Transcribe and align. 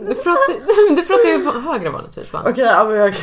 Du 0.00 0.14
pratar, 0.14 0.54
du 0.96 1.02
pratar 1.02 1.28
ju 1.28 1.44
högre 1.60 1.90
vanligtvis 1.90 2.32
va? 2.32 2.42
Okej, 2.46 2.64
ja, 2.64 2.84
men 2.84 2.96
jag 2.96 3.14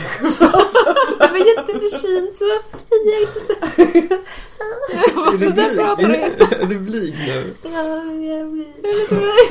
Du 1.19 1.27
var 1.27 1.37
jätteförsynt. 1.37 2.37
så 2.37 2.45
Jag 2.89 3.15
är 3.15 3.21
inte 3.21 3.39
så... 3.39 3.53
Så 5.37 5.49
där 5.49 5.75
pratar 5.75 6.07
du 6.07 6.15
inte. 6.15 6.55
Är 6.61 6.65
du 6.65 6.79
blyg 6.79 7.15
nu? 7.17 7.53
Hey, 9.09 9.49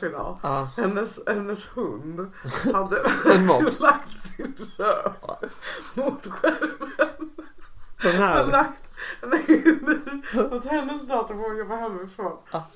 chef 0.00 0.10
idag? 0.10 0.38
Ja. 0.42 0.68
Hennes, 0.76 1.18
hennes 1.26 1.66
hund 1.74 2.32
hade 2.74 2.96
En 3.34 3.46
mops. 3.46 3.80
lagt 3.82 4.36
sin 4.36 4.70
röv 4.78 5.12
mot 5.94 6.26
skärmen. 6.26 7.30
Den 8.02 8.16
här. 8.16 8.46
lagt 8.46 8.70
nej, 9.22 9.78
nej, 9.82 10.48
mot 10.50 10.66
hennes 10.66 11.08
dator 11.08 11.50
att 11.50 11.58
jobba 11.58 11.76
hemifrån. 11.76 12.38
Ja. 12.52 12.66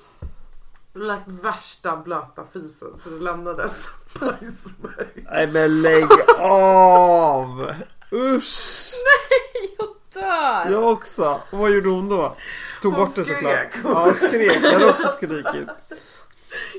Lagt 0.93 1.27
värsta 1.27 1.97
blöta 1.97 2.43
fisen 2.53 2.97
så 3.03 3.09
det 3.09 3.19
lämnade 3.19 3.63
en 3.63 3.69
bajsmärke. 4.19 5.25
Nej 5.31 5.47
men 5.47 5.81
lägg 5.81 6.07
av! 6.39 7.71
Usch! 8.11 8.93
Jag 9.77 9.87
dör! 10.23 10.71
Jag 10.71 10.91
också. 10.91 11.41
Och 11.51 11.59
vad 11.59 11.71
gjorde 11.71 11.89
hon 11.89 12.09
då? 12.09 12.35
Tog 12.81 12.93
Hon 12.93 13.05
bort 13.05 13.15
det 13.15 13.25
skrek. 13.25 13.73
såklart. 13.73 14.07
Ja, 14.07 14.13
skrek. 14.13 14.59
Jag 14.63 14.71
hade 14.71 14.89
också 14.89 15.07
skrikit. 15.07 15.69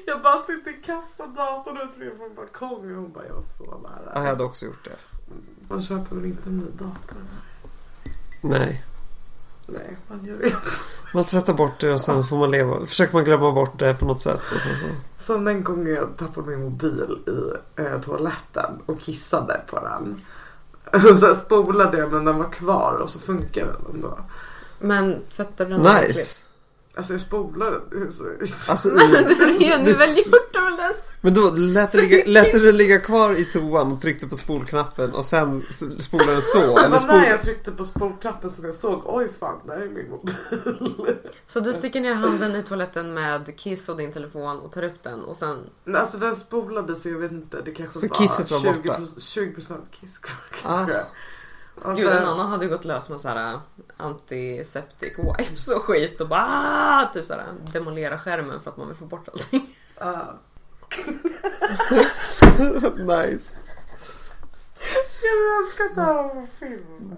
Jag 0.06 0.22
bara 0.22 0.38
tänkte 0.38 0.72
kasta 0.72 1.26
datorn 1.26 1.76
ut 1.76 2.16
från 2.18 2.34
balkongen 2.34 2.96
och 2.96 3.02
hon 3.02 3.12
bara 3.12 3.26
jag 3.26 3.34
var 3.34 3.42
så 3.42 3.64
nära. 3.64 4.12
Jag 4.14 4.20
hade 4.20 4.44
också 4.44 4.66
gjort 4.66 4.84
det. 4.84 4.96
Man 5.68 5.82
köper 5.82 6.16
väl 6.16 6.24
inte 6.24 6.48
en 6.48 6.56
ny 6.56 6.70
dator? 6.78 7.18
Nej. 8.40 8.84
Nej, 9.66 9.96
man 10.08 10.24
gör 10.24 10.38
det 10.38 10.44
inte. 10.44 10.58
Man 11.14 11.24
tvättar 11.24 11.54
bort 11.54 11.80
det 11.80 11.92
och 11.92 12.00
sen 12.00 12.24
får 12.24 12.36
man 12.36 12.50
leva. 12.50 12.86
Försöker 12.86 13.14
man 13.14 13.24
glömma 13.24 13.52
bort 13.52 13.78
det 13.78 13.94
på 13.94 14.04
något 14.04 14.20
sätt. 14.20 14.40
Och 14.54 14.60
sen 14.60 14.78
så. 14.80 14.86
Som 15.24 15.44
den 15.44 15.64
gången 15.64 15.94
jag 15.94 16.16
tappade 16.18 16.46
min 16.46 16.60
mobil 16.60 17.18
i 17.26 17.80
eh, 17.80 18.00
toaletten 18.00 18.82
och 18.86 19.00
kissade 19.00 19.60
på 19.66 19.80
den. 19.80 20.20
Så 21.20 21.34
spolade 21.34 21.98
jag 21.98 22.12
men 22.12 22.24
den 22.24 22.38
var 22.38 22.50
kvar 22.50 22.98
och 23.02 23.10
så 23.10 23.18
funkar 23.18 23.66
den 23.66 23.94
ändå. 23.94 24.18
Men 24.78 25.22
tvättar 25.30 25.64
du 25.64 25.70
den 25.70 25.80
Nice. 25.80 26.38
Alltså 26.96 27.12
jag 27.12 27.20
spolade 27.20 27.80
den. 27.90 28.12
Så... 28.12 28.24
Alltså, 28.70 28.88
Du 28.88 29.64
i, 29.64 29.68
har 29.70 29.86
ju 29.86 29.94
väl 29.94 30.16
gjort 30.16 30.52
det 30.52 30.60
väl 30.60 30.76
den? 30.76 30.92
men 31.24 31.34
då 31.34 31.50
lät 31.50 31.92
det, 31.92 32.00
ligga, 32.02 32.22
lät 32.26 32.52
det 32.52 32.72
ligga 32.72 32.98
kvar 33.00 33.34
i 33.34 33.44
toan 33.44 33.92
och 33.92 34.00
tryckte 34.00 34.26
på 34.26 34.36
spolknappen 34.36 35.12
och 35.14 35.24
sen 35.24 35.62
spolade 35.98 36.32
den 36.32 36.42
så. 36.42 36.58
Det 36.58 36.80
Eller 36.80 36.88
var 36.88 36.98
spol... 36.98 37.16
när 37.16 37.30
jag 37.30 37.42
tryckte 37.42 37.70
på 37.70 37.84
spolknappen 37.84 38.50
som 38.50 38.64
jag 38.64 38.74
såg 38.74 39.02
oj 39.04 39.28
fan 39.40 39.60
där 39.66 39.76
är 39.76 39.88
min 39.88 40.10
mobil. 40.10 40.34
Så 41.46 41.60
du 41.60 41.72
sticker 41.72 42.00
ner 42.00 42.14
handen 42.14 42.56
i 42.56 42.62
toaletten 42.62 43.14
med 43.14 43.56
kiss 43.56 43.88
och 43.88 43.96
din 43.96 44.12
telefon 44.12 44.58
och 44.58 44.72
tar 44.72 44.82
upp 44.82 45.02
den 45.02 45.24
och 45.24 45.36
sen... 45.36 45.58
Men 45.84 45.96
Alltså 45.96 46.18
den 46.18 46.36
spolade 46.36 46.96
så 46.96 47.08
jag 47.08 47.18
vet 47.18 47.32
inte. 47.32 47.62
Det 47.64 47.70
kanske 47.70 47.98
Så 47.98 48.08
var 48.08 48.16
kisset 48.16 48.50
var 48.50 48.58
20%, 48.58 48.76
borta? 48.76 48.98
20% 49.00 49.76
kiss 49.90 50.18
kvar 50.18 50.72
Ah. 50.72 50.86
Och 51.74 51.96
Gud, 51.96 52.06
en 52.06 52.12
sen, 52.12 52.26
annan 52.26 52.50
hade 52.50 52.66
gått 52.66 52.84
lös 52.84 53.08
med 53.08 53.20
så 53.20 53.28
här 53.28 53.60
antiseptic 53.96 55.18
wipes 55.18 55.68
och 55.68 55.82
skit 55.82 56.20
och 56.20 56.28
bara 56.28 56.46
ah, 56.48 57.10
typ 57.14 57.26
så 57.26 57.32
här 57.32 57.44
demolera 57.72 58.18
skärmen 58.18 58.60
för 58.60 58.70
att 58.70 58.76
man 58.76 58.88
vill 58.88 58.96
få 58.96 59.04
bort 59.04 59.28
allting. 59.28 59.76
ah. 59.98 60.22
nice. 62.96 63.54
Jag 65.22 65.68
ska 65.74 65.94
ta 65.94 66.28
på 66.28 66.46
film. 66.58 67.16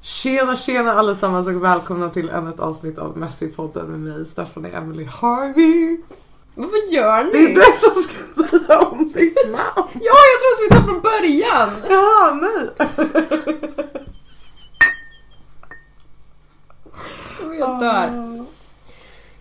Tjena 0.00 0.56
tjena 0.56 0.92
allesammans 0.92 1.48
och 1.48 1.64
välkomna 1.64 2.10
till 2.10 2.28
ännu 2.28 2.50
ett 2.50 2.60
avsnitt 2.60 2.98
av 2.98 3.18
Messi-podden 3.18 3.86
med 3.86 4.00
mig 4.00 4.26
Stephanie 4.26 4.76
Emily 4.76 5.04
Harvey. 5.04 5.98
Varför 6.60 6.94
gör 6.94 7.24
ni? 7.24 7.30
Det 7.30 7.38
är 7.38 7.54
du 7.54 7.62
som 7.62 7.94
ska 8.02 8.42
säga 8.48 8.78
om 8.78 9.12
ditt 9.14 9.36
namn. 9.46 9.90
Ja, 10.00 10.16
jag 10.30 10.36
tror 10.40 10.52
att 10.52 10.62
vi 10.64 10.68
tar 10.68 10.82
från 10.82 11.00
början! 11.00 11.70
Ja, 11.88 12.38
nej. 12.42 12.70
Jag 17.58 17.80
dör. 17.80 18.44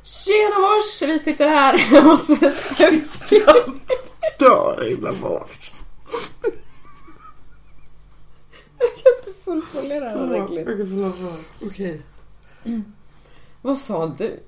Tjena 0.04 0.60
mors! 0.60 1.02
Vi 1.02 1.20
sitter 1.20 1.48
här 1.48 2.02
hos 2.10 2.24
Steffi. 2.24 3.46
Dör 4.40 4.88
inombords. 4.92 5.72
Jag 8.78 8.90
kan 8.96 9.14
inte 9.18 9.42
fullfölja 9.44 10.00
det 10.00 10.10
här 10.10 10.24
ordentligt. 10.24 10.68
Okej, 10.68 10.86
förlåt, 10.90 11.16
förlåt. 11.18 11.72
Okej. 11.72 12.02
Vad 13.62 13.78
sa 13.78 14.06
du? 14.18 14.40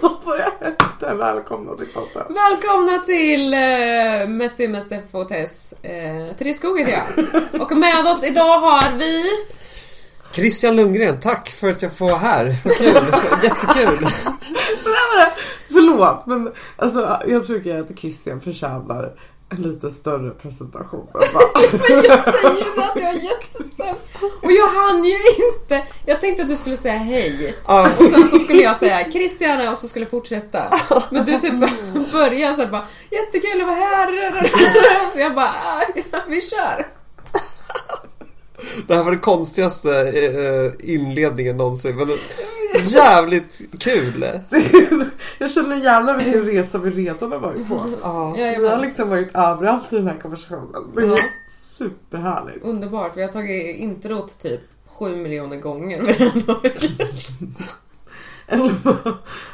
Så 0.00 0.08
får 0.08 0.36
jag 0.38 0.66
hette. 0.66 1.14
Välkomna 1.14 1.74
till 1.74 1.86
podden. 1.86 2.34
Välkomna 2.34 2.98
till 2.98 3.54
uh, 3.54 4.28
Messi 4.28 4.68
med 4.68 4.84
Steff 4.84 5.14
och 5.14 5.28
Tess. 5.28 5.74
Till 6.38 6.54
skogen 6.54 6.86
heter 6.86 7.02
jag. 7.16 7.62
Och 7.62 7.76
med 7.76 8.06
oss 8.06 8.24
idag 8.24 8.58
har 8.58 8.98
vi... 8.98 9.24
Christian 10.32 10.76
Lundgren, 10.76 11.20
tack 11.20 11.48
för 11.48 11.70
att 11.70 11.82
jag 11.82 11.96
får 11.96 12.06
vara 12.06 12.18
här. 12.18 12.54
Vad 12.64 12.76
kul. 12.76 13.04
Jättekul. 13.42 14.08
Förlåt, 15.72 16.26
men 16.26 16.52
alltså, 16.76 17.20
jag 17.26 17.46
tycker 17.46 17.80
att 17.80 17.98
Christian 17.98 18.40
förtjänar 18.40 19.12
en 19.50 19.62
lite 19.62 19.90
större 19.90 20.30
presentation. 20.30 21.06
Men 21.72 22.04
jag 22.04 22.24
säger 22.24 22.64
ju 22.74 22.80
att 22.82 22.92
jag 22.96 23.08
är 23.10 23.12
jättesämst. 23.22 24.22
Och 24.42 24.52
jag 24.52 24.66
hann 24.68 25.04
ju 25.04 25.16
inte. 25.52 25.82
Jag 26.06 26.20
tänkte 26.20 26.42
att 26.42 26.48
du 26.48 26.56
skulle 26.56 26.76
säga 26.76 26.94
hej. 26.96 27.54
Och 27.64 28.06
sen 28.08 28.26
så 28.26 28.38
skulle 28.38 28.62
jag 28.62 28.76
säga 28.76 29.10
Christian 29.12 29.68
och 29.68 29.78
så 29.78 29.88
skulle 29.88 30.04
jag 30.04 30.10
fortsätta. 30.10 30.64
Men 31.10 31.24
du 31.24 31.40
typ 31.40 31.54
började 32.12 32.54
så 32.54 32.62
här 32.62 32.70
bara 32.70 32.86
Jättekul 33.10 33.60
att 33.60 33.66
vara 33.66 33.76
här. 33.76 35.12
Så 35.12 35.18
jag 35.20 35.34
bara 35.34 35.46
"Ah, 35.48 35.82
ja, 36.12 36.18
vi 36.28 36.40
kör. 36.40 36.86
Det 38.86 38.94
här 38.96 39.02
var 39.04 39.10
den 39.10 39.20
konstigaste 39.20 39.88
eh, 39.90 40.90
inledningen 40.94 41.56
någonsin. 41.56 41.96
Men 41.96 42.08
jävligt 42.74 43.60
kul. 43.80 44.26
jag 45.38 45.50
känner 45.50 45.76
jävlar 45.76 46.16
vilken 46.16 46.44
resa 46.46 46.78
vi 46.78 46.90
redan 46.90 47.32
har 47.32 47.38
varit 47.38 47.68
på. 47.68 47.80
Ja. 48.02 48.32
Vi 48.36 48.68
har 48.68 48.78
liksom 48.78 49.08
varit 49.10 49.30
överallt 49.34 49.92
i 49.92 49.96
den 49.96 50.06
här 50.06 50.18
konversationen. 50.22 50.82
Det 50.94 51.02
är 51.02 51.06
Ja. 51.06 51.16
superhärligt. 51.78 52.64
Underbart. 52.64 53.16
Vi 53.16 53.22
har 53.22 53.28
tagit 53.28 53.76
introt 53.76 54.38
typ 54.38 54.60
sju 54.86 55.16
miljoner 55.16 55.56
gånger. 55.56 55.98
Eller 58.50 58.72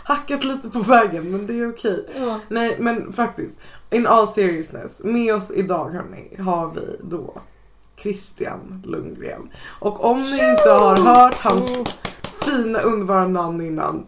hackat 0.04 0.44
lite 0.44 0.68
på 0.68 0.78
vägen 0.78 1.30
men 1.30 1.46
det 1.46 1.58
är 1.60 1.70
okej. 1.70 2.06
Ja. 2.16 2.40
Nej 2.48 2.76
men 2.80 3.12
faktiskt, 3.12 3.58
in 3.90 4.06
all 4.06 4.28
seriousness, 4.28 5.00
med 5.04 5.34
oss 5.34 5.50
idag 5.50 5.90
hörni 5.90 6.36
har 6.42 6.70
vi 6.74 6.96
då 7.02 7.34
Christian 8.02 8.82
Lundgren. 8.86 9.50
Och 9.80 10.04
om 10.04 10.22
ni 10.22 10.32
inte 10.50 10.70
har 10.70 10.96
hört 10.96 11.34
hans 11.34 11.70
fina 12.44 12.80
underbara 12.80 13.28
namn 13.28 13.60
innan 13.60 14.06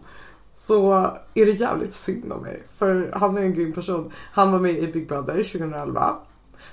så 0.55 0.93
är 1.33 1.45
det 1.45 1.51
jävligt 1.51 1.93
synd 1.93 2.31
om 2.31 2.47
er. 2.47 2.61
För 2.77 3.11
han 3.13 3.37
är 3.37 3.41
en 3.41 3.53
grym 3.53 3.73
person. 3.73 4.11
Han 4.31 4.51
var 4.51 4.59
med 4.59 4.77
i 4.77 4.87
Big 4.87 5.07
Brother 5.07 5.43
2011. 5.43 6.15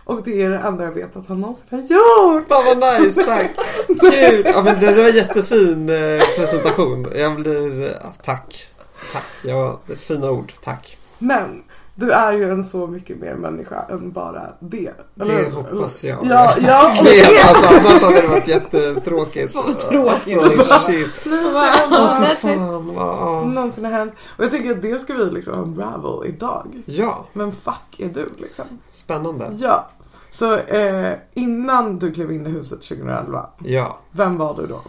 Och 0.04 0.22
det 0.24 0.42
är 0.42 0.50
det 0.50 0.58
enda 0.58 0.84
jag 0.84 0.92
vet 0.92 1.16
att 1.16 1.28
han 1.28 1.40
någonsin 1.40 1.64
har 1.70 1.78
gjort. 1.78 2.48
Fan 2.48 2.64
vad 2.64 3.02
nice, 3.02 3.24
tack. 3.24 3.50
Kul. 3.86 4.42
Ja, 4.44 4.62
men 4.62 4.80
det, 4.80 4.92
var 4.92 5.08
en 5.08 5.14
jättefin 5.14 5.88
eh, 5.88 6.20
presentation. 6.38 7.06
Jag 7.16 7.36
blir... 7.36 7.82
ja, 7.82 8.12
tack. 8.22 8.68
Tack. 9.12 9.26
Ja, 9.44 9.80
fina 9.96 10.30
ord. 10.30 10.52
Tack. 10.64 10.98
Men 11.18 11.62
du 11.96 12.10
är 12.10 12.32
ju 12.32 12.50
en 12.50 12.64
så 12.64 12.86
mycket 12.86 13.20
mer 13.20 13.34
människa 13.34 13.84
än 13.90 14.12
bara 14.12 14.42
det. 14.60 14.92
eller 15.20 15.42
Det 15.42 15.50
hoppas 15.50 16.04
jag. 16.04 16.18
Ja, 16.26 16.54
ja. 16.60 16.94
det- 17.04 17.48
alltså, 17.48 17.66
annars 17.66 18.02
hade 18.02 18.20
det 18.20 18.26
varit 18.28 18.48
jättetråkigt. 18.48 19.52
Fan, 19.52 19.64
vad 19.66 19.78
tråkigt. 19.78 20.42
Alltså, 20.42 20.90
shit. 20.92 21.26
Åh, 21.26 21.56
"Ah, 21.56 22.18
för 22.18 22.24
that's 22.26 22.52
it." 22.52 22.58
fan. 22.58 22.94
vad- 22.94 23.42
som 23.42 23.54
någonsin 23.54 23.84
har 23.84 23.92
hänt. 23.92 24.12
Och 24.38 24.44
jag 24.44 24.50
tänker 24.50 24.70
att 24.70 24.82
det 24.82 24.98
ska 24.98 25.14
vi 25.14 25.30
liksom 25.30 25.54
unravel 25.62 26.28
idag. 26.28 26.82
Ja, 26.86 27.26
Men 27.32 27.52
fuck 27.52 27.98
är 27.98 28.08
du 28.08 28.26
liksom? 28.38 28.64
spännande. 28.90 29.50
Ja. 29.58 29.90
Så 30.32 30.56
eh, 30.56 31.12
innan 31.34 31.98
du 31.98 32.12
klev 32.12 32.32
in 32.32 32.46
i 32.46 32.50
huset 32.50 32.82
2011, 32.82 33.46
Ja. 33.64 33.98
vem 34.12 34.36
var 34.38 34.54
du 34.56 34.66
då? 34.66 34.80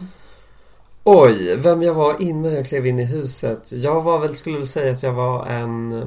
Oj, 1.04 1.56
vem 1.58 1.82
jag 1.84 1.94
var 1.94 2.22
innan 2.22 2.54
jag 2.54 2.66
klev 2.66 2.86
in 2.86 3.00
i 3.00 3.06
huset. 3.06 3.72
Jag 3.72 4.02
var 4.02 4.20
väl, 4.20 4.36
skulle 4.36 4.58
väl 4.58 4.68
säga 4.68 4.92
att 4.92 5.04
jag 5.04 5.14
var 5.14 5.46
en... 5.46 6.04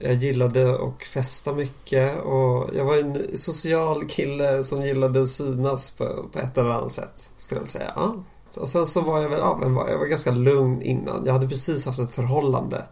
Jag 0.00 0.14
gillade 0.14 0.74
att 0.74 1.06
festa 1.06 1.52
mycket 1.52 2.20
och 2.20 2.70
jag 2.74 2.84
var 2.84 2.96
en 2.96 3.38
social 3.38 4.04
kille 4.04 4.64
som 4.64 4.82
gillade 4.82 5.22
att 5.22 5.28
synas 5.28 5.90
på, 5.90 6.24
på 6.32 6.38
ett 6.38 6.58
eller 6.58 6.70
annat 6.70 6.94
sätt. 6.94 7.32
Skulle 7.36 7.60
jag 7.60 7.68
säga. 7.68 7.92
Ja. 7.96 8.14
Och 8.54 8.68
sen 8.68 8.86
så 8.86 9.00
var 9.00 9.22
jag 9.22 9.28
väl, 9.28 9.38
ja, 9.38 9.58
men 9.60 9.74
var, 9.74 9.88
jag 9.88 9.98
var 9.98 10.06
ganska 10.06 10.30
lugn 10.30 10.82
innan. 10.82 11.22
Jag 11.26 11.32
hade 11.32 11.48
precis 11.48 11.86
haft 11.86 11.98
ett 11.98 12.14
förhållande 12.14 12.84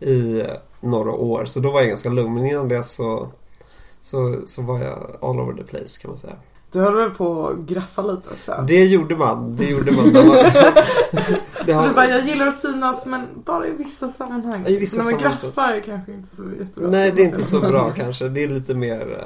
i 0.00 0.44
några 0.80 1.12
år 1.12 1.44
så 1.44 1.60
då 1.60 1.70
var 1.70 1.80
jag 1.80 1.88
ganska 1.88 2.08
lugn. 2.08 2.34
Men 2.34 2.46
innan 2.46 2.68
det 2.68 2.82
så, 2.84 3.28
så, 4.00 4.36
så 4.46 4.62
var 4.62 4.78
jag 4.78 5.16
all 5.20 5.40
over 5.40 5.54
the 5.54 5.64
place 5.64 6.00
kan 6.00 6.10
man 6.10 6.18
säga. 6.18 6.36
Du 6.72 6.80
höll 6.80 6.96
väl 6.96 7.10
på 7.10 7.48
att 7.48 7.56
graffa 7.68 8.02
lite 8.02 8.30
också? 8.30 8.64
Det 8.68 8.84
gjorde 8.84 9.16
man. 9.16 9.56
Det 9.56 9.64
gjorde 9.64 9.92
man. 9.92 10.12
Det, 10.12 10.22
var, 10.22 10.34
det 11.66 11.72
Så 11.72 11.78
har- 11.78 11.88
du 11.88 11.94
bara, 11.94 12.08
jag 12.08 12.20
gillar 12.24 12.46
att 12.46 12.58
synas 12.58 13.06
men 13.06 13.26
bara 13.44 13.66
i 13.66 13.70
vissa 13.72 14.08
sammanhang. 14.08 14.64
I 14.66 14.76
vissa 14.76 14.96
När 14.96 15.04
man 15.04 15.10
sammanhang 15.20 15.34
så- 15.40 15.46
graffar 15.46 15.72
är 15.72 15.80
kanske 15.80 16.12
inte 16.12 16.36
så 16.36 16.42
jättebra. 16.60 16.90
Nej, 16.90 17.12
det 17.16 17.22
är 17.22 17.26
inte 17.26 17.44
så 17.44 17.60
bra 17.60 17.92
kanske. 17.96 18.28
Det 18.28 18.44
är 18.44 18.48
lite 18.48 18.74
mer... 18.74 19.24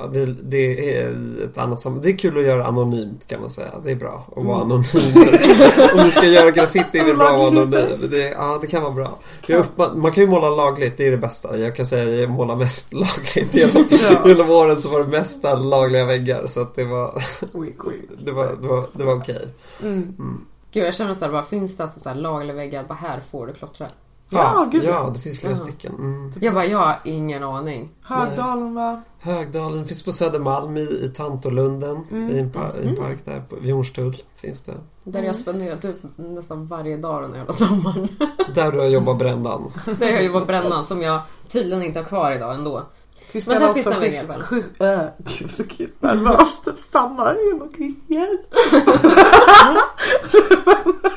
Ja, 0.00 0.06
det, 0.06 0.26
det 0.26 0.94
är 0.96 1.08
ett 1.44 1.58
annat 1.58 1.80
sammanhang. 1.80 2.02
Det 2.04 2.10
är 2.10 2.16
kul 2.18 2.38
att 2.38 2.44
göra 2.44 2.64
anonymt 2.66 3.26
kan 3.26 3.40
man 3.40 3.50
säga. 3.50 3.72
Det 3.84 3.90
är 3.90 3.96
bra 3.96 4.26
att 4.36 4.44
vara 4.44 4.60
anonym. 4.60 4.84
Om 5.96 6.04
du 6.04 6.10
ska 6.10 6.26
göra 6.26 6.50
graffiti 6.50 6.98
är 6.98 7.04
det 7.06 7.14
bra 7.14 7.28
att 7.28 7.38
vara 7.38 7.48
anonym. 7.48 8.10
Det, 8.10 8.28
ja, 8.30 8.58
det 8.60 8.66
kan 8.66 8.82
vara 8.82 8.92
bra. 8.92 9.18
Uppman- 9.48 9.96
man 9.96 10.12
kan 10.12 10.24
ju 10.24 10.30
måla 10.30 10.50
lagligt, 10.50 10.96
det 10.96 11.06
är 11.06 11.10
det 11.10 11.16
bästa. 11.16 11.58
Jag 11.58 11.76
kan 11.76 11.86
säga 11.86 12.14
att 12.14 12.20
jag 12.20 12.30
målar 12.30 12.56
mest 12.56 12.92
lagligt. 12.92 13.54
Genom, 13.56 13.84
Ja. 13.90 14.28
genom 14.28 14.50
åren 14.50 14.80
så 14.80 14.88
var 14.90 15.00
det 15.04 15.08
mesta 15.10 15.54
lagliga 15.54 16.04
väggar. 16.04 16.46
Så 16.46 16.60
att 16.60 16.74
det 16.74 16.84
var, 16.84 17.22
det 18.24 18.32
var, 18.32 18.46
det 18.60 18.66
var, 18.68 18.84
det 18.98 19.04
var 19.04 19.14
okej. 19.14 19.48
Mm. 19.82 20.14
Gud 20.72 20.86
jag 20.86 20.94
känner 20.94 21.14
såhär, 21.14 21.32
bara, 21.32 21.42
finns 21.42 21.76
det 21.76 21.82
alltså 21.82 22.00
så 22.00 22.08
här 22.08 22.16
lagliga 22.16 22.54
väggar? 22.56 22.84
Bara 22.88 22.94
här 22.94 23.20
får 23.30 23.46
du 23.46 23.52
klottra. 23.52 23.86
Ja, 24.30 24.68
gud, 24.72 24.84
ja, 24.84 25.10
det 25.14 25.20
finns 25.20 25.38
flera 25.40 25.52
Ja. 25.52 25.56
stycken. 25.56 25.94
Mm. 25.94 26.32
Jag 26.40 26.54
bara, 26.54 26.66
jag 26.66 26.78
har 26.78 27.00
ingen 27.04 27.42
aning. 27.42 27.88
Högdalen 28.04 28.74
va? 28.74 29.02
Högdalen 29.20 29.84
finns 29.86 30.02
på 30.04 30.12
Södermalm 30.12 30.76
i, 30.76 30.80
i 30.80 31.10
Tantolunden. 31.14 31.96
Mm. 32.10 32.30
I, 32.30 32.38
en 32.38 32.50
pa, 32.52 32.60
i 32.82 32.88
en 32.88 32.96
park 32.96 33.18
där 33.24 33.40
på, 33.40 33.56
vid 33.56 33.74
Hornstull 33.74 34.16
finns 34.36 34.62
det. 34.62 34.72
Där 35.04 35.18
Mm. 35.18 35.24
jag 35.26 35.36
spenderar 35.36 35.76
typ 35.76 35.96
nästan 36.16 36.66
varje 36.66 36.96
dag 36.96 37.22
den 37.22 37.34
jävla 37.34 37.52
sommaren. 37.52 38.08
Där 38.54 38.72
du 38.72 38.78
har 38.78 38.86
jobbat 38.86 39.18
brändan. 39.18 39.72
Där 39.98 40.06
jag 40.10 40.24
jobbar 40.24 40.44
brännan 40.44 40.84
som 40.84 41.02
jag 41.02 41.22
tydligen 41.48 41.82
inte 41.82 41.98
har 41.98 42.04
kvar 42.04 42.32
idag 42.32 42.54
ändå. 42.54 42.86
Christian 43.32 43.58
Men 43.58 43.66
där 43.66 43.74
finns 43.74 43.86
också 43.86 44.00
det 44.00 44.06
en 44.06 44.12
schysst- 44.12 44.28
vägg 44.28 44.60
i 44.80 44.84
alla 44.84 45.02
äh, 45.04 45.08
Gud 45.38 45.50
så 45.50 45.64
kul. 45.64 45.90
Nervös 46.00 46.60
typ 46.64 46.78
stannar 46.78 47.36
genom 47.52 47.72
Christian. 47.76 48.38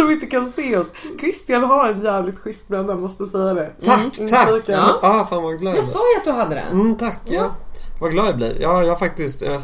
Som 0.00 0.10
inte 0.10 0.26
kan 0.26 0.46
se 0.46 0.76
oss. 0.76 0.86
Christian 1.20 1.64
har 1.64 1.88
en 1.88 2.02
jävligt 2.02 2.38
schysst 2.38 2.68
bränna, 2.68 2.94
måste 2.94 3.26
säga 3.26 3.54
det. 3.54 3.70
Tack, 3.84 4.18
Mm, 4.18 4.30
tack! 4.30 4.48
Ja. 4.66 4.98
Ah, 5.02 5.24
fan 5.24 5.42
vad 5.42 5.58
glad 5.58 5.72
jag 5.72 5.78
Jag 5.78 5.84
sa 5.84 5.98
ju 6.14 6.18
att 6.18 6.24
du 6.24 6.30
hade 6.30 6.54
det. 6.54 6.60
Mm, 6.60 6.96
tack. 6.96 7.18
Ja. 7.24 7.34
Ja. 7.34 7.54
Vad 8.00 8.10
glad 8.10 8.26
jag 8.28 8.36
blir. 8.36 8.56
Ja, 8.60 8.82
jag 8.82 8.88
har 8.88 8.96
faktiskt... 8.96 9.42
eh, 9.42 9.60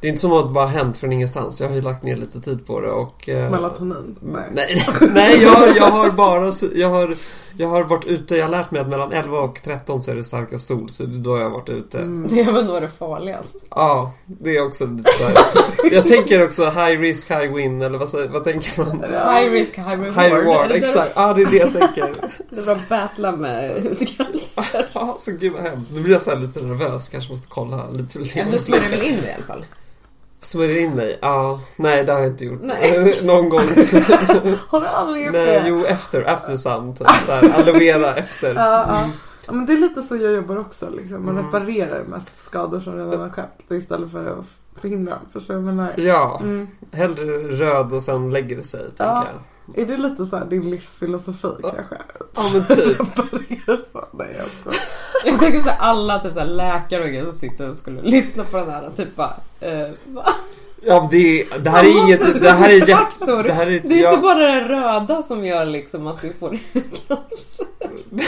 det 0.00 0.06
är 0.06 0.08
inte 0.08 0.20
som 0.20 0.32
att 0.32 0.46
det 0.48 0.52
bara 0.54 0.66
hänt 0.66 0.96
från 0.96 1.12
ingenstans. 1.12 1.60
Jag 1.60 1.68
har 1.68 1.74
ju 1.74 1.82
lagt 1.82 2.02
ner 2.02 2.16
lite 2.16 2.40
tid 2.40 2.66
på 2.66 2.80
det 2.80 2.90
och... 2.90 3.28
eh, 3.28 3.50
Melatonin? 3.50 4.16
Nej. 4.20 4.44
Nej, 4.54 4.86
nej 5.14 5.42
jag, 5.42 5.76
jag 5.76 5.90
har 5.90 6.10
bara... 6.10 6.52
Jag 6.74 6.88
har, 6.90 7.16
jag 7.58 7.68
har 7.68 7.84
varit 7.84 8.04
ute. 8.04 8.36
Jag 8.36 8.44
har 8.44 8.50
lärt 8.50 8.70
mig 8.70 8.80
att 8.80 8.88
mellan 8.88 9.12
11 9.12 9.38
och 9.38 9.60
13 9.64 10.02
så 10.02 10.10
är 10.10 10.14
det 10.14 10.24
starkast 10.24 10.66
sol. 10.66 10.88
Så 10.90 11.04
då 11.06 11.36
jag 11.38 11.44
har 11.44 11.50
varit 11.50 11.68
ute. 11.68 11.98
Mm. 11.98 12.28
Det 12.28 12.40
är 12.40 12.52
väl 12.52 12.66
nog 12.66 12.82
det 12.82 12.88
farligast. 12.88 13.56
Ja, 13.70 14.12
det 14.26 14.56
är 14.56 14.66
också 14.66 14.86
lite. 14.86 15.10
Jag 15.92 16.06
tänker 16.06 16.44
också 16.44 16.64
high 16.64 17.00
risk, 17.00 17.30
high 17.30 17.54
win. 17.54 17.82
Eller 17.82 17.98
vad, 17.98 18.08
säger- 18.08 18.28
vad 18.28 18.44
tänker 18.44 18.84
man? 18.84 19.00
High 19.36 19.50
risk, 19.52 19.78
high 19.78 19.88
reward. 19.88 20.14
High 20.24 20.34
reward, 20.34 20.70
exakt. 20.72 21.12
Ja, 21.14 21.32
det 21.32 21.42
är 21.42 21.50
det 21.50 21.56
jag 21.56 21.72
tänker. 21.72 22.14
Det 22.50 22.60
var 22.60 22.78
battla 22.88 23.32
med 23.32 23.82
hudcancer. 23.82 24.86
Ja, 24.92 25.16
så 25.20 25.32
gud 25.32 25.52
vad 25.52 25.62
hemskt. 25.62 25.90
Nu 25.94 26.00
blir 26.00 26.12
jag 26.12 26.22
så 26.22 26.36
lite 26.36 26.62
nervös. 26.62 27.08
Kanske 27.08 27.30
måste 27.30 27.48
kolla 27.48 27.90
lite 27.90 28.18
Ja, 28.38 28.44
du 28.52 28.58
smörjer 28.58 28.90
väl 28.90 29.02
in 29.02 29.16
det 29.22 29.28
i 29.30 29.34
alla 29.34 29.42
fall? 29.46 29.64
Smörjer 30.46 30.76
in 30.76 30.94
mig? 30.94 31.18
Ja, 31.22 31.60
nej 31.76 32.04
det 32.04 32.12
har 32.12 32.18
jag 32.20 32.28
inte 32.28 32.44
gjort. 32.44 32.60
Någon 33.22 33.48
gång. 33.48 33.60
Har 34.68 34.80
du 34.80 34.86
aldrig 34.86 35.24
gjort 35.26 35.32
nej, 35.34 35.60
det? 35.62 35.68
jo 35.68 35.84
efter, 35.84 36.22
after 36.30 36.56
sun. 36.56 36.94
Typ, 36.94 37.06
så 37.26 37.32
här, 37.32 37.52
aloe 37.60 37.78
vera 37.78 38.14
efter. 38.14 38.54
Ja, 38.54 38.84
ja. 38.88 39.10
ja, 39.46 39.52
men 39.52 39.66
det 39.66 39.72
är 39.72 39.76
lite 39.76 40.02
så 40.02 40.16
jag 40.16 40.32
jobbar 40.32 40.56
också. 40.58 40.90
Liksom. 40.90 41.24
Man 41.26 41.38
Mm. 41.38 41.46
reparerar 41.46 42.04
mest 42.04 42.38
skador 42.44 42.80
som 42.80 42.96
redan 42.96 43.20
har 43.20 43.28
skett 43.30 43.70
istället 43.70 44.10
för 44.12 44.26
att 44.40 44.46
förhindra. 44.80 45.18
Förstår 45.32 45.54
du 45.54 45.60
vad 45.60 45.68
jag 45.68 45.76
menar? 45.76 45.94
Ja, 45.96 46.40
Mm. 46.42 46.68
hellre 46.92 47.24
röd 47.38 47.92
och 47.92 48.02
sen 48.02 48.30
lägger 48.30 48.56
det 48.56 48.62
sig, 48.62 48.80
tänker 48.80 49.04
Ja. 49.04 49.24
jag. 49.32 49.42
Är 49.74 49.86
det 49.86 49.96
lite 49.96 50.24
så 50.26 50.36
här 50.36 50.44
din 50.44 50.70
livsfilosofi 50.70 51.48
kanske? 51.62 51.96
Ja, 52.34 52.42
men 52.54 52.66
typ. 52.76 52.98
Nej 54.12 54.36
jag 54.38 54.46
skojar. 54.60 54.80
Jag 55.24 55.38
tänker 55.40 55.60
så 55.60 55.68
här, 55.70 55.78
alla 55.78 56.18
typ 56.18 56.32
så 56.32 56.38
här, 56.40 56.46
läkare 56.46 57.02
och 57.02 57.08
grejer 57.08 57.24
som 57.24 57.32
sitter 57.32 57.68
och 57.68 57.76
skulle 57.76 58.02
lyssna 58.02 58.44
på 58.44 58.56
den 58.56 58.70
här 58.70 58.90
typ 58.96 59.16
bara, 59.16 59.34
eh, 59.60 59.88
va? 60.04 60.28
Ja, 60.86 61.08
det, 61.10 61.40
är- 61.42 61.58
det 61.58 61.70
här 61.70 61.84
är 61.84 61.88
måste 61.88 62.06
inget... 62.24 62.40
Det 62.40 62.50
här 62.50 62.68
är 62.68 62.88
jätte... 62.88 63.42
Det 63.42 63.52
här 63.52 63.66
är, 63.66 63.80
Det 63.80 63.94
är 63.98 64.02
jag- 64.02 64.12
inte 64.12 64.22
bara 64.22 64.34
det 64.38 64.60
röda 64.68 65.22
som 65.22 65.44
gör 65.44 65.64
liksom 65.66 66.06
att 66.06 66.22
du 66.22 66.32
får 66.32 66.50
cancer. 67.08 67.66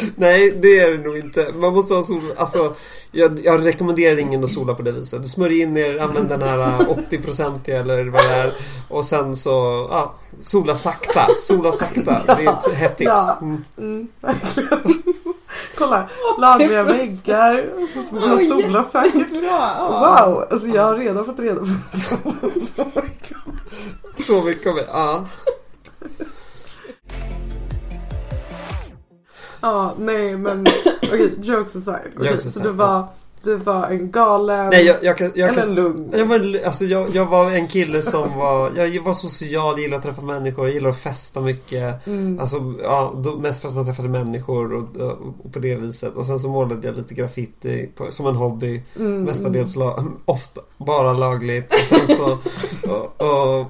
Nej, 0.16 0.58
det 0.62 0.80
är 0.80 0.90
det 0.90 1.04
nog 1.04 1.16
inte. 1.16 1.52
Man 1.54 1.72
måste 1.72 1.94
ha 1.94 2.02
sol... 2.02 2.20
Alltså, 2.36 2.74
jag, 3.10 3.40
jag 3.44 3.66
rekommenderar 3.66 4.18
ingen 4.18 4.44
att 4.44 4.50
sola 4.50 4.74
på 4.74 4.82
det 4.82 4.92
viset. 4.92 5.22
Du 5.22 5.28
smörjer 5.28 5.62
in 5.62 5.76
er, 5.76 5.98
använd 5.98 6.28
den 6.28 6.42
här 6.42 6.58
äh, 6.58 6.88
80% 7.10 7.70
eller 7.70 8.04
vad 8.04 8.24
det 8.24 8.34
är. 8.34 8.52
Och 8.88 9.04
sen 9.04 9.36
så, 9.36 9.50
ja, 9.90 10.14
sola 10.40 10.76
sakta. 10.76 11.28
Sola 11.38 11.72
sakta. 11.72 12.22
Det 12.26 12.44
är 12.44 12.52
ett 12.52 12.74
hett 12.74 12.96
tips. 12.98 13.08
Ja. 13.08 13.38
Mm. 13.42 13.64
Mm, 13.78 14.08
verkligen. 14.20 15.02
Kolla, 15.78 16.08
lagliga 16.38 16.82
väggar, 16.82 17.64
man 18.12 18.38
Oj, 18.38 18.48
solar 18.48 18.82
säkert. 18.82 19.30
Bra! 19.30 19.74
Ja. 19.78 20.24
Wow, 20.26 20.46
alltså 20.50 20.68
jag 20.68 20.82
har 20.82 20.96
redan 20.96 21.24
fått 21.24 21.38
reda 21.38 21.60
på 21.60 21.66
så, 21.92 22.16
så 22.76 23.00
mycket. 23.00 23.36
Så 24.14 24.42
mycket 24.42 24.66
om 24.66 24.78
Ja. 24.88 25.26
Ja, 29.62 29.94
nej 29.98 30.36
men 30.36 30.66
okej, 31.02 31.34
jokes 31.42 31.76
aside. 31.76 32.12
Okej, 32.16 32.30
Jokes 32.30 32.42
så 32.42 32.60
aside, 32.60 32.64
du 32.64 32.70
var, 32.70 33.06
du 33.42 33.56
var 33.56 33.86
en 33.86 34.10
galen 34.10 34.70
Nej, 34.70 34.84
jag, 34.84 34.96
jag 35.02 35.18
kan... 35.18 35.32
Jag 35.34 35.48
eller 35.48 35.60
kan 35.60 35.68
en 35.68 35.74
lugn. 35.74 36.10
jag 36.12 36.26
var, 36.26 36.66
alltså 36.66 36.84
jag, 36.84 37.14
jag 37.14 37.26
var 37.26 37.50
en 37.50 37.68
kille 37.68 38.02
som 38.02 38.38
var, 38.38 38.70
jag 38.76 39.02
var 39.02 39.14
social, 39.14 39.78
gillade 39.78 39.96
att 39.96 40.02
träffa 40.02 40.22
människor, 40.22 40.66
jag 40.66 40.74
gillade 40.74 40.94
att 40.94 41.00
festa 41.00 41.40
mycket. 41.40 42.06
Mm. 42.06 42.40
Alltså, 42.40 42.74
ja, 42.82 43.14
då, 43.16 43.36
mest 43.36 43.62
för 43.62 43.68
att 43.68 43.74
man 43.74 43.84
träffade 43.84 44.08
människor 44.08 44.72
och, 44.72 44.96
och 44.96 45.52
på 45.52 45.58
det 45.58 45.76
viset. 45.76 46.16
Och 46.16 46.26
sen 46.26 46.38
så 46.38 46.48
målade 46.48 46.86
jag 46.86 46.96
lite 46.96 47.14
graffiti 47.14 47.90
på, 47.96 48.10
som 48.10 48.26
en 48.26 48.36
hobby. 48.36 48.82
Mm, 48.96 49.22
Mestadels, 49.22 49.76
la, 49.76 50.04
ofta, 50.24 50.60
bara 50.78 51.12
lagligt. 51.12 51.72
Och 51.72 51.86
sen 51.86 52.06
så, 52.06 52.38
och, 52.88 53.20
och, 53.20 53.66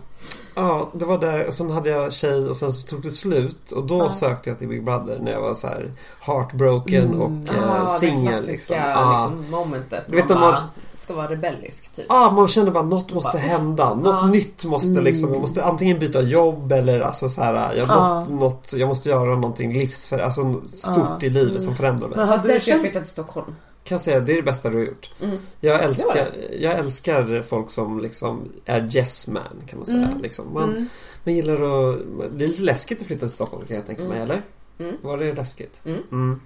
ja, 0.54 0.88
det 0.92 1.04
var 1.04 1.18
där. 1.18 1.47
Och 1.47 1.54
sen 1.54 1.71
hade 1.71 1.90
jag 1.90 2.12
tjej 2.12 2.49
och 2.49 2.56
sen 2.56 2.73
så 2.73 2.87
tog 2.87 3.02
det 3.02 3.11
slut. 3.11 3.73
Och 3.73 3.85
då 3.87 3.99
Ja. 3.99 4.11
sökte 4.11 4.50
jag 4.50 4.59
till 4.59 4.68
Big 4.68 4.85
Brother 4.85 5.18
när 5.23 5.32
jag 5.32 5.40
var 5.40 5.54
så 5.54 5.66
här 5.66 5.90
heartbroken 6.21 7.04
Mm. 7.06 7.21
och 7.23 7.30
Ja, 7.47 7.82
det 7.82 7.88
singel. 7.88 8.47
Liksom. 8.47 8.76
Ja. 8.76 9.28
liksom, 9.28 9.50
momentet. 9.50 10.04
Du 10.09 10.16
vet 10.16 10.28
man 10.28 10.37
om 10.38 10.42
man- 10.42 10.52
bara 10.52 10.64
ska 10.94 11.14
vara 11.14 11.28
rebellisk 11.30 11.92
typ. 11.92 12.06
Ja, 12.09 12.30
man 12.30 12.49
känner 12.49 12.71
bara 12.71 12.85
något 12.85 13.12
måste 13.12 13.30
Bara, 13.32 13.38
hända. 13.38 13.94
Något 13.94 14.04
Ja. 14.06 14.26
nytt 14.26 14.64
måste 14.64 14.90
Mm. 14.90 15.04
liksom. 15.04 15.32
Jag 15.32 15.40
måste 15.40 15.64
antingen 15.64 15.99
byta 15.99 16.21
jobb 16.23 16.73
eller 16.73 17.00
alltså 17.00 17.28
så 17.28 17.42
här. 17.42 17.75
Jag, 17.75 17.88
Ja. 17.88 18.18
något, 18.21 18.30
något, 18.30 18.73
jag 18.76 18.88
måste 18.88 19.09
göra 19.09 19.35
någonting 19.35 19.73
livsför, 19.73 20.18
alltså 20.18 20.61
stort 20.66 20.99
Ja. 21.21 21.26
i 21.26 21.28
livet 21.30 21.62
som 21.62 21.76
förändrar 21.76 22.09
mig. 22.09 22.16
Men 22.18 22.28
hade 22.28 22.52
du 22.54 22.61
flyttade 22.61 22.90
till 22.92 23.04
Stockholm. 23.04 23.54
Kan 23.85 23.99
säga, 23.99 24.21
det 24.21 24.33
är 24.33 24.37
det 24.37 24.43
bästa 24.43 24.71
du 24.71 24.77
har 24.77 24.85
gjort. 24.85 25.11
Mm. 25.23 25.39
Jag 25.61 25.83
älskar, 25.83 26.35
jag 26.59 26.79
älskar 26.79 27.43
folk 27.43 27.71
som 27.71 28.01
liksom 28.01 28.49
är 28.65 28.97
yes 28.97 29.29
man 29.29 29.43
kan 29.67 29.79
man 29.79 29.87
säga. 29.87 29.99
Mm. 30.07 30.21
Liksom. 30.23 30.53
Man, 30.55 30.71
Mm. 30.71 30.89
man 31.25 31.35
gillar 31.35 31.55
att... 31.55 31.99
Det 32.39 32.45
är 32.45 32.49
lite 32.49 32.62
läskigt 32.62 33.01
att 33.01 33.07
flytta 33.07 33.21
till 33.21 33.31
Stockholm 33.35 33.67
kan 33.67 33.77
jag 33.77 33.87
tänka 33.87 34.03
mig, 34.03 34.17
Mm. 34.21 34.23
eller? 34.31 34.43
Mm. 34.79 34.97
Var 35.03 35.19
det 35.19 35.35
läskigt? 35.35 35.83
Mm. 35.85 36.41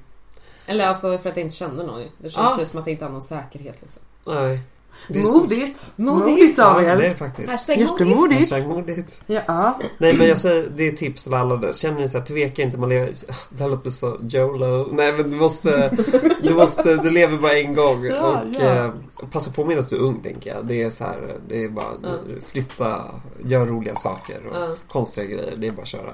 Eller 0.67 0.87
alltså 0.87 1.19
för 1.19 1.29
att 1.31 1.37
jag 1.37 1.45
inte 1.47 1.57
kände 1.57 1.83
någon. 1.87 2.03
Det 2.19 2.31
känns 2.31 2.61
ju 2.61 2.65
som 2.67 2.81
att 2.81 2.87
jag 2.87 2.93
inte 2.95 3.05
har 3.05 3.13
någon 3.13 3.23
säkerhet 3.23 3.77
liksom. 3.83 4.03
Nej. 4.27 4.61
Det 5.09 5.19
är 5.19 5.23
stort. 5.23 5.43
Modigt. 5.43 5.93
Modigt. 5.97 6.27
Modigt 6.29 6.59
av 6.59 6.83
Ja, 6.83 6.97
det 6.97 7.07
är 7.07 7.11
er. 7.11 7.15
faktiskt. 7.15 7.51
Hashtag. 7.51 7.79
Jättemodigt. 7.79 8.41
Hashtag 8.41 8.67
modigt. 8.69 9.21
Ja. 9.27 9.79
Nej 9.99 10.17
men 10.17 10.29
jag 10.29 10.39
säger, 10.39 10.69
det 10.77 10.89
är 10.89 10.93
tips 10.93 11.25
till 11.25 11.35
alla 11.35 11.57
där. 11.57 11.73
Känner 11.73 12.01
ni 12.01 12.09
så 12.09 12.19
här, 12.19 12.25
tveka 12.25 12.63
inte, 12.63 12.79
man 12.79 12.89
lever... 12.89 13.09
Det 13.51 13.63
här 13.63 13.71
låter 13.71 13.91
så 13.91 14.19
YOLO. 14.33 14.89
Nej 14.93 15.13
men 15.13 15.31
du 15.31 15.37
måste, 15.37 15.91
du 16.43 16.55
måste, 16.55 16.97
du 16.97 17.11
lever 17.11 17.39
bara 17.39 17.53
en 17.59 17.75
gång. 17.75 18.05
Ja, 18.05 18.41
och 18.43 18.55
ja. 18.63 18.75
Eh, 18.85 18.91
passa 19.33 19.51
på 19.51 19.65
medan 19.65 19.85
du 19.91 19.97
är 19.97 20.01
ung 20.01 20.21
tänker 20.23 20.55
jag. 20.55 20.67
Det 20.67 20.83
är 20.83 20.91
så 20.91 21.05
här, 21.05 21.37
det 21.49 21.65
är 21.65 21.69
bara 21.69 21.87
Ja. 22.03 22.09
flytta, 22.47 23.05
gör 23.45 23.67
roliga 23.67 23.95
saker 23.97 24.47
och 24.51 24.57
Ja. 24.57 24.75
konstiga 24.89 25.27
grejer. 25.27 25.55
Det 25.57 25.67
är 25.67 25.73
bara 25.73 25.83
att 25.83 25.89
köra. 25.89 26.13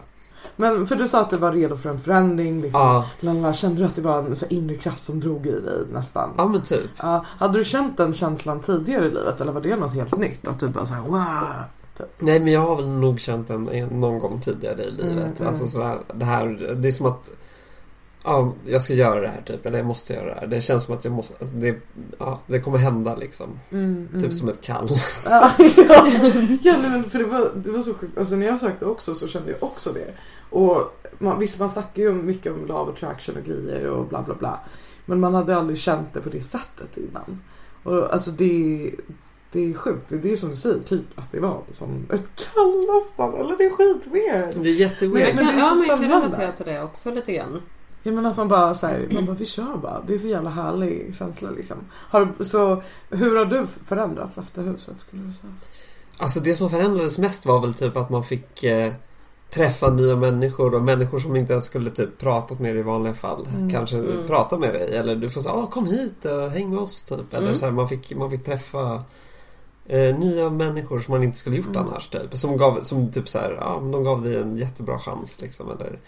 Men 0.56 0.86
för 0.86 0.96
du 0.96 1.08
sa 1.08 1.20
att 1.20 1.30
du 1.30 1.36
var 1.36 1.52
redo 1.52 1.76
för 1.76 1.90
en 1.90 1.98
förändring. 1.98 2.62
Liksom. 2.62 3.04
Ja, 3.20 3.52
Kände 3.52 3.80
du 3.80 3.86
att 3.86 3.96
det 3.96 4.02
var 4.02 4.18
en 4.18 4.36
så 4.36 4.44
här 4.44 4.52
inre 4.52 4.76
kraft 4.76 5.04
som 5.04 5.20
drog 5.20 5.46
i 5.46 5.50
dig 5.50 5.84
nästan? 5.92 6.30
ja 6.36 6.48
men 6.48 6.62
typ. 6.62 6.90
Ja, 6.96 7.24
hade 7.28 7.58
du 7.58 7.64
känt 7.64 7.96
den 7.96 8.14
känslan 8.14 8.60
tidigare 8.60 9.06
i 9.06 9.10
livet 9.10 9.40
eller 9.40 9.52
var 9.52 9.60
det 9.60 9.76
något 9.76 9.94
helt 9.94 10.16
nytt? 10.16 10.48
Att 10.48 10.60
du 10.60 10.68
bara 10.68 10.86
såhär 10.86 11.02
wow? 11.02 11.64
Nej 12.18 12.40
men 12.40 12.52
jag 12.52 12.60
har 12.60 12.76
väl 12.76 12.88
nog 12.88 13.20
känt 13.20 13.48
den 13.48 13.68
en, 13.68 13.88
någon 13.88 14.18
gång 14.18 14.40
tidigare 14.40 14.82
i 14.82 14.90
livet. 14.90 15.10
Mm, 15.10 15.32
mm. 15.36 15.48
Alltså 15.48 15.66
sådär, 15.66 15.98
det 16.14 16.24
här, 16.24 16.74
det 16.74 16.88
är 16.88 16.92
som 16.92 17.06
att 17.06 17.30
Ja, 18.24 18.52
jag 18.64 18.82
ska 18.82 18.94
göra 18.94 19.20
det 19.20 19.28
här 19.28 19.42
typ, 19.42 19.66
eller 19.66 19.78
jag 19.78 19.86
måste 19.86 20.12
göra 20.12 20.34
det 20.34 20.40
här. 20.40 20.46
Det 20.46 20.60
känns 20.60 20.84
som 20.84 20.94
att 20.94 21.04
jag 21.04 21.12
måste, 21.14 21.34
att 21.44 21.60
det, 21.60 21.76
ja, 22.18 22.40
det 22.46 22.60
kommer 22.60 22.78
hända 22.78 23.16
liksom. 23.16 23.58
Mm, 23.70 24.08
mm. 24.10 24.22
Typ 24.22 24.32
som 24.32 24.48
ett 24.48 24.60
kall. 24.60 24.88
Ja, 25.26 25.52
ja. 26.62 26.76
men 26.82 27.10
för 27.10 27.18
det 27.18 27.24
var, 27.24 27.52
det 27.54 27.70
var 27.70 27.82
så 27.82 27.94
sjukt. 27.94 28.18
Alltså 28.18 28.34
när 28.34 28.46
jag 28.46 28.60
sökte 28.60 28.86
också 28.86 29.14
så 29.14 29.28
kände 29.28 29.50
jag 29.50 29.62
också 29.62 29.92
det. 29.92 30.14
Och 30.50 30.96
man, 31.18 31.38
visst 31.38 31.58
man 31.58 31.70
snackar 31.70 32.02
ju 32.02 32.12
mycket 32.14 32.52
om 32.52 32.66
love 32.66 32.92
attraction 32.92 33.36
och 33.36 33.44
grejer 33.44 33.86
och 33.86 34.06
bla 34.06 34.22
bla 34.22 34.34
bla. 34.34 34.60
Men 35.06 35.20
man 35.20 35.34
hade 35.34 35.56
aldrig 35.56 35.78
känt 35.78 36.14
det 36.14 36.20
på 36.20 36.28
det 36.28 36.42
sättet 36.42 36.96
innan. 36.96 37.42
Och 37.82 38.12
alltså 38.14 38.30
det, 38.30 38.90
det 39.52 39.70
är 39.70 39.74
sjukt. 39.74 40.04
Det 40.08 40.32
är 40.32 40.36
som 40.36 40.50
du 40.50 40.56
säger, 40.56 40.78
typ 40.82 41.04
att 41.18 41.32
det 41.32 41.40
var 41.40 41.62
som 41.72 42.06
ett 42.12 42.30
kall 42.54 42.80
nästan. 42.96 43.34
Eller 43.34 43.56
det 43.58 43.64
är 43.64 43.70
skitweird. 43.70 44.54
Det 44.54 44.58
är 44.58 44.62
Men 44.62 44.72
jätteweird. 44.72 45.34
men 45.34 45.46
kan, 45.46 45.56
det 45.56 45.62
är 45.62 45.74
så 45.76 45.84
ja, 45.88 45.96
men 45.96 46.10
jag 46.10 46.20
kan 46.20 46.20
spännande. 46.20 46.26
relatera 46.26 46.52
till 46.52 46.66
det 46.66 46.82
också 46.82 47.10
lite 47.10 47.32
grann. 47.32 47.60
Jag 48.02 48.14
menar 48.14 48.30
att 48.30 48.36
man 48.36 48.48
bara 48.48 48.74
säger, 48.74 49.14
man 49.14 49.26
bara 49.26 49.36
vi 49.36 49.46
kör 49.46 49.76
bara. 49.76 50.02
Det 50.06 50.14
är 50.14 50.18
så 50.18 50.28
jävla 50.28 50.50
härlig 50.50 51.14
känsla 51.18 51.50
liksom. 51.50 51.76
Har, 51.92 52.28
så 52.44 52.82
hur 53.10 53.36
har 53.36 53.44
du 53.44 53.66
förändrats 53.86 54.38
efter 54.38 54.62
huset 54.62 54.98
skulle 54.98 55.22
du 55.22 55.32
säga? 55.32 55.52
Alltså 56.18 56.40
det 56.40 56.54
som 56.54 56.70
förändrades 56.70 57.18
mest 57.18 57.46
var 57.46 57.60
väl 57.60 57.74
typ 57.74 57.96
att 57.96 58.10
man 58.10 58.24
fick 58.24 58.64
eh, 58.64 58.92
träffa 59.50 59.90
nya 59.90 60.16
människor 60.16 60.74
och 60.74 60.82
människor 60.82 61.18
som 61.18 61.36
inte 61.36 61.52
ens 61.52 61.64
skulle 61.64 61.90
typ 61.90 62.18
pratat 62.18 62.58
med 62.60 62.74
dig 62.74 62.80
i 62.80 62.82
vanliga 62.82 63.14
fall. 63.14 63.46
Mm. 63.54 63.70
Kanske 63.70 63.98
Mm. 63.98 64.26
prata 64.26 64.58
med 64.58 64.74
dig 64.74 64.96
eller 64.96 65.16
du 65.16 65.30
får 65.30 65.40
säga 65.40 65.54
ah, 65.54 65.66
kom 65.66 65.86
hit 65.86 66.24
och 66.24 66.50
häng 66.50 66.70
med 66.70 66.78
oss 66.78 67.02
typ. 67.02 67.34
Eller 67.34 67.42
Mm. 67.46 67.54
så 67.54 67.64
här, 67.64 67.72
man, 67.72 67.88
fick, 67.88 68.16
man 68.16 68.30
fick 68.30 68.44
träffa 68.44 69.04
eh, 69.86 70.18
nya 70.18 70.50
människor 70.50 70.98
som 70.98 71.12
man 71.12 71.22
inte 71.22 71.36
skulle 71.38 71.56
gjort 71.56 71.66
Mm. 71.66 71.78
annars 71.86 72.08
typ. 72.08 72.36
Som, 72.38 72.56
gav, 72.56 72.82
som 72.82 73.12
typ 73.12 73.28
så 73.28 73.38
här, 73.38 73.78
men 73.80 73.90
de 73.92 74.04
gav 74.04 74.22
dig 74.22 74.36
en 74.36 74.56
jättebra 74.56 74.98
chans 74.98 75.40
liksom. 75.40 75.70
Eller, 75.70 75.98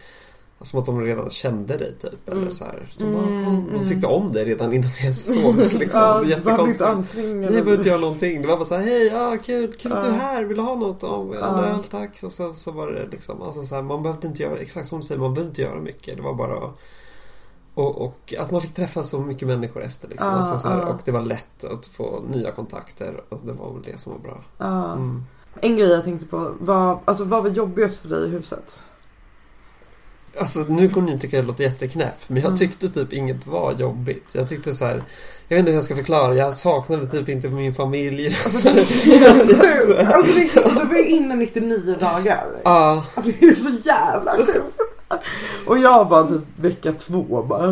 som 0.61 0.80
att 0.80 0.87
de 0.87 1.00
redan 1.00 1.30
kände 1.30 1.76
dig 1.76 1.94
typ. 2.00 2.28
Eller 2.28 2.40
Mm. 2.40 2.52
så 2.52 2.64
här, 2.64 2.88
Mm, 3.00 3.12
bara, 3.14 3.23
kom, 3.23 3.66
de 3.70 3.75
mm. 3.76 3.87
tyckte 3.88 4.06
om 4.06 4.32
dig 4.32 4.44
redan 4.44 4.73
innan 4.73 4.90
vi 4.99 5.02
ens 5.04 5.34
sågs 5.34 5.75
liksom. 5.78 6.00
Ja, 6.00 6.20
det 6.20 6.26
är 6.26 6.30
jättekonstigt. 6.30 7.14
jag 7.16 7.40
behöver 7.40 7.75
inte 7.76 7.88
göra 7.88 8.00
någonting. 8.00 8.42
Det 8.42 8.49
var 8.49 8.56
bara 8.56 8.64
så 8.64 8.75
här, 8.75 8.82
hej, 8.82 9.06
ja, 9.06 9.37
kul, 9.44 9.73
kul 9.73 9.92
att 9.92 10.00
du 10.04 10.06
är 10.11 10.12
här, 10.12 10.44
vill 10.44 10.56
du 10.56 10.62
ha 10.62 10.75
något? 10.75 11.02
Ja, 11.02 11.26
Ja. 11.40 11.58
en 11.58 11.64
öl 11.75 11.84
tack. 11.90 12.20
Och 12.23 12.32
så, 12.32 12.54
så 12.54 12.70
var 12.70 12.87
det 12.90 13.06
liksom, 13.11 13.42
alltså 13.42 13.62
så 13.62 13.75
här, 13.75 13.82
man 13.82 14.02
behövde 14.02 14.26
inte 14.26 14.42
göra, 14.42 14.58
exakt 14.58 14.87
som 14.88 15.00
du 15.00 15.04
säger, 15.06 15.20
man 15.20 15.34
behövde 15.34 15.50
inte 15.50 15.62
göra 15.62 15.80
mycket. 15.80 16.16
Det 16.16 16.23
var 16.23 16.34
bara 16.34 16.56
och, 17.75 18.02
och 18.04 18.34
att 18.38 18.50
man 18.50 18.61
fick 18.61 18.75
träffa 18.75 19.02
så 19.02 19.18
mycket 19.20 19.49
människor 19.49 19.82
efter 19.84 20.08
liksom. 20.08 20.28
Ja, 20.28 20.34
alltså, 20.34 20.58
så 20.58 20.68
här, 20.68 20.78
ja. 20.78 20.87
Och 20.87 21.00
det 21.04 21.11
var 21.11 21.23
lätt 21.23 21.64
att 21.64 21.87
få 21.87 22.20
nya 22.32 22.50
kontakter 22.50 23.20
och 23.28 23.40
det 23.44 23.52
var 23.52 23.73
väl 23.73 23.82
det 23.82 24.00
som 24.00 24.12
var 24.12 24.20
bra. 24.20 24.40
Ja. 24.58 24.92
Mm. 24.92 25.25
En 25.61 25.76
grej 25.76 25.88
jag 25.90 26.04
tänkte 26.04 26.26
på, 26.26 26.52
var, 26.61 26.99
alltså, 27.04 27.25
vad 27.25 27.42
var 27.42 27.50
jobbigast 27.50 28.00
för 28.00 28.08
dig 28.08 28.25
i 28.25 28.28
huset? 28.28 28.82
Alltså 30.38 30.58
nu 30.68 30.88
kommer 30.88 31.10
ni 31.12 31.18
tycka 31.18 31.36
jag 31.36 31.46
låter 31.46 31.64
jätteknäpp 31.64 32.14
men 32.26 32.36
jag 32.36 32.46
Mm. 32.46 32.58
tyckte 32.58 32.88
typ 32.88 33.12
inget 33.12 33.46
var 33.46 33.72
jobbigt. 33.72 34.30
Jag 34.34 34.48
tyckte 34.48 34.74
så 34.74 34.84
här, 34.84 35.02
jag 35.48 35.56
vet 35.56 35.58
inte 35.58 35.70
hur 35.70 35.76
jag 35.78 35.84
ska 35.84 35.96
förklara, 35.96 36.34
jag 36.34 36.54
saknade 36.54 37.06
typ 37.06 37.28
inte 37.28 37.48
min 37.48 37.74
familj. 37.74 38.26
Alltså, 38.44 38.68
det- 38.68 38.84
du 40.78 40.84
var 40.88 40.94
ju 40.96 41.06
inne 41.08 41.34
99 41.36 41.96
dagar. 42.00 42.44
Ja, 42.64 43.04
Alltså, 43.14 43.32
det 43.40 43.46
är 43.46 43.54
så 43.54 43.70
jävla 43.84 44.32
sjukt. 44.36 44.80
Och 45.66 45.78
jag 45.78 46.08
bara 46.08 46.26
typ 46.26 46.42
vecka 46.56 46.92
två 46.92 47.42
bara... 47.48 47.66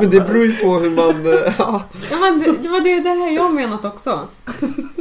men 0.00 0.10
det 0.10 0.20
beror 0.28 0.44
ju 0.44 0.56
på 0.56 0.66
hur 0.78 0.90
man, 0.90 1.26
eh, 1.26 1.54
ja. 1.58 1.82
Ja, 2.10 2.16
men 2.20 2.38
det, 2.38 2.52
det 2.62 2.68
var 2.68 2.80
det, 2.80 3.00
det 3.00 3.08
här 3.10 3.30
jag 3.30 3.54
menat 3.54 3.84
också. 3.84 4.20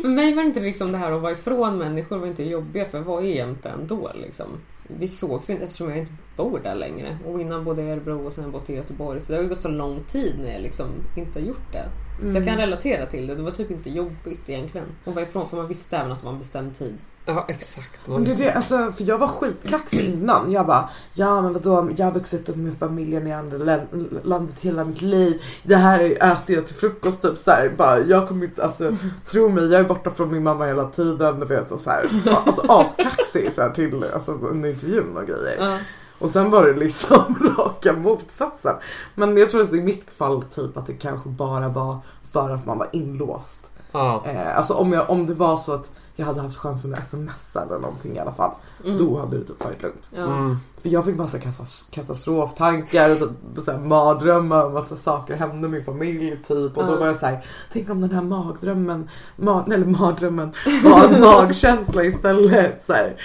För 0.01 0.07
mig 0.07 0.33
var 0.33 0.43
det 0.43 0.47
inte 0.47 0.59
liksom 0.59 0.91
det 0.91 0.97
här 0.97 1.11
att 1.11 1.21
vara 1.21 1.31
ifrån 1.31 1.77
människor 1.77 2.17
var 2.17 2.27
inte 2.27 2.43
jobbiga 2.43 2.85
för 2.85 2.97
jag 2.97 3.05
var 3.05 3.21
ju 3.21 3.35
jämt 3.35 3.65
ändå 3.65 4.11
liksom. 4.15 4.45
Vi 4.87 5.07
sågs 5.07 5.49
ju 5.49 5.53
inte 5.53 5.65
eftersom 5.65 5.89
jag 5.89 5.97
inte 5.97 6.11
bor 6.35 6.59
där 6.59 6.75
längre. 6.75 7.17
Och 7.25 7.41
innan 7.41 7.63
bodde 7.63 7.81
jag 7.81 7.89
i 7.89 7.91
Örebro 7.91 8.25
och 8.25 8.33
sen 8.33 8.43
har 8.43 8.51
jag 8.51 8.61
bott 8.61 8.69
i 8.69 8.75
Göteborg. 8.75 9.21
Så 9.21 9.31
det 9.31 9.37
har 9.37 9.43
ju 9.43 9.49
gått 9.49 9.61
så 9.61 9.69
lång 9.69 9.99
tid 9.99 10.35
när 10.41 10.53
jag 10.53 10.61
liksom 10.61 10.87
inte 11.15 11.39
har 11.39 11.47
gjort 11.47 11.71
det. 11.71 11.85
Så 12.19 12.37
jag 12.37 12.45
kan 12.45 12.57
relatera 12.57 13.05
till 13.05 13.27
det. 13.27 13.35
Det 13.35 13.41
var 13.41 13.51
typ 13.51 13.71
inte 13.71 13.89
jobbigt 13.89 14.49
egentligen. 14.49 14.87
Att 15.05 15.15
vara 15.15 15.25
ifrån 15.25 15.49
för 15.49 15.57
man 15.57 15.67
visste 15.67 15.97
även 15.97 16.11
att 16.11 16.19
det 16.19 16.25
var 16.25 16.33
en 16.33 16.39
bestämd 16.39 16.77
tid. 16.77 16.95
Ja, 17.25 17.45
exakt. 17.47 18.07
Men 18.07 18.23
det, 18.23 18.31
är 18.31 18.37
det, 18.37 18.51
alltså, 18.53 18.91
för 18.91 19.03
jag 19.03 19.17
var 19.17 19.27
skitkaxig 19.27 19.99
innan. 20.13 20.51
Jag 20.51 20.65
bara, 20.65 20.89
ja 21.13 21.41
men 21.41 21.53
vadå, 21.53 21.89
jag 21.97 22.05
har 22.05 22.11
vuxit 22.13 22.49
upp 22.49 22.55
med 22.55 22.73
familjen 22.79 23.27
i 23.27 23.33
andra 23.33 23.57
län- 23.57 24.19
landet 24.23 24.55
hela 24.61 24.85
mitt 24.85 25.01
liv. 25.01 25.41
Det 25.63 25.75
här 25.75 25.99
äter 26.31 26.55
jag 26.55 26.67
till 26.67 26.75
frukost 26.75 27.21
typ 27.21 27.37
så 27.37 27.51
här, 27.51 27.73
bara, 27.77 27.99
jag 27.99 28.27
kommer 28.27 28.45
inte, 28.45 28.63
alltså 28.63 28.95
tro 29.25 29.49
mig, 29.49 29.71
jag 29.71 29.79
är 29.81 29.85
borta 29.87 30.11
från 30.11 30.31
min 30.31 30.43
mamma 30.43 30.65
hela 30.65 30.85
tiden, 30.85 31.39
du 31.39 31.45
vet 31.45 31.71
och 31.71 31.81
så 31.81 31.89
här. 31.89 32.09
Alltså 32.45 32.61
askaxig 32.69 33.53
så 33.53 33.61
här 33.61 33.69
till, 33.69 34.03
alltså 34.13 34.31
under 34.31 34.69
intervjun 34.69 35.17
och 35.17 35.25
grejer. 35.27 35.55
Ja. 35.59 35.77
Och 36.19 36.29
sen 36.29 36.49
var 36.49 36.65
det 36.65 36.73
liksom 36.73 37.53
raka 37.57 37.93
motsatsen. 37.93 38.75
Men 39.15 39.37
jag 39.37 39.49
tror 39.49 39.63
att 39.63 39.73
i 39.73 39.81
mitt 39.81 40.09
fall 40.09 40.43
typ 40.43 40.77
att 40.77 40.85
det 40.87 40.93
kanske 40.93 41.29
bara 41.29 41.69
var 41.69 41.97
för 42.31 42.49
att 42.49 42.65
man 42.65 42.77
var 42.77 42.87
inlåst. 42.91 43.71
Ja. 43.91 44.23
Eh, 44.25 44.57
alltså 44.57 44.73
om, 44.73 44.93
jag, 44.93 45.09
om 45.09 45.27
det 45.27 45.33
var 45.33 45.57
så 45.57 45.73
att 45.73 45.91
jag 46.15 46.25
hade 46.25 46.41
haft 46.41 46.57
chansen 46.57 46.93
att 46.95 47.07
smsa 47.09 47.63
eller 47.63 47.79
någonting 47.79 48.15
i 48.15 48.19
alla 48.19 48.31
fall. 48.33 48.51
Mm. 48.85 48.97
Då 48.97 49.19
hade 49.19 49.37
det 49.37 49.43
typ 49.43 49.63
varit 49.65 49.81
lugnt. 49.81 50.11
Ja. 50.15 50.23
Mm. 50.23 50.57
För 50.81 50.89
jag 50.89 51.05
fick 51.05 51.15
massa 51.15 51.37
katas- 51.37 51.87
katastroftankar 51.91 53.11
och 53.11 53.17
typ, 53.65 53.79
mardrömmar 53.85 54.65
om 54.65 54.77
att 54.77 54.99
saker 54.99 55.35
hände 55.35 55.67
min 55.67 55.83
familj 55.85 56.37
typ. 56.47 56.77
Och 56.77 56.85
då 56.85 56.93
Ja. 56.93 56.99
var 56.99 57.07
jag 57.07 57.15
såhär, 57.15 57.45
tänk 57.73 57.89
om 57.89 58.01
den 58.01 58.11
här 58.11 58.21
magdrömmen, 58.21 59.09
ma- 59.37 59.73
eller 59.73 59.85
mardrömmen 59.85 60.51
var 60.83 61.03
en 61.07 61.21
magkänsla 61.21 62.03
istället. 62.03 62.85
Så 62.85 62.93
här, 62.93 63.21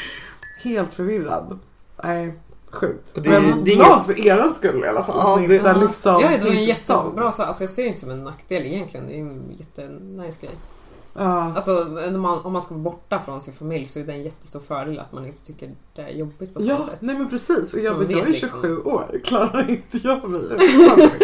helt 0.62 0.92
förvirrad. 0.94 1.58
Nej, 2.04 2.38
sjukt. 2.72 3.14
Det- 3.14 3.30
Men 3.30 3.64
det 3.64 3.72
är 3.72 3.76
glad 3.76 4.06
för 4.06 4.26
er 4.26 4.48
skull 4.54 4.84
i 4.84 4.88
alla 4.88 5.04
fall. 5.04 5.16
Ja, 5.18 5.34
Att 5.42 5.48
det- 5.48 5.56
inte 5.56 5.74
liksom, 5.80 6.12
Ja, 6.22 6.28
det 6.30 6.38
var 6.44 6.50
en 6.50 6.76
som- 6.76 7.02
jättebra 7.04 7.32
sak. 7.32 7.46
Alltså 7.46 7.62
jag 7.62 7.70
ser 7.70 7.82
det 7.82 7.88
inte 7.88 8.00
som 8.00 8.10
en 8.10 8.24
nackdel 8.24 8.66
egentligen. 8.66 9.06
Det 9.06 9.12
är 9.12 9.16
ju 9.16 9.22
en 9.30 9.54
jättenice 9.58 10.38
grej. 10.40 10.54
Ja. 11.14 11.52
Alltså 11.54 11.72
när 11.84 12.10
man, 12.18 12.38
om 12.44 12.52
man 12.52 12.62
ska 12.62 12.74
vara 12.74 12.82
borta 12.84 13.18
från 13.18 13.40
sin 13.40 13.54
familj 13.54 13.86
så 13.86 13.98
är 13.98 14.04
det 14.04 14.12
en 14.12 14.22
jättestor 14.22 14.60
fördel 14.60 14.98
att 14.98 15.12
man 15.12 15.26
inte 15.26 15.42
tycker 15.44 15.70
det 15.94 16.02
är 16.02 16.08
jobbigt 16.10 16.54
på 16.54 16.60
så 16.60 16.66
Ja, 16.66 16.82
sätt. 16.84 16.98
nej 17.00 17.18
men 17.18 17.28
precis. 17.30 17.74
Och 17.74 17.80
jag, 17.80 17.94
vet, 17.94 18.10
jag 18.10 18.20
är 18.20 18.24
vet 18.26 18.30
liksom. 18.42 18.48
27 18.62 18.82
år. 18.82 19.20
Klarar 19.24 19.70
inte 19.70 19.98
jag 20.02 20.30
mig 20.30 20.40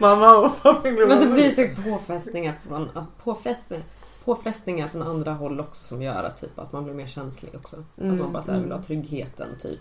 mamma 0.00 0.36
och 0.36 0.52
familj? 0.56 1.06
Men 1.06 1.20
det 1.20 1.26
blir 1.26 1.50
så 1.50 1.82
påfrestningar 1.82 2.58
från, 2.68 2.88
påfrestningar, 3.24 3.84
påfrestningar 4.24 4.88
från 4.88 5.02
andra 5.02 5.32
håll 5.32 5.60
också 5.60 5.84
som 5.84 6.02
gör 6.02 6.24
att, 6.24 6.40
typ, 6.40 6.58
att 6.58 6.72
man 6.72 6.84
blir 6.84 6.94
mer 6.94 7.06
känslig 7.06 7.54
också. 7.54 7.76
Mm, 8.00 8.14
att 8.14 8.20
man 8.20 8.32
bara 8.32 8.42
så 8.42 8.50
här, 8.50 8.58
vill 8.58 8.66
mm. 8.66 8.78
ha 8.78 8.84
tryggheten 8.84 9.46
typ. 9.62 9.80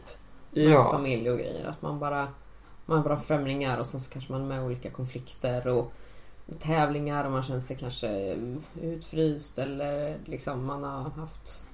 Med 0.56 0.66
Ja. 0.66 0.92
familj 0.92 1.30
och 1.32 1.38
grejer. 1.38 1.66
Att 1.66 1.82
man 1.82 2.00
bara 2.00 2.28
man 2.86 3.00
är 3.00 3.04
bara 3.04 3.18
främlingar 3.18 3.78
och 3.78 3.88
sen 3.88 4.00
så 4.02 4.12
kanske 4.12 4.32
man 4.32 4.42
är 4.42 4.46
med 4.46 4.58
i 4.62 4.66
olika 4.66 4.90
konflikter 4.92 5.68
och 5.68 5.92
tävlingar 6.60 7.26
och 7.26 7.32
man 7.32 7.44
känner 7.44 7.60
sig 7.60 7.78
kanske 7.78 8.38
utfryst 8.82 9.58
eller 9.58 10.18
liksom 10.26 10.66
man 10.66 10.84
har 10.84 11.10
haft 11.10 11.66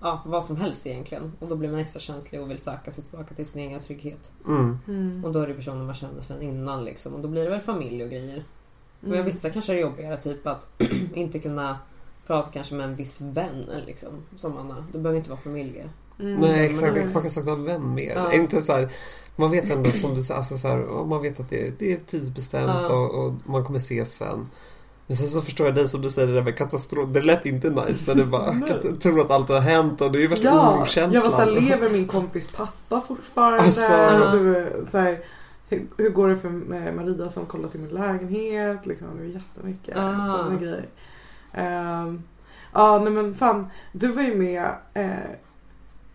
ja, 0.00 0.22
vad 0.26 0.44
som 0.44 0.56
helst 0.56 0.86
egentligen. 0.86 1.32
Och 1.40 1.48
då 1.48 1.56
blir 1.56 1.70
man 1.70 1.80
extra 1.80 2.00
känslig 2.00 2.40
och 2.40 2.50
vill 2.50 2.58
söka 2.58 2.90
sig 2.90 3.04
tillbaka 3.04 3.34
till 3.34 3.46
sin 3.46 3.62
egen 3.62 3.80
trygghet. 3.80 4.32
Mm. 4.46 4.78
Mm. 4.88 5.24
Och 5.24 5.32
då 5.32 5.40
är 5.40 5.46
det 5.46 5.54
personer 5.54 5.84
man 5.84 5.94
känner 5.94 6.20
sedan 6.22 6.42
innan 6.42 6.84
liksom. 6.84 7.14
Och 7.14 7.20
då 7.20 7.28
blir 7.28 7.44
det 7.44 7.50
väl 7.50 7.60
familj 7.60 8.04
och 8.04 8.10
grejer. 8.10 8.44
Men 9.00 9.12
Mm. 9.12 9.24
vissa 9.24 9.50
kanske 9.50 9.72
är 9.72 9.74
det 9.74 9.82
jobbigare, 9.82 10.16
typ 10.16 10.46
att 10.46 10.66
inte 11.14 11.38
kunna 11.38 11.78
prata 12.26 12.50
kanske 12.52 12.74
med 12.74 12.84
en 12.84 12.94
viss 12.94 13.20
vän 13.20 13.66
liksom. 13.86 14.08
Som 14.36 14.54
man 14.54 14.70
har. 14.70 14.84
Det 14.92 14.98
behöver 14.98 15.18
inte 15.18 15.30
vara 15.30 15.40
familj. 15.40 15.84
Mm. 16.20 16.40
Nej 16.40 16.66
exakt, 16.66 16.96
Mm. 16.96 17.12
man 17.12 17.22
kan 17.22 17.30
sakna 17.30 17.52
en 17.52 17.64
vän 17.64 17.94
mer. 17.94 18.12
Ja. 18.14 18.32
Inte 18.32 18.62
så 18.62 18.72
här, 18.72 18.88
man 19.36 19.50
vet 19.50 19.70
ändå 19.70 19.90
som 19.92 20.14
du 20.14 20.22
säger, 20.22 20.38
alltså 20.38 20.56
så 20.58 20.68
här, 20.68 20.78
ja, 20.88 21.04
man 21.04 21.22
vet 21.22 21.40
att 21.40 21.48
det, 21.50 21.78
det 21.78 21.92
är 21.92 21.96
tidsbestämt 21.96 22.70
Ja. 22.88 22.94
och, 22.94 23.24
och 23.26 23.32
man 23.44 23.64
kommer 23.64 23.78
ses 23.78 24.16
sen. 24.16 24.48
Men 25.06 25.16
sen 25.16 25.26
så 25.26 25.40
förstår 25.42 25.66
jag 25.66 25.74
dig 25.74 25.88
som 25.88 26.02
du 26.02 26.10
säger 26.10 26.28
det 26.28 26.34
där 26.34 26.42
med 26.42 26.56
katastrof. 26.58 27.08
Det 27.08 27.22
lät 27.22 27.46
inte 27.46 27.70
nice 27.70 28.04
när 28.14 28.14
du 28.14 28.24
bara 28.30 28.52
tror 29.00 29.20
att 29.20 29.30
allt 29.30 29.48
har 29.48 29.60
hänt 29.60 30.00
och 30.00 30.12
det 30.12 30.18
är 30.18 30.20
ju 30.20 30.26
värsta 30.26 30.44
Ja, 30.44 30.54
jag 30.70 30.78
orokänslan. 30.78 31.22
var 31.22 31.30
såhär, 31.30 31.60
lever 31.60 31.90
min 31.90 32.06
kompis 32.06 32.48
pappa 32.56 33.00
fortfarande? 33.08 33.58
Alltså. 33.62 33.92
Du, 34.32 34.70
så 34.90 34.98
här, 34.98 35.20
hur, 35.68 35.86
hur 35.96 36.10
går 36.10 36.28
det 36.28 36.36
för 36.36 36.48
eh, 36.48 36.92
Maria 36.92 37.30
som 37.30 37.46
kollar 37.46 37.68
till 37.68 37.80
min 37.80 37.90
lägenhet? 37.90 38.86
Liksom, 38.86 39.08
det 39.18 39.24
är 39.24 39.28
jättemycket 39.28 39.96
Ah. 39.98 40.24
sådana 40.24 40.56
grejer. 40.60 40.88
Ehm, 41.52 42.22
Ja, 42.72 42.98
nej 43.04 43.12
men 43.12 43.34
fan. 43.34 43.66
Du 43.92 44.08
var 44.08 44.22
ju 44.22 44.34
med 44.34 44.64
eh, 44.94 45.06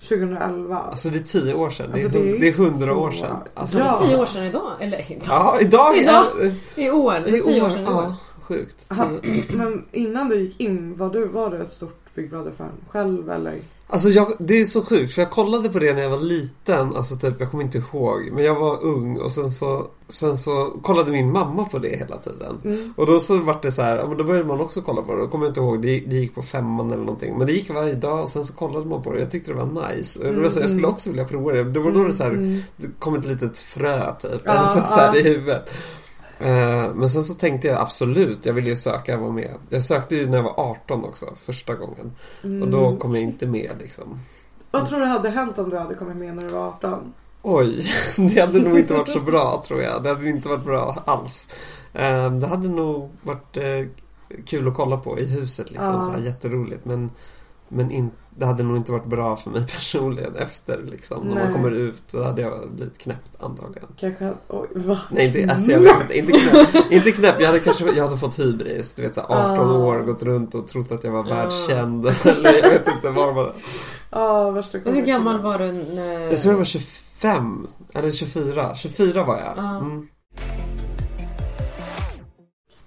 2011. 0.10 0.78
Alltså 0.78 1.10
det 1.10 1.18
är 1.18 1.24
tio 1.24 1.54
år 1.54 1.70
sedan. 1.70 1.92
Alltså, 1.94 2.08
det, 2.10 2.20
är, 2.30 2.40
det 2.40 2.48
är 2.48 2.58
hundra 2.58 2.94
så- 2.94 3.00
år 3.00 3.12
sedan. 3.12 3.38
Alltså, 3.54 3.78
Ja. 3.80 3.84
Det 4.00 4.06
är 4.06 4.08
tio 4.08 4.18
år 4.22 4.26
sedan 4.26 4.46
idag. 4.46 4.72
Eller 4.80 5.12
idag. 5.12 5.24
Ja, 5.28 5.58
idag. 5.62 5.98
Idag. 5.98 6.26
är- 6.42 6.80
I 6.82 6.92
år. 6.92 7.14
Det 7.26 7.38
är 7.38 7.42
tio 7.44 7.64
år 7.64 7.70
sedan 7.70 7.84
i 7.84 7.88
år. 7.88 7.92
Ja, 7.94 8.16
sjukt. 8.42 8.86
Aha, 8.92 9.08
men 9.50 9.86
innan 9.92 10.30
du 10.30 10.40
gick 10.40 10.60
in, 10.60 10.98
var 10.98 11.10
du, 11.10 11.26
var 11.26 11.50
du 11.50 11.62
ett 11.62 11.72
stort 11.72 11.98
Big 12.16 12.30
Brother-fan? 12.30 12.72
Själv 12.90 13.32
eller? 13.32 13.60
Alltså 13.94 14.10
jag, 14.10 14.28
det 14.40 14.62
är 14.62 14.66
så 14.66 14.82
sjukt 14.82 15.14
för 15.14 15.22
jag 15.22 15.32
kollade 15.32 15.70
på 15.70 15.80
det 15.80 15.94
när 15.94 16.02
jag 16.02 16.10
var 16.10 16.18
liten. 16.18 16.96
Alltså 16.96 17.16
typ, 17.16 17.34
jag 17.40 17.52
kommer 17.52 17.64
inte 17.64 17.78
ihåg. 17.78 18.30
Men 18.32 18.44
jag 18.44 18.56
var 18.56 18.84
ung 18.84 19.18
och 19.18 19.32
sen 19.32 19.50
så, 19.52 19.88
sen 20.10 20.38
så 20.38 20.66
kollade 20.82 21.12
min 21.12 21.32
mamma 21.32 21.66
på 21.66 21.80
det 21.80 21.98
hela 21.98 22.18
tiden. 22.18 22.58
Mm. 22.64 22.94
Och 22.98 23.06
då 23.08 23.20
så 23.20 23.38
var 23.40 23.60
det 23.62 23.72
så 23.72 23.82
här, 23.82 24.06
men 24.08 24.18
då 24.18 24.24
började 24.24 24.48
man 24.48 24.62
också 24.62 24.82
kolla 24.82 25.02
på 25.02 25.16
det. 25.16 25.22
Då 25.22 25.28
kommer 25.28 25.46
jag 25.46 25.50
inte 25.50 25.60
ihåg, 25.60 25.82
det, 25.82 26.00
det 26.00 26.16
gick 26.16 26.36
på 26.36 26.42
femman 26.42 26.92
eller 26.92 27.04
någonting. 27.04 27.38
Men 27.38 27.48
det 27.48 27.54
gick 27.54 27.70
varje 27.70 27.94
dag 27.94 28.22
och 28.22 28.30
sen 28.30 28.46
så 28.46 28.54
kollade 28.54 28.86
man 28.86 29.04
på 29.04 29.14
det. 29.14 29.20
Jag 29.20 29.32
tyckte 29.32 29.52
det 29.52 29.58
var 29.58 29.90
nice. 29.96 30.20
Och 30.20 30.34
det 30.36 30.42
var 30.42 30.50
så, 30.50 30.56
här, 30.56 30.62
jag 30.62 30.70
skulle 30.70 30.88
också 30.88 31.10
vilja 31.10 31.26
prova 31.26 31.52
det. 31.52 31.64
Det 31.64 31.80
var 31.80 31.92
då 31.92 32.04
det 32.04 32.14
så 32.14 32.24
här, 32.24 32.32
Mm. 32.32 32.62
det 32.78 32.88
kom 33.00 33.16
ett 33.16 33.26
litet 33.26 33.60
frö 33.60 34.12
typ. 34.20 34.42
Ja, 34.46 34.52
alltså, 34.52 34.88
så 34.94 35.00
här, 35.00 35.18
i 35.18 35.24
huvudet. 35.24 35.70
Eh, 36.42 36.94
Men 36.96 37.10
sen 37.10 37.24
så 37.24 37.34
tänkte 37.34 37.68
jag 37.68 37.82
absolut, 37.82 38.46
jag 38.46 38.54
ville 38.54 38.70
ju 38.70 38.76
söka 38.76 39.16
och 39.16 39.22
vara 39.22 39.32
med. 39.32 39.52
Jag 39.70 39.84
sökte 39.84 40.16
ju 40.16 40.30
när 40.30 40.38
jag 40.38 40.44
var 40.44 40.60
18 40.60 41.04
också, 41.06 41.26
första 41.46 41.76
gången. 41.76 42.12
Och 42.62 42.68
då 42.68 42.86
Mm. 42.88 43.00
kom 43.00 43.16
jag 43.16 43.24
inte 43.24 43.48
med 43.48 43.72
liksom. 43.80 44.20
Vad 44.72 44.88
tror 44.90 45.00
du 45.00 45.06
hade 45.06 45.30
hänt 45.30 45.58
om 45.58 45.70
du 45.70 45.78
hade 45.78 45.96
kommit 45.96 46.18
med 46.18 46.36
när 46.36 46.42
du 46.42 46.48
var 46.50 46.68
18? 46.68 47.14
Oj, 47.42 47.84
det 48.18 48.42
hade 48.42 48.60
nog 48.60 48.80
inte 48.80 48.94
varit 48.94 49.10
så 49.10 49.20
bra 49.20 49.64
tror 49.68 49.82
jag. 49.82 50.04
Det 50.04 50.10
hade 50.10 50.30
inte 50.30 50.50
varit 50.50 50.64
bra 50.66 51.04
alls. 51.06 51.48
Eh, 51.94 52.32
Det 52.32 52.48
hade 52.48 52.68
nog 52.70 53.10
varit 53.22 53.58
eh, 53.58 53.86
kul 54.46 54.68
att 54.68 54.74
kolla 54.76 54.98
på 54.98 55.20
i 55.20 55.26
huset 55.26 55.72
liksom. 55.72 55.94
Ja. 55.94 56.04
Så 56.04 56.12
här, 56.12 56.20
jätteroligt. 56.20 56.86
Men, 56.86 57.12
men 57.72 57.92
in, 57.92 58.12
det 58.38 58.46
hade 58.46 58.64
nog 58.64 58.78
inte 58.78 58.92
varit 58.92 59.06
bra 59.06 59.36
för 59.38 59.50
mig 59.50 59.68
personligen 59.72 60.36
efter 60.36 60.84
liksom. 60.84 61.28
När 61.28 61.44
man 61.44 61.54
kommer 61.54 61.72
ut 61.72 62.04
då 62.12 62.24
hade 62.24 62.42
jag 62.42 62.72
blivit 62.72 62.98
knäppt 62.98 63.32
antagligen. 63.40 63.88
Kanske, 63.98 64.34
oj 64.48 64.68
va? 64.76 65.00
Nej, 65.12 65.28
inte, 65.42 65.54
alltså 65.54 65.72
jag 65.72 65.80
vet 65.80 66.02
inte. 66.02 66.18
Inte 66.18 66.32
knäpp. 66.32 66.92
Inte 66.92 67.12
knäpp. 67.12 67.36
Jag 67.40 67.48
hade 67.48 67.60
kanske 67.60 67.86
jag 67.92 68.04
hade 68.04 68.18
fått 68.18 68.40
hybris. 68.40 68.96
Du 68.96 69.02
vet, 69.02 69.16
så 69.16 69.22
här, 69.22 69.54
18 69.54 69.70
Ah. 69.70 69.78
år, 69.78 70.00
gått 70.00 70.24
runt 70.24 70.56
och 70.56 70.68
trott 70.68 70.92
att 70.92 71.04
jag 71.04 71.12
var 71.12 71.20
Ah. 71.20 71.24
världskänd. 71.36 72.06
Eller 72.26 72.54
jag 72.64 72.70
vet 72.70 72.88
inte 72.96 73.10
var 73.10 73.34
man... 73.34 73.52
Ja, 74.12 74.52
värsta 74.52 74.78
hur 74.78 75.02
gammal 75.02 75.42
var 75.42 75.58
du 75.60 75.72
när... 75.72 76.20
Jag 76.20 76.42
tror 76.42 76.54
jag 76.54 76.58
var 76.58 76.66
25. 76.66 77.68
Eller 77.94 78.12
24. 78.12 78.76
24 78.76 79.24
var 79.24 79.38
jag. 79.38 79.54
Ah. 79.58 79.78
Mm. 79.78 80.08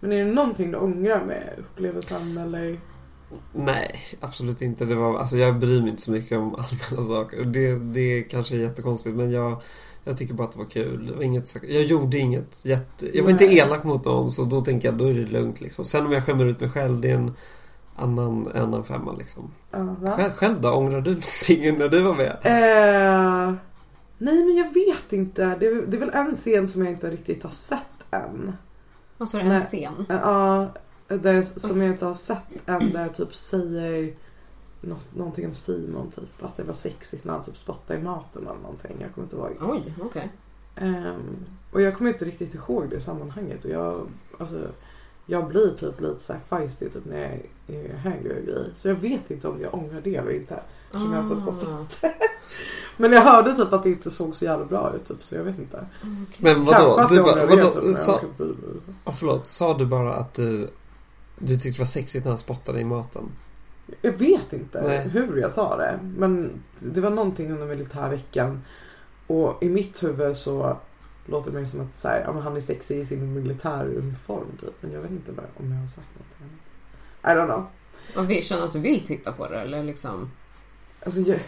Men 0.01 0.13
är 0.13 0.25
det 0.25 0.33
någonting 0.33 0.71
du 0.71 0.79
ångrar 0.79 1.25
med 1.25 1.55
upplevelsen 1.59 2.39
eller? 2.39 2.81
Nej, 3.53 4.01
absolut 4.21 4.63
inte. 4.63 4.85
Det 4.85 4.95
var, 4.95 5.19
alltså 5.19 5.37
jag 5.37 5.59
bryr 5.59 5.81
mig 5.81 5.91
inte 5.91 6.03
så 6.03 6.11
mycket 6.11 6.39
om 6.39 6.55
allmänna 6.91 7.09
saker. 7.09 7.45
Det, 7.45 7.75
det 7.75 8.23
kanske 8.23 8.57
är 8.57 8.59
jättekonstigt 8.59 9.17
men 9.17 9.31
jag, 9.33 9.63
jag 10.05 10.17
tycker 10.17 10.35
bara 10.35 10.45
att 10.45 10.53
det 10.53 10.59
var 10.59 10.71
kul. 10.71 11.07
Det 11.07 11.13
var 11.13 11.23
inget, 11.23 11.57
jag 11.63 11.83
gjorde 11.83 12.19
inget 12.19 12.65
jätte... 12.65 13.17
Jag 13.17 13.25
var 13.25 13.31
inte 13.31 13.47
Nej. 13.47 13.59
elak 13.59 13.85
mot 13.85 14.05
någon 14.05 14.31
så 14.31 14.45
då 14.45 14.61
tänker 14.61 14.89
jag 14.89 14.99
då 14.99 15.11
är 15.11 15.15
det 15.15 15.27
lugnt 15.27 15.61
liksom. 15.61 15.85
Sen 15.85 16.07
om 16.07 16.13
jag 16.13 16.25
skämmer 16.25 16.45
ut 16.45 16.61
mig 16.61 16.71
själv 16.71 17.01
det 17.01 17.11
är 17.11 17.15
en 17.15 17.35
annan, 17.97 18.53
annan 18.55 18.85
femma 18.85 19.13
liksom. 19.13 19.51
Va? 19.71 20.17
Själv, 20.17 20.33
själv 20.33 20.61
då? 20.61 20.73
Ångrar 20.73 21.01
du 21.01 21.11
någonting 21.15 21.79
när 21.79 21.89
du 21.89 22.03
var 22.03 22.15
med? 22.15 22.37
Eh, 22.43 23.55
nej 24.19 24.45
men 24.45 24.57
jag 24.57 24.75
vet 24.75 25.13
inte. 25.13 25.57
Det 25.61 25.67
är, 25.67 25.87
det 25.87 25.97
är 25.97 26.01
väl 26.01 26.11
en 26.11 26.35
scen 26.35 26.69
som 26.69 26.83
jag 26.85 26.93
inte 26.93 27.11
riktigt 27.11 27.43
har 27.43 27.51
sett 27.51 27.81
än. 28.11 28.57
Vad 29.19 29.29
sa 29.29 29.39
du? 29.39 29.45
En 29.45 29.61
scen? 29.61 30.07
Ja, 30.09 30.69
där, 31.09 31.43
som 31.43 31.81
jag 31.83 31.91
inte 31.91 32.05
har 32.07 32.15
sett 32.15 32.39
än 32.67 32.93
där 32.93 33.09
typ 33.09 33.35
säger 33.35 34.15
något, 34.81 35.15
någonting 35.17 35.47
om 35.47 35.55
Simon 35.55 36.11
typ. 36.11 36.43
Att 36.43 36.57
det 36.57 36.63
var 36.65 36.75
sexigt 36.75 37.25
när 37.25 37.33
han 37.33 37.45
typ 37.45 37.57
spottade 37.57 37.99
i 37.99 38.03
maten 38.03 38.43
eller 38.43 38.61
någonting. 38.61 38.97
Jag 39.01 39.15
kommer 39.15 39.27
inte 39.27 39.37
ihåg. 39.37 39.71
Oj, 39.75 39.95
okej. 40.03 40.33
Ehm, 40.77 41.37
och 41.73 41.81
jag 41.83 41.97
kommer 41.97 42.11
inte 42.11 42.25
riktigt 42.25 42.55
ihåg 42.55 42.89
det 42.91 43.01
sammanhanget. 43.01 43.65
Och 43.65 43.71
jag, 43.71 44.07
alltså, 44.39 44.69
jag 45.27 45.49
blir 45.49 45.71
typ 45.75 46.01
lite 46.01 46.21
så 46.21 46.33
här 46.33 46.41
feisty 46.41 46.89
typ 46.91 47.05
när 47.05 47.41
jag 47.67 47.77
är 47.77 47.97
högre 47.97 48.37
och 48.39 48.45
grejer. 48.45 48.71
Så 48.75 48.89
jag 48.89 48.95
vet 48.95 49.31
inte 49.31 49.49
om 49.49 49.61
jag 49.61 49.75
ångrar 49.75 50.01
det 50.05 50.17
eller 50.17 50.33
inte. 50.33 50.61
Som 50.93 51.13
jag 51.13 51.25
inte 51.25 51.43
har 51.43 51.51
Ah. 51.51 51.87
sett. 51.89 52.13
Men 52.97 53.13
jag 53.13 53.21
hörde 53.21 53.55
typ 53.55 53.73
att 53.73 53.83
det 53.83 53.89
inte 53.89 54.11
såg 54.11 54.35
så 54.35 54.45
jävla 54.45 54.65
bra 54.67 54.93
ut 54.97 55.05
typ, 55.05 55.25
så 55.25 55.35
jag 55.35 55.45
vet 55.45 55.59
inte. 55.59 55.87
Men 56.39 56.55
Kanske 56.55 56.73
vadå? 56.79 56.97
att 56.97 57.09
Du 57.09 57.23
bara, 57.23 57.47
vadå? 57.47 57.71
typ, 57.71 57.97
Sa, 57.97 58.21
ah, 59.05 59.13
förlåt, 59.13 59.47
sa 59.47 59.79
du 59.79 59.87
bara 59.87 60.15
att 60.15 60.35
du, 60.35 60.71
du 61.47 61.57
tyckte 61.57 61.79
det 61.79 61.79
var 61.79 61.87
sexigt 61.87 62.25
när 62.25 62.31
han 62.31 62.39
spottade 62.39 62.81
i 62.81 62.85
maten? 62.85 63.31
Jag 64.03 64.13
vet 64.13 64.53
inte 64.53 64.83
Nej. 64.83 65.09
hur 65.09 65.37
jag 65.37 65.53
sa 65.53 65.77
det. 65.77 66.01
Men 66.17 66.63
det 66.79 67.01
var 67.01 67.11
någonting 67.11 67.53
under 67.53 67.67
militärveckan. 67.67 68.65
Och 69.27 69.63
i 69.63 69.69
mitt 69.69 70.03
huvud 70.03 70.37
så 70.37 70.77
låter 71.27 71.51
det 71.51 71.61
mer 71.61 71.67
som 71.67 71.81
att 71.81 71.95
så 71.95 72.09
här, 72.09 72.23
ja, 72.27 72.33
men 72.33 72.43
han 72.43 72.57
är 72.57 72.61
sexig 72.61 72.99
i 72.99 73.05
sin 73.05 73.35
militäruniform 73.35 74.57
typ. 74.61 74.75
Men 74.81 74.93
jag 74.93 75.01
vet 75.01 75.11
inte 75.11 75.33
om 75.57 75.73
jag 75.73 75.81
har 75.81 75.87
sagt 75.87 76.09
något 76.19 76.37
annat. 76.41 77.37
I 77.37 77.41
don't 77.41 77.47
know. 77.47 77.67
Och 78.17 78.31
vi 78.31 78.43
känner 78.43 78.65
att 78.65 78.73
du 78.73 78.81
vill 78.81 79.01
titta 79.01 79.33
på 79.33 79.49
det 79.49 79.61
eller 79.61 79.83
liksom? 79.83 80.31
Alltså 81.05 81.21
jag, 81.21 81.39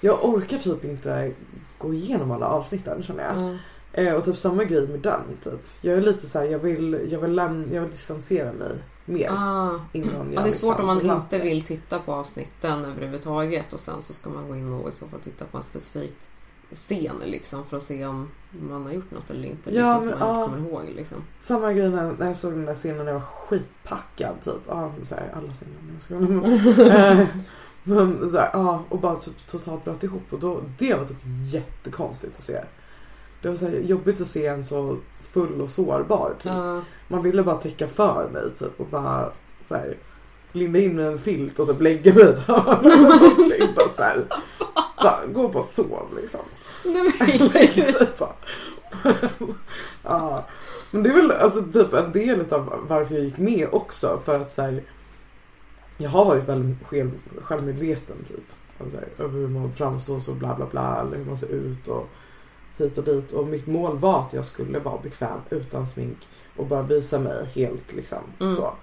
jag 0.00 0.24
orkar 0.24 0.58
typ 0.58 0.84
inte 0.84 1.32
gå 1.78 1.94
igenom 1.94 2.30
alla 2.30 2.46
avsnitten 2.46 3.02
känner 3.02 3.24
jag. 3.24 3.36
Mm. 3.36 3.56
Eh, 3.92 4.14
och 4.14 4.24
typ 4.24 4.36
samma 4.36 4.64
grej 4.64 4.88
med 4.88 5.00
den 5.00 5.22
typ. 5.44 5.66
Jag 5.80 5.96
är 5.96 6.00
lite 6.00 6.26
så 6.26 6.38
här, 6.38 6.46
jag 6.46 6.58
vill, 6.58 7.08
jag 7.10 7.20
vill, 7.20 7.32
lämna, 7.32 7.74
jag 7.74 7.80
vill 7.80 7.90
distansera 7.90 8.52
mig 8.52 8.70
mer 9.06 9.30
Ah. 9.30 9.80
innan 9.92 10.14
jag 10.14 10.32
Ja, 10.32 10.42
det 10.42 10.48
är 10.48 10.52
svårt 10.52 10.78
liksom 10.78 10.90
om 10.90 11.06
man 11.06 11.16
inte 11.16 11.38
vill 11.38 11.62
titta 11.62 11.98
på 11.98 12.12
avsnitten 12.12 12.84
överhuvudtaget 12.84 13.72
och 13.72 13.80
sen 13.80 14.02
så 14.02 14.12
ska 14.12 14.30
man 14.30 14.48
gå 14.48 14.56
in 14.56 14.72
och 14.72 14.88
i 14.88 14.92
så 14.92 15.06
fall 15.06 15.20
titta 15.20 15.44
på 15.44 15.56
en 15.56 15.62
specifik 15.62 16.16
scen 16.72 17.16
liksom 17.24 17.64
för 17.64 17.76
att 17.76 17.82
se 17.82 18.06
om 18.06 18.28
man 18.50 18.82
har 18.82 18.92
gjort 18.92 19.10
något 19.10 19.30
eller 19.30 19.48
inte. 19.48 19.74
Ja, 19.74 19.94
liksom, 19.94 20.10
men, 20.10 20.18
som 20.18 20.28
man 20.28 20.36
ja. 20.36 20.44
inte 20.44 20.56
kommer 20.56 20.70
ihåg 20.70 20.94
liksom. 20.96 21.16
Samma 21.40 21.72
grej 21.72 21.90
när, 21.90 22.26
jag 22.26 22.36
såg 22.36 22.52
den 22.52 22.66
där 22.66 22.74
scenen 22.74 23.04
när 23.04 23.12
jag 23.12 23.20
var 23.20 23.26
skitpackad 23.26 24.40
typ. 24.40 24.62
Ja, 24.68 24.92
så 25.02 25.14
här, 25.14 25.32
alla 25.34 25.52
scener. 25.52 25.74
Jag 25.92 26.02
ska, 26.02 26.14
men 27.82 28.30
så 28.30 28.36
här, 28.36 28.50
ja, 28.52 28.84
och 28.88 28.98
bara 28.98 29.16
typ 29.16 29.46
totalt 29.46 29.84
bröt 29.84 30.02
ihop. 30.02 30.32
Och 30.32 30.38
då, 30.38 30.62
det 30.78 30.94
var 30.94 31.04
typ 31.04 31.16
jättekonstigt 31.52 32.36
att 32.36 32.42
se. 32.42 32.58
Det 33.42 33.48
var 33.48 33.56
så 33.56 33.64
här, 33.64 33.78
jobbigt 33.78 34.20
att 34.20 34.28
se 34.28 34.46
en 34.46 34.64
så 34.64 34.98
full 35.36 35.60
och 35.60 35.68
sårbar 35.68 36.34
typ. 36.42 36.52
Ja. 36.52 36.80
Man 37.08 37.22
ville 37.22 37.42
bara 37.42 37.56
täcka 37.56 37.88
för 37.88 38.28
mig 38.32 38.54
typ 38.54 38.80
och 38.80 38.86
bara 38.86 39.32
så 39.64 39.74
här, 39.74 39.96
linda 40.52 40.78
in 40.78 40.96
med 40.96 41.06
en 41.06 41.18
filt 41.18 41.58
och 41.58 41.68
typ 41.68 41.80
lägga 41.80 42.14
mig 42.14 42.24
i 42.24 42.28
ett 42.28 42.38
hörn. 42.38 43.74
bara 43.76 43.88
så 43.88 44.02
här, 44.02 44.24
bara, 44.96 45.32
gå 45.32 45.42
och 45.42 45.52
bara 45.52 45.64
sov 45.64 46.08
liksom. 46.16 46.40
Nej, 46.84 47.40
men 47.40 48.04
ja. 50.02 50.44
Men 50.90 51.02
det 51.02 51.10
är 51.10 51.14
väl 51.14 51.30
alltså 51.30 51.62
typ 51.62 51.92
en 51.92 52.12
del 52.12 52.40
av 52.50 52.84
varför 52.88 53.14
jag 53.14 53.24
gick 53.24 53.38
med 53.38 53.68
också 53.72 54.20
för 54.24 54.40
att 54.40 54.52
så 54.52 54.62
här, 54.62 54.82
jag 55.96 56.10
har 56.10 56.24
varit 56.24 56.48
väldigt 56.48 56.86
själv, 56.86 57.10
självmedveten 57.42 58.16
typ. 58.28 58.44
Alltså, 58.80 58.96
så 58.96 59.02
här, 59.02 59.24
över 59.26 59.38
hur 59.38 59.48
man 59.48 59.72
framstår 59.72 60.20
så 60.20 60.32
bla 60.32 60.54
bla 60.54 60.66
bla 60.66 61.00
eller 61.00 61.16
hur 61.16 61.24
man 61.24 61.36
ser 61.36 61.48
ut 61.50 61.88
och 61.88 62.08
hit 62.76 62.98
och 62.98 63.04
dit. 63.04 63.32
Och 63.32 63.46
mitt 63.46 63.66
mål 63.66 63.98
var 63.98 64.20
att 64.20 64.32
jag 64.32 64.44
skulle 64.44 64.78
vara 64.78 64.98
bekväm 65.02 65.40
utan 65.50 65.88
smink 65.88 66.18
och 66.56 66.66
bara 66.66 66.82
visa 66.82 67.18
mig 67.18 67.46
helt 67.54 67.94
liksom. 67.94 68.18
Mm. 68.40 68.54
Så. 68.54 68.74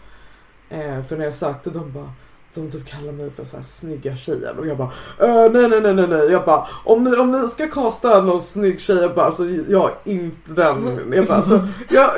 Eh, 0.70 1.04
för 1.04 1.18
när 1.18 1.26
jag 1.26 1.36
sökte 1.36 1.70
de 1.70 1.92
bara 1.92 2.12
de 2.56 2.72
typ 2.72 2.90
kallar 2.90 3.12
mig 3.12 3.32
för 3.32 3.46
så 3.46 3.58
här 3.58 3.64
snygga 3.64 4.16
tjejen 4.16 4.60
och 4.60 4.68
jag 4.68 4.78
bara 4.78 4.92
äh, 5.20 5.52
nej 5.52 5.70
nej 5.70 5.82
nej 5.82 5.94
nej 5.94 6.08
nej 6.08 6.32
jag 6.32 6.46
bara 6.46 6.68
om 6.84 7.04
ni, 7.04 7.18
om 7.18 7.32
ni 7.32 7.48
ska 7.48 7.68
kasta 7.68 8.22
någon 8.22 8.44
snygg 8.44 8.82
tjej 8.82 8.98
jag 8.98 9.16
bara 9.16 9.26
alltså 9.26 9.46
jag 9.46 9.92
är 10.04 10.12
inte 10.12 10.52
den 10.52 11.14
jag 11.14 11.26
bara 11.26 11.38
alltså 11.38 11.68
jag, 11.90 12.10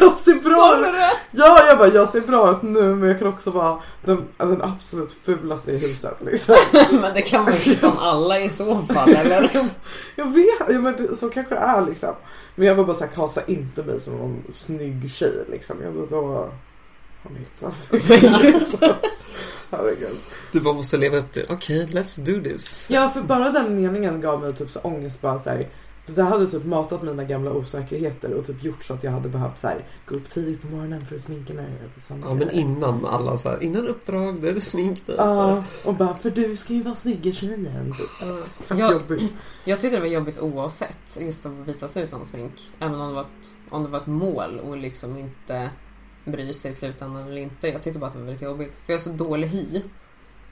jag 0.00 0.16
ser 0.16 0.50
bra 0.50 0.90
det? 0.92 1.12
Ja, 1.30 1.66
jag 1.66 1.78
bara, 1.78 1.88
jag 1.88 2.08
ser 2.08 2.20
bra 2.20 2.50
ut 2.50 2.62
nu 2.62 2.94
men 2.94 3.08
jag 3.08 3.18
kan 3.18 3.28
också 3.28 3.50
vara 3.50 3.78
den, 4.04 4.24
den 4.36 4.62
absolut 4.62 5.12
fulaste 5.12 5.72
i 5.72 5.78
huset 5.78 6.16
liksom. 6.20 6.56
Men 7.00 7.14
det 7.14 7.22
kan 7.22 7.44
man 7.44 7.52
ju 7.52 7.74
från 7.74 7.98
alla 7.98 8.40
i 8.40 8.48
så 8.48 8.76
fall 8.76 9.10
eller? 9.10 9.50
Jag 10.16 10.26
vet, 10.34 10.60
ja, 10.68 10.80
men 10.80 11.16
så 11.16 11.30
kanske 11.30 11.54
det 11.54 11.60
är 11.60 11.86
liksom. 11.86 12.14
Men 12.54 12.66
jag 12.66 12.74
var 12.74 12.84
bara 12.84 12.96
såhär, 12.96 13.12
kasta 13.12 13.40
inte 13.46 13.82
mig 13.82 14.00
som 14.00 14.18
någon 14.18 14.42
snygg 14.52 15.10
tjej 15.10 15.44
liksom. 15.50 15.76
Jag, 15.82 15.94
då, 15.94 16.06
då 16.10 16.50
har 17.22 17.30
ni 17.30 17.38
hittat 17.38 17.74
Herregud. 19.70 20.16
Du 20.52 20.60
bara 20.60 20.74
måste 20.74 20.96
leva 20.96 21.16
upp 21.18 21.32
till 21.32 21.46
Okej, 21.48 21.86
let's 21.86 22.20
do 22.20 22.42
this. 22.50 22.86
Ja, 22.90 23.08
för 23.08 23.22
bara 23.22 23.50
den 23.52 23.82
meningen 23.82 24.20
gav 24.20 24.40
mig 24.40 24.52
typ 24.54 24.70
så 24.70 24.80
ångest 24.80 25.20
bara 25.20 25.38
så 25.38 25.50
här. 25.50 25.68
Det 26.06 26.12
där 26.12 26.22
hade 26.22 26.46
typ 26.46 26.64
matat 26.64 27.02
mina 27.02 27.24
gamla 27.24 27.52
osäkerheter 27.52 28.32
och 28.32 28.46
typ 28.46 28.64
gjort 28.64 28.84
så 28.84 28.94
att 28.94 29.04
jag 29.04 29.10
hade 29.10 29.28
behövt 29.28 29.58
så 29.58 29.68
här, 29.68 29.84
gå 30.06 30.14
upp 30.14 30.30
tidigt 30.30 30.62
på 30.62 30.66
morgonen 30.68 31.06
för 31.06 31.16
att 31.16 31.22
sminka 31.22 31.54
mig. 31.54 31.66
Typ 31.94 32.04
Ja, 32.08 32.14
men 32.34 32.38
grej. 32.38 32.50
innan 32.52 33.06
alla 33.06 33.38
så 33.38 33.48
här, 33.48 33.62
innan 33.62 33.88
uppdrag, 33.88 34.40
då 34.40 34.46
är 34.48 34.52
det 34.52 34.60
smink 34.60 35.06
där. 35.06 35.14
Ja, 35.18 35.64
och 35.86 35.94
bara 35.94 36.14
för 36.14 36.30
du 36.30 36.56
ska 36.56 36.72
ju 36.72 36.82
vara 36.82 36.94
snygga 36.94 37.32
tjejen. 37.32 37.92
Typ. 37.98 38.10
så 38.18 38.24
här. 38.26 38.42
Fett 38.60 38.78
Jag, 38.78 38.92
jobbigt. 38.92 39.22
jag 39.64 39.80
tyckte 39.80 39.96
det 39.96 40.00
var 40.00 40.08
jobbigt 40.08 40.38
oavsett 40.38 41.18
just 41.20 41.46
att 41.46 41.52
visa 41.52 41.88
sig 41.88 42.02
utan 42.04 42.26
smink. 42.26 42.52
Även 42.80 43.00
om 43.00 43.08
det 43.08 43.14
var 43.14 43.22
ett, 43.22 43.54
om 43.70 43.82
det 43.82 43.88
var 43.88 43.98
ett 44.00 44.06
mål 44.06 44.60
och 44.60 44.76
liksom 44.76 45.18
inte 45.18 45.70
bry 46.24 46.52
sig 46.52 46.70
i 46.70 46.74
slutändan 46.74 47.22
eller 47.26 47.36
inte. 47.40 47.68
Jag 47.68 47.82
tyckte 47.82 47.98
bara 47.98 48.06
att 48.06 48.12
det 48.12 48.18
var 48.18 48.26
väldigt 48.26 48.42
jobbigt. 48.42 48.76
För 48.76 48.92
jag 48.92 48.98
har 48.98 49.02
så 49.02 49.10
dålig 49.10 49.48
hy. 49.48 49.82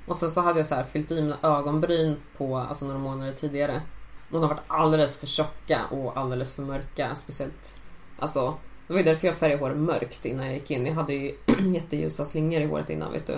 Och 0.06 0.16
sen 0.16 0.30
så 0.30 0.40
hade 0.40 0.58
jag 0.58 0.66
så 0.66 0.74
här 0.74 0.82
fyllt 0.82 1.10
i 1.10 1.22
mina 1.22 1.36
ögonbryn 1.42 2.16
på 2.36 2.56
alltså 2.56 2.86
några 2.86 2.98
månader 2.98 3.32
tidigare. 3.32 3.82
De 4.30 4.42
har 4.42 4.48
varit 4.48 4.62
alldeles 4.66 5.18
för 5.18 5.26
tjocka 5.26 5.80
och 5.90 6.16
alldeles 6.16 6.54
för 6.54 6.62
mörka. 6.62 7.14
Speciellt 7.16 7.78
Alltså 8.18 8.54
det 8.86 8.92
var 8.92 9.00
ju 9.00 9.04
därför 9.04 9.26
jag 9.26 9.36
färgade 9.36 9.60
håret 9.62 9.76
mörkt 9.76 10.24
innan 10.24 10.46
jag 10.46 10.54
gick 10.54 10.70
in. 10.70 10.86
Jag 10.86 10.94
hade 10.94 11.12
ju 11.14 11.34
jätteljusa 11.74 12.24
slingor 12.24 12.60
i 12.62 12.66
håret 12.66 12.90
innan 12.90 13.12
vet 13.12 13.26
du. 13.26 13.34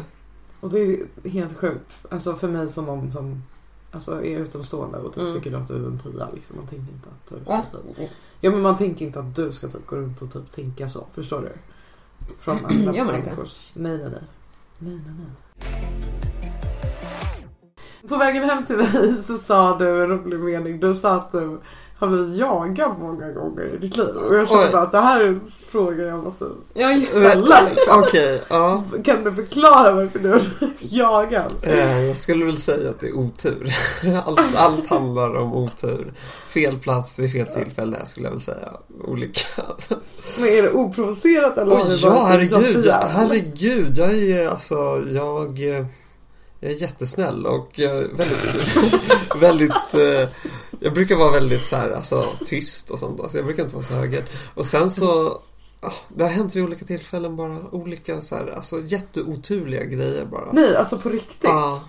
Och 0.61 0.71
det 0.71 0.79
är 0.81 1.29
helt 1.29 1.57
sjukt. 1.57 2.07
Alltså 2.11 2.35
för 2.37 2.49
mig 2.49 2.69
som 2.69 2.85
någon 2.85 3.11
som 3.11 3.43
alltså, 3.91 4.25
är 4.25 4.39
utomstående 4.39 4.99
och 4.99 5.15
typ 5.15 5.23
Mm. 5.23 5.35
tycker 5.35 5.57
att 5.57 5.69
du 5.69 5.75
är 5.75 5.87
en 5.87 5.99
tia. 5.99 6.29
Liksom. 6.35 6.57
Man 6.57 6.67
tänker 6.67 6.93
inte 6.93 7.09
att 7.09 7.29
du 7.29 7.45
ska 7.45 7.63
typ... 7.63 8.11
Ja 8.41 8.51
men 8.51 8.61
man 8.63 8.77
tänker 8.77 9.07
inte 9.07 9.21
att 9.21 9.37
du 9.37 9.53
ska 9.53 9.69
typ 9.69 9.87
gå 9.87 9.97
runt 9.97 10.23
och 10.23 10.33
typ 10.33 10.53
tänka 10.53 10.89
så. 10.89 11.07
Förstår 11.15 11.41
du? 11.41 11.53
Från 12.39 12.65
andra 12.67 12.95
Gör 12.95 13.05
man 13.05 13.17
inte? 13.17 13.37
Nej 13.75 13.99
nej 13.99 14.11
nej 14.79 15.01
nej. 15.07 15.27
På 18.09 18.17
vägen 18.17 18.43
hem 18.43 18.67
till 18.67 18.77
mig 18.77 19.17
så 19.17 19.39
sa 19.39 19.79
du 19.79 20.03
en 20.03 20.09
rolig 20.09 20.41
mening. 20.41 20.81
Du 20.81 20.95
sa 20.95 21.15
att 21.15 21.33
du 21.33 21.61
har 22.01 22.09
blivit 22.09 22.37
jagad 22.39 22.91
många 23.01 23.33
gånger 23.33 23.75
i 23.75 23.79
ditt 23.79 23.97
liv. 23.97 24.07
Och 24.09 24.35
jag 24.37 24.49
kände 24.49 24.65
Oj. 24.65 24.73
bara 24.73 24.83
att 24.83 24.93
det 24.93 25.01
här 25.01 25.21
är 25.21 25.27
en 25.27 25.41
fråga 25.69 26.03
jag 26.05 26.25
måste 26.25 26.45
Ja, 26.75 26.93
just 26.93 27.09
ställa. 27.11 27.63
Liksom. 27.71 27.99
Okej, 28.03 28.43
ja. 28.49 28.85
Kan 29.05 29.25
du 29.25 29.33
förklara 29.35 29.93
varför 29.93 30.19
du 30.19 30.29
har 30.29 30.39
blivit 30.59 30.93
jagad? 30.93 31.53
Eh, 31.63 32.01
Jag 32.05 32.17
skulle 32.17 32.45
väl 32.45 32.57
säga 32.57 32.91
att 32.91 33.01
det 33.01 33.07
är 33.09 33.17
otur. 33.19 33.73
Allt, 34.27 34.57
allt 34.57 34.91
handlar 34.91 35.37
om 35.37 35.55
otur. 35.55 36.13
Fel 36.49 36.79
plats 36.79 37.19
vid 37.19 37.33
fel 37.33 37.47
tillfälle 37.47 38.07
skulle 38.07 38.27
jag 38.27 38.33
väl 38.33 38.41
säga. 38.41 38.73
Olika. 39.05 39.63
Men 40.39 40.49
är 40.49 40.63
det 40.63 40.71
oprovocerat 40.73 41.59
eller 41.59 41.77
har 41.77 41.83
Oj, 41.85 41.89
det 41.89 41.97
ja 41.97 42.25
herregud. 42.29 42.85
herregud. 42.91 43.93
Jag 43.99 44.11
är 44.15 44.49
alltså, 44.49 45.03
jag, 45.15 45.59
eh, 45.59 45.87
jag 46.61 46.71
är 46.73 46.77
jättesnäll 46.83 47.47
och 47.47 47.81
eh, 47.81 47.93
väldigt, 48.13 48.77
väldigt 49.41 49.95
jag 50.81 50.95
brukar 50.95 51.17
vara 51.17 51.31
väldigt 51.31 51.67
så 51.67 51.77
här, 51.77 51.91
alltså 51.91 52.25
tyst 52.45 52.91
och 52.91 52.99
sånt. 52.99 53.21
Alltså, 53.21 53.39
jag 53.39 53.45
brukar 53.45 53.63
inte 53.63 53.75
vara 53.75 53.85
så 53.85 53.95
högljudd. 53.95 54.25
Och 54.55 54.67
sen 54.67 54.91
så, 54.91 55.29
ah, 55.81 55.93
det 56.09 56.23
har 56.25 56.31
hänt 56.31 56.57
vid 56.57 56.63
olika 56.65 56.85
tillfällen 56.85 57.37
bara. 57.37 57.59
Olika 57.71 58.21
så 58.21 58.37
här, 58.37 58.53
alltså 58.57 58.81
jätteoturliga 58.81 59.85
grejer 59.85 60.25
bara. 60.25 60.53
Nej, 60.53 60.77
alltså 60.77 60.99
på 60.99 61.09
riktigt. 61.09 61.39
Ja, 61.43 61.83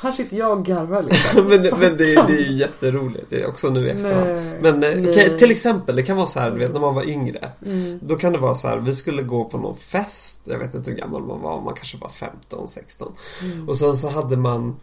Här 0.00 0.12
sitter 0.12 0.36
jag 0.36 0.58
och 0.58 0.64
garvar 0.64 1.02
liksom. 1.10 1.44
men 1.46 1.62
men 1.62 1.96
det, 1.96 2.14
det 2.26 2.32
är 2.32 2.50
ju 2.50 2.52
jätteroligt. 2.52 3.26
Det 3.30 3.42
är 3.42 3.48
också 3.48 3.70
nu 3.70 3.86
i 3.86 3.90
efterhand. 3.90 4.26
Nej. 4.26 4.58
Men 4.62 4.84
eh, 4.84 4.90
Nej. 5.00 5.38
till 5.38 5.50
exempel, 5.50 5.96
det 5.96 6.02
kan 6.02 6.16
vara 6.16 6.26
så 6.26 6.40
här, 6.40 6.50
du 6.50 6.58
vet 6.58 6.72
när 6.72 6.80
man 6.80 6.94
var 6.94 7.08
yngre. 7.08 7.50
Mm. 7.66 7.98
Då 8.02 8.16
kan 8.16 8.32
det 8.32 8.38
vara 8.38 8.54
så 8.54 8.68
här, 8.68 8.76
vi 8.76 8.94
skulle 8.94 9.22
gå 9.22 9.44
på 9.44 9.58
någon 9.58 9.76
fest. 9.76 10.40
Jag 10.44 10.58
vet 10.58 10.74
inte 10.74 10.90
hur 10.90 10.98
gammal 10.98 11.22
man 11.22 11.40
var, 11.40 11.60
man 11.60 11.74
kanske 11.74 11.98
var 11.98 12.08
15, 12.08 12.68
16. 12.68 13.12
Mm. 13.42 13.68
Och 13.68 13.76
sen 13.76 13.96
så 13.96 14.08
hade 14.08 14.36
man 14.36 14.76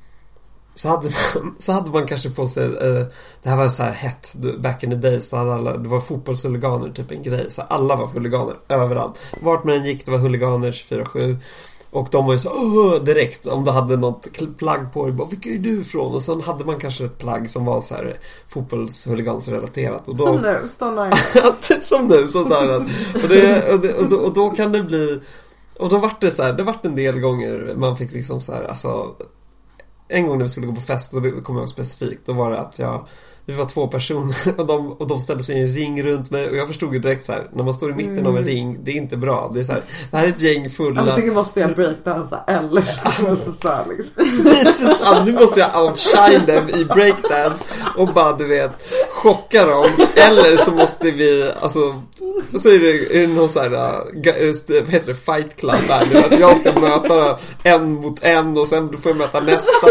så 0.75 0.87
hade 0.87 1.09
man, 1.09 1.55
så 1.59 1.71
hade 1.71 1.89
man 1.89 2.07
kanske 2.07 2.29
på 2.29 2.47
sig, 2.47 2.65
eh, 2.65 3.05
det 3.43 3.49
här 3.49 3.55
var 3.55 3.69
så 3.69 3.83
här 3.83 3.91
hett, 3.91 4.35
back 4.59 4.83
in 4.83 4.89
the 4.89 4.95
days, 4.95 5.29
så 5.29 5.37
hade 5.37 5.53
alla, 5.53 5.77
det 5.77 5.89
var 5.89 5.99
fotbollshuliganer 5.99 6.89
typ 6.89 7.11
en 7.11 7.23
grej. 7.23 7.45
Så 7.49 7.61
alla 7.61 7.95
var 7.95 8.07
huliganer 8.07 8.55
överallt. 8.69 9.19
Vart 9.41 9.63
man 9.63 9.75
än 9.75 9.85
gick, 9.85 10.05
det 10.05 10.11
var 10.11 10.17
huliganer 10.17 10.71
24-7. 10.71 11.37
Och 11.95 12.07
de 12.11 12.25
var 12.25 12.33
ju 12.33 12.39
så 12.39 12.49
Åh! 12.49 13.03
direkt 13.03 13.47
om 13.47 13.65
du 13.65 13.71
hade 13.71 13.97
något 13.97 14.27
plagg 14.57 14.93
på 14.93 15.05
dig, 15.05 15.13
bara 15.13 15.27
vilka 15.27 15.49
är 15.49 15.57
du 15.57 15.81
ifrån? 15.81 16.15
Och 16.15 16.23
sen 16.23 16.41
hade 16.41 16.65
man 16.65 16.79
kanske 16.79 17.05
ett 17.05 17.17
plagg 17.17 17.49
som 17.49 17.65
var 17.65 17.81
så 17.81 17.95
här 17.95 18.17
fotbollshuligansrelaterat. 18.47 20.07
Och 20.07 20.17
då, 20.17 20.25
Som 20.25 20.41
nu, 20.41 20.67
Stone 20.67 21.11
typ 21.61 21.83
som 21.83 22.07
nu. 22.07 22.27
Sådär. 22.27 22.85
Och, 23.13 23.29
det, 23.29 23.73
och, 23.73 23.79
det, 23.79 23.93
och, 23.93 24.09
då, 24.09 24.17
och 24.17 24.33
då 24.33 24.49
kan 24.49 24.71
det 24.71 24.83
bli... 24.83 25.21
Och 25.79 25.89
då 25.89 25.97
vart 25.97 26.21
det 26.21 26.31
så 26.31 26.43
här, 26.43 26.53
det 26.53 26.63
vart 26.63 26.85
en 26.85 26.95
del 26.95 27.19
gånger 27.19 27.73
man 27.75 27.97
fick 27.97 28.11
liksom 28.13 28.41
så 28.41 28.53
här, 28.53 28.63
alltså... 28.63 29.15
En 30.07 30.27
gång 30.27 30.37
när 30.37 30.45
vi 30.45 30.49
skulle 30.49 30.67
gå 30.67 30.75
på 30.75 30.81
fest, 30.81 31.13
och 31.13 31.21
det 31.21 31.31
kommer 31.31 31.59
jag 31.59 31.63
ihåg 31.63 31.69
specifikt, 31.69 32.25
då 32.25 32.33
var 32.33 32.51
det 32.51 32.59
att 32.59 32.79
jag... 32.79 33.07
Vi 33.47 33.53
var 33.53 33.65
två 33.65 33.87
personer 33.87 34.35
och 34.57 34.65
de, 34.65 34.91
och 34.91 35.07
de 35.07 35.21
ställde 35.21 35.43
sig 35.43 35.57
i 35.57 35.61
en 35.61 35.67
ring 35.67 36.03
runt 36.03 36.31
mig 36.31 36.49
och 36.49 36.55
jag 36.55 36.67
förstod 36.67 36.93
ju 36.93 36.99
direkt 36.99 37.25
så 37.25 37.31
här, 37.31 37.47
när 37.53 37.63
man 37.63 37.73
står 37.73 37.91
i 37.91 37.93
mitten 37.93 38.27
av 38.27 38.37
en 38.37 38.45
ring, 38.45 38.77
det 38.83 38.91
är 38.91 38.95
inte 38.95 39.17
bra. 39.17 39.51
Det 39.53 39.59
är 39.59 39.63
så 39.63 39.71
här, 39.71 39.81
det 40.11 40.17
här 40.17 40.25
är 40.25 40.29
ett 40.29 40.41
gäng 40.41 40.69
fulla... 40.69 41.01
Antingen 41.01 41.33
måste 41.33 41.59
jag 41.59 41.75
breakdansa 41.75 42.43
eller 42.47 42.81
så 43.35 43.51
spöa 43.51 43.85
liksom. 43.89 44.43
Precis, 44.43 45.01
nu 45.25 45.31
måste 45.31 45.59
jag 45.59 45.85
outshine 45.85 46.45
dem 46.45 46.69
i 46.69 46.85
breakdance 46.85 47.65
och 47.97 48.07
bara 48.07 48.37
du 48.37 48.47
vet 48.47 48.71
chocka 49.11 49.65
dem. 49.65 49.89
Eller 50.15 50.57
så 50.57 50.71
måste 50.71 51.11
vi, 51.11 51.51
alltså 51.59 51.79
så 52.59 52.69
är 52.69 52.79
det, 52.79 53.17
är 53.17 53.21
det 53.21 53.27
någon 53.27 53.49
sån 53.49 53.61
här, 53.61 53.69
vad 54.81 54.89
heter 54.89 55.07
det, 55.07 55.15
fight 55.15 55.55
club 55.55 55.87
där 55.87 56.07
nu. 56.11 56.17
Att 56.17 56.39
jag 56.39 56.57
ska 56.57 56.79
möta 56.79 57.37
en 57.63 57.93
mot 57.93 58.23
en 58.23 58.57
och 58.57 58.67
sen 58.67 58.97
får 58.97 59.11
jag 59.11 59.17
möta 59.17 59.39
nästa 59.39 59.87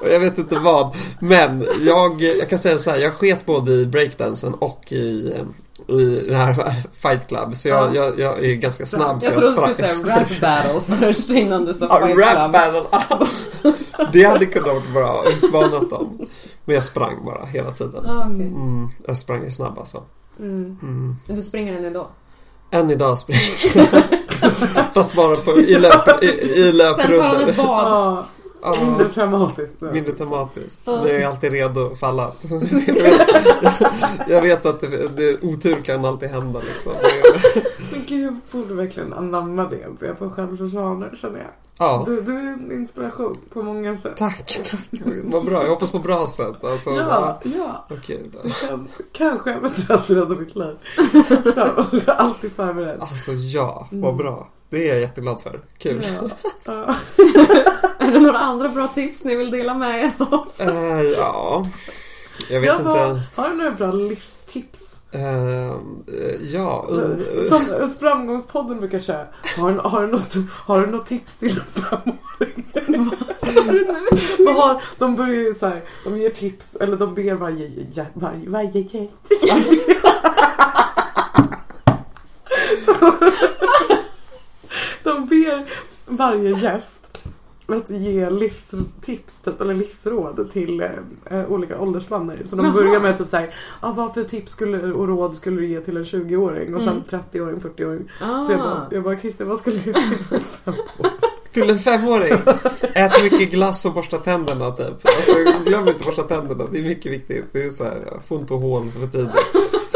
och 0.00 0.08
jag 0.12 0.20
vet 0.20 0.38
inte 0.38 0.58
vad. 0.58 0.96
Men 1.20 1.66
jag, 1.86 2.22
jag 2.22 2.48
kan 2.50 2.58
säga 2.58 2.78
så 2.78 2.90
här, 2.90 2.97
jag 2.98 3.12
sket 3.14 3.46
både 3.46 3.72
i 3.72 3.86
breakdansen 3.86 4.54
och 4.54 4.92
i 4.92 5.34
i 5.88 6.20
den 6.26 6.34
här 6.34 6.54
fight 7.02 7.28
club 7.28 7.54
så 7.56 7.68
jag, 7.68 7.96
jag, 7.96 8.18
jag 8.20 8.44
är 8.44 8.54
ganska 8.54 8.86
snabb 8.86 9.22
så 9.22 9.26
Jag 9.28 9.36
jag, 9.36 9.42
trodde 9.42 9.66
du 9.68 9.74
skulle 9.74 9.88
säga 9.94 10.16
rap 10.16 10.40
battle 10.40 10.96
först 10.96 11.30
innan 11.30 11.64
du 11.64 11.74
sa 11.74 11.86
Ja, 11.90 12.06
fight 12.06 12.18
rap 12.18 12.34
club. 12.34 12.52
battle. 12.52 13.72
Det 14.12 14.22
hade 14.24 14.46
kunnat 14.46 14.68
vara 14.68 14.82
bra. 14.94 15.24
Utmanat 15.32 15.90
dem. 15.90 16.26
Men 16.64 16.74
jag 16.74 16.84
sprang 16.84 17.24
bara 17.24 17.46
hela 17.46 17.70
tiden. 17.70 18.06
Ah, 18.06 18.26
okej. 18.32 18.46
Mm, 18.46 18.88
jag 19.06 19.16
sprang 19.16 19.44
ju 19.44 19.50
snabb 19.50 19.78
alltså. 19.78 20.02
Mm. 20.38 20.76
Mm. 20.82 21.16
Du 21.26 21.42
springer 21.42 21.76
än 21.76 21.84
idag? 21.84 22.06
Än 22.70 22.90
idag 22.90 23.18
springer 23.18 23.40
jag. 24.42 24.52
Fast 24.94 25.14
bara 25.16 25.36
på, 25.36 25.58
i, 25.58 25.78
löp, 25.78 26.22
i, 26.22 26.26
i 26.26 26.72
Sen 26.72 26.78
tar 26.78 27.22
han 27.22 27.30
löprundor. 27.30 27.48
ett 27.50 27.56
bad. 27.56 28.24
Ja, 28.62 28.74
Ja, 28.80 28.84
mindre 28.86 29.08
traumatiskt. 29.08 29.80
nu. 29.80 29.92
mindre. 29.92 30.12
Ja. 30.18 30.48
Men 30.84 30.96
jag 31.08 31.10
är 31.10 31.26
alltid 31.26 31.52
redo 31.52 31.94
för 31.94 32.06
alla. 32.06 32.32
Jag 32.86 33.02
vet, 33.02 33.28
jag 34.28 34.42
vet 34.42 34.66
att 34.66 34.80
det, 34.80 35.08
det, 35.08 35.42
otur 35.42 35.74
kan 35.74 36.04
alltid 36.04 36.28
hända 36.28 36.60
liksom. 36.60 36.92
Det, 36.92 37.62
Men 37.92 38.02
gud, 38.06 38.24
jag 38.26 38.36
borde 38.62 38.74
verkligen 38.74 39.12
anamma 39.12 39.64
det. 39.64 40.06
Jag 40.06 40.18
får 40.18 40.30
självförsvar 40.30 41.10
känner 41.20 41.38
jag. 41.38 41.48
ja. 41.78 42.04
Du, 42.06 42.20
du 42.20 42.32
är 42.38 42.52
en 42.52 42.72
inspiration 42.72 43.36
på 43.52 43.62
många 43.62 43.96
sätt. 43.96 44.16
Tack, 44.16 44.60
tack. 44.70 44.88
Vad 45.24 45.44
bra. 45.44 45.62
Jag 45.62 45.70
hoppas 45.70 45.90
på 45.90 45.98
bra 45.98 46.26
sätt. 46.28 46.64
Alltså, 46.64 46.90
Ja, 46.90 47.40
ja. 47.44 47.86
Vad 47.88 48.02
kul. 48.04 48.36
Du 48.42 48.50
kan 48.68 48.88
kanske 49.12 49.52
eventuellt 49.52 50.10
rädda 50.10 50.34
mitt 50.34 50.56
liv. 50.56 50.76
Ja, 51.56 51.86
Jag 51.92 52.08
är 52.08 52.10
alltid 52.10 52.52
förberedd. 52.52 53.00
Alltså 53.00 53.32
ja, 53.32 53.88
vad 53.90 54.16
bra. 54.16 54.48
Det 54.70 54.88
är 54.88 54.92
jag 54.92 55.00
jätteglad 55.00 55.40
för. 55.40 55.60
Kul. 55.78 56.06
Ja. 56.66 56.94
Är 58.08 58.12
det 58.12 58.20
några 58.20 58.38
andra 58.38 58.68
bra 58.68 58.88
tips 58.88 59.24
ni 59.24 59.34
vill 59.36 59.50
dela 59.50 59.74
med 59.74 60.04
er 60.04 60.10
av? 60.18 60.48
Eh, 60.58 61.02
ja, 61.02 61.66
jag 62.50 62.60
vet 62.60 62.66
Jag 62.68 62.76
inte. 62.80 63.22
har, 63.34 63.48
du 63.48 63.54
några 63.56 63.70
bra 63.70 63.92
livstips? 63.92 64.94
Eh, 65.12 65.22
ja, 66.52 66.86
un- 66.90 67.42
Som 67.42 67.90
Framgångspodden 68.00 68.78
brukar 68.80 69.00
köra. 69.00 69.26
Har, 69.58 69.72
har, 69.72 70.00
du 70.00 70.06
något, 70.12 70.34
har 70.50 70.80
du 70.80 70.86
något 70.86 71.06
tips 71.06 71.36
till 71.36 71.58
en 71.60 71.82
femåring? 71.82 72.66
Vad 74.46 74.54
har, 74.54 74.82
de 74.98 75.16
börjar 75.16 75.34
ju 75.34 75.54
så 75.54 75.66
här, 75.66 75.84
de 76.04 76.18
ger 76.18 76.30
tips, 76.30 76.76
eller 76.76 76.96
de 76.96 77.14
ber 77.14 77.34
varje, 77.34 77.70
varje, 78.14 78.48
varje 78.48 78.80
gäst. 78.80 79.28
De 85.02 85.26
ber 85.26 85.64
varje 86.06 86.50
gäst 86.60 87.07
att 87.76 87.90
ge 87.90 88.30
livstips 88.30 89.40
typ, 89.42 89.60
eller 89.60 89.74
livsråd 89.74 90.50
till 90.52 90.80
eh, 90.80 90.88
olika 91.48 91.80
åldersspannor. 91.80 92.38
Så 92.44 92.56
de 92.56 92.64
Jaha. 92.66 92.74
börjar 92.74 93.00
med 93.00 93.18
typ 93.18 93.28
såhär, 93.28 93.54
ah, 93.80 93.92
vad 93.92 94.14
för 94.14 94.24
tips 94.24 94.52
skulle, 94.52 94.92
och 94.92 95.08
råd 95.08 95.34
skulle 95.34 95.60
du 95.60 95.66
ge 95.66 95.80
till 95.80 95.96
en 95.96 96.04
20-åring? 96.04 96.74
Och 96.74 96.82
sen 96.82 96.88
Mm. 96.88 97.02
30-åring, 97.32 97.60
40-åring. 97.60 98.10
Ah. 98.20 98.44
Så 98.44 98.52
jag 98.52 98.60
bara, 98.60 98.88
jag 98.90 99.02
bara 99.02 99.18
Christer 99.18 99.44
vad 99.44 99.58
skulle 99.58 99.78
du 99.78 99.92
tipsa 99.92 100.36
till 101.52 101.70
en 101.70 101.78
femåring. 101.88 102.32
Ät 102.94 103.22
mycket 103.22 103.50
glass 103.50 103.86
och 103.86 103.92
borsta 103.94 104.18
tänderna 104.18 104.70
typ. 104.70 104.86
Alltså, 104.86 105.62
glöm 105.66 105.88
inte 105.88 106.04
borsta 106.04 106.22
tänderna. 106.22 106.64
Det 106.72 106.78
är 106.78 106.82
mycket 106.82 107.12
viktigt. 107.12 107.44
Det 107.52 107.62
är 107.62 107.70
så 107.70 107.84
här, 107.84 108.20
få 108.28 108.34
inte 108.36 108.54
hål 108.54 108.90
för 108.90 109.06
tidigt. 109.06 109.30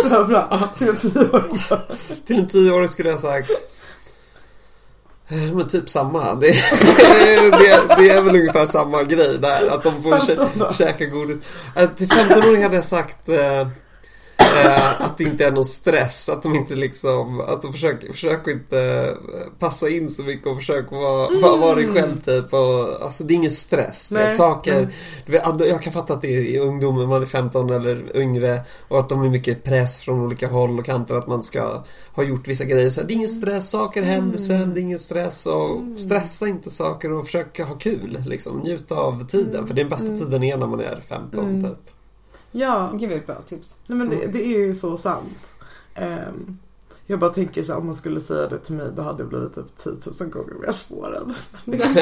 Bra, 0.11 0.24
bra. 0.24 0.68
Till 0.78 0.88
en 0.88 0.96
10-åring. 0.96 1.58
Till 2.26 2.38
en 2.38 2.48
tioåring 2.48 2.88
skulle 2.88 3.08
jag 3.11 3.18
sagt 3.18 3.50
men 5.55 5.68
typ 5.68 5.90
samma. 5.90 6.35
Det, 6.35 6.47
det, 6.81 7.51
det, 7.51 7.81
det 7.99 8.11
är 8.11 8.21
väl 8.23 8.37
ungefär 8.37 8.66
samma 8.66 9.03
grej 9.03 9.38
där. 9.38 9.66
Att 9.68 9.83
de 9.83 10.03
får 10.03 10.18
15 10.18 10.47
då? 10.55 10.64
kä- 10.64 10.73
käka 10.73 11.07
godis. 11.07 11.38
Eh, 11.77 11.88
Till 11.97 12.09
15-åring 12.09 12.62
hade 12.62 12.75
jag 12.75 12.85
sagt 12.85 13.29
eh, 13.29 13.68
eh, 14.64 15.00
att 15.02 15.18
det 15.18 15.24
inte 15.24 15.44
är 15.46 15.50
någon 15.50 15.64
stress. 15.64 16.28
Att 16.28 16.42
de 16.42 16.55
inte 16.55 16.74
liksom, 16.74 17.40
att 17.40 17.62
de 17.62 17.72
försöker, 17.72 18.12
försöker 18.12 18.52
inte 18.52 18.81
eh, 18.81 19.59
passa 19.59 19.88
in 19.88 20.11
så 20.11 20.22
mycket 20.22 20.46
och 20.46 20.57
försöker 20.57 20.96
vara, 20.96 21.28
vara, 21.40 21.57
vara 21.57 21.74
dig 21.74 21.88
själv 21.92 22.20
typ. 22.20 22.52
Och, 22.52 23.02
alltså 23.05 23.24
det 23.24 23.35
är 23.35 23.37
ingen 23.37 23.50
stress. 23.50 24.12
Vet, 24.12 24.37
saker, 24.37 24.72
Mm. 24.78 24.88
vet, 25.26 25.68
jag 25.68 25.83
kan 25.83 25.92
fatta 25.92 26.14
att 26.14 26.22
det 26.22 26.28
är 26.37 26.40
i 26.40 26.59
ungdomen, 26.59 27.09
man 27.09 27.22
är 27.22 27.26
15 27.26 27.70
eller 27.70 28.16
yngre 28.16 28.61
och 28.88 28.98
att 28.98 29.09
de 29.09 29.22
är 29.24 29.28
mycket 29.31 29.64
press 29.64 29.98
från 29.98 30.20
olika 30.20 30.48
håll 30.48 30.78
och 30.78 30.85
kanter 30.85 31.14
att 31.14 31.26
man 31.26 31.42
ska 31.42 31.83
ha 32.14 32.22
gjort 32.22 32.48
vissa 32.48 32.64
grejer. 32.64 32.90
Så 32.90 33.02
det 33.02 33.12
är 33.12 33.16
ingen 33.16 33.28
stress, 33.28 33.70
saker 33.70 34.02
händer 34.02 34.38
sen, 34.38 34.74
det 34.74 34.81
är 34.81 34.83
ingen 34.83 34.98
stress 34.98 35.46
och 35.46 35.81
stressa 35.98 36.46
inte 36.48 36.70
saker 36.70 37.12
och 37.12 37.24
försöka 37.26 37.64
ha 37.64 37.74
kul. 37.74 38.18
Liksom. 38.26 38.59
Njut 38.59 38.92
av 38.92 39.26
tiden, 39.26 39.66
för 39.66 39.74
det 39.74 39.81
är 39.81 39.85
den 39.85 39.90
bästa 39.90 40.16
tiden 40.16 40.42
är 40.42 40.57
när 40.57 40.66
man 40.66 40.81
är 40.81 41.00
15 41.09 41.44
Mm. 41.44 41.62
typ. 41.62 41.91
Ja, 42.53 42.91
Gud 42.95 43.11
vad 43.11 43.27
bra 43.27 43.43
tips. 43.49 43.77
nej 43.87 43.99
men 43.99 44.09
det, 44.11 44.27
det 44.27 44.43
är 44.45 44.59
ju 44.59 44.75
så 44.75 44.97
sant. 44.97 45.55
Ehm, 45.95 46.59
Jag 47.07 47.19
bara 47.19 47.31
tänker 47.31 47.62
så 47.62 47.73
här, 47.73 47.79
om 47.81 47.87
man 47.87 47.95
skulle 47.95 48.21
säga 48.21 48.49
det 48.49 48.59
till 48.59 48.75
mig 48.75 48.87
då 48.97 49.03
hade 49.03 49.23
jag 49.23 49.29
blivit 49.29 49.55
typ 49.55 49.77
10 49.77 49.93
000 50.21 50.31
gånger 50.31 50.55
mer 50.67 50.73
spårad. 50.73 51.35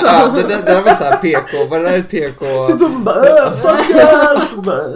Ja, 0.03 0.33
det, 0.37 0.43
det, 0.43 0.49
det 0.49 0.63
där 0.63 0.83
var 0.83 0.93
så 0.93 1.05
här 1.05 1.17
PK. 1.19 1.67
Vad 1.71 1.81
är 1.81 1.85
det 1.85 1.91
där 1.91 1.99
är 1.99 2.03
PK? 2.03 2.45
De 2.79 3.05
bara 3.05 3.27
äh, 3.27 3.53
fuck 3.63 4.57
Bara, 4.65 4.89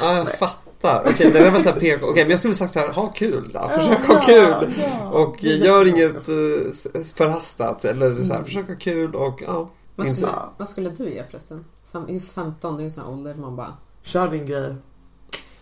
Ja, 0.00 0.16
jag 0.16 0.38
fattar. 0.38 1.02
Okej, 1.10 1.30
det 1.32 1.38
där 1.38 1.50
var 1.50 1.58
så 1.60 1.70
här 1.70 1.80
PK. 1.80 2.06
Okej, 2.06 2.24
men 2.24 2.30
jag 2.30 2.38
skulle 2.38 2.54
sagt 2.54 2.72
så 2.72 2.78
här, 2.78 2.88
ha 2.88 3.08
kul 3.12 3.50
då. 3.54 3.68
Försök 3.74 3.98
ja, 4.08 4.14
ha 4.14 4.20
kul. 4.22 4.74
ja. 4.78 5.10
Och 5.10 5.36
Det 5.40 5.48
är 5.52 5.56
gör 5.66 5.88
inget 5.88 6.28
eh, 6.28 7.02
förhastat. 7.16 7.84
Eller 7.84 8.22
så 8.24 8.32
här, 8.34 8.44
försök 8.44 8.68
ha 8.68 8.74
kul 8.74 9.14
och 9.14 9.42
ja. 9.46 9.70
Vad 9.96 10.06
Inte- 10.06 10.20
skulle, 10.20 10.32
vad 10.56 10.68
skulle 10.68 10.90
du 10.90 11.10
ge 11.14 11.24
förresten? 11.24 11.64
Just 12.08 12.32
15, 12.32 12.76
det 12.76 12.80
är 12.80 12.82
ju 12.82 12.86
en 12.86 12.92
sån 12.92 13.04
här 13.04 13.10
ålder 13.12 13.34
man 13.34 13.56
bara... 13.56 13.76
Kör 14.02 14.28
din 14.28 14.46
grej. 14.46 14.74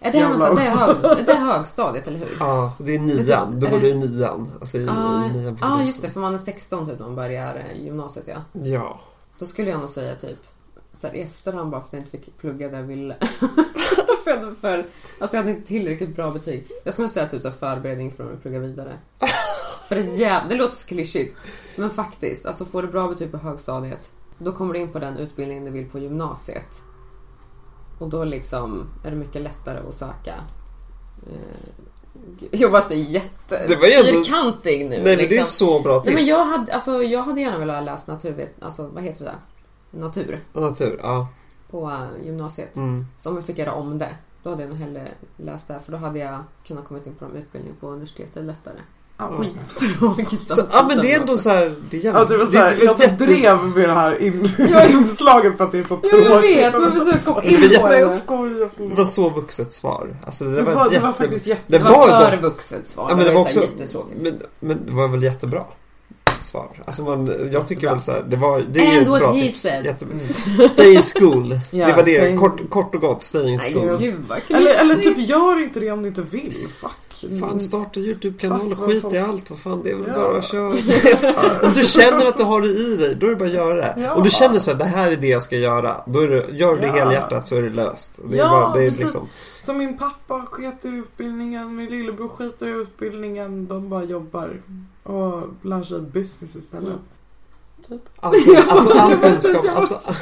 Är 0.03 0.13
det, 0.13 0.21
vänta, 0.21 0.55
det, 0.55 0.63
är 0.63 0.71
hög, 0.71 1.27
det 1.27 1.33
är 1.33 1.41
högstadiet, 1.41 2.07
eller 2.07 2.19
hur? 2.19 2.37
Ja, 2.41 2.73
det 2.79 2.95
är 2.95 2.99
nian. 2.99 3.61
Då 3.61 3.67
är 3.67 3.71
går 3.71 3.79
du 3.79 3.89
i 3.89 3.95
nian. 3.95 4.53
Alltså 4.61 4.79
i, 4.79 4.85
Ja, 4.85 5.27
i 5.27 5.39
nian 5.39 5.59
ah, 5.61 5.83
just 5.83 6.03
det, 6.03 6.11
för 6.11 6.21
man 6.21 6.35
är 6.35 6.39
16 6.39 6.87
typ 6.87 6.99
när 6.99 7.07
man 7.07 7.17
börjar 7.17 7.55
eh, 7.55 7.85
gymnasiet 7.85 8.29
ja. 8.29 8.61
Ja. 8.63 9.01
Då 9.39 9.47
skulle 9.47 9.71
jag 9.71 9.81
nog 9.81 9.89
säga 9.89 10.17
typ 10.17 10.39
så 10.95 11.07
här, 11.07 11.15
i 11.15 11.23
efterhand 11.23 11.71
bara 11.71 11.81
för 11.81 11.89
att 11.89 11.93
jag 11.93 12.01
inte 12.01 12.11
fick 12.11 12.37
plugga 12.39 12.69
det 12.69 12.77
jag 12.77 12.85
ville. 12.85 13.17
för, 14.25 14.55
för, 14.61 14.87
alltså 15.21 15.37
jag 15.37 15.43
hade 15.43 15.57
inte 15.57 15.69
tillräckligt 15.69 16.17
bra 16.17 16.31
betyg. 16.31 16.71
Jag 16.85 16.95
skulle 16.95 17.09
säga 17.09 17.29
typ 17.29 17.43
så 17.43 17.49
här, 17.49 17.57
förberedning 17.57 18.11
för 18.11 18.33
att 18.33 18.43
plugga 18.43 18.59
vidare. 18.59 18.99
för 19.89 19.95
det, 19.97 20.03
jäv, 20.03 20.43
det 20.49 20.55
låter 20.55 20.75
så 20.75 20.89
klyschigt. 20.89 21.37
Men 21.77 21.91
faktiskt, 21.91 22.47
alltså 22.47 22.65
får 22.65 22.83
du 22.83 22.89
bra 22.89 23.09
betyg 23.09 23.31
på 23.31 23.39
högstadiet 23.39 24.11
då 24.45 24.53
kommer 24.53 24.75
du 24.75 24.81
in 24.81 24.93
på 24.93 24.99
den 24.99 25.17
utbildningen 25.17 25.65
du 25.65 25.71
vill 25.71 25.91
på 25.91 25.99
gymnasiet. 25.99 26.83
Och 28.01 28.09
då 28.09 28.25
liksom 28.25 28.87
är 29.05 29.11
det 29.11 29.17
mycket 29.17 29.43
lättare 29.43 29.79
att 29.89 29.95
söka. 29.95 30.35
Eh, 31.27 32.49
Jag 32.51 32.73
bara 32.73 32.83
säger 32.83 33.05
jätte... 33.05 33.67
Det 33.69 33.77
var 33.77 33.85
ändå- 33.87 34.13
fyrkantig 34.25 34.81
nu. 34.85 34.89
Nej 34.89 34.99
men 34.99 35.17
det 35.17 35.25
är 35.25 35.29
liksom. 35.29 35.45
så 35.45 35.81
bra 35.81 35.93
Nej, 35.93 36.03
tips. 36.03 36.15
men 36.15 36.25
jag, 36.25 36.45
hade, 36.45 36.75
alltså, 36.75 37.03
jag 37.03 37.23
hade 37.23 37.41
gärna 37.41 37.59
velat 37.59 37.85
läsa 37.85 38.13
naturvet... 38.13 38.55
Alltså 38.61 38.89
vad 38.89 39.05
heter 39.05 39.25
det 39.25 39.31
där? 39.31 40.01
Natur 40.01 40.45
Natur, 40.53 41.01
ja. 41.03 41.29
på 41.71 41.91
äh, 41.91 42.27
gymnasiet. 42.27 42.77
Mm. 42.77 43.07
Så 43.19 43.31
om 43.31 43.37
jag 43.37 43.45
fick 43.45 43.59
göra 43.59 43.73
om 43.73 43.99
det, 43.99 44.17
då 44.43 44.51
hade 44.51 44.63
jag 44.63 44.71
nog 44.71 44.79
hellre 44.79 45.09
läst 45.37 45.69
det 45.69 45.75
här 45.75 45.81
för 45.81 45.93
då 45.93 45.99
hade 45.99 46.19
jag 46.19 46.45
kunnat 46.67 46.85
komma 46.85 47.01
in 47.07 47.15
på 47.15 47.25
de 47.25 47.37
utbildningar 47.37 47.77
på 47.81 47.89
universitetet 47.89 48.45
lättare. 48.45 48.77
Ja. 49.21 49.45
Skittråkigt. 49.77 50.43
Så, 50.53 50.63
ja 50.73 50.87
men 50.89 50.99
det 50.99 51.13
är 51.13 51.21
ändå 51.21 51.39
så 51.39 51.51
här, 51.51 51.75
det 51.91 51.97
är 51.97 52.05
Ja, 52.05 52.25
det 52.25 52.37
var 52.37 52.47
så 52.47 52.59
här, 52.59 52.77
det 52.77 52.85
jag 52.85 53.01
jätte- 53.01 53.25
drev 53.25 53.59
med 53.65 53.89
det 53.89 53.95
här 53.95 54.23
in- 54.23 54.51
inslaget 54.91 55.57
för 55.57 55.65
att 55.65 55.73
det 55.73 55.79
är 55.79 55.83
så 55.83 55.97
tråkigt. 55.97 56.31
Jag 56.31 56.41
vet, 56.41 56.73
men 56.73 56.93
försök 56.93 57.25
komma 57.25 57.41
Det 57.41 57.49
var 57.57 57.65
in 57.65 58.21
på 58.27 58.37
Nej, 58.37 58.69
det. 58.79 58.89
Det 58.89 58.95
var 58.95 59.05
så 59.05 59.29
vuxet 59.31 59.73
svar. 59.73 60.17
Alltså 60.27 60.45
det, 60.45 60.51
Det 60.57 60.63
var, 60.63 60.75
var, 60.75 60.85
det 60.85 60.91
jätte... 60.95 61.07
var 61.07 61.13
faktiskt 61.13 61.47
jätte... 61.47 61.63
det 61.67 61.79
Det 61.79 61.85
var 61.85 61.91
var 61.91 62.31
för 62.31 62.37
vuxet 62.37 62.87
svar. 62.87 63.07
Ja, 63.11 63.17
men 63.17 63.25
det 63.25 63.33
var 63.33 63.41
så 63.41 63.47
också... 63.47 63.61
jättetråkigt. 63.61 64.23
Men, 64.23 64.35
men 64.61 64.87
det 64.87 64.93
var 64.93 65.09
väl 65.09 65.23
jättebra 65.23 65.65
svar. 66.41 66.69
Alltså 66.85 67.03
man, 67.03 67.33
jag 67.53 67.67
tycker 67.67 67.91
väl 67.91 68.01
så 68.01 68.13
här, 68.13 68.23
det 68.29 68.37
var... 68.37 68.63
Det 68.73 68.81
är 68.87 68.93
ju 68.93 68.99
ett 69.01 69.07
bra 69.21 69.33
tips. 69.33 69.65
Jättebra. 69.85 70.17
Stay 70.69 70.95
in 70.95 71.03
school. 71.03 71.61
Ja, 71.71 71.87
det 71.87 71.93
var 71.93 72.03
det. 72.03 72.37
Kort, 72.39 72.71
kort 72.71 72.95
och 72.95 73.01
gott, 73.01 73.23
stay 73.23 73.43
in 73.51 73.57
Nej, 73.57 73.73
school. 73.75 73.97
gud 73.99 74.15
vad 74.29 74.39
Eller, 74.49 74.81
eller 74.81 74.95
typ 74.95 75.19
gör 75.19 75.63
inte 75.63 75.81
det 75.81 75.91
om 75.91 76.03
du 76.03 76.09
inte 76.09 76.23
vill. 76.23 76.55
Fuck. 76.81 76.91
Fan, 77.41 77.61
starta 77.61 78.01
YouTube-kanal 78.01 78.73
och 78.73 78.79
skit 78.79 79.13
i 79.13 79.19
allt. 79.19 79.51
Vad 79.51 79.59
fan, 79.59 79.81
det 79.85 79.91
är 79.91 79.95
väl 79.97 80.05
Ja. 80.09 80.15
bara 80.15 80.39
att 80.39 80.45
köra. 80.45 80.69
Om 81.67 81.73
du 81.75 81.85
känner 81.85 82.27
att 82.27 82.37
du 82.37 82.43
har 82.43 82.61
det 82.61 82.69
i 82.69 82.97
dig, 82.97 83.15
då 83.15 83.27
är 83.27 83.31
det 83.31 83.37
bara 83.37 83.45
att 83.49 83.55
göra 83.55 83.75
det. 83.75 83.95
Ja. 83.99 84.15
Om 84.15 84.23
du 84.23 84.31
känner 84.31 84.59
så 84.59 84.71
här, 84.71 84.79
det 84.79 84.85
här 84.85 85.11
är 85.11 85.17
det 85.17 85.27
jag 85.29 85.43
ska 85.43 85.57
göra. 85.57 86.03
Då 86.07 86.21
är 86.21 86.29
det, 86.29 86.47
gör 86.59 86.77
det 86.77 86.87
Ja. 86.87 86.93
helhjärtat 86.93 87.47
så 87.47 87.57
är 87.57 87.63
det 87.63 87.71
löst. 87.71 88.21
Det 88.31 88.35
är 88.35 88.39
Ja, 88.39 88.49
bara, 88.49 88.75
det 88.75 88.83
är 88.85 88.89
precis. 88.89 89.01
liksom, 89.03 89.29
Så 89.61 89.73
min 89.73 89.99
pappa 89.99 90.47
sket 90.51 90.85
i 90.85 90.89
utbildningen, 90.89 91.77
min 91.77 91.87
lillebror 91.91 92.29
skiter 92.29 92.67
i 92.67 92.71
utbildningen. 92.71 93.67
De 93.67 93.89
bara 93.89 94.05
jobbar 94.05 94.63
och 95.03 95.43
lär 95.63 95.83
sig 95.83 96.01
business 96.01 96.57
istället. 96.57 96.87
Mm. 96.89 96.99
All, 98.21 98.33
kun, 98.45 98.57
alltså, 98.71 98.99
all 98.99 99.17
kunskap. 99.21 99.55
inte, 99.65 99.71
Alltså, 99.77 100.13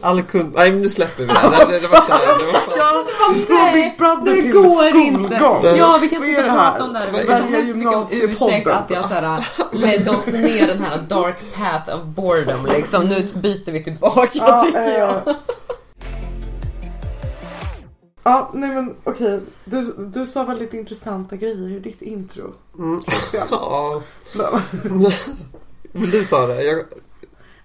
all 0.00 0.22
kun, 0.22 0.52
nej, 0.56 0.70
men 0.70 0.82
nu 0.82 0.88
släpper 0.88 1.22
vi 1.22 1.26
det. 1.28 1.34
här. 1.34 1.66
Det, 1.66 1.78
det 1.78 1.88
var 1.88 2.00
så 2.00 2.12
här, 2.12 2.38
det 2.38 2.44
var 2.44 2.52
fan. 2.52 2.74
Ja, 2.76 3.04
Nej, 3.28 3.44
från 3.46 3.72
Big 3.72 3.98
Brother 3.98 4.36
det 4.36 4.42
till 4.42 4.52
går 4.52 4.96
inte. 4.96 5.36
skolgång. 5.38 5.76
Ja, 5.76 5.98
vi 6.00 6.08
kan 6.08 6.24
inte 6.24 6.42
prata 6.42 6.58
här? 6.60 6.82
om 6.82 6.92
det 6.92 6.98
här. 6.98 7.12
Vi 7.12 7.18
är 7.18 7.26
ber 7.26 7.36
så 7.38 7.42
hemskt 7.42 7.76
mycket 7.76 7.94
om 7.94 8.06
gymnasiepodden? 8.10 8.30
ursäkt 8.30 8.66
att 8.68 8.90
jag 8.90 9.04
så 9.04 9.14
här, 9.14 9.44
ledde 9.72 10.10
oss 10.10 10.26
ner 10.32 10.66
den 10.66 10.82
här 10.84 10.98
dark 11.08 11.36
path 11.56 11.94
of 11.96 12.02
boredom 12.04 12.66
liksom. 12.66 13.04
Nu 13.08 13.28
byter 13.34 13.72
vi 13.72 13.84
tillbaka 13.84 14.28
Ja, 14.32 14.62
tycker 14.66 14.98
jag. 14.98 15.10
eh, 15.10 15.34
Ja, 18.24 18.50
nej 18.54 18.70
men 18.70 18.94
okej. 19.04 19.40
Du, 19.64 19.94
du 20.14 20.26
sa 20.26 20.44
väldigt 20.44 20.74
intressanta 20.74 21.36
grejer 21.36 21.76
i 21.76 21.78
ditt 21.80 22.02
intro. 22.02 22.54
Mm. 22.78 23.00
Ja. 23.32 24.02
Vill 25.92 26.10
du 26.10 26.24
ta 26.24 26.46
det? 26.46 26.62
Jag, 26.62 26.78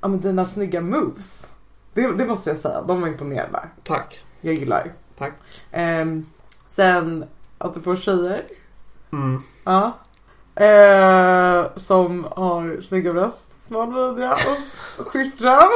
Ja 0.03 0.09
men 0.09 0.19
dina 0.21 0.45
snygga 0.45 0.81
moves. 0.81 1.47
Det, 1.93 2.11
det 2.11 2.25
måste 2.25 2.49
jag 2.49 2.57
säga, 2.57 2.81
de 2.81 3.01
var 3.01 3.07
imponerande. 3.07 3.59
tack. 3.83 4.19
Jag 4.41 4.53
gillar. 4.53 4.93
Tack. 5.17 5.33
Ehm, 5.71 6.25
sen 6.67 7.25
att 7.57 7.73
du 7.73 7.81
får 7.81 7.95
tjejer. 7.95 8.43
Mm. 9.13 9.41
Ja. 9.63 9.91
Eh, 10.55 11.65
som 11.75 12.27
har 12.31 12.81
snygga 12.81 13.13
bröst, 13.13 13.61
smal 13.61 13.87
midja 13.89 14.31
och 14.33 15.07
schysst 15.11 15.41
röv. 15.41 15.69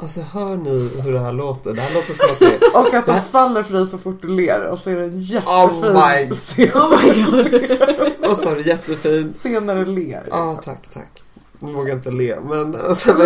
Alltså 0.00 0.20
hör 0.20 0.56
ni 0.56 1.00
hur 1.02 1.12
det 1.12 1.18
här 1.20 1.32
låter? 1.32 1.72
Det 1.74 1.80
här 1.80 1.94
låter 1.94 2.14
som 2.14 2.28
att 2.32 2.38
det. 2.38 2.78
Och 2.78 2.94
att 2.94 3.06
de 3.06 3.22
faller 3.22 3.62
för 3.62 3.74
dig 3.74 3.86
så 3.86 3.98
fort 3.98 4.20
du 4.20 4.28
ler 4.28 4.62
och 4.62 4.78
så 4.78 4.90
är 4.90 4.96
det 4.96 5.04
en 5.04 5.10
Oh 5.10 5.14
my- 5.14 5.22
jättefin 5.24 6.36
scen, 6.36 6.82
Oh 6.82 6.90
my 7.04 7.24
god. 7.24 8.30
Och 8.30 8.36
så 8.36 8.48
är 8.50 8.54
det 8.54 8.60
jättefint. 8.62 9.36
scen 9.36 9.66
när 9.66 9.74
du 9.76 9.84
ler. 9.84 10.28
Ja, 10.30 10.60
tack, 10.64 10.88
tack. 10.94 11.22
Jag 11.60 11.68
vågar 11.68 11.94
inte 11.94 12.10
le, 12.10 12.36
men 12.40 12.76
alltså, 12.88 13.16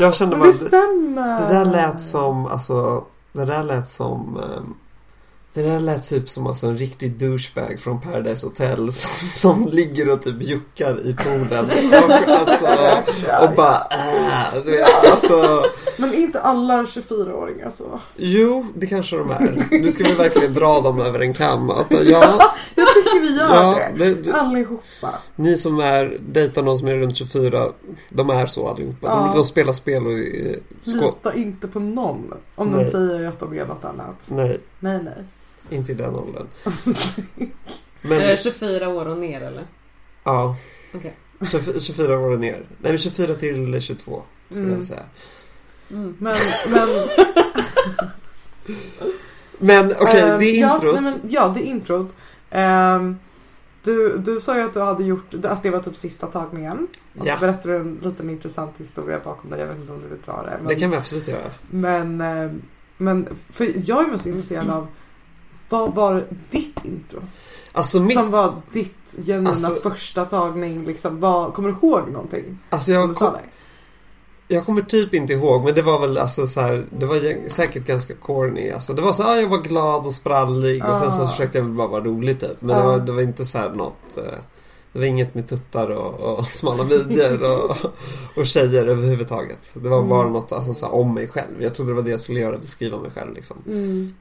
jag 0.00 0.14
kände 0.14 0.36
bara... 0.36 0.46
det 0.48 0.54
stämmer. 0.54 1.40
Det 1.48 1.54
där 1.54 1.64
lät 1.64 2.02
som, 2.02 2.46
alltså, 2.46 3.04
det 3.32 3.44
där 3.44 3.62
lät 3.62 3.90
som... 3.90 4.36
ehm, 4.36 4.74
Det 5.54 5.62
där 5.62 5.80
lät 5.80 6.04
typ 6.04 6.28
som 6.28 6.46
alltså, 6.46 6.66
en 6.66 6.78
riktig 6.78 7.18
douchebag 7.18 7.80
från 7.80 8.00
Paradise 8.00 8.46
Hotel 8.46 8.92
som, 8.92 9.28
som 9.28 9.68
ligger 9.72 10.12
och 10.12 10.22
typ 10.22 10.42
juckar 10.42 11.06
i 11.06 11.14
poolen. 11.24 11.64
Och, 12.04 12.12
alltså, 12.28 12.66
och 13.42 13.54
bara 13.56 13.86
äh, 13.90 14.64
vet, 14.64 15.10
alltså, 15.12 15.62
Men 15.96 16.14
inte 16.14 16.40
alla 16.40 16.82
24-åringar 16.82 17.70
så. 17.70 18.00
Jo, 18.16 18.66
det 18.76 18.86
kanske 18.86 19.16
de 19.16 19.30
är. 19.30 19.64
Nu 19.70 19.88
ska 19.90 20.04
vi 20.04 20.12
verkligen 20.14 20.54
dra 20.54 20.80
dem 20.80 21.00
över 21.00 21.20
en 21.20 21.34
kam. 21.34 21.70
Att, 21.70 21.86
ja, 22.04 22.40
gör 23.44 23.54
ja, 23.80 23.88
det. 23.98 24.04
det, 24.04 24.22
det, 24.22 24.32
Allihopa. 24.34 25.14
ni 25.36 25.56
som 25.56 25.78
är, 25.80 26.18
dejtar 26.28 26.62
någon 26.62 26.78
som 26.78 26.88
är 26.88 26.96
runt 26.96 27.16
24, 27.16 27.68
de 28.10 28.30
är 28.30 28.46
så 28.46 28.68
allihopa. 28.68 29.08
De, 29.08 29.26
Ja. 29.26 29.32
de 29.34 29.44
spelar 29.44 29.72
spel 29.72 30.06
och 30.06 30.12
eh, 30.12 30.56
skå... 30.82 31.04
Lita 31.06 31.34
inte 31.34 31.68
på 31.68 31.80
någon 31.80 32.32
om 32.54 32.68
Nej. 32.70 32.84
de 32.84 32.90
säger 32.90 33.24
att 33.24 33.40
de 33.40 33.58
är 33.58 33.66
något 33.66 33.84
annat. 33.84 34.16
Nej, 34.26 34.60
Nej, 34.80 35.00
nej. 35.02 35.24
inte 35.78 35.92
i 35.92 35.94
den 35.94 36.16
åldern. 36.16 36.46
Är 38.02 38.08
Men, 38.08 38.18
det 38.18 38.40
24 38.42 38.88
år 38.88 39.08
och 39.08 39.18
ner 39.18 39.40
eller? 39.40 39.66
ja. 40.24 40.56
Okej. 40.94 41.14
24 41.50 41.80
24 41.80 42.18
år 42.18 42.32
och 42.32 42.40
ner. 42.40 42.52
Nej, 42.80 42.92
men 42.92 42.98
24 42.98 43.34
till 43.34 43.80
22 43.80 44.22
skulle 44.50 44.64
Mm. 44.66 44.76
jag 44.76 44.84
säga. 44.84 45.02
Mm. 45.90 46.16
Men, 46.18 46.34
men 46.72 46.88
Men 49.58 49.92
okej, 50.00 50.20
Ehm, 50.20 50.38
det 50.38 50.44
är 50.46 50.60
ja, 50.60 50.74
introt. 50.74 50.94
nej, 50.94 51.02
men, 51.02 51.20
ja, 51.28 51.48
det 51.54 51.60
är 51.60 51.64
introt. 51.64 52.08
Ehm, 52.50 53.16
du, 53.84 54.18
du 54.18 54.40
sa 54.40 54.56
ju 54.56 54.62
att 54.62 54.74
du 54.74 54.80
hade 54.80 55.04
gjort, 55.04 55.34
att 55.44 55.62
det 55.62 55.70
var 55.70 55.80
typ 55.80 55.96
sista 55.96 56.26
tagningen. 56.26 56.86
Och 57.18 57.26
Ja. 57.26 57.34
så 57.34 57.40
berättade 57.40 57.74
du 57.74 57.80
en 57.80 57.98
liten 58.02 58.30
intressant 58.30 58.72
historia 58.76 59.20
bakom 59.24 59.50
det. 59.50 59.58
Jag 59.58 59.66
vet 59.66 59.76
inte 59.78 59.92
om 59.92 60.00
du 60.02 60.08
vill 60.08 60.18
dra 60.26 60.42
det. 60.42 60.56
Men, 60.58 60.66
Det 60.68 60.74
kan 60.74 60.90
vi 60.90 60.96
absolut 60.96 61.28
göra. 61.28 61.50
men, 61.70 62.20
ehm, 62.20 62.62
men 62.96 63.28
för 63.50 63.72
jag 63.88 64.04
är 64.04 64.10
mest 64.10 64.26
intresserad 64.26 64.70
av 64.70 64.86
vad 65.68 65.94
var 65.94 66.24
ditt 66.50 66.84
intro? 66.84 67.22
Alltså, 67.72 68.00
mitt, 68.00 68.12
Som 68.18 68.30
var 68.30 68.54
ditt 68.72 69.14
genuina 69.26 69.50
Alltså- 69.50 69.90
första 69.90 70.24
tagning. 70.24 70.84
Liksom, 70.84 71.20
vad, 71.20 71.54
kommer 71.54 71.68
du 71.68 71.74
ihåg 71.86 72.10
någonting? 72.10 72.58
alltså 72.70 72.92
jag, 72.92 73.14
kom? 73.14 73.34
Jag 74.48 74.66
kommer 74.66 74.82
typ 74.82 75.14
inte 75.14 75.32
ihåg, 75.32 75.64
men 75.64 75.74
det 75.74 75.82
var 75.82 76.00
väl 76.00 76.18
alltså 76.18 76.46
så 76.46 76.60
här, 76.60 76.86
det 76.98 77.06
var 77.06 77.48
säkert 77.50 77.86
ganska 77.86 78.14
corny. 78.14 78.70
Alltså, 78.70 78.92
det 78.94 79.02
var 79.02 79.12
så 79.12 79.22
här, 79.22 79.30
ah, 79.36 79.40
jag 79.40 79.48
var 79.48 79.58
glad 79.58 80.06
och 80.06 80.12
sprallig 80.14 80.84
och 80.84 80.96
sen 80.96 81.12
så 81.12 81.22
Ah. 81.22 81.28
försökte 81.28 81.58
jag 81.58 81.66
bara 81.70 81.86
vara 81.88 82.04
rolig 82.04 82.40
typ. 82.40 82.56
Men 82.60 82.76
det, 82.76 82.82
Ah. 82.82 82.86
var, 82.86 82.98
det 82.98 83.12
var 83.12 83.22
inte 83.22 83.44
så 83.44 83.58
här 83.58 83.70
något, 83.70 84.16
eh, 84.16 84.22
det 84.92 84.98
var 84.98 85.06
inget 85.06 85.34
med 85.34 85.48
tuttar 85.48 85.90
och, 85.90 86.20
och 86.38 86.46
smala 86.48 86.84
midjor 86.84 87.42
och, 87.42 87.76
och 88.36 88.46
tjejer 88.46 88.86
överhuvudtaget. 88.86 89.58
Det 89.74 89.88
var 89.88 89.98
Mm. 89.98 90.08
bara 90.10 90.28
något 90.28 90.52
alltså, 90.52 90.74
så 90.74 90.86
här, 90.86 90.94
om 90.94 91.14
mig 91.14 91.28
själv. 91.28 91.62
Jag 91.62 91.74
trodde 91.74 91.90
det 91.90 91.94
var 91.94 92.02
det 92.02 92.10
jag 92.10 92.20
skulle 92.20 92.40
göra, 92.40 92.58
beskriva 92.58 92.98
mig 93.00 93.10
själv 93.10 93.34
liksom. 93.34 93.56
Mm. 93.66 94.14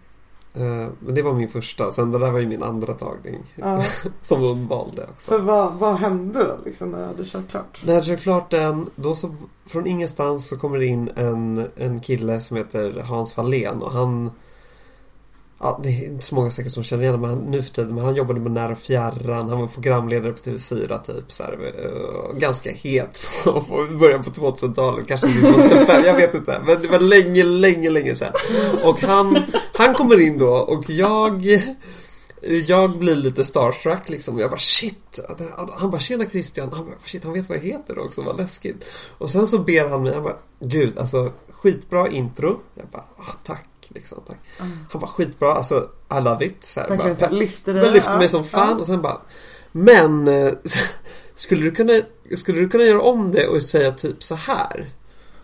Eh, 0.55 0.87
Men 0.99 1.15
det 1.15 1.21
var 1.21 1.33
min 1.33 1.49
första, 1.49 1.91
sen 1.91 2.11
det 2.11 2.19
där 2.19 2.31
var 2.31 2.39
ju 2.39 2.47
min 2.47 2.63
andra 2.63 2.93
tagning. 2.93 3.43
Ja. 3.55 3.83
Som 4.21 4.41
hon 4.41 4.67
valde 4.67 5.03
också. 5.03 5.31
För 5.31 5.39
vad, 5.39 5.73
vad 5.73 5.95
hände 5.95 6.39
då 6.39 6.57
liksom, 6.65 6.91
när 6.91 6.99
du 6.99 7.05
hade 7.05 7.25
kört 7.25 7.49
klart? 7.49 7.81
När 7.85 7.93
jag 7.93 8.03
kör 8.03 8.15
klart 8.15 8.51
den, 8.51 8.89
då 8.95 9.15
så 9.15 9.35
från 9.65 9.87
ingenstans 9.87 10.47
så 10.47 10.57
kommer 10.57 10.77
det 10.77 10.85
in 10.85 11.09
en, 11.15 11.67
en 11.75 11.99
kille 11.99 12.39
som 12.39 12.57
heter 12.57 13.03
Hans 13.07 13.37
Wallén 13.37 13.81
och 13.81 13.91
han 13.91 14.31
Ja, 15.63 15.79
det 15.83 15.89
är 15.89 16.05
inte 16.05 16.25
så 16.25 16.35
många 16.35 16.51
säkert 16.51 16.71
som 16.71 16.83
känner 16.83 17.03
igen 17.03 17.15
honom 17.15 17.39
nu 17.39 17.61
för 17.61 17.73
tiden, 17.73 17.95
men 17.95 18.05
han 18.05 18.15
jobbade 18.15 18.39
med 18.39 18.51
Nära 18.51 18.71
och 18.71 18.77
Fjärran, 18.77 19.49
han 19.49 19.59
var 19.59 19.67
programledare 19.67 20.33
på 20.33 20.39
TV4 20.39 21.01
typ. 21.01 21.31
Så 21.31 21.43
här, 21.43 21.53
eh, 21.53 22.37
ganska 22.39 22.71
het 22.71 23.27
på 23.43 23.87
början 23.99 24.23
på 24.23 24.29
2000-talet, 24.29 25.07
kanske 25.07 25.27
inte 25.27 25.41
2005, 25.41 26.05
jag 26.05 26.15
vet 26.15 26.35
inte. 26.35 26.61
Men 26.65 26.81
det 26.81 26.87
var 26.87 26.99
länge, 26.99 27.43
länge, 27.43 27.89
länge 27.89 28.15
sedan. 28.15 28.33
Och 28.83 28.99
han, 28.99 29.43
han 29.73 29.93
kommer 29.93 30.21
in 30.21 30.37
då 30.37 30.49
och 30.49 30.89
jag 30.89 31.45
jag 32.67 32.97
blir 32.97 33.15
lite 33.15 33.45
starstruck 33.45 34.09
liksom. 34.09 34.39
Jag 34.39 34.49
bara 34.49 34.59
shit. 34.59 35.19
Han 35.79 35.89
bara 35.91 35.99
tjena 35.99 36.25
Christian. 36.25 36.73
Han 36.73 36.85
bara 36.85 36.95
shit, 37.05 37.23
han 37.23 37.33
vet 37.33 37.49
vad 37.49 37.57
jag 37.57 37.63
heter 37.63 37.99
också. 37.99 38.21
Vad 38.21 38.37
läskigt. 38.37 38.85
Och 39.17 39.29
sen 39.29 39.47
så 39.47 39.57
ber 39.57 39.89
han 39.89 40.03
mig. 40.03 40.13
Han 40.13 40.23
bara 40.23 40.37
gud 40.59 40.97
alltså 40.97 41.31
skitbra 41.49 42.09
intro. 42.09 42.59
Jag 42.75 42.87
bara 42.87 43.03
ah, 43.17 43.35
tack. 43.43 43.72
Liksom, 43.93 44.23
tack. 44.27 44.37
Han 44.91 45.01
bara 45.01 45.07
skitbra. 45.11 45.51
Alltså 45.51 45.89
I 46.19 46.21
love 46.21 46.45
it. 46.45 46.63
Så 46.63 46.79
här, 46.79 46.97
bara, 46.97 47.15
såhär 47.15 47.31
lyfter 47.31 47.73
dig. 47.73 47.83
jag 47.83 47.93
lyfter 47.93 48.13
mig 48.17 48.23
Ja, 48.23 48.29
som 48.29 48.43
fan 48.43 48.69
ja. 48.69 48.75
och 48.75 48.85
sen 48.85 49.01
bara 49.01 49.21
Men 49.71 50.27
eh, 50.27 50.53
skulle 51.35 51.63
du, 51.63 51.71
kunna, 51.71 51.93
skulle 52.35 52.59
du 52.59 52.69
kunna 52.69 52.83
göra 52.83 53.01
om 53.01 53.31
det 53.31 53.47
och 53.47 53.63
säga 53.63 53.91
typ 53.91 54.23
så 54.23 54.35
här? 54.35 54.89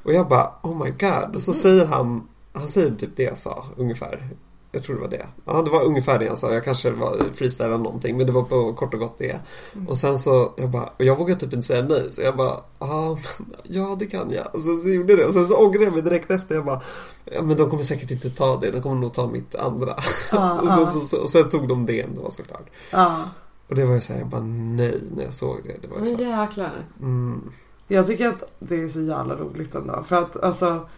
Och 0.03 0.13
jag 0.13 0.27
bara 0.27 0.51
oh 0.63 0.83
my 0.83 0.91
god. 0.91 1.35
Och 1.35 1.41
så 1.41 1.53
säger 1.53 1.85
han 1.85 2.27
Han 2.53 2.67
säger 2.67 2.91
typ 2.91 3.09
det 3.15 3.23
jag 3.23 3.37
sa 3.37 3.65
ungefär. 3.77 4.29
Jag 4.71 4.83
tror 4.83 4.95
det 4.95 5.01
var 5.01 5.09
det. 5.09 5.25
Ja 5.45 5.61
det 5.61 5.69
var 5.69 5.83
ungefär 5.83 6.19
det 6.19 6.27
han 6.27 6.37
sa. 6.37 6.53
Jag 6.53 6.63
kanske 6.63 6.91
var 6.91 7.23
freestyle 7.33 7.65
eller 7.65 7.77
någonting 7.77 8.17
men 8.17 8.25
det 8.25 8.31
var 8.31 8.43
på 8.43 8.73
kort 8.73 8.93
och 8.93 8.99
gott 8.99 9.17
det. 9.17 9.39
Och 9.87 9.97
sen 9.97 10.19
så 10.19 10.53
jag 10.57 10.69
bara 10.69 10.83
och 10.83 11.05
jag 11.05 11.15
vågade 11.15 11.39
typ 11.39 11.53
inte 11.53 11.67
säga 11.67 11.83
nej 11.83 12.07
så 12.11 12.21
jag 12.21 12.37
bara 12.37 12.53
ah, 12.77 13.17
men, 13.37 13.55
ja 13.63 13.95
det 13.99 14.05
kan 14.05 14.31
jag. 14.31 14.55
Och 14.55 14.61
sen 14.61 14.81
så 14.81 14.89
gjorde 14.89 15.13
jag 15.13 15.19
det 15.19 15.25
och 15.25 15.33
sen 15.33 15.47
så 15.47 15.65
ångrade 15.65 15.85
jag 15.85 15.93
mig 15.93 16.01
direkt 16.01 16.31
efter. 16.31 16.55
Jag 16.55 16.65
bara 16.65 16.81
ja 17.25 17.41
men 17.41 17.57
de 17.57 17.69
kommer 17.69 17.83
säkert 17.83 18.11
inte 18.11 18.29
ta 18.29 18.57
det. 18.57 18.71
De 18.71 18.81
kommer 18.81 18.95
nog 18.95 19.13
ta 19.13 19.27
mitt 19.27 19.55
andra. 19.55 19.95
Ja, 20.31 20.59
och, 20.63 20.69
sen, 20.69 20.79
ja. 20.79 20.85
så, 20.85 20.99
så, 20.99 21.21
och 21.21 21.29
sen 21.29 21.49
tog 21.49 21.67
de 21.67 21.85
det 21.85 22.01
ändå 22.01 22.31
såklart. 22.31 22.69
Ja. 22.91 23.23
Och 23.67 23.75
det 23.75 23.85
var 23.85 23.95
ju 23.95 24.01
såhär, 24.01 24.19
jag 24.19 24.29
bara 24.29 24.41
nej 24.41 25.01
när 25.15 25.23
jag 25.23 25.33
såg 25.33 25.57
det. 25.63 25.75
Det 25.81 25.87
var 25.87 25.97
ju 25.97 26.03
Men 26.03 26.17
så. 26.17 26.23
jäklar. 26.23 26.85
Mm. 26.99 27.51
Jag 27.87 28.07
tycker 28.07 28.27
att 28.27 28.43
det 28.59 28.75
är 28.75 28.87
så 28.87 29.01
jävla 29.01 29.35
roligt 29.35 29.75
ändå. 29.75 30.03
För 30.03 30.15
att 30.15 30.43
alltså 30.43 30.89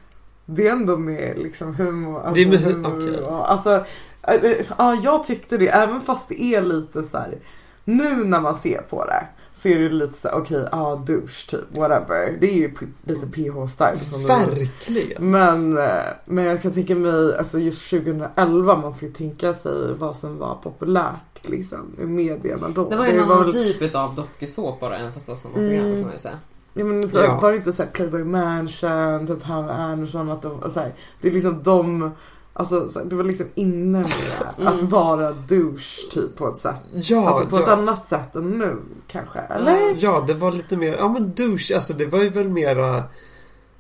det 0.45 0.67
är 0.67 0.71
ändå 0.71 0.97
med 0.97 1.38
liksom 1.39 1.75
humor. 1.75 2.19
Alltså, 2.19 2.34
Det 2.34 2.41
är 2.41 2.47
med 2.47 2.60
hu- 2.60 2.73
humor 2.84 3.23
och, 3.32 3.51
alltså, 3.51 3.86
äh, 4.27 4.34
äh, 4.36 4.58
ja, 4.77 4.97
jag 5.04 5.23
tyckte 5.23 5.58
det. 5.58 5.67
Även 5.67 6.01
fast 6.01 6.30
det 6.30 6.41
är 6.43 6.62
lite 6.62 7.04
så 7.04 7.17
här. 7.17 7.38
Nu 7.84 8.23
när 8.23 8.41
man 8.41 8.56
ser 8.56 8.82
på 8.82 9.06
det 9.06 9.23
så 9.54 9.67
är 9.67 9.80
det 9.80 9.89
lite 9.89 10.13
så 10.17 10.27
här, 10.27 10.36
okej, 10.38 10.67
ja 10.71 11.04
douche 11.08 11.47
typ, 11.49 11.77
whatever. 11.77 12.38
Det 12.41 12.47
är 12.49 12.54
ju 12.56 12.73
lite 13.04 13.25
PH-style. 13.25 14.04
som 14.04 14.27
Verkligen! 14.27 15.32
Men, 15.32 15.77
eh, 15.77 16.04
men 16.25 16.43
jag 16.45 16.62
kan 16.62 16.71
tänka 16.71 16.95
mig, 16.95 17.38
alltså 17.38 17.60
just 17.60 17.89
2011, 17.89 18.75
man 18.75 18.93
får 18.95 19.08
ju 19.08 19.13
tänka 19.13 19.54
sig 19.54 19.93
vad 19.99 20.17
som 20.17 20.38
var 20.38 20.56
populärt 20.63 21.41
liksom 21.41 21.95
i 22.01 22.06
medierna 22.06 22.69
då. 22.69 22.89
Det 22.89 22.95
var 22.97 23.06
ju 23.06 23.12
en 23.12 23.27
var 23.27 23.36
annan 23.36 23.45
väl- 23.51 23.54
typ 23.80 23.95
av 23.95 24.15
dokusåpa 24.15 24.95
även 24.97 25.13
fast 25.13 25.25
det 25.25 25.32
var 25.32 25.38
samma 25.38 25.54
program 25.54 25.73
Mm. 25.86 25.93
kan 25.95 26.01
man 26.04 26.13
ju 26.13 26.19
säga. 26.19 26.39
Ja 26.73 26.86
men 26.86 27.10
så, 27.10 27.17
Ja. 27.17 27.39
var 27.41 27.51
det 27.51 27.57
inte 27.57 27.73
såhär 27.73 27.89
Playboy 27.89 28.23
Mansion, 28.23 29.27
typ 29.27 29.43
Pamela 29.43 29.73
Anderson, 29.73 30.29
att 30.31 30.41
de, 30.41 30.69
så 30.69 30.79
här, 30.79 30.93
det 31.21 31.27
är 31.27 31.31
liksom 31.31 31.63
de 31.63 32.12
Alltså 32.53 32.89
så 32.89 32.99
här, 32.99 33.05
det 33.05 33.15
var 33.15 33.23
liksom 33.23 33.45
inne 33.55 33.99
med 33.99 34.12
Mm. 34.57 34.73
att 34.75 34.81
vara 34.81 35.31
douche 35.31 36.12
typ 36.12 36.36
på 36.36 36.47
ett 36.47 36.57
sätt. 36.57 36.75
Ja, 36.93 37.27
alltså 37.29 37.45
på 37.49 37.57
ja. 37.57 37.62
ett 37.63 37.67
annat 37.69 38.07
sätt 38.07 38.36
än 38.36 38.49
nu 38.49 38.75
kanske. 39.07 39.39
Eller? 39.39 39.95
Ja, 39.99 40.23
det 40.27 40.34
var 40.34 40.51
lite 40.51 40.77
mer, 40.77 40.95
ja 40.97 41.07
men 41.10 41.34
douche, 41.36 41.75
alltså 41.75 41.93
det 41.93 42.05
var 42.05 42.19
ju 42.19 42.29
väl 42.29 42.49
mera 42.49 43.03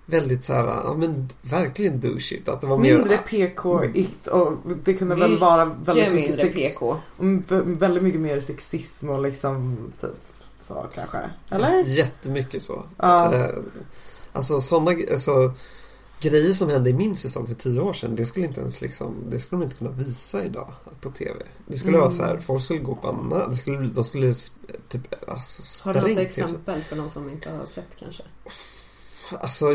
väldigt 0.05 0.43
så 0.43 0.53
här, 0.53 0.65
ja 0.67 0.95
men 0.97 1.27
verkligen 1.41 1.99
douchigt. 1.99 2.49
Att 2.49 2.61
det 2.61 2.67
var 2.67 2.77
mer... 2.77 2.95
Mindre 2.97 3.17
PK-igt 3.17 4.27
och 4.27 4.53
det 4.83 4.93
kunde 4.93 5.15
väl 5.15 5.37
vara 5.37 5.65
väldigt 5.65 6.13
mycket 6.13 6.35
sex, 6.35 6.55
PK. 6.55 6.97
vä- 7.17 7.77
väldigt 7.79 8.03
mycket 8.03 8.21
mer 8.21 8.39
sexism 8.39 9.09
och 9.09 9.21
liksom 9.21 9.77
typ 10.01 10.09
så 10.63 10.85
kanske. 10.95 11.17
Eller? 11.49 11.83
Jättemycket 11.83 12.61
så. 12.61 12.85
Ja. 12.97 13.35
Eh, 13.35 13.49
alltså 14.33 14.61
sådana, 14.61 14.91
alltså 15.11 15.53
grejer 16.21 16.53
som 16.53 16.69
hände 16.69 16.89
i 16.89 16.93
min 16.93 17.15
säsong 17.17 17.47
för 17.47 17.53
tio 17.53 17.81
år 17.81 17.93
sedan, 17.93 18.15
det 18.15 18.25
skulle 18.25 18.45
inte 18.45 18.61
ens 18.61 18.81
liksom, 18.81 19.15
det 19.29 19.39
skulle 19.39 19.59
de 19.61 19.63
inte 19.63 19.75
kunna 19.77 19.91
visa 19.91 20.45
idag 20.45 20.73
på 21.01 21.11
TV. 21.11 21.39
Det 21.67 21.77
skulle 21.77 21.97
Mm. 21.97 22.01
vara 22.01 22.11
så 22.11 22.23
här, 22.23 22.37
folk 22.39 22.61
skulle 22.63 22.79
gå 22.79 22.95
bananas, 22.95 23.47
det 23.49 23.55
skulle, 23.55 23.87
de 23.87 24.03
skulle 24.03 24.33
typ, 24.89 25.29
alltså 25.29 25.83
Har 25.87 25.93
du 25.93 26.01
något 26.01 26.17
exempel 26.17 26.83
för 26.83 26.95
någon 26.95 27.09
som 27.09 27.29
inte 27.29 27.49
har 27.51 27.65
sett 27.65 27.95
kanske? 27.99 28.23
Alltså, 29.31 29.65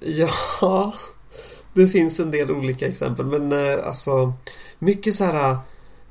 ja, 0.00 0.28
ja. 0.60 0.94
Det 1.74 1.88
finns 1.88 2.20
en 2.20 2.30
del 2.30 2.50
olika 2.50 2.86
exempel 2.86 3.26
men 3.26 3.52
eh, 3.52 3.86
alltså 3.86 4.32
mycket 4.78 5.14
så 5.14 5.24
här 5.24 5.56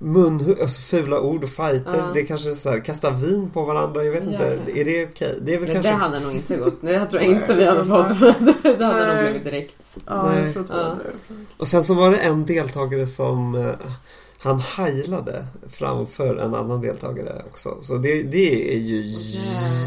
mun, 0.03 0.55
alltså 0.61 0.81
fula 0.81 1.19
ord 1.21 1.43
och 1.43 1.49
fighter. 1.49 1.95
Ja. 1.97 2.11
Det 2.13 2.19
är 2.21 2.25
kanske 2.25 2.51
så 2.51 2.69
här, 2.69 2.79
kasta 2.85 3.11
vin 3.11 3.49
på 3.49 3.63
varandra. 3.65 4.03
Jag 4.03 4.11
vet 4.11 4.23
Ja, 4.23 4.31
inte. 4.31 4.59
okej. 4.63 4.81
Är 4.81 4.85
det 4.85 5.05
okej? 5.11 5.39
Det 5.41 5.53
är 5.53 5.57
väl 5.59 5.67
Det, 5.67 5.73
kanske... 5.73 5.91
det 5.91 5.95
hade 5.97 6.19
nog 6.19 6.31
inte 6.33 6.57
gått. 6.57 6.81
Nej, 6.81 6.93
jag 6.93 7.09
tror 7.09 7.21
jag 7.23 7.31
Nej, 7.31 7.41
inte 7.41 7.55
vi 7.55 7.65
hade 7.65 7.85
fått. 7.85 8.19
det 8.77 8.85
hade 8.85 9.05
nog 9.07 9.15
Nej. 9.15 9.23
blivit 9.23 9.43
direkt. 9.43 9.97
Ja, 10.07 10.29
Nej. 10.29 10.51
jag 10.55 10.67
tror 10.67 10.79
Ja. 10.79 10.95
Och 11.57 11.67
sen 11.67 11.83
så 11.83 11.93
var 11.93 12.11
det 12.11 12.17
en 12.17 12.45
deltagare 12.45 13.07
som 13.07 13.55
eh, 13.55 13.69
han 14.39 14.59
heilade 14.59 15.45
framför 15.67 16.35
en 16.35 16.53
annan 16.55 16.81
deltagare 16.81 17.41
också. 17.51 17.77
Så 17.81 17.95
det, 17.97 18.23
det 18.23 18.73
är 18.73 18.79
ju 18.79 19.03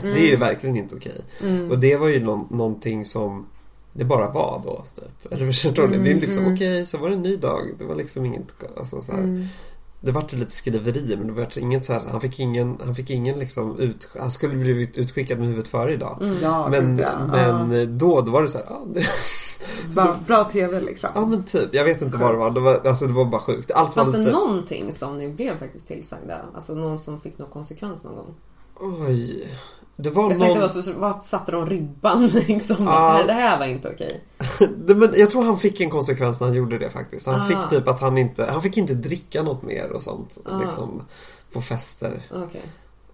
det 0.03 0.27
är 0.27 0.31
ju 0.31 0.37
verkligen 0.37 0.77
inte 0.77 0.95
okej. 0.95 1.21
Mm. 1.43 1.71
Och 1.71 1.79
det 1.79 1.97
var 1.97 2.09
ju 2.09 2.25
nå- 2.25 2.47
någonting 2.51 3.05
som 3.05 3.47
det 3.93 4.05
bara 4.05 4.31
var 4.31 4.61
då. 4.65 4.85
Typ. 4.95 5.05
Eller 5.33 5.47
förstår 5.47 5.89
ni? 5.89 5.97
Det 5.97 6.03
är 6.03 6.11
Mm, 6.13 6.21
liksom 6.21 6.43
mm. 6.43 6.55
okej, 6.55 6.87
så 6.87 6.99
var 6.99 7.09
det 7.09 7.15
en 7.15 7.23
ny 7.23 7.37
dag. 7.37 7.61
Det 7.79 7.85
var 7.85 7.95
liksom 7.95 8.25
inget, 8.25 8.43
alltså 8.77 9.01
så 9.03 9.13
här. 9.13 9.49
Det 10.07 10.13
vart 10.13 10.33
lite 10.33 10.51
skriverier 10.51 11.17
men 11.17 11.27
det 11.27 11.33
vart 11.33 11.57
inget 11.57 11.85
så 11.85 11.93
här, 11.93 12.03
han 12.11 12.21
fick 12.21 12.39
ingen, 12.39 12.79
han 12.85 12.95
fick 12.95 13.11
ingen 13.11 13.39
liksom 13.39 13.79
ut, 13.79 14.09
han 14.19 14.31
skulle 14.31 14.57
blivit 14.57 14.99
utskickad 14.99 15.39
med 15.39 15.47
huvudet 15.47 15.69
före 15.69 15.93
idag. 15.93 16.19
Mm. 16.23 16.37
Ja, 16.43 16.69
Men, 16.71 16.99
ja. 16.99 17.65
men 17.67 17.99
då, 17.99 18.21
då 18.21 18.31
var 18.31 18.43
det 18.43 18.49
så 18.49 18.59
här, 18.59 18.67
ja, 18.69 18.83
det, 18.95 19.05
Ja. 19.97 20.17
Bra, 20.27 20.45
TV 20.45 20.81
liksom. 20.81 21.11
ja 21.15 21.27
men 21.27 21.45
typ, 21.45 21.75
jag 21.75 21.85
vet 21.85 22.03
inte 22.03 22.17
vad 22.17 22.35
det 22.35 22.39
var, 22.39 22.51
det 22.51 22.61
var, 22.61 22.87
alltså 22.87 23.07
det 23.07 23.13
var 23.13 23.25
bara 23.25 23.41
sjukt. 23.41 23.71
Allt 23.71 23.97
var 23.97 24.05
Fanns 24.05 24.17
det 24.17 24.19
lite, 24.19 24.33
någonting 24.33 24.93
som 24.93 25.19
ni 25.19 25.29
blev 25.29 25.59
faktiskt 25.59 25.89
tillsagda? 25.89 26.41
Alltså 26.55 26.75
någon 26.75 26.99
som 26.99 27.21
fick 27.21 27.39
någon 27.39 27.51
konsekvens 27.51 28.05
någon 28.05 28.17
gång? 28.17 28.35
oj. 28.81 29.49
Det 29.99 30.11
var 30.11 30.31
Jag 30.31 30.39
någon, 30.59 30.69
så, 30.69 30.93
vad 30.93 31.25
satte 31.25 31.53
de 31.53 31.67
ribban 31.67 32.27
liksom? 32.49 32.77
Ja. 32.87 33.23
Det 33.27 33.33
här 33.33 33.59
var 33.59 33.67
inte 33.67 33.89
okej. 33.91 34.25
det, 34.77 34.95
men 34.95 35.13
jag 35.17 35.31
tror 35.31 35.45
han 35.45 35.59
fick 35.59 35.81
en 35.81 35.91
konsekvens 35.91 36.41
när 36.41 36.47
han 36.47 36.57
gjorde 36.57 36.79
det 36.79 36.91
faktiskt. 36.91 37.27
Han 37.27 37.35
Ah. 37.41 37.45
fick 37.45 37.71
typ 37.71 37.89
att 37.89 38.01
han 38.01 38.19
inte, 38.19 38.45
han 38.45 38.63
fick 38.63 38.77
inte 38.77 38.95
dricka 38.95 39.43
något 39.43 39.63
mer 39.63 39.91
och 39.93 40.03
sånt. 40.03 40.39
Ah. 40.45 40.59
Liksom, 40.59 41.03
på 41.53 41.61
fester. 41.61 42.23
Okej. 42.35 42.63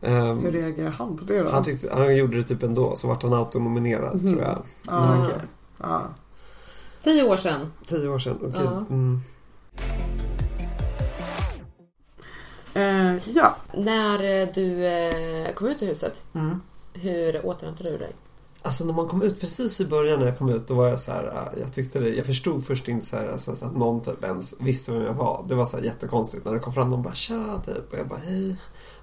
Ehm, 0.02 0.38
Hur 0.38 0.52
reagerar 0.52 0.90
han 0.90 1.16
på 1.18 1.24
det 1.24 1.42
då? 1.42 1.50
han, 1.50 1.64
tyckte, 1.64 1.88
han 1.94 2.16
gjorde 2.16 2.36
det 2.36 2.42
typ 2.42 2.62
ändå, 2.62 2.96
så 2.96 3.08
vart 3.08 3.22
han 3.22 3.32
autonominerad 3.32 4.14
Mhm. 4.14 4.26
tror 4.32 4.42
jag. 4.42 4.62
Ja, 4.86 5.04
Mm. 5.14 5.22
okej. 5.22 5.34
Ja. 5.80 6.02
Tio 7.04 7.22
år 7.22 7.36
sedan. 7.36 7.72
Tio 7.86 8.08
år 8.08 8.18
sedan, 8.18 8.38
okej. 8.42 8.60
Ja. 8.64 8.84
Mm. 8.90 9.20
Eh, 12.74 13.28
ja. 13.34 13.56
När 13.74 14.40
eh, 14.42 14.48
du 14.54 14.86
eh, 14.86 15.52
kom 15.54 15.66
ut 15.68 15.82
ur 15.82 15.86
huset, 15.86 16.22
Mm. 16.34 16.60
Hur 16.92 17.46
återhämtade 17.46 17.90
du 17.90 17.98
dig? 17.98 18.12
Alltså 18.64 18.84
när 18.84 18.92
man 18.92 19.08
kom 19.08 19.22
ut 19.22 19.40
precis 19.40 19.80
i 19.80 19.86
början 19.86 20.18
när 20.18 20.26
jag 20.26 20.38
kom 20.38 20.48
ut 20.48 20.66
då 20.66 20.74
var 20.74 20.88
jag 20.88 21.00
så 21.00 21.12
här, 21.12 21.50
äh, 21.54 21.60
jag 21.60 21.72
tyckte 21.72 22.00
det, 22.00 22.08
jag 22.08 22.26
förstod 22.26 22.66
först 22.66 22.88
inte 22.88 23.06
så 23.06 23.16
här, 23.16 23.28
alltså, 23.28 23.56
så 23.56 23.66
att 23.66 23.76
någon 23.76 24.00
typ 24.00 24.24
ens 24.24 24.54
visste 24.60 24.92
vem 24.92 25.02
jag 25.02 25.14
var. 25.14 25.44
Det 25.48 25.54
var 25.54 25.66
så 25.66 25.76
här 25.76 25.84
jättekonstigt 25.84 26.44
när 26.44 26.52
det 26.52 26.58
kom 26.58 26.72
fram 26.72 26.90
någon 26.90 27.02
bara 27.02 27.14
tja 27.14 27.62
typ 27.66 27.92
och 27.92 27.98
jag 27.98 28.08
bara 28.08 28.18
hej, 28.18 28.56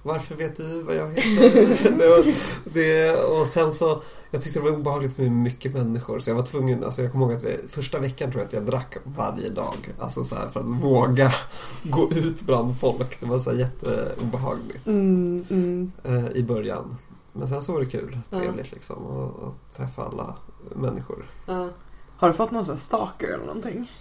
varför 0.04 0.36
vet 0.36 0.58
du 0.58 0.82
vad 0.82 0.96
jag 0.96 1.10
heter? 1.10 1.92
det 2.00 2.08
var, 2.08 2.34
det, 2.74 3.24
och 3.24 3.48
sen 3.48 3.74
så, 3.74 4.02
jag 4.32 4.42
tyckte 4.42 4.60
det 4.60 4.64
var 4.64 4.78
obehagligt 4.78 5.18
med 5.18 5.32
mycket 5.32 5.74
människor 5.74 6.20
så 6.20 6.30
jag 6.30 6.36
var 6.36 6.44
tvungen, 6.44 6.84
alltså 6.84 7.02
jag 7.02 7.12
kommer 7.12 7.26
ihåg 7.26 7.36
att 7.36 7.44
det, 7.44 7.58
första 7.68 8.00
veckan 8.00 8.32
tror 8.32 8.42
jag 8.42 8.48
att 8.48 8.54
jag 8.54 8.66
drack 8.66 8.98
varje 9.04 9.50
dag. 9.50 9.94
Alltså 10.00 10.24
så 10.24 10.36
här 10.36 10.50
för 10.50 10.60
att 10.60 10.70
våga 10.70 11.34
gå 11.84 12.12
ut 12.12 12.42
bland 12.42 12.80
folk. 12.80 13.20
Det 13.20 13.26
var 13.26 13.40
så 13.40 13.50
här 13.50 13.58
jätteobehagligt 13.58 14.88
Mm, 14.88 15.46
mm. 15.50 15.92
eh, 16.04 16.32
i 16.38 16.44
början. 16.44 16.98
Men 17.34 17.48
sen 17.48 17.62
så 17.62 17.74
var 17.74 17.80
det 17.80 17.86
kul, 17.86 18.18
Ja. 18.30 18.38
trevligt 18.40 18.72
liksom 18.72 19.06
att 19.08 19.44
att 19.44 19.74
träffa 19.78 20.06
alla 20.06 20.36
människor. 20.76 21.30
Ja. 21.46 21.70
Har 22.18 22.28
du 22.28 22.34
fått 22.34 22.52
någon 22.52 22.66
sån 22.66 22.76
här 22.76 22.80
stalker 22.82 23.28
eller 23.28 23.46
någonting? 23.46 23.92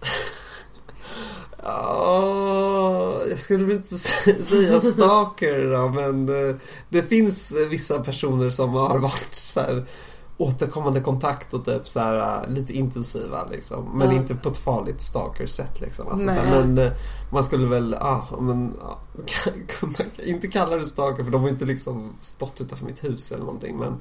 Ja, 1.62 3.20
jag 3.30 3.38
skulle 3.40 3.74
inte 3.74 3.94
sä- 3.94 4.42
säga 4.42 4.80
stalker 4.80 5.70
då, 5.70 5.88
men 5.88 6.26
det 6.88 7.02
finns 7.02 7.52
vissa 7.70 8.02
personer 8.02 8.50
som 8.50 8.70
har 8.74 8.98
varit 8.98 9.34
så 9.34 9.60
här 9.60 9.86
återkommande 10.38 11.00
kontakt 11.00 11.54
och 11.54 11.64
typ 11.64 11.88
så 11.88 12.00
här 12.00 12.42
eh, 12.44 12.48
lite 12.54 12.72
intensiva 12.72 13.44
liksom. 13.50 13.98
Men 13.98 14.10
Ja. 14.10 14.16
inte 14.16 14.34
på 14.34 14.48
ett 14.48 14.56
farligt 14.56 15.00
stalker-sätt 15.00 15.80
liksom. 15.80 16.08
Alltså, 16.08 16.26
så 16.26 16.32
här, 16.32 16.50
men 16.50 16.78
eh, 16.78 16.92
man 17.32 17.44
skulle 17.44 17.66
väl, 17.66 17.96
ja, 18.00 18.26
men 18.40 18.74
ja, 18.80 18.98
kunna, 19.68 19.94
inte 20.24 20.48
kalla 20.48 20.76
det 20.76 20.84
stalker 20.84 21.24
för 21.24 21.30
de 21.30 21.42
har 21.42 21.48
inte 21.48 21.64
liksom 21.64 22.12
stått 22.20 22.60
utanför 22.60 22.86
mitt 22.86 23.04
hus 23.04 23.32
eller 23.32 23.44
någonting. 23.44 23.76
Men, 23.76 23.96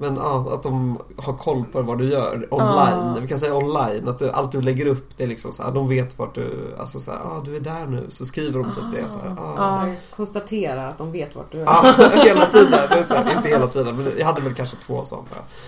Men 0.00 0.16
ja, 0.16 0.54
att 0.54 0.62
de 0.62 0.98
har 1.16 1.32
koll 1.32 1.64
på 1.64 1.82
vad 1.82 1.98
du 1.98 2.10
gör 2.10 2.46
online. 2.50 3.14
Ja. 3.14 3.16
Vi 3.20 3.28
kan 3.28 3.38
säga 3.38 3.56
online, 3.56 4.08
att 4.08 4.18
du, 4.18 4.30
allt 4.30 4.52
du 4.52 4.60
lägger 4.60 4.86
upp 4.86 5.16
det 5.16 5.24
är 5.24 5.28
liksom 5.28 5.52
så 5.52 5.62
här, 5.62 5.72
de 5.72 5.88
vet 5.88 6.18
vart 6.18 6.34
du, 6.34 6.74
alltså 6.78 7.00
så 7.00 7.10
här, 7.10 7.18
ah, 7.18 7.42
du 7.44 7.56
är 7.56 7.60
där 7.60 7.86
nu. 7.86 8.06
Så 8.08 8.26
skriver 8.26 8.58
de 8.58 8.72
typ 8.72 8.84
det 8.92 9.08
så 9.08 9.18
här, 9.18 9.36
ah. 9.38 9.70
Här, 9.70 9.96
konstaterar 10.16 10.88
att 10.88 10.98
de 10.98 11.12
vet 11.12 11.36
vart 11.36 11.52
du 11.52 11.60
är. 11.60 11.64
Ja, 11.64 11.94
hela 12.24 12.46
tiden. 12.46 12.70
Det 12.70 12.94
är 12.94 13.04
så 13.04 13.14
här, 13.14 13.36
inte 13.36 13.48
hela 13.48 13.66
tiden, 13.66 13.96
men 13.96 14.06
jag 14.18 14.26
hade 14.26 14.42
väl 14.42 14.54
kanske 14.54 14.76
två 14.76 15.04
sådana 15.04 15.26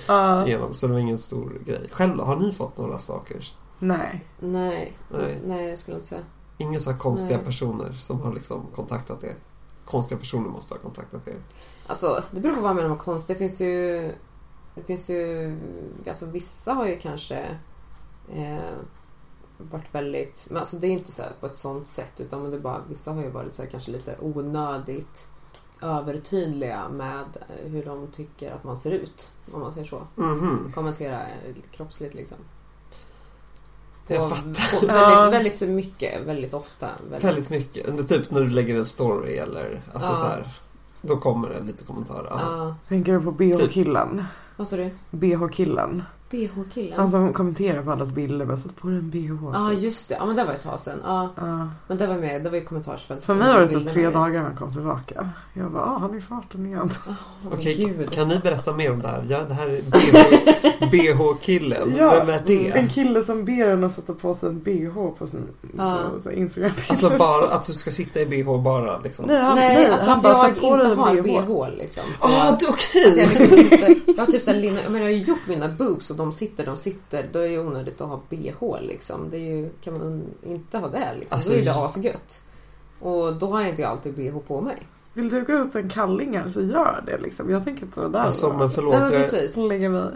Ja. 0.08 0.46
igenom. 0.46 0.74
Så 0.74 0.86
det 0.86 0.92
var 0.92 1.00
ingen 1.00 1.18
stor 1.18 1.52
grej. 1.66 1.88
Själv? 1.90 2.20
Har 2.20 2.36
ni 2.36 2.52
fått 2.52 2.78
några 2.78 2.98
stalkers? 2.98 3.56
Nej. 3.78 4.24
Nej, 4.40 4.96
Nej. 5.08 5.40
nej 5.46 5.68
jag 5.68 5.78
skulle 5.78 5.96
inte 5.96 6.08
säga. 6.08 6.22
Inga 6.58 6.78
så 6.78 6.90
här 6.90 6.98
konstiga 6.98 7.36
Nej. 7.36 7.46
personer 7.46 7.92
som 7.92 8.20
har 8.20 8.32
liksom 8.32 8.66
kontaktat 8.74 9.24
er? 9.24 9.34
Konstiga 9.84 10.18
personer 10.18 10.48
måste 10.48 10.74
ha 10.74 10.78
kontaktat 10.78 11.28
er. 11.28 11.36
Alltså 11.86 12.22
det 12.30 12.40
beror 12.40 12.54
på 12.54 12.60
vad 12.60 12.68
man 12.68 12.76
menar 12.76 12.88
med 12.88 12.98
konst. 12.98 13.28
Det 13.28 13.34
finns 13.34 13.60
ju... 13.60 14.14
Det 14.74 14.82
finns 14.82 15.10
ju... 15.10 15.56
Alltså 16.06 16.26
vissa 16.26 16.72
har 16.72 16.86
ju 16.86 16.98
kanske 16.98 17.58
eh, 18.34 18.74
varit 19.58 19.94
väldigt... 19.94 20.46
Men 20.48 20.58
alltså 20.58 20.76
det 20.76 20.86
är 20.86 20.90
inte 20.90 21.12
så 21.12 21.22
på 21.40 21.46
ett 21.46 21.56
sånt 21.56 21.86
sätt 21.86 22.20
utan 22.20 22.50
det 22.50 22.58
bara, 22.58 22.82
vissa 22.88 23.12
har 23.12 23.22
ju 23.22 23.30
varit 23.30 23.54
så 23.54 23.62
här 23.62 23.70
kanske 23.70 23.90
lite 23.90 24.16
onödigt 24.20 25.28
övertydliga 25.82 26.88
med 26.88 27.36
hur 27.64 27.84
de 27.84 28.06
tycker 28.06 28.52
att 28.52 28.64
man 28.64 28.76
ser 28.76 28.90
ut. 28.90 29.30
Om 29.52 29.60
man 29.60 29.72
säger 29.72 29.86
så. 29.86 30.06
Mhm. 30.16 30.72
Kommentera 30.74 31.26
eh, 31.28 31.54
kroppsligt 31.70 32.14
liksom. 32.14 32.38
På, 34.06 34.14
Jag 34.14 34.30
på 34.30 34.36
Ja. 34.86 35.30
väldigt, 35.30 35.62
väldigt 35.62 35.68
mycket, 35.76 36.26
väldigt 36.26 36.54
ofta. 36.54 36.88
Väldigt 37.20 37.50
mycket. 37.50 37.88
Under 37.88 38.04
Typ 38.04 38.30
när 38.30 38.40
du 38.40 38.48
lägger 38.50 38.76
en 38.76 38.84
story 38.84 39.36
eller 39.36 39.82
alltså 39.92 40.08
Ja. 40.08 40.14
så 40.14 40.24
här. 40.26 40.48
Då 41.02 41.16
kommer 41.16 41.48
det 41.48 41.60
lite 41.66 41.84
kommentarer. 41.84 42.26
Ja. 42.30 42.40
Ja. 42.40 42.76
Tänker 42.88 43.12
du 43.12 43.20
på 43.20 43.30
BH-killen? 43.32 44.24
Vad 44.56 44.68
sa 44.68 44.76
du? 44.76 44.90
BH-killen. 45.10 46.02
BH-killen? 46.32 46.92
Han 46.98 47.10
som 47.10 47.32
kommenterar 47.32 47.82
på 47.82 47.92
allas 47.92 48.14
bilder 48.14 48.46
bara 48.46 48.56
satt 48.56 48.76
på 48.76 48.88
en 48.88 49.10
BH. 49.10 49.50
Ja 49.52 49.72
just 49.72 50.08
det, 50.08 50.14
ja 50.14 50.26
men 50.26 50.36
det 50.36 50.44
var 50.44 50.52
ett 50.52 50.62
tag 50.62 50.80
sedan. 50.80 50.98
Ja, 51.04 51.28
Ja. 51.36 51.68
men 51.88 51.98
det 51.98 52.06
var 52.06 52.14
med, 52.16 52.44
det 52.44 52.50
var 52.50 52.56
i 52.58 52.64
kommentarsfältet. 52.64 53.26
För 53.26 53.34
mig 53.34 53.52
var 53.52 53.60
det 53.60 53.68
typ 53.68 53.88
tre 53.88 54.10
dagar 54.10 54.28
när 54.40 54.48
han 54.48 54.56
kom 54.56 54.72
tillbaka. 54.72 55.28
Jag 55.54 55.70
bara, 55.72 55.82
ah, 55.84 55.98
han 55.98 56.14
är 56.14 56.18
i 56.18 56.20
farten 56.20 56.66
igen. 56.66 56.90
Åh, 57.08 57.14
Okej, 57.52 57.74
gud. 57.74 58.10
kan 58.10 58.28
ni 58.28 58.38
berätta 58.38 58.72
mer 58.72 58.92
om 58.92 59.02
det 59.02 59.08
här? 59.08 59.24
Ja, 59.28 59.38
det 59.48 59.54
här 59.54 59.68
är 59.68 59.82
BH, 59.82 60.90
BH-killen. 60.90 61.94
Ja, 61.98 62.14
Vem 62.26 62.28
är 62.34 62.42
det? 62.46 62.68
En 62.70 62.88
kille 62.88 63.22
som 63.22 63.44
ber 63.44 63.68
en 63.68 63.84
att 63.84 63.92
sätta 63.92 64.12
på 64.12 64.34
sig 64.34 64.48
en 64.48 64.60
BH 64.60 64.94
på 65.18 65.26
sin 65.26 65.48
Ja. 65.76 66.10
på 66.24 66.32
Instagram. 66.32 66.72
Alltså 66.88 67.10
bara 67.18 67.48
att 67.54 67.64
du 67.64 67.72
ska 67.72 67.90
sitta 67.90 68.20
i 68.20 68.26
BH 68.26 68.62
bara 68.64 68.98
liksom? 68.98 69.24
Nej, 69.28 69.42
han, 69.42 69.54
Nej, 69.56 69.74
nej, 69.76 69.90
alltså 69.90 70.06
han 70.08 70.16
att 70.16 70.22
bara 70.22 70.48
jag 70.48 70.50
inte 70.50 70.88
en 70.90 70.98
har 70.98 71.14
BH. 71.14 71.22
BH 71.22 71.78
liksom. 71.78 72.02
Ah, 72.20 72.28
du- 72.46 72.48
Att 72.48 72.62
okej! 72.70 73.14
jag, 73.18 73.28
liksom 73.30 73.58
inte, 73.58 74.12
jag 74.16 74.24
har 74.24 74.32
typ 74.32 74.42
såhär 74.42 74.60
men 74.90 74.94
jag 75.00 75.02
har 75.02 75.08
ju 75.10 75.22
gjort 75.22 75.46
mina 75.46 75.68
boobs 75.68 76.10
och 76.10 76.16
de 76.22 76.32
sitter, 76.32 76.66
de 76.66 76.76
sitter. 76.76 77.28
Då 77.32 77.38
är 77.38 77.42
det 77.42 77.48
ju 77.48 77.58
onödigt 77.66 78.00
att 78.00 78.08
ha 78.08 78.20
BH 78.30 78.80
liksom. 78.80 79.30
Det 79.30 79.36
är 79.36 79.40
ju, 79.56 79.70
kan 79.84 79.98
man 79.98 80.22
inte 80.42 80.78
ha 80.78 80.88
det 80.88 81.14
liksom. 81.20 81.36
Alltså, 81.36 81.50
då 81.50 81.56
är 81.56 81.60
det 81.60 81.66
jag- 81.66 81.84
asgött. 81.84 82.40
Och 83.00 83.36
då 83.36 83.46
har 83.50 83.60
jag 83.60 83.70
inte 83.70 83.88
alltid 83.88 84.14
BH 84.14 84.38
på 84.46 84.60
mig. 84.60 84.86
Vill 85.14 85.28
du 85.28 85.44
gå 85.44 85.52
ut 85.52 85.74
en 85.74 85.88
kalling 85.88 86.36
här 86.38 86.48
så 86.50 86.60
gör 86.62 87.04
det 87.06 87.18
liksom. 87.18 87.50
Jag 87.50 87.64
tänker 87.64 87.82
inte 87.82 88.00
vara 88.00 88.08
där 88.08 88.20
Alltså 88.20 88.52
men 88.52 88.70
förlåt, 88.70 88.92
Nej 88.94 89.02
men 89.02 89.12
jag, 89.12 89.30
precis. 89.30 89.56
lägga 89.56 89.88
mig. 89.88 90.10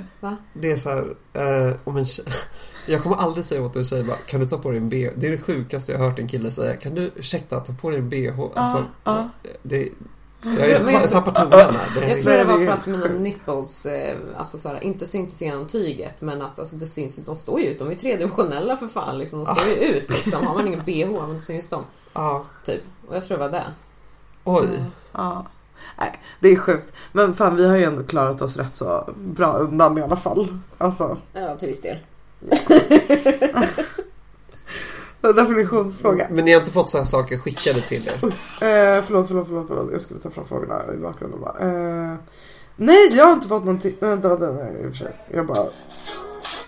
det 0.54 0.70
är 0.70 0.76
så 0.76 0.88
här, 0.88 1.14
eh, 1.32 1.74
om 1.84 1.96
en 1.96 2.04
tjej, 2.06 2.24
Jag 2.86 3.02
kommer 3.02 3.16
aldrig 3.16 3.44
säga 3.44 3.62
åt 3.62 3.76
en 3.76 3.84
tjej 3.84 4.04
bara, 4.04 4.16
kan 4.16 4.40
du 4.40 4.46
ta 4.46 4.58
på 4.58 4.70
dig 4.70 4.78
en 4.78 4.88
BH? 4.88 5.08
Det 5.16 5.26
är 5.26 5.30
det 5.30 5.38
sjukaste 5.38 5.92
jag 5.92 5.98
har 5.98 6.08
hört 6.10 6.18
en 6.18 6.28
kille 6.28 6.50
säga. 6.50 6.76
Kan 6.76 6.94
du, 6.94 7.10
ursäkta, 7.14 7.60
ta 7.60 7.72
på 7.72 7.90
dig 7.90 7.98
en 7.98 8.08
BH? 8.08 8.40
Alltså, 8.54 8.84
ja. 9.04 9.28
det, 9.62 9.88
jag, 10.88 11.10
tappar 11.10 11.32
tungan 11.32 11.76
här. 11.76 12.08
Jag 12.08 12.20
tror 12.20 12.32
det 12.32 12.44
var 12.44 12.56
för 12.56 12.72
att 12.72 12.86
mina 12.86 13.06
nipples 13.08 13.86
eh, 13.86 14.16
alltså 14.36 14.58
såhär, 14.58 14.84
inte 14.84 15.06
syntes 15.06 15.40
genom 15.42 15.66
tyget 15.66 16.20
men 16.20 16.42
att 16.42 16.58
alltså, 16.58 16.76
det 16.76 16.86
syns 16.86 17.16
de 17.16 17.36
står 17.36 17.60
ju 17.60 17.66
ut. 17.66 17.78
De 17.78 17.90
är 17.90 17.94
tredimensionella 17.94 18.76
för 18.76 18.86
fan. 18.86 19.18
Liksom. 19.18 19.44
De 19.44 19.54
står 19.54 19.74
ju 19.74 19.74
ut 19.88 20.10
liksom. 20.10 20.46
Har 20.46 20.54
man 20.54 20.66
ingen 20.66 20.82
bh 20.84 21.26
men 21.28 21.42
syns 21.42 21.68
de. 21.68 21.84
ja, 22.12 22.44
Typ. 22.64 22.82
Och 23.08 23.16
jag 23.16 23.26
tror 23.26 23.38
det 23.38 23.44
var 23.44 23.50
det. 23.50 23.64
oj. 24.44 24.66
Ja. 25.12 25.46
Nej, 25.98 26.20
det 26.40 26.48
är 26.48 26.56
sjukt. 26.56 26.92
Men 27.12 27.34
fan 27.34 27.56
vi 27.56 27.68
har 27.68 27.76
ju 27.76 27.84
ändå 27.84 28.02
klarat 28.02 28.42
oss 28.42 28.56
rätt 28.56 28.76
så 28.76 29.14
bra 29.16 29.52
undan 29.58 29.98
i 29.98 30.02
alla 30.02 30.16
fall. 30.16 30.58
Alltså, 30.78 31.18
Ja, 31.32 31.56
till 31.56 31.68
viss 31.68 31.82
del. 31.82 31.98
en 35.30 35.36
definitionsfråga. 35.36 36.26
Men 36.30 36.44
ni 36.44 36.52
har 36.52 36.60
inte 36.60 36.72
fått 36.72 36.90
så 36.90 36.98
här 36.98 37.04
saker 37.04 37.38
skickade 37.38 37.80
till 37.80 38.06
er? 38.08 38.12
Eh, 38.24 39.02
förlåt, 39.02 39.26
förlåt, 39.28 39.46
förlåt, 39.48 39.66
förlåt. 39.68 39.92
Jag 39.92 40.00
skulle 40.00 40.20
ta 40.20 40.30
fram 40.30 40.44
frågorna 40.44 40.82
i 40.94 40.96
bakgrunden 40.96 41.40
bara. 41.40 41.58
Eh, 41.58 42.14
nej, 42.76 43.12
jag 43.16 43.24
har 43.24 43.32
inte 43.32 43.48
fått 43.48 43.64
någonting. 43.64 43.96
Nej, 44.00 44.10
Vänta, 44.10 44.28
vänta, 44.28 44.52
nej, 44.64 44.74
i 44.82 44.86
och 44.86 44.90
för 44.90 45.04
sig. 45.04 45.16
Jag 45.32 45.46
bara... 45.46 45.66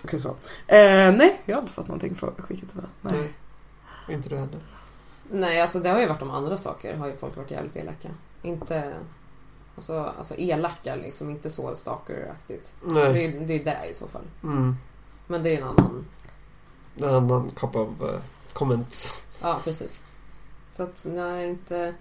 Okej, 0.03 0.19
så. 0.19 0.29
Eh, 0.67 1.11
nej, 1.15 1.41
jag 1.45 1.55
har 1.55 1.61
inte 1.61 1.73
fått 1.73 1.87
någonting 1.87 2.15
från 2.15 2.33
skickat 2.37 2.69
till 2.69 2.77
mig. 2.81 2.85
Nej. 3.01 3.13
Nej. 4.07 4.15
Inte 4.15 4.29
du 4.29 4.35
heller? 4.37 4.59
Nej, 5.31 5.61
alltså 5.61 5.79
det 5.79 5.89
har 5.89 5.99
ju 5.99 6.07
varit 6.07 6.21
om 6.21 6.31
andra 6.31 6.57
saker. 6.57 6.95
Har 6.97 7.07
ju 7.07 7.15
folk 7.15 7.37
varit 7.37 7.51
jävligt 7.51 7.75
elaka. 7.75 8.09
Inte... 8.41 8.93
Alltså, 9.75 10.13
alltså 10.17 10.35
elaka 10.37 10.95
liksom. 10.95 11.29
Inte 11.29 11.49
så 11.49 11.75
stalker-aktigt. 11.75 12.71
Det, 12.85 12.93
Nej. 12.93 13.25
är- 13.25 13.39
det 13.47 13.53
är 13.53 13.63
det 13.65 13.89
i 13.91 13.93
så 13.93 14.07
fall. 14.07 14.21
Mm. 14.43 14.75
Men 15.27 15.43
det 15.43 15.49
är 15.49 15.57
en 15.61 15.67
annan... 15.67 16.05
En 16.97 17.09
annan 17.15 17.51
of 17.61 17.75
uh, 18.01 18.09
comments. 18.53 19.21
Ja, 19.41 19.59
precis. 19.63 20.01
Så 20.75 20.83
att 20.83 21.05
nej, 21.09 21.49
inte... 21.49 21.93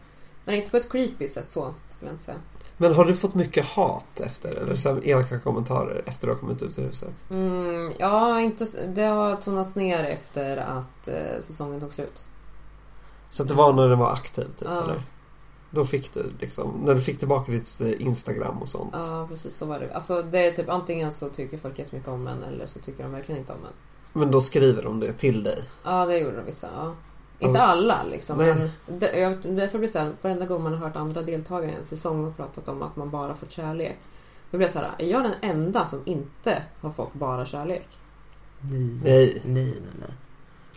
Men 0.45 0.55
inte 0.55 0.71
på 0.71 0.77
ett 0.77 0.91
creepy 0.93 1.29
sätt 1.29 1.51
så, 1.51 1.75
skulle 1.97 2.11
jag 2.11 2.15
inte 2.15 2.25
säga. 2.25 2.39
Men 2.77 2.95
har 2.95 3.05
du 3.05 3.17
fått 3.17 3.35
mycket 3.35 3.67
hat 3.67 4.21
efter? 4.21 4.51
Eller 4.51 4.77
så 4.77 4.89
här 4.89 5.07
elaka 5.09 5.41
kommentarer 5.41 6.03
efter 6.07 6.11
att 6.11 6.21
du 6.21 6.29
har 6.29 6.37
kommit 6.37 6.63
ut 6.63 6.79
ur 6.79 6.83
huset? 6.83 7.15
Mm, 7.31 7.93
ja, 7.99 8.41
inte, 8.41 8.67
det 8.87 9.03
har 9.03 9.37
tonats 9.37 9.75
ner 9.75 10.05
efter 10.05 10.57
att 10.57 11.09
eh, 11.09 11.41
säsongen 11.41 11.81
tog 11.81 11.93
slut. 11.93 12.25
Så 13.31 13.43
att 13.43 13.49
det 13.49 13.55
var 13.55 13.73
när 13.73 13.89
den 13.89 13.99
var 13.99 14.13
aktiv 14.13 14.45
typ 14.45 14.69
Ja. 14.69 14.83
eller? 14.83 15.03
Då 15.71 15.85
fick 15.85 16.15
du 16.15 16.33
liksom, 16.41 16.83
när 16.85 16.95
du 16.95 17.01
fick 17.01 17.19
tillbaka 17.19 17.53
ditt 17.53 17.81
eh, 17.81 18.03
Instagram 18.03 18.59
och 18.59 18.69
sånt. 18.69 18.91
Ja, 18.93 19.27
precis. 19.29 19.57
Så 19.57 19.67
var 19.67 19.81
det. 19.81 19.95
Alltså, 19.95 20.23
det 20.23 20.47
är 20.47 20.51
typ 20.51 20.69
antingen 20.69 21.13
så 21.13 21.29
tycker 21.29 21.59
folk 21.59 21.79
jättemycket 21.79 22.09
om 22.09 22.27
en 22.27 22.43
eller 22.43 22.67
så 22.67 22.79
tycker 22.79 23.03
de 23.03 23.13
verkligen 23.13 23.41
inte 23.41 23.53
om 23.53 23.65
en. 23.65 23.73
Men 24.19 24.31
då 24.31 24.41
skriver 24.41 24.83
de 24.83 25.01
det 25.01 25.13
till 25.13 25.43
dig. 25.43 25.63
Ja, 25.85 26.07
det 26.07 26.19
gjorde 26.19 26.37
de 26.37 26.45
vissa. 26.45 26.69
Ja. 26.77 26.81
Alltså, 26.83 27.49
Inte 27.49 27.61
alla 27.63 27.99
liksom. 28.11 28.39
nej. 28.39 28.55
Men 28.87 28.99
det, 28.99 29.19
jag, 29.19 29.39
därför 29.43 29.79
blir 29.79 29.89
det 29.89 29.93
så 29.93 29.99
här, 29.99 30.13
varenda 30.23 30.47
gång 30.47 30.63
man 30.63 30.75
har 30.75 30.81
hört 30.81 30.97
andra 30.97 31.23
deltagare 31.23 31.71
i 31.71 31.75
en 31.75 31.85
säsong 31.85 32.25
och 32.25 32.37
pratat 32.37 32.69
om 32.69 32.83
att 32.83 32.97
man 32.97 33.11
bara 33.11 33.35
fått 33.35 33.51
kärlek. 33.51 33.99
Då 34.51 34.57
blir 34.57 34.67
jag 34.67 34.73
så 34.73 34.79
här, 34.79 34.91
är 34.99 35.07
jag 35.07 35.23
den 35.23 35.35
enda 35.43 35.87
som 35.87 36.03
inte 36.05 36.63
har 36.81 36.91
fått 36.91 37.15
bara 37.15 37.45
kärlek? 37.45 37.89
Nej. 38.61 39.01
Nej. 39.05 39.43
Nej, 39.45 39.65
nej, 39.65 39.93
nej. 40.01 40.11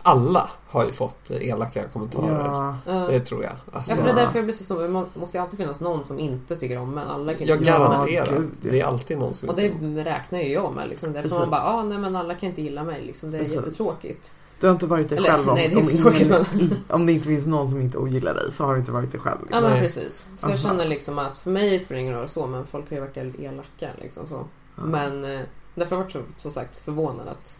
Alla 0.02 0.50
har 0.68 0.84
ju 0.84 0.92
fått 0.92 1.30
eh, 1.30 1.48
elaka 1.48 1.82
kommentarer. 1.88 2.44
Ja. 2.44 2.76
Ja. 2.86 2.92
Det 2.92 3.20
tror 3.20 3.42
jag. 3.44 3.52
Alltså, 3.72 3.90
Ja, 3.92 3.96
för 3.96 4.04
det 4.04 4.10
är 4.10 4.14
därför 4.14 4.38
jag 4.38 4.44
blir 4.44 4.54
så 4.54 4.64
som, 4.64 4.78
det 4.78 4.88
måste 5.20 5.36
ju 5.36 5.42
alltid 5.42 5.58
finnas 5.58 5.80
någon 5.80 6.04
som 6.04 6.18
inte 6.18 6.56
tycker 6.56 6.78
om 6.78 6.98
en. 6.98 7.08
Alla 7.08 7.32
kan 7.34 7.46
ju 7.46 7.48
jag 7.52 7.58
inte 7.58 7.64
gilla 7.70 7.78
mig. 7.88 8.14
garanterar. 8.14 8.38
gud, 8.38 8.50
ja. 8.62 8.70
Det 8.70 8.80
är 8.80 8.84
alltid 8.84 9.18
någon 9.18 9.34
som 9.34 9.48
Och 9.48 9.56
det 9.56 9.68
räknar 10.04 10.38
ju 10.38 10.52
jag 10.52 10.74
med. 10.74 10.88
Liksom. 10.88 11.08
Därför 11.12 11.22
Precis. 11.22 11.38
man 11.38 11.50
bara, 11.50 11.62
ah, 11.62 11.82
nej 11.82 11.98
men 11.98 12.16
alla 12.16 12.34
kan 12.34 12.48
inte 12.48 12.62
gilla 12.62 12.84
mig. 12.84 13.02
Liksom. 13.02 13.30
Det 13.30 13.36
är 13.36 13.38
Precis. 13.38 13.56
jättetråkigt. 13.56 14.34
Du 14.60 14.66
har 14.66 14.72
inte 14.74 14.86
varit 14.86 15.08
dig 15.08 15.18
Eller, 15.18 15.30
själv 15.30 15.48
om, 15.48 15.54
nej, 15.54 15.68
det 15.68 15.74
är 15.74 15.78
om, 15.78 16.02
tråkigt, 16.02 16.52
ingen, 16.60 16.74
om 16.88 17.06
det 17.06 17.12
inte 17.12 17.26
finns 17.26 17.46
någon 17.46 17.70
som 17.70 17.80
inte 17.80 17.98
ogillar 17.98 18.34
dig 18.34 18.52
så 18.52 18.64
har 18.64 18.72
du 18.74 18.80
inte 18.80 18.92
varit 18.92 19.12
dig 19.12 19.20
själv. 19.20 19.38
Ja 19.40 19.44
Liksom. 19.46 19.62
men 19.62 19.70
Nej. 19.72 19.80
precis. 19.80 20.28
Så 20.36 20.50
jag 20.50 20.58
känner 20.58 20.84
liksom 20.84 21.18
att 21.18 21.38
för 21.38 21.50
mig 21.50 21.78
spelar 21.78 21.96
det 21.96 22.02
ingen 22.02 22.14
roll 22.14 22.28
så 22.28 22.46
men 22.46 22.66
folk 22.66 22.90
har 22.90 22.96
ju 22.96 23.00
varit 23.00 23.16
elaka 23.40 23.88
liksom 24.00 24.26
så. 24.26 24.44
Ja. 24.76 24.82
Men 24.82 25.24
eh, 25.24 25.40
därför 25.74 25.96
har 25.96 26.02
jag 26.02 26.04
varit 26.04 26.12
så, 26.12 26.20
som 26.38 26.50
sagt 26.50 26.76
förvånad 26.76 27.28
att 27.28 27.58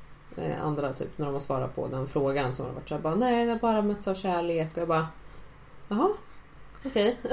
andra 0.64 0.92
typ 0.92 1.08
när 1.18 1.26
de 1.26 1.32
har 1.32 1.40
svarat 1.40 1.74
på 1.76 1.86
den 1.88 2.06
frågan 2.06 2.54
så 2.54 2.62
har 2.62 2.68
de 2.68 2.74
varit 2.74 2.88
såhär 2.88 3.02
bara 3.02 3.14
nej 3.14 3.44
jag 3.46 3.52
har 3.54 3.60
bara 3.60 3.82
mötts 3.82 4.08
av 4.08 4.14
kärlek 4.14 4.68
och 4.74 4.78
jag 4.78 4.88
bara 4.88 5.06
jaha 5.88 6.08
okej. 6.86 7.18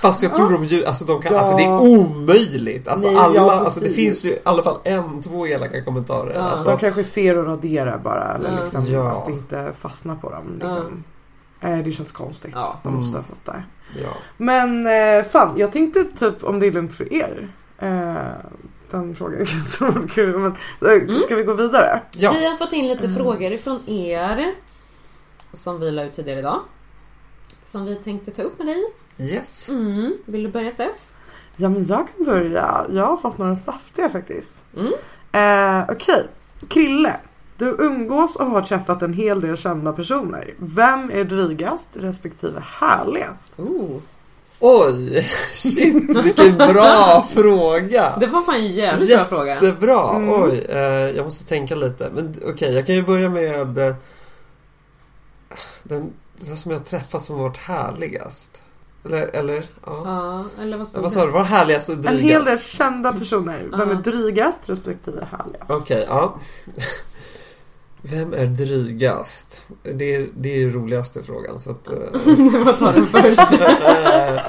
Fast 0.00 0.22
jag 0.22 0.34
tror 0.34 0.50
de 0.52 0.64
ju, 0.64 0.84
alltså, 0.84 1.04
de 1.04 1.22
kan, 1.22 1.32
Ja. 1.32 1.38
alltså 1.38 1.56
det 1.56 1.64
är 1.64 1.80
omöjligt. 1.80 2.88
Alltså, 2.88 3.06
Nej, 3.08 3.16
alla, 3.16 3.34
ja, 3.34 3.52
alltså 3.52 3.80
det 3.80 3.90
finns 3.90 4.24
ju 4.24 4.28
i 4.28 4.38
alla 4.44 4.62
fall 4.62 4.78
en, 4.84 5.22
två 5.22 5.46
elaka 5.46 5.84
kommentarer. 5.84 6.34
Ja. 6.34 6.40
Alltså, 6.40 6.70
De 6.70 6.78
kanske 6.78 7.04
ser 7.04 7.38
och 7.38 7.44
raderar 7.46 7.98
bara 7.98 8.34
eller 8.34 8.52
Ja. 8.52 8.60
liksom 8.60 8.86
Ja. 8.86 9.10
att 9.10 9.26
det 9.26 9.32
inte 9.32 9.72
fastnar 9.78 10.16
på 10.16 10.30
dem. 10.30 10.52
Liksom. 10.60 11.04
Eh, 11.60 11.78
Det 11.78 11.92
känns 11.92 12.12
konstigt. 12.12 12.52
Ja. 12.54 12.76
De 12.82 12.94
måste 12.94 13.18
ha 13.18 13.24
Mm. 13.24 13.28
fått 13.36 13.46
det. 13.54 13.62
ja. 14.02 14.10
Men 14.36 14.86
eh, 14.86 15.24
fan, 15.24 15.54
jag 15.56 15.72
tänkte 15.72 16.04
typ 16.04 16.44
om 16.44 16.60
det 16.60 16.66
är 16.66 16.72
lugnt 16.72 16.94
för 16.94 17.12
er. 17.12 17.52
Den 18.90 19.14
frågan 19.14 19.34
är 19.40 19.40
inte 19.40 19.70
så 19.70 19.92
kul. 20.14 20.38
Men, 20.38 20.52
eh, 20.90 21.02
Mm. 21.02 21.18
Ska 21.18 21.36
vi 21.36 21.42
gå 21.42 21.54
vidare? 21.54 22.00
ja. 22.16 22.32
Vi 22.32 22.46
har 22.48 22.56
fått 22.56 22.72
in 22.72 22.88
lite 22.88 23.04
Mm. 23.06 23.16
frågor 23.16 23.52
ifrån 23.52 23.80
er. 23.88 24.54
Som 25.52 25.80
vi 25.80 25.90
la 25.90 26.02
ut 26.04 26.12
tidigare 26.12 26.38
idag. 26.38 26.60
Som 27.62 27.84
vi 27.84 27.94
tänkte 27.96 28.30
ta 28.30 28.42
upp 28.42 28.58
med 28.58 28.66
dig. 28.66 28.82
Yes. 29.18 29.68
Mm. 29.68 30.14
Vill 30.24 30.42
du 30.42 30.48
börja 30.48 30.70
Steff? 30.70 31.08
Ja 31.56 31.68
men 31.68 31.86
jag 31.86 32.06
kan 32.16 32.24
börja. 32.26 32.86
Jag 32.90 33.06
har 33.06 33.16
fått 33.16 33.38
några 33.38 33.56
saftiga 33.56 34.10
faktiskt. 34.10 34.64
Mm. 34.76 34.92
Eh, 35.32 35.90
Okej, 35.90 36.26
Krille. 36.68 37.16
Du 37.56 37.66
umgås 37.78 38.36
och 38.36 38.46
har 38.46 38.62
träffat 38.62 39.02
en 39.02 39.12
hel 39.12 39.40
del 39.40 39.56
kända 39.56 39.92
personer. 39.92 40.54
Vem 40.58 41.10
är 41.10 41.24
drygast 41.24 41.96
respektive 41.96 42.62
härligast? 42.66 43.58
Oh. 43.60 43.98
Oj! 44.60 45.22
Shit, 45.52 45.94
vilken 46.24 46.56
bra 46.56 47.26
fråga! 47.30 48.16
Det 48.20 48.26
var 48.26 48.42
fan 48.42 48.54
en 48.54 48.66
jävligt 48.66 49.08
bra 49.16 49.24
fråga. 49.24 49.54
Jättebra! 49.54 50.10
Mm. 50.16 50.42
Oj, 50.42 50.66
eh, 50.68 50.78
jag 51.16 51.24
måste 51.24 51.44
tänka 51.44 51.74
lite. 51.74 52.10
Men 52.14 52.34
okej, 52.46 52.74
jag 52.74 52.86
kan 52.86 52.94
ju 52.94 53.02
börja 53.02 53.28
med 53.28 53.78
eh, 53.78 53.94
den, 55.82 56.12
den 56.36 56.56
som 56.56 56.70
jag 56.70 56.78
har 56.78 56.84
träffat 56.84 57.24
som 57.24 57.38
varit 57.38 57.56
härligast. 57.56 58.62
Eller, 59.04 59.22
eller 59.22 59.54
ja. 59.86 60.02
Ja, 60.04 60.62
eller 60.62 60.76
vad 60.76 60.88
stod 60.88 61.02
Vad 61.02 61.12
sa 61.12 61.26
du? 61.26 61.32
Var 61.32 61.44
härligast 61.44 61.88
och 61.88 61.94
En 61.94 62.02
drygast? 62.02 62.22
hel 62.22 62.44
del 62.44 62.58
kända 62.58 63.12
personer. 63.12 63.68
Vem 63.78 63.90
är 63.90 63.94
drygast 63.94 64.60
respektive 64.68 65.28
härligast? 65.30 65.70
Okej, 65.70 66.04
ja. 66.08 66.38
Vem 68.02 68.32
är 68.34 68.46
drygast? 68.46 69.64
Det 69.82 70.14
är, 70.14 70.28
det 70.36 70.54
är 70.54 70.58
ju 70.58 70.70
roligaste 70.72 71.22
frågan 71.22 71.60
så 71.60 71.70
att... 71.70 71.88
eh, 71.88 71.94
Vad 72.64 72.78
tar 72.78 72.92
den 72.92 73.06
först? 73.06 73.52
Eh, 73.52 74.42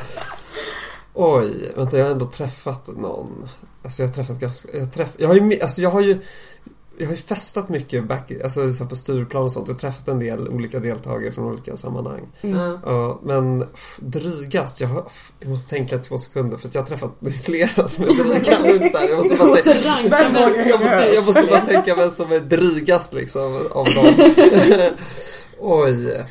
Oj, 1.14 1.72
vänta 1.76 1.98
jag 1.98 2.06
har 2.06 2.12
ändå 2.12 2.26
träffat 2.26 2.90
någon. 2.98 3.48
Alltså 3.84 4.02
jag 4.02 4.10
har 4.10 4.14
träffat 4.14 4.40
ganska, 4.40 4.78
jag, 4.78 4.94
träff, 4.94 5.10
jag 5.18 5.28
har 5.28 5.36
ju, 5.36 5.62
alltså 5.62 5.82
jag 5.82 5.90
har 5.90 6.02
ju 6.02 6.18
jag 7.02 7.08
har 7.08 7.16
ju 7.16 7.22
festat 7.22 7.70
mycket 7.70 8.08
back, 8.08 8.32
alltså 8.44 8.74
så 8.74 8.86
på 8.86 8.96
Stureplan 8.96 9.44
och 9.44 9.52
sånt. 9.52 9.68
Jag 9.68 9.76
har 9.76 9.80
träffat 9.80 10.08
en 10.08 10.20
del 10.20 10.48
olika 10.48 10.80
deltagare 10.80 11.32
från 11.32 11.46
olika 11.46 11.78
sammanhang. 11.78 12.28
Ja. 12.42 12.80
Ja, 12.86 13.20
men 13.24 13.62
f- 13.74 13.98
drygast, 14.00 14.82
jag, 14.82 14.88
har, 14.88 15.04
f- 15.08 15.32
jag 15.40 15.50
måste 15.50 15.70
tänka 15.70 15.98
två 15.98 16.18
sekunder 16.18 16.58
för 16.58 16.68
att 16.68 16.76
jag 16.76 16.82
har 16.82 16.88
träffat 16.88 17.12
flera 17.44 17.88
som 17.88 18.04
är 18.04 18.08
dryga. 18.08 18.58
här. 18.98 19.10
jag, 19.10 19.18
måste 19.18 19.36
bara 19.36 19.48
måste 19.48 19.74
tänka, 19.74 20.22
jag, 20.70 20.80
måste, 20.80 21.12
jag 21.16 21.26
måste 21.26 21.48
bara 21.50 21.60
tänka 21.60 21.96
vem 21.96 22.12
som 22.12 22.32
är 22.32 22.40
drygast 22.40 23.14
liksom 23.14 23.60
av 23.72 23.86
dem. 23.86 24.32
Oj. 25.60 26.24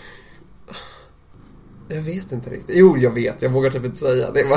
Jag 1.90 2.02
vet 2.02 2.32
inte 2.32 2.50
riktigt. 2.50 2.76
Jo, 2.76 2.96
jag 2.98 3.10
vet. 3.10 3.42
Jag 3.42 3.50
vågar 3.50 3.70
typ 3.70 3.84
inte 3.84 3.98
säga 3.98 4.30
det. 4.30 4.42
Var... 4.44 4.50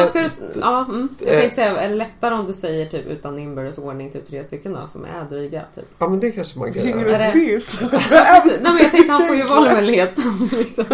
Vad 0.00 0.08
ska 0.08 0.20
du, 0.22 0.28
ja, 0.60 0.84
mm. 0.88 1.08
Jag 1.18 1.28
Eh. 1.34 1.38
tänkte 1.40 1.56
säga, 1.56 1.80
är 1.80 1.88
det 1.88 1.94
lättare 1.94 2.34
om 2.34 2.46
du 2.46 2.52
säger 2.52 2.86
typ 2.86 3.06
utan 3.06 3.38
inbördes 3.38 3.78
ordning 3.78 4.10
typ 4.10 4.26
tre 4.28 4.44
stycken 4.44 4.72
då 4.72 4.86
som 4.88 5.04
är 5.04 5.24
dryga? 5.28 5.64
Typ. 5.74 5.84
Ja, 5.98 6.08
men 6.08 6.20
det 6.20 6.30
kanske 6.30 6.58
man 6.58 6.72
kan 6.72 6.88
göra. 6.88 7.16
Är 7.16 7.34
det-. 7.34 8.58
Nej 8.62 8.72
men 8.72 8.78
jag 8.82 8.90
tänkte 8.90 9.12
han 9.12 9.26
får 9.26 9.36
ju 9.36 9.42
valmöjligheten. 9.42 10.48
Liksom. 10.58 10.84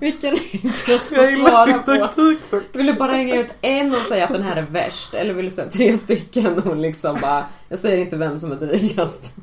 Vilken 0.00 0.34
är 0.34 0.40
enklast 0.62 1.18
att 1.18 1.36
svara 1.38 1.78
på? 2.08 2.34
Vill 2.72 2.86
du 2.86 2.92
bara 2.94 3.12
hänga 3.12 3.40
ut 3.40 3.54
en 3.60 3.94
och 3.94 4.00
säga 4.08 4.24
att 4.24 4.32
den 4.32 4.42
här 4.42 4.56
är 4.56 4.62
värst? 4.70 5.14
Eller 5.14 5.34
vill 5.34 5.44
du 5.44 5.50
säga 5.50 5.70
tre 5.70 5.96
stycken 5.96 6.58
och 6.58 6.76
liksom 6.76 7.18
bara 7.22 7.46
Jag 7.68 7.78
säger 7.78 7.98
inte 7.98 8.16
vem 8.16 8.38
som 8.38 8.52
är 8.52 8.56
drygast. 8.56 9.34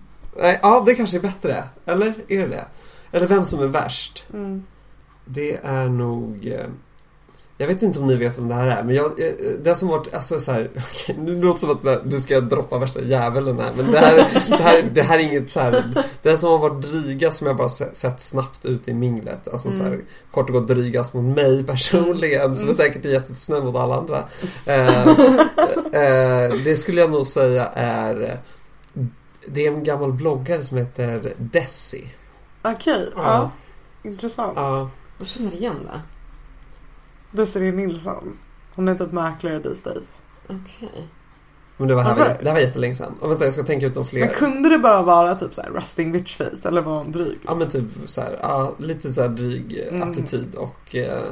Nej, 0.42 0.60
ja, 0.62 0.84
det 0.86 0.96
kanske 0.96 1.18
är 1.18 1.22
bättre. 1.22 1.64
Eller? 1.86 2.14
Är 2.28 2.38
det 2.40 2.48
det? 2.48 2.66
Eller 3.12 3.28
vem 3.28 3.46
som 3.46 3.60
är 3.64 3.68
värst? 3.68 4.24
Mm. 4.34 4.64
Det 5.26 5.60
är 5.64 5.90
nog... 5.90 6.46
eh, 6.48 6.66
Jag 7.58 7.68
vet 7.68 7.82
inte 7.84 8.00
om 8.00 8.08
ni 8.08 8.16
vet 8.16 8.38
vem 8.38 8.48
det 8.48 8.54
här 8.54 8.68
är, 8.68 8.84
men 8.84 8.96
jag, 8.96 9.06
eh, 9.06 9.34
det 9.64 9.76
som 9.76 9.88
varit, 9.88 10.14
alltså 10.14 10.40
så 10.40 10.52
här, 10.52 10.70
nu 11.18 11.42
låter 11.42 11.60
som 11.60 11.70
att 11.72 12.12
du 12.12 12.20
ska 12.20 12.40
droppa 12.42 12.78
värsta 12.78 13.02
djävulen 13.02 13.60
här, 13.60 13.72
men 13.78 13.92
det 13.92 13.98
här, 14.00 14.16
det 14.50 14.64
här, 14.64 14.90
det 14.94 15.02
här 15.02 15.20
är 15.20 15.24
inget 15.24 15.52
så 15.52 15.60
här, 15.60 16.04
det 16.22 16.38
som 16.38 16.50
har 16.50 16.58
varit 16.58 16.82
drygast 16.84 17.38
som 17.38 17.48
jag 17.48 17.58
bara 17.58 17.70
se- 17.70 17.96
sett 17.96 18.22
snabbt 18.22 18.66
ut 18.66 18.88
i 18.88 18.94
minglet, 18.94 19.48
alltså 19.48 19.72
så 19.72 19.84
här, 19.84 19.92
Mm. 19.92 20.06
kort 20.32 20.50
och 20.50 20.54
gott 20.56 20.68
drygast 20.68 21.14
mot 21.14 21.36
mig 21.36 21.64
personligen, 21.64 22.56
som 22.58 22.70
är 22.70 22.74
säkert 22.74 23.06
är 23.06 23.10
jättesnäll 23.10 23.64
mot 23.64 23.76
alla 23.76 23.96
andra. 23.96 24.24
Eh, 24.66 25.08
eh, 25.94 26.54
det 26.64 26.76
skulle 26.76 27.02
jag 27.02 27.12
nog 27.12 27.28
säga 27.28 27.66
är, 27.74 28.40
det 29.48 29.66
är 29.66 29.72
en 29.72 29.84
gammal 29.84 30.14
bloggare 30.14 30.64
som 30.64 30.78
heter 30.78 31.34
Desi. 31.38 32.04
Okej, 32.76 33.10
ja. 33.16 33.52
Intressant. 34.04 34.54
Ja. 34.56 34.90
Jag 35.20 35.28
känner 35.28 35.52
igen 35.54 35.76
det. 35.92 36.02
Desiree 37.42 37.72
Nilsson. 37.72 38.38
Hon 38.76 38.88
är 38.88 38.96
typ 38.96 39.12
mäklare 39.12 39.60
these 39.64 39.90
days. 39.90 40.08
Okej. 40.50 41.08
Men 41.78 41.88
det 41.88 41.96
var, 41.96 42.04
här, 42.04 42.12
Alright. 42.12 42.40
det 42.40 42.46
här 42.50 42.54
var 42.54 42.62
jättelänge 42.62 42.96
sedan. 42.96 43.14
Och 43.22 43.30
vänta, 43.32 43.44
jag 43.46 43.54
ska 43.54 43.64
tänka 43.64 43.86
ut 43.86 43.96
någon 43.96 44.06
fler. 44.06 44.20
Men 44.20 44.30
kunde 44.30 44.70
det 44.70 44.78
bara 44.78 45.02
vara 45.02 45.36
typ 45.36 45.54
såhär 45.54 45.70
rusting 45.70 46.12
bitch 46.12 46.38
face 46.38 46.68
eller 46.68 46.82
var 46.82 46.98
hon 46.98 47.12
dryg? 47.12 47.40
Ja 47.46 47.56
men 47.56 47.70
typ 47.70 47.86
så 48.06 48.22
här, 48.22 48.40
ja, 48.42 48.74
lite 48.80 49.14
så 49.14 49.22
här 49.22 49.30
dryg 49.30 49.80
eh, 49.88 49.96
Mm. 49.96 50.10
attityd 50.10 50.56
och 50.56 50.96
eh, 50.96 51.24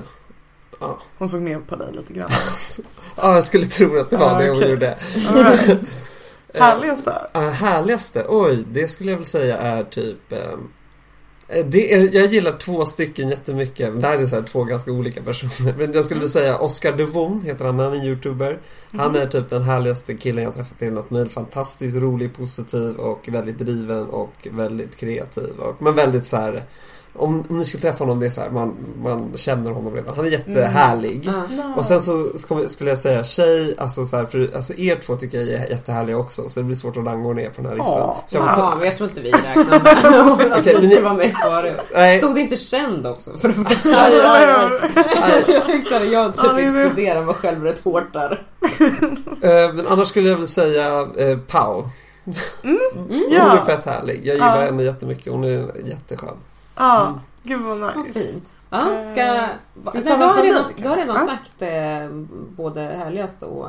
ja. 0.80 1.00
Hon 1.18 1.28
såg 1.30 1.42
ner 1.42 1.60
på 1.60 1.76
dig 1.76 1.94
lite 1.94 2.14
grann. 2.14 2.30
ja, 3.18 3.34
jag 3.36 3.44
skulle 3.44 3.66
tro 3.66 4.00
att 4.00 4.10
det 4.10 4.18
var 4.18 4.36
Ah, 4.36 4.40
det 4.40 4.50
hon 4.50 4.70
gjorde. 4.70 4.98
All 5.30 5.44
right. 5.44 5.80
Eh, 6.54 6.62
Härligaste? 6.64 7.28
eh, 7.34 7.42
härligaste? 7.42 8.26
Oj, 8.30 8.64
det 8.72 8.88
skulle 8.88 9.10
jag 9.12 9.18
väl 9.18 9.26
säga 9.26 9.58
är 9.58 9.84
typ 9.84 10.34
det 11.48 11.94
är, 11.94 12.16
jag 12.16 12.34
gillar 12.34 12.58
två 12.58 12.86
stycken 12.86 13.30
jättemycket. 13.30 13.92
Men 13.94 14.02
Det 14.02 14.08
här 14.08 14.18
är 14.18 14.26
så 14.26 14.36
här 14.36 14.44
två 14.44 14.64
ganska 14.64 14.92
olika 14.92 15.22
personer. 15.22 15.76
Men 15.78 15.94
jag 15.94 16.06
skulle 16.06 16.20
vilja 16.20 16.30
säga 16.30 16.58
Oscar 16.58 16.92
Devon 16.92 17.42
heter 17.42 17.66
han, 17.66 17.80
han 17.80 17.94
är 17.94 17.98
en 17.98 18.04
youtuber. 18.04 18.60
Han 18.92 19.12
Mhm. 19.12 19.22
är 19.22 19.28
typ 19.28 19.50
den 19.50 19.64
härligaste 19.64 20.14
killen 20.16 20.44
jag 20.44 20.56
träffat 20.56 20.82
i 20.82 20.90
något 20.90 21.10
mejl. 21.10 21.30
Fantastiskt 21.30 21.98
rolig, 21.98 22.34
positiv 22.36 22.96
och 22.96 23.28
väldigt 23.28 23.58
driven 23.58 24.04
och 24.10 24.48
väldigt 24.52 24.98
kreativ. 24.98 25.50
Och, 25.60 25.82
men 25.82 25.96
väldigt 25.96 26.26
så 26.26 26.38
här. 26.38 26.64
Om, 27.18 27.44
om 27.50 27.58
ni 27.58 27.66
skulle 27.66 27.82
träffa 27.82 28.00
honom, 28.04 28.20
det 28.20 28.26
är 28.26 28.30
så 28.30 28.42
här, 28.42 28.50
man, 28.50 28.76
man 29.04 29.32
känner 29.36 29.72
honom 29.72 29.94
redan. 29.96 30.16
Han 30.16 30.26
är 30.26 30.30
jättehärlig. 30.30 31.22
Ja. 31.58 31.74
Och 31.78 31.86
sen 31.86 32.02
så 32.02 32.24
ska- 32.38 32.68
skulle 32.70 32.90
jag 32.90 33.00
säga 33.00 33.24
tjej, 33.24 33.76
alltså, 33.78 34.06
så 34.06 34.18
här, 34.18 34.26
för, 34.26 34.50
alltså 34.56 34.74
er 34.78 34.96
två 35.06 35.16
tycker 35.16 35.38
jag 35.38 35.48
är 35.50 35.70
jättehärliga 35.70 36.18
också. 36.18 36.50
Så 36.50 36.60
det 36.60 36.64
blir 36.64 36.76
svårt 36.76 36.98
att 36.98 37.06
rangå 37.06 37.34
ner 37.34 37.50
på 37.50 37.62
den 37.62 37.66
här 37.72 37.78
listan. 37.78 37.94
Ja. 38.00 38.24
Så 38.26 38.38
jag 38.38 38.46
får 38.48 38.54
ta, 38.54 38.62
Ja, 38.62 38.74
men 38.78 38.86
jag 38.86 38.96
tror 38.98 39.10
inte 39.10 39.22
vi 39.22 39.32
räknar 39.32 39.66
med 39.66 39.76
att 40.54 40.60
Okej, 40.60 40.64
du 40.64 40.74
men 40.74 40.82
skulle 40.82 40.96
ni- 40.96 41.02
vara 41.02 41.14
med 41.14 41.26
i 41.28 41.32
svaret. 41.32 42.18
Stod 42.18 42.36
det 42.36 42.42
inte 42.42 42.58
känd 42.58 43.08
också? 43.08 43.38
För 43.38 43.48
det 43.48 43.54
första? 43.54 43.90
aj, 43.90 44.14
aj, 44.26 44.46
aj, 44.46 45.06
aj. 45.24 45.44
Jag 45.48 45.66
tänkte 45.66 45.90
såhär, 45.90 46.06
jag 46.06 46.34
Ja, 46.38 46.56
typ 46.56 46.58
exkluderar 46.68 47.24
mig 47.26 47.36
själv 47.36 47.64
rätt 47.64 47.80
hårt 47.84 48.14
där. 48.14 48.42
Eh, 49.42 49.74
Men 49.74 49.88
annars 49.88 50.08
skulle 50.08 50.30
jag 50.30 50.38
väl 50.38 50.48
säga 50.48 51.00
eh, 51.18 51.38
Pau. 51.48 51.84
Mm. 52.64 52.80
Hon 52.96 53.12
är 53.12 53.36
Ja, 53.36 53.64
fett 53.66 53.86
härlig. 53.86 54.22
Jag 54.24 54.34
gillar 54.36 54.60
Ja. 54.60 54.66
henne 54.66 54.84
jättemycket. 54.84 55.34
Hon 55.34 55.44
är 55.44 55.72
jätteskön. 55.86 56.38
Ja. 56.76 57.16
Gud 57.44 57.62
vad 57.62 57.80
Vad 57.80 57.98
nice. 57.98 58.20
fint. 58.20 58.54
Ja, 58.70 59.04
ska... 59.12 59.22
Eh, 59.22 59.44
ska 59.82 60.00
vi 60.00 60.04
Nej, 60.06 60.18
du, 60.18 60.24
har 60.26 60.44
redan, 60.44 60.64
du 60.78 60.88
har 60.88 60.98
redan 60.98 61.16
Ja. 61.16 61.26
sagt 61.26 61.62
eh, 61.62 62.10
både 62.58 62.82
härligast 62.82 63.44
och... 63.44 63.68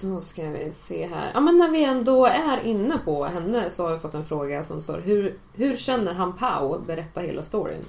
Då 0.00 0.20
ska 0.20 0.42
vi 0.42 0.70
se 0.72 1.06
här. 1.14 1.30
Ja, 1.34 1.40
men 1.40 1.58
när 1.58 1.70
vi 1.70 1.84
ändå 1.84 2.26
är 2.26 2.60
inne 2.64 2.98
på 3.04 3.24
henne 3.24 3.70
så 3.70 3.84
har 3.84 3.90
jag 3.90 4.02
fått 4.02 4.14
en 4.14 4.24
fråga 4.24 4.62
som 4.62 4.80
står 4.80 5.00
Hur, 5.04 5.38
hur 5.52 5.76
känner 5.76 6.14
han 6.14 6.32
Pau? 6.32 6.78
Berätta 6.86 7.20
hela 7.20 7.42
storyn. 7.42 7.82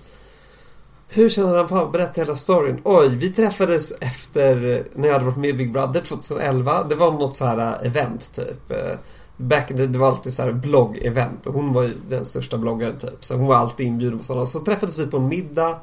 Hur 1.08 1.30
känner 1.30 1.58
han 1.58 1.68
Pau? 1.68 1.90
Berätta 1.92 2.22
hela 2.22 2.36
storyn. 2.36 2.82
Oj, 2.84 3.10
vi 3.16 3.34
träffades 3.34 3.92
efter 3.92 4.84
när 4.94 5.08
jag 5.08 5.14
hade 5.14 5.26
varit 5.26 5.38
med 5.38 5.50
i 5.50 5.54
Big 5.54 5.72
Brother 5.74 6.02
2011. 6.02 6.84
Det 6.84 6.96
var 6.96 7.12
något 7.12 7.36
så 7.36 7.46
här 7.46 7.58
äh, 7.58 7.88
event 7.88 8.34
typ. 8.36 8.72
Back 9.38 9.68
the, 9.68 9.74
det 9.86 9.98
var 10.00 10.08
alltid 10.08 10.34
så 10.34 10.42
här 10.42 10.52
blogg-event 10.52 11.48
och 11.48 11.54
hon 11.54 11.74
var 11.74 11.84
ju 11.84 11.94
den 12.08 12.26
största 12.26 12.58
bloggaren 12.58 12.98
typ. 12.98 13.26
Så 13.26 13.36
hon 13.36 13.48
var 13.48 13.56
alltid 13.56 13.88
inbjuden 13.88 14.20
på 14.20 14.26
sådana. 14.26 14.46
Så 14.46 14.60
träffades 14.60 15.00
vi 15.00 15.08
på 15.08 15.18
en 15.18 15.28
middag. 15.28 15.76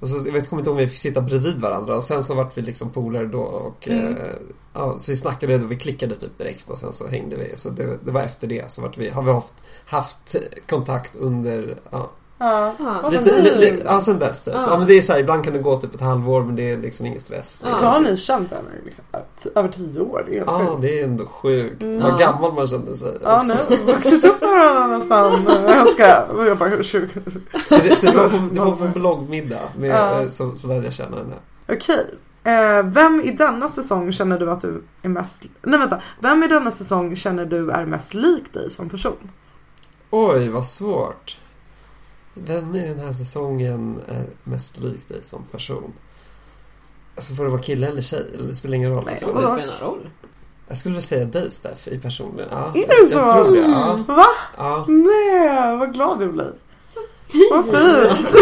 Och 0.00 0.08
så, 0.08 0.26
jag 0.26 0.32
vet, 0.32 0.48
kommer 0.48 0.60
inte 0.60 0.70
om 0.70 0.76
vi 0.76 0.88
fick 0.88 0.98
sitta 0.98 1.20
bredvid 1.20 1.60
varandra 1.60 1.96
och 1.96 2.04
sen 2.04 2.24
så 2.24 2.34
vart 2.34 2.58
vi 2.58 2.62
liksom 2.62 2.90
polare 2.90 3.26
då 3.26 3.40
och 3.40 3.88
Mm. 3.88 4.16
eh, 4.16 4.22
ja, 4.74 4.98
så 4.98 5.10
vi 5.10 5.16
snackade 5.16 5.54
och 5.54 5.70
vi 5.72 5.76
klickade 5.76 6.14
typ 6.14 6.38
direkt 6.38 6.68
och 6.70 6.78
sen 6.78 6.92
så 6.92 7.08
hängde 7.08 7.36
vi. 7.36 7.56
Så 7.56 7.70
det, 7.70 7.98
det 8.04 8.10
var 8.10 8.22
efter 8.22 8.46
det 8.46 8.70
så 8.72 8.82
vart 8.82 8.98
vi, 8.98 9.08
har 9.10 9.22
vi 9.22 9.32
haft, 9.32 9.54
haft 9.86 10.36
kontakt 10.68 11.16
under, 11.16 11.78
ja, 11.90 12.10
Ja. 12.40 12.72
Lite, 13.10 13.24
dess 13.24 13.44
li, 13.44 13.60
li, 13.64 13.70
liksom. 13.70 13.90
ja, 13.94 14.00
sen 14.00 14.18
dess 14.18 14.42
typ. 14.42 14.54
Ja. 14.54 14.66
Ja. 14.70 14.78
men 14.78 14.86
det 14.88 14.94
är 14.94 15.00
så 15.02 15.12
här, 15.12 15.20
ibland 15.20 15.44
kan 15.44 15.52
det 15.52 15.58
gå 15.58 15.76
typ 15.76 15.94
ett 15.94 16.00
halvår 16.00 16.42
men 16.44 16.56
det 16.56 16.70
är 16.70 16.76
liksom 16.78 17.06
ingen 17.06 17.20
stress. 17.20 17.60
Ja. 17.64 17.78
Då 17.80 17.86
har 17.86 18.00
ni 18.00 18.16
känt 18.16 18.50
henne 18.50 18.68
liksom, 18.84 19.04
över 19.54 19.68
tio 19.68 20.00
år. 20.00 20.24
Det 20.26 20.32
är 20.32 20.38
helt 20.38 20.50
Ja, 20.50 20.58
sjukt. 20.66 20.82
det 20.82 21.00
är 21.00 21.04
ändå 21.04 21.26
sjukt. 21.26 21.82
Mm. 21.82 22.00
Vad 22.02 22.12
Ja. 22.12 22.16
gammal 22.16 22.52
man 22.54 22.66
kände 22.66 22.96
sig 22.96 23.18
Ja, 23.22 23.40
också. 23.40 23.52
har 23.52 23.86
vuxit 23.92 24.24
upp 24.24 24.40
med 24.40 24.50
varandra 24.50 24.98
nästan. 24.98 25.44
Jag 25.66 25.88
ska... 25.88 26.04
Jag 26.46 26.58
bara 26.58 26.82
20. 26.82 27.08
Så 27.68 27.74
det, 27.82 27.96
så 27.96 28.06
det 28.06 28.16
var 28.16 28.28
på, 28.28 28.54
det 28.54 28.60
var 28.60 28.72
på 28.76 28.84
en 28.84 28.92
bloggmiddag 28.92 29.60
med, 29.78 29.90
Ja. 29.90 30.20
eh, 30.22 30.28
så, 30.28 30.56
så 30.56 30.66
lärde 30.66 30.84
jag 30.84 30.92
känna 30.92 31.16
henne. 31.16 31.34
Okej. 31.68 32.06
Eh, 32.44 32.82
vem 32.84 33.20
i 33.20 33.30
denna 33.32 33.68
säsong 33.68 34.12
känner 34.12 34.38
du 34.38 34.50
att 34.50 34.60
du 34.60 34.82
är 35.02 35.08
mest... 35.08 35.42
Nej 35.62 35.78
vänta. 35.78 36.00
Vem 36.20 36.42
i 36.42 36.46
denna 36.46 36.70
säsong 36.70 37.16
känner 37.16 37.46
du 37.46 37.70
är 37.70 37.86
mest 37.86 38.14
lik 38.14 38.52
dig 38.52 38.70
som 38.70 38.88
person? 38.88 39.30
Oj, 40.10 40.48
vad 40.48 40.66
svårt. 40.66 41.38
Vem 42.46 42.74
i 42.74 42.88
den 42.88 42.98
här 42.98 43.12
säsongen 43.12 44.00
är 44.08 44.24
mest 44.44 44.78
lik 44.78 45.08
dig 45.08 45.18
som 45.22 45.44
person? 45.44 45.92
Alltså 47.16 47.34
får 47.34 47.44
det 47.44 47.50
vara 47.50 47.62
kille 47.62 47.86
eller 47.86 48.02
tjej? 48.02 48.26
Eller 48.34 48.48
det 48.48 48.54
spelar 48.54 48.74
ingen 48.76 48.90
roll. 48.90 49.04
Nej, 49.04 49.14
Alltså, 49.14 49.30
Om 49.30 49.34
det 49.42 49.46
spelar 49.48 49.80
någon 49.80 49.90
roll. 49.90 50.10
jag 50.68 50.76
skulle 50.76 50.92
vilja 50.94 51.06
säga 51.08 51.24
dig 51.24 51.50
Steff 51.50 51.88
i 51.88 51.98
personligen. 51.98 52.48
Ja, 52.52 52.72
Är 52.74 52.78
jag, 52.80 52.88
det 52.88 52.94
jag 53.00 53.08
så? 53.08 53.32
tror 53.44 53.54
det. 53.56 53.60
Ja, 53.60 54.04
Va? 54.08 54.26
ja. 54.56 54.84
Nej, 54.88 55.76
vad 55.76 55.94
glad 55.94 56.22
jag 56.22 56.32
blir. 56.32 56.52
Vad 57.50 57.64
fint. 57.64 58.36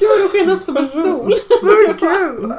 Gud 0.00 0.08
vad 0.08 0.18
du 0.20 0.28
sken 0.28 0.50
upp 0.50 0.62
som 0.62 0.76
en 0.76 0.86
sol. 0.86 1.34
Men 1.62 1.94
kul. 1.98 2.52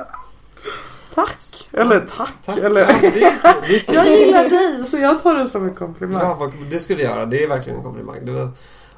Tack. 1.16 1.70
Eller 1.72 2.00
tack. 2.18 2.30
Tack. 2.46 2.58
Eller... 2.58 2.82
Ja, 2.82 2.88
men 3.02 3.02
det, 3.02 3.24
är, 3.24 3.40
det 3.68 3.76
är 3.76 3.80
fint. 3.80 3.94
Jag 3.94 4.08
gillar 4.08 4.50
dig 4.50 4.86
så 4.86 4.98
jag 4.98 5.24
tar 5.24 5.36
det 5.36 5.50
som 5.50 5.64
en 5.66 5.76
komplimang. 5.76 6.22
Ja, 6.22 6.34
vad- 6.40 6.54
det 6.70 6.80
skulle 6.80 7.04
jag 7.04 7.12
göra. 7.16 7.26
Det 7.26 7.44
är 7.44 7.48
verkligen 7.48 7.78
en 7.78 7.84
komplimang. 7.84 8.26
Det 8.26 8.32
var, 8.32 8.50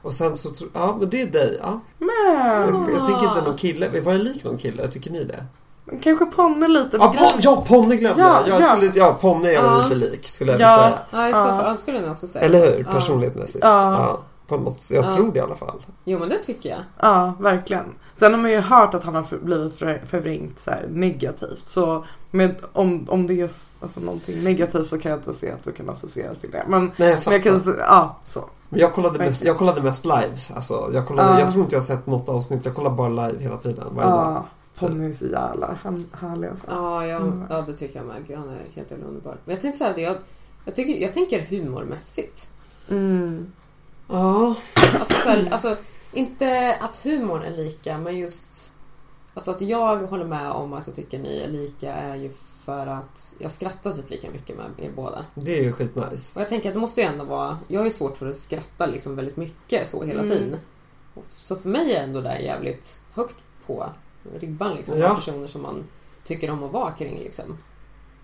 Och 0.08 0.14
sen 0.14 0.38
så 0.38 0.50
tror 0.50 0.70
ja 0.74 0.96
men 1.00 1.10
det 1.10 1.22
är 1.22 1.28
dig. 1.28 1.58
Ja. 1.62 1.80
Men 1.98 2.10
Jag, 2.62 2.70
jag 2.92 3.06
tänker 3.08 3.28
inte 3.30 3.42
någon 3.42 3.58
kille. 3.58 4.02
Var 4.02 4.12
jag 4.12 4.22
lik 4.22 4.44
någon 4.44 4.58
kille? 4.58 4.88
Tycker 4.88 5.12
ni 5.12 5.24
det? 5.24 5.46
kanske 6.02 6.26
Ponne 6.26 6.68
lite. 6.68 6.98
Ja, 6.98 7.14
pon, 7.18 7.28
ja 7.42 7.64
Ponny 7.68 7.96
glömde 7.96 8.22
Ja, 8.22 8.42
jag. 8.48 8.62
ja. 8.62 8.66
Skulle, 8.66 8.92
ja, 8.96 9.18
Ponny 9.22 9.48
är 9.48 9.54
jag 9.54 9.66
Ja. 9.66 9.84
lite 9.84 9.96
lik 9.96 10.28
skulle 10.28 10.52
jag 10.52 10.62
Ja. 10.62 10.76
säga. 10.78 11.00
Ja, 11.12 11.30
i 11.30 11.32
så 11.34 11.38
fall 11.38 11.66
ja, 11.66 11.76
skulle 11.76 11.98
jag 11.98 12.04
nog 12.04 12.12
också 12.12 12.28
säga. 12.28 12.46
Eller 12.46 12.78
hur? 12.78 12.84
Personlighetsmässigt. 12.84 13.64
Ja. 13.66 14.20
På 14.48 14.58
något, 14.58 14.90
jag 14.92 15.06
Ja. 15.06 15.12
tror 15.16 15.32
det 15.32 15.38
i 15.40 15.42
alla 15.42 15.56
fall. 15.56 15.82
Jo 16.06 16.20
men 16.20 16.30
det 16.30 16.38
tycker 16.44 16.70
jag. 16.70 16.80
Ja, 17.00 17.34
verkligen. 17.40 17.86
Sen 18.14 18.34
har 18.34 18.42
man 18.42 18.52
ju 18.52 18.60
hört 18.60 18.94
att 18.94 19.04
han 19.04 19.16
har 19.16 19.26
blivit 19.46 19.80
för- 19.80 20.02
förvrängt 20.06 20.60
så 20.60 20.72
här 20.72 20.88
negativt. 20.92 21.68
Så 21.68 22.06
med, 22.32 22.56
om, 22.74 23.06
om 23.10 23.28
det 23.28 23.34
är 23.42 23.44
alltså, 23.80 24.00
någonting 24.02 24.44
negativt 24.44 24.86
så 24.86 24.98
kan 25.00 25.12
jag 25.12 25.20
inte 25.20 25.34
se 25.34 25.52
att 25.52 25.64
du 25.64 25.72
kan 25.72 25.90
associeras 25.90 26.42
till 26.42 26.52
det. 26.52 26.64
Men, 26.68 26.92
Nej, 26.98 27.10
jag 27.10 27.20
men 27.26 27.34
jag 27.34 27.44
kan 27.44 27.76
ja 27.78 28.20
så. 28.26 28.50
Men 28.70 28.80
jag 28.80 28.94
kollade, 28.94 29.20
mest, 29.20 29.44
jag 29.44 29.58
kollade 29.58 29.82
mest 29.82 30.06
lives. 30.06 30.52
Alltså, 30.52 30.90
jag, 30.94 31.08
kollade, 31.08 31.30
Ja. 31.30 31.40
jag 31.40 31.52
tror 31.52 31.64
inte 31.64 31.76
jag 31.76 31.82
har 31.82 31.86
sett 31.86 32.08
något 32.08 32.30
avsnitt. 32.30 32.66
Jag 32.66 32.76
kollar 32.76 32.90
bara 32.92 33.10
live 33.28 33.44
hela 33.44 33.58
tiden. 33.58 33.86
Varje 33.96 34.10
dag. 34.10 34.20
Ja, 34.20 34.48
Ponny 34.80 35.10
är 35.10 35.14
så 35.14 35.26
jävla 35.26 35.78
han, 35.84 36.06
härlig 36.22 36.48
alltså. 36.48 36.66
Ja, 36.70 37.06
ja, 37.06 37.18
Mm. 37.18 37.44
ja 37.50 37.62
det 37.62 37.74
tycker 37.74 38.00
jag 38.00 38.06
med. 38.08 38.28
Gud, 38.28 38.38
han 38.38 38.50
är 38.50 38.62
helt 38.76 38.92
jävla 38.92 39.06
underbar. 39.06 39.38
Men 39.46 39.54
jag 39.56 39.62
tänkte 39.62 39.78
säga 39.78 39.90
att 39.92 39.98
jag, 39.98 40.18
jag, 40.66 40.76
tycker, 40.76 41.02
jag 41.02 41.14
tänker 41.14 41.42
humormässigt. 41.42 42.50
Mm. 42.90 43.52
Ja. 44.08 44.56
Alltså, 45.00 45.14
så 45.24 45.30
här, 45.30 45.48
alltså, 45.52 45.76
inte 46.14 46.78
att 46.82 46.96
humorn 46.96 47.42
är 47.44 47.52
lika, 47.58 47.98
men 47.98 48.18
just... 48.18 48.72
Alltså 49.38 49.52
att 49.52 49.62
jag 49.62 49.98
håller 50.08 50.26
med 50.26 50.52
om 50.52 50.74
att 50.74 50.88
jag 50.88 50.96
tycker 50.96 51.20
ni 51.20 51.40
är 51.40 51.48
lika 51.48 51.94
är 51.94 52.16
ju 52.16 52.30
för 52.62 52.88
att 52.88 53.36
jag 53.40 53.52
skrattar 53.52 53.92
typ 53.92 54.10
lika 54.10 54.30
mycket 54.32 54.58
med 54.58 54.66
er 54.78 54.92
båda. 54.96 55.26
Det 55.36 55.60
är 55.60 55.64
ju 55.64 55.72
skitnice. 55.72 56.36
Och 56.36 56.42
jag 56.42 56.50
tänker 56.50 56.70
att 56.70 56.76
det 56.76 56.80
måste 56.80 57.02
ju 57.02 57.08
ändå 57.08 57.24
vara... 57.24 57.58
Jag 57.68 57.80
har 57.80 57.86
ju 57.86 57.92
svårt 57.92 58.18
för 58.18 58.26
att 58.26 58.36
skratta 58.36 58.86
liksom 58.86 59.16
väldigt 59.16 59.38
mycket 59.38 59.88
så 59.90 60.04
hela 60.04 60.20
Mm. 60.20 60.32
tiden. 60.32 60.60
Så 61.36 61.56
för 61.56 61.70
mig 61.70 61.94
är 61.94 62.04
ändå 62.04 62.22
det 62.22 62.40
jävligt 62.40 63.02
högt 63.14 63.36
på 63.66 63.90
ribban 64.40 64.76
liksom. 64.76 64.98
Ja. 64.98 65.06
Ja. 65.06 65.16
Personer 65.16 65.48
som 65.48 65.62
man 65.62 65.84
tycker 66.24 66.50
om 66.50 66.64
att 66.64 66.72
vara 66.72 66.92
kring 66.92 67.20
liksom. 67.20 67.58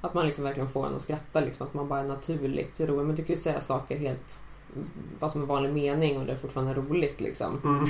Att 0.02 0.14
man 0.14 0.26
liksom 0.28 0.44
verkligen 0.44 0.70
får 0.70 0.88
en 0.88 0.96
att 0.96 1.02
skratta 1.02 1.40
liksom. 1.40 1.68
Att 1.68 1.74
man 1.74 1.88
bara 1.88 2.00
är 2.00 2.04
naturligt 2.04 2.80
rolig. 2.80 3.06
Men 3.06 3.16
du 3.16 3.24
kan 3.24 3.36
ju 3.36 3.42
säga 3.42 3.62
saker 3.62 3.98
helt... 3.98 4.40
Bara 5.20 5.30
som 5.30 5.42
en 5.42 5.48
vanlig 5.48 5.74
mening 5.74 6.18
och 6.20 6.26
det 6.26 6.32
är 6.32 6.36
fortfarande 6.36 6.74
roligt 6.74 7.22
liksom. 7.22 7.62
Mm. 7.64 7.86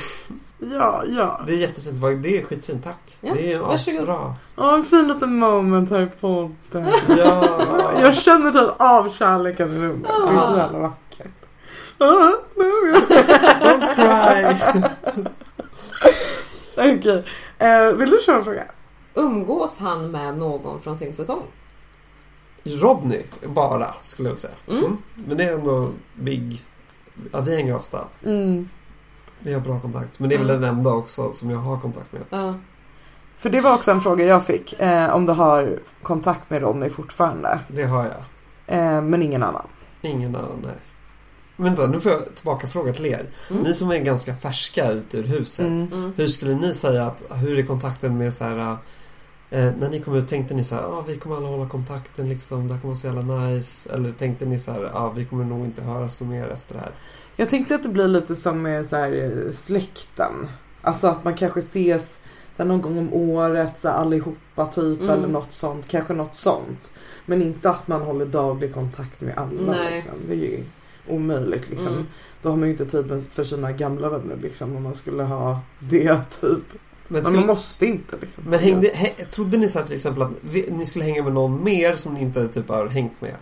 Ja, 0.80 1.04
ja. 1.08 1.42
Det 1.48 1.54
är 1.54 1.58
jättefint. 1.58 1.98
Vad- 1.98 2.18
Det 2.18 2.38
är 2.38 2.44
skitfint. 2.46 2.84
Tack. 2.84 3.18
Ja, 3.22 3.34
det 3.34 3.54
är 3.54 3.74
asbra. 3.74 4.36
Ja, 4.56 4.76
en 4.76 4.84
fin 4.86 5.08
liten 5.08 5.40
moment 5.40 5.90
här 5.90 6.12
på 6.22 6.52
podden. 6.72 6.92
Ja. 7.18 7.92
Jag 8.02 8.16
känner 8.16 8.52
typ 8.52 8.72
av 8.82 9.10
kärleken 9.10 9.74
i 9.74 9.80
rummet. 9.80 10.12
Det 10.28 10.34
är 10.34 10.40
så 10.40 10.58
jävla 10.58 10.80
vackert. 10.80 11.28
Ah, 11.98 12.32
nej, 12.56 12.94
Don't 13.62 13.96
cry. 13.96 14.84
Okej, 16.78 17.24
eh, 17.60 17.86
vill 17.98 18.10
du 18.10 18.20
köra 18.26 18.36
en 18.38 18.44
fråga? 18.44 18.64
Umgås 19.14 19.80
han 19.80 20.12
med 20.12 20.38
någon 20.38 20.82
från 20.82 20.98
sin 20.98 21.14
säsong? 21.14 21.42
Rodney 22.64 23.24
bara, 23.46 23.94
skulle 24.02 24.30
jag 24.30 24.38
säga. 24.38 24.54
Mm. 24.68 24.84
Mm. 24.84 24.98
Men 25.28 25.38
det 25.38 25.44
är 25.44 25.54
ändå 25.54 25.90
big. 26.16 26.66
Ja, 27.32 27.42
vi 27.42 27.56
hänger 27.56 27.76
ofta. 27.76 28.00
Mm. 28.26 28.70
Vi 29.40 29.54
har 29.54 29.62
bra 29.62 29.80
kontakt. 29.80 30.20
Men 30.20 30.30
det 30.30 30.36
är 30.36 30.40
väl 30.40 30.48
den 30.48 30.64
enda 30.64 30.94
också 30.94 31.34
som 31.34 31.50
jag 31.50 31.58
har 31.58 31.80
kontakt 31.80 32.14
med. 32.14 32.22
Ja. 32.30 32.56
För 33.38 33.50
det 33.50 33.62
var 33.62 33.74
också 33.74 33.92
en 33.92 34.02
fråga 34.02 34.26
jag 34.26 34.46
fick. 34.46 34.74
Eh, 34.80 35.16
om 35.16 35.26
du 35.26 35.34
har 35.34 35.80
kontakt 36.02 36.50
med 36.50 36.62
Ronny 36.62 36.90
fortfarande. 36.90 37.60
Det 37.68 37.84
har 37.84 38.04
jag. 38.04 38.16
Eh, 38.78 39.02
men 39.02 39.22
ingen 39.22 39.44
annan. 39.44 39.68
Ingen 40.02 40.36
annan, 40.36 40.60
nej. 40.64 40.76
Men 41.56 41.66
vänta, 41.76 41.88
nu 41.88 42.00
får 42.00 42.12
jag 42.12 42.36
tillbaka 42.36 42.68
fråga 42.68 42.94
till 42.94 43.06
er. 43.06 43.30
Mm. 43.50 43.64
Ni 43.64 43.74
som 43.74 43.92
är 43.92 44.00
ganska 44.00 44.36
färska 44.36 44.92
ut 44.92 45.16
ur 45.16 45.24
huset. 45.24 45.68
Mm. 45.68 46.14
Hur 46.16 46.28
skulle 46.28 46.56
ni 46.56 46.74
säga 46.74 47.06
att, 47.06 47.24
hur 47.30 47.60
är 47.60 47.64
kontakten 47.64 48.18
med 48.18 48.34
så 48.34 48.44
här 48.44 48.78
eh, 49.54 49.74
när 49.80 49.90
ni 49.90 50.00
kom 50.00 50.16
ut 50.16 50.28
tänkte 50.28 50.54
ni 50.54 50.64
så 50.64 50.76
här, 50.76 50.82
ah, 50.84 51.04
vi 51.08 51.18
kommer 51.18 51.36
alla 51.36 51.48
hålla 51.48 51.70
kontakten 51.70 52.30
liksom, 52.30 52.68
det 52.68 52.74
här 52.74 52.82
kommer 52.82 52.94
vara 52.94 53.00
så 53.00 53.08
jävla 53.08 53.40
nice. 53.48 53.90
Eller 53.94 54.12
tänkte 54.12 54.46
ni 54.46 54.60
så 54.60 54.72
här, 54.72 54.92
ah, 54.94 55.14
vi 55.16 55.26
kommer 55.26 55.46
nog 55.46 55.66
inte 55.66 55.82
höras 55.82 56.16
så 56.16 56.26
mer 56.26 56.48
efter 56.48 56.74
det 56.76 56.80
här. 56.82 56.92
Jag 57.36 57.50
tänkte 57.50 57.76
att 57.76 57.84
det 57.84 57.90
blir 57.90 58.08
lite 58.08 58.36
som 58.36 58.62
med 58.62 58.86
så 58.86 58.96
här, 58.96 59.12
eh, 59.46 59.52
släkten. 59.52 60.48
Alltså 60.82 61.08
att 61.08 61.24
man 61.24 61.34
kanske 61.36 61.60
ses 61.60 62.24
så 62.58 62.64
här, 62.64 62.66
någon 62.66 62.82
gång 62.82 62.98
om 62.98 63.14
året 63.14 63.78
så 63.78 63.88
här, 63.88 63.96
allihopa 63.96 64.66
typ 64.66 65.00
Mm. 65.00 65.10
eller 65.10 65.28
något 65.28 65.52
sånt. 65.52 65.88
Kanske 65.88 66.14
något 66.14 66.36
sånt. 66.36 66.92
Men 67.26 67.42
inte 67.42 67.70
att 67.70 67.88
man 67.88 68.02
håller 68.02 68.26
daglig 68.26 68.74
kontakt 68.74 69.22
med 69.22 69.38
alla. 69.38 69.72
Nej. 69.72 69.96
Liksom. 69.96 70.14
Det 70.28 70.34
är 70.34 70.38
ju 70.38 70.64
omöjligt 71.08 71.70
liksom. 71.70 71.88
Mm. 71.94 72.06
Då 72.42 72.50
har 72.50 72.58
man 72.58 72.68
ju 72.68 72.72
inte 72.72 72.86
tid 72.86 73.24
för 73.34 73.44
sina 73.44 73.72
gamla 73.72 74.10
vänner 74.10 74.36
liksom 74.42 74.76
om 74.76 74.84
man 74.84 74.96
skulle 74.96 75.24
ha 75.24 75.60
det 75.80 76.20
typ. 76.42 76.80
Men, 77.14 77.22
Men 77.22 77.26
skulle, 77.26 77.40
man 77.40 77.48
måste 77.48 77.86
inte 77.86 78.18
liksom. 78.22 78.44
men 78.44 78.60
hängde, 78.60 78.88
hä, 78.94 79.10
trodde 79.10 79.58
ni 79.58 79.70
så 79.70 79.80
här 79.80 79.86
till 79.86 79.96
exempel 79.96 80.22
att 80.22 80.32
vi, 80.42 80.72
ni 80.72 80.86
skulle 80.86 81.06
hänga 81.06 81.24
med 81.24 81.34
någon 81.34 81.64
mer 81.64 81.96
som 81.96 82.14
ni 82.14 82.22
inte 82.22 82.48
typ 82.48 82.70
har 82.70 82.88
hängt 82.88 83.22
med? 83.22 83.36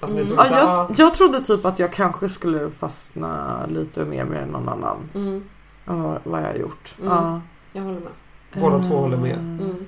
Alltså 0.00 0.16
Mm. 0.16 0.26
trodde 0.28 0.42
Ja, 0.42 0.54
här, 0.54 0.64
ah, 0.64 0.86
jag, 0.88 0.98
jag 0.98 1.14
trodde 1.14 1.44
typ 1.44 1.64
att 1.64 1.78
jag 1.78 1.92
kanske 1.92 2.28
skulle 2.28 2.70
fastna 2.70 3.66
lite 3.66 4.04
mer 4.04 4.24
med 4.24 4.48
någon 4.48 4.68
annan. 4.68 4.96
Mm. 5.14 5.44
Ja, 5.84 6.18
vad 6.24 6.40
jag 6.40 6.46
har 6.46 6.54
gjort. 6.54 6.94
Mm. 6.98 7.12
Ja. 7.12 7.40
Jag 7.72 7.82
håller 7.82 8.00
med. 8.00 8.12
Båda 8.62 8.78
två 8.78 8.96
håller 8.96 9.16
med. 9.16 9.38
Mm. 9.38 9.86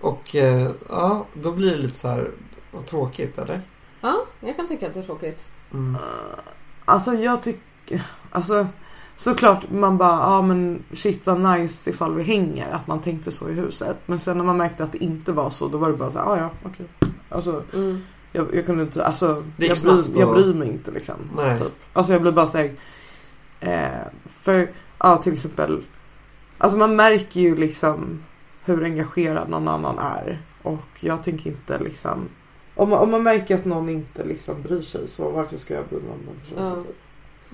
och 0.00 0.36
eh, 0.36 0.70
ja, 0.88 1.26
då 1.34 1.52
blir 1.52 1.70
det 1.70 1.76
lite 1.76 1.98
så 1.98 2.08
här 2.08 2.30
vad 2.70 2.86
tråkigt 2.86 3.38
eller? 3.38 3.60
Ja, 4.00 4.24
jag 4.40 4.56
kan 4.56 4.68
tycka 4.68 4.86
att 4.86 4.94
det 4.94 5.00
är 5.00 5.04
tråkigt. 5.04 5.48
Mm. 5.72 5.96
Alltså 6.84 7.14
jag 7.14 7.42
tycker, 7.42 8.02
alltså 8.30 8.66
såklart 9.16 9.70
man 9.70 9.98
bara, 9.98 10.18
ja 10.18 10.42
men 10.42 10.82
shit 10.92 11.26
vad 11.26 11.40
nice 11.40 11.90
ifall 11.90 12.14
vi 12.14 12.22
hänger, 12.22 12.72
att 12.72 12.86
man 12.86 13.00
tänkte 13.00 13.30
så 13.30 13.48
i 13.48 13.52
huset. 13.52 13.96
Men 14.06 14.18
sen 14.20 14.38
när 14.38 14.44
man 14.44 14.56
märkte 14.56 14.84
att 14.84 14.92
det 14.92 14.98
inte 15.04 15.32
var 15.32 15.50
så, 15.50 15.68
då 15.68 15.78
var 15.78 15.88
det 15.88 15.96
bara 15.96 16.10
så 16.10 16.18
här, 16.18 16.24
ja 16.24 16.36
ja 16.38 16.50
okej. 16.64 16.86
Alltså 17.28 17.62
Mm. 17.74 18.00
jag, 18.32 18.54
jag 18.54 18.66
kunde 18.66 18.82
inte, 18.82 19.04
alltså 19.06 19.42
jag, 19.56 19.78
bryr, 19.84 20.20
jag 20.20 20.34
bryr 20.34 20.54
mig 20.54 20.68
inte 20.68 20.90
liksom. 20.90 21.14
Nej. 21.36 21.58
Typ. 21.58 21.72
Alltså 21.92 22.12
jag 22.12 22.22
blir 22.22 22.32
bara 22.32 22.46
såhär, 22.46 22.70
eh, 23.60 23.88
för 24.40 24.68
ja 24.98 25.16
till 25.16 25.32
exempel, 25.32 25.82
alltså 26.58 26.78
man 26.78 26.96
märker 26.96 27.40
ju 27.40 27.56
liksom 27.56 28.22
hur 28.64 28.84
engagerad 28.84 29.48
någon 29.48 29.68
annan 29.68 29.98
är. 29.98 30.42
Och 30.62 30.84
jag 31.00 31.22
tänker 31.22 31.50
inte 31.50 31.78
liksom, 31.78 32.28
om 32.74 32.88
man, 32.90 32.98
om 32.98 33.10
man 33.10 33.22
märker 33.22 33.54
att 33.54 33.64
någon 33.64 33.88
inte 33.88 34.24
liksom 34.24 34.62
bryr 34.62 34.82
sig 34.82 35.08
så 35.08 35.30
varför 35.30 35.56
ska 35.56 35.74
jag 35.74 35.84
bry 35.90 35.98
mig 35.98 36.10
om 36.10 36.18
den 36.26 36.34
personen? 36.44 36.74
Ja. 36.76 36.80
Typ. 36.82 36.96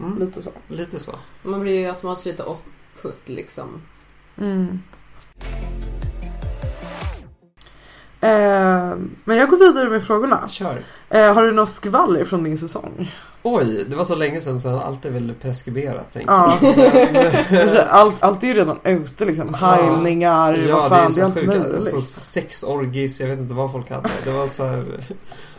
Mm. 0.00 0.18
Lite 0.18 0.42
så. 0.42 0.50
Lite 0.68 0.98
så. 1.00 1.12
Man 1.42 1.60
blir 1.60 1.78
ju 1.78 1.86
automatiskt 1.86 2.26
lite 2.26 2.42
off-put 2.42 3.12
liksom. 3.28 3.82
Mm. 4.38 4.78
Eh, 8.22 8.96
men 9.24 9.36
jag 9.36 9.48
går 9.50 9.56
vidare 9.58 9.90
med 9.90 10.04
frågorna. 10.04 10.48
Kör. 10.48 10.84
Eh, 11.10 11.34
har 11.34 11.42
du 11.42 11.52
något 11.52 11.70
skvaller 11.70 12.24
från 12.24 12.44
din 12.44 12.58
säsong? 12.58 13.12
Oj, 13.42 13.84
det 13.88 13.96
var 13.96 14.04
så 14.04 14.14
länge 14.14 14.40
sedan 14.40 14.60
så 14.60 14.78
allt 14.78 15.04
är 15.04 15.10
väl 15.10 15.34
preskriberat 15.42 16.12
tänker 16.12 16.32
Ja. 16.32 16.58
jag. 16.62 17.78
Allt, 17.90 18.22
allt 18.22 18.42
är 18.42 18.46
ju 18.46 18.54
redan 18.54 18.78
ute 18.84 19.24
liksom. 19.24 19.54
Heilningar, 19.54 20.52
Ja, 20.68 20.76
vad 20.76 20.90
det 20.90 20.96
är 20.96 21.02
fan, 21.02 21.12
så 21.12 21.20
det 21.20 21.22
är 21.22 21.24
allt 21.26 21.34
sjukt. 21.34 21.46
möjligt. 21.46 21.74
Alltså, 21.74 22.00
sexorgis, 22.20 23.20
jag 23.20 23.28
vet 23.28 23.38
inte 23.38 23.54
vad 23.54 23.72
folk 23.72 23.90
hade. 23.90 24.08
Det 24.24 24.30
var 24.30 24.46
så 24.46 24.64
här, 24.64 24.84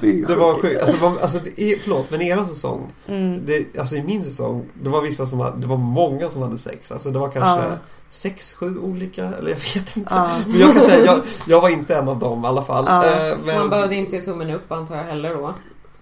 Det, 0.00 0.12
Det 0.26 0.36
var 0.36 0.54
sjukt. 0.54 0.80
Alltså, 0.82 0.96
vad- 0.96 1.18
alltså, 1.22 1.38
det 1.44 1.62
är, 1.62 1.78
förlåt, 1.78 2.10
men 2.10 2.22
i 2.22 2.28
er 2.28 2.44
säsong. 2.44 2.92
Mm. 3.06 3.46
Det, 3.46 3.78
alltså 3.78 3.96
i 3.96 4.02
min 4.02 4.22
säsong, 4.24 4.64
det 4.74 4.90
var 4.90 5.00
vissa 5.02 5.26
som 5.26 5.40
hade, 5.40 5.60
det 5.60 5.66
var 5.66 5.76
många 5.76 6.28
som 6.30 6.42
hade 6.42 6.58
sex. 6.58 6.92
Alltså 6.92 7.10
det 7.10 7.18
var 7.18 7.28
kanske 7.30 7.66
Ja. 7.68 7.76
sex, 8.10 8.54
sju 8.54 8.78
olika, 8.78 9.24
eller 9.24 9.50
jag 9.50 9.56
vet 9.56 9.96
inte. 9.96 10.08
Ja. 10.14 10.28
Men 10.46 10.60
jag 10.60 10.72
kan 10.72 10.82
säga, 10.82 11.04
jag, 11.04 11.18
jag 11.46 11.60
var 11.60 11.68
inte 11.68 11.96
en 11.96 12.08
av 12.08 12.18
dem 12.18 12.44
i 12.44 12.46
alla 12.46 12.62
fall. 12.62 12.84
Ja. 12.88 13.06
Eh, 13.06 13.36
men, 13.44 13.58
Man 13.58 13.70
behövde 13.70 13.94
inte 13.94 14.16
ge 14.16 14.22
tummen 14.22 14.50
upp 14.50 14.72
antar 14.72 14.96
jag 14.96 15.04
heller 15.04 15.34
då. 15.34 15.54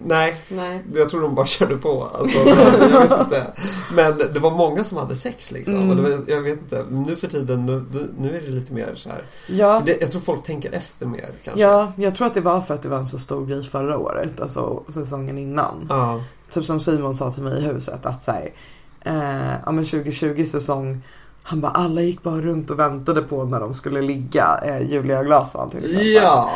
Nej, 0.05 0.41
Nej. 0.49 0.83
jag 0.95 1.09
tror 1.09 1.21
de 1.21 1.35
bara 1.35 1.45
körde 1.45 1.77
på. 1.77 2.03
Alltså, 2.13 2.37
jag 2.49 2.99
vet 2.99 3.19
inte. 3.19 3.47
Men 3.93 4.17
det 4.33 4.39
var 4.39 4.51
många 4.51 4.83
som 4.83 4.97
hade 4.97 5.15
sex 5.15 5.51
liksom. 5.51 5.75
Mm. 5.75 5.89
Och 5.89 5.95
det 5.95 6.01
var, 6.01 6.19
jag 6.27 6.41
vet 6.41 6.59
inte, 6.59 6.85
nu 6.89 7.15
för 7.15 7.27
tiden, 7.27 7.65
nu, 7.65 7.85
nu 8.19 8.35
är 8.37 8.41
det 8.41 8.51
lite 8.51 8.73
mer 8.73 8.93
så 8.95 9.09
här. 9.09 9.23
Ja, 9.47 9.81
Det, 9.85 10.01
jag 10.01 10.11
tror 10.11 10.21
folk 10.21 10.43
tänker 10.43 10.71
efter 10.71 11.05
mer 11.05 11.29
kanske. 11.43 11.61
ja, 11.61 11.91
jag 11.95 12.15
tror 12.15 12.27
att 12.27 12.33
det 12.33 12.41
var 12.41 12.61
för 12.61 12.73
att 12.73 12.81
det 12.81 12.89
var 12.89 12.97
en 12.97 13.07
så 13.07 13.19
stor 13.19 13.45
grej 13.45 13.63
förra 13.63 13.97
året, 13.97 14.41
alltså 14.41 14.83
säsongen 14.93 15.37
innan. 15.37 15.85
Ja. 15.89 16.23
Typ 16.49 16.65
som 16.65 16.79
Simon 16.79 17.13
sa 17.13 17.31
till 17.31 17.43
mig 17.43 17.59
i 17.59 17.61
huset 17.61 18.05
att 18.05 18.23
såhär, 18.23 18.53
eh, 19.01 19.53
ja 19.65 19.71
men 19.71 19.85
2020 19.85 20.45
säsong 20.45 21.01
han 21.43 21.61
bara 21.61 21.71
alla 21.71 22.01
gick 22.01 22.23
bara 22.23 22.41
runt 22.41 22.71
och 22.71 22.79
väntade 22.79 23.21
på 23.21 23.43
när 23.43 23.59
de 23.59 23.73
skulle 23.73 24.01
ligga, 24.01 24.59
eh, 24.65 24.91
Julia 24.91 25.23
Glasman 25.23 25.69
till 25.69 25.79
exempel. 25.85 26.11
Ja! 26.13 26.49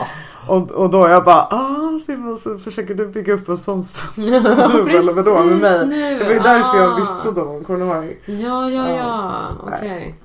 Och, 0.47 0.71
och 0.71 0.89
då 0.89 1.07
jag 1.09 1.23
bara, 1.23 1.41
ah 1.49 1.99
Simon 2.05 2.37
så 2.37 2.57
försöker 2.57 2.95
du 2.95 3.07
bygga 3.07 3.33
upp 3.33 3.49
en 3.49 3.57
sån 3.57 3.79
nu 4.15 4.35
eller 4.37 5.15
vadå 5.15 5.43
med 5.43 5.57
mig? 5.61 5.87
nu. 5.87 6.19
Det 6.19 6.25
var 6.25 6.31
ju 6.33 6.39
därför 6.39 6.77
jag 6.77 6.93
Ah. 6.93 6.95
visste 6.95 7.31
då, 7.31 7.59
kommer 7.65 7.79
du 7.79 7.85
ihåg? 7.85 8.17
Ja, 8.25 8.69
ja, 8.69 8.89
ja. 8.89 9.43
Okej. 9.67 10.15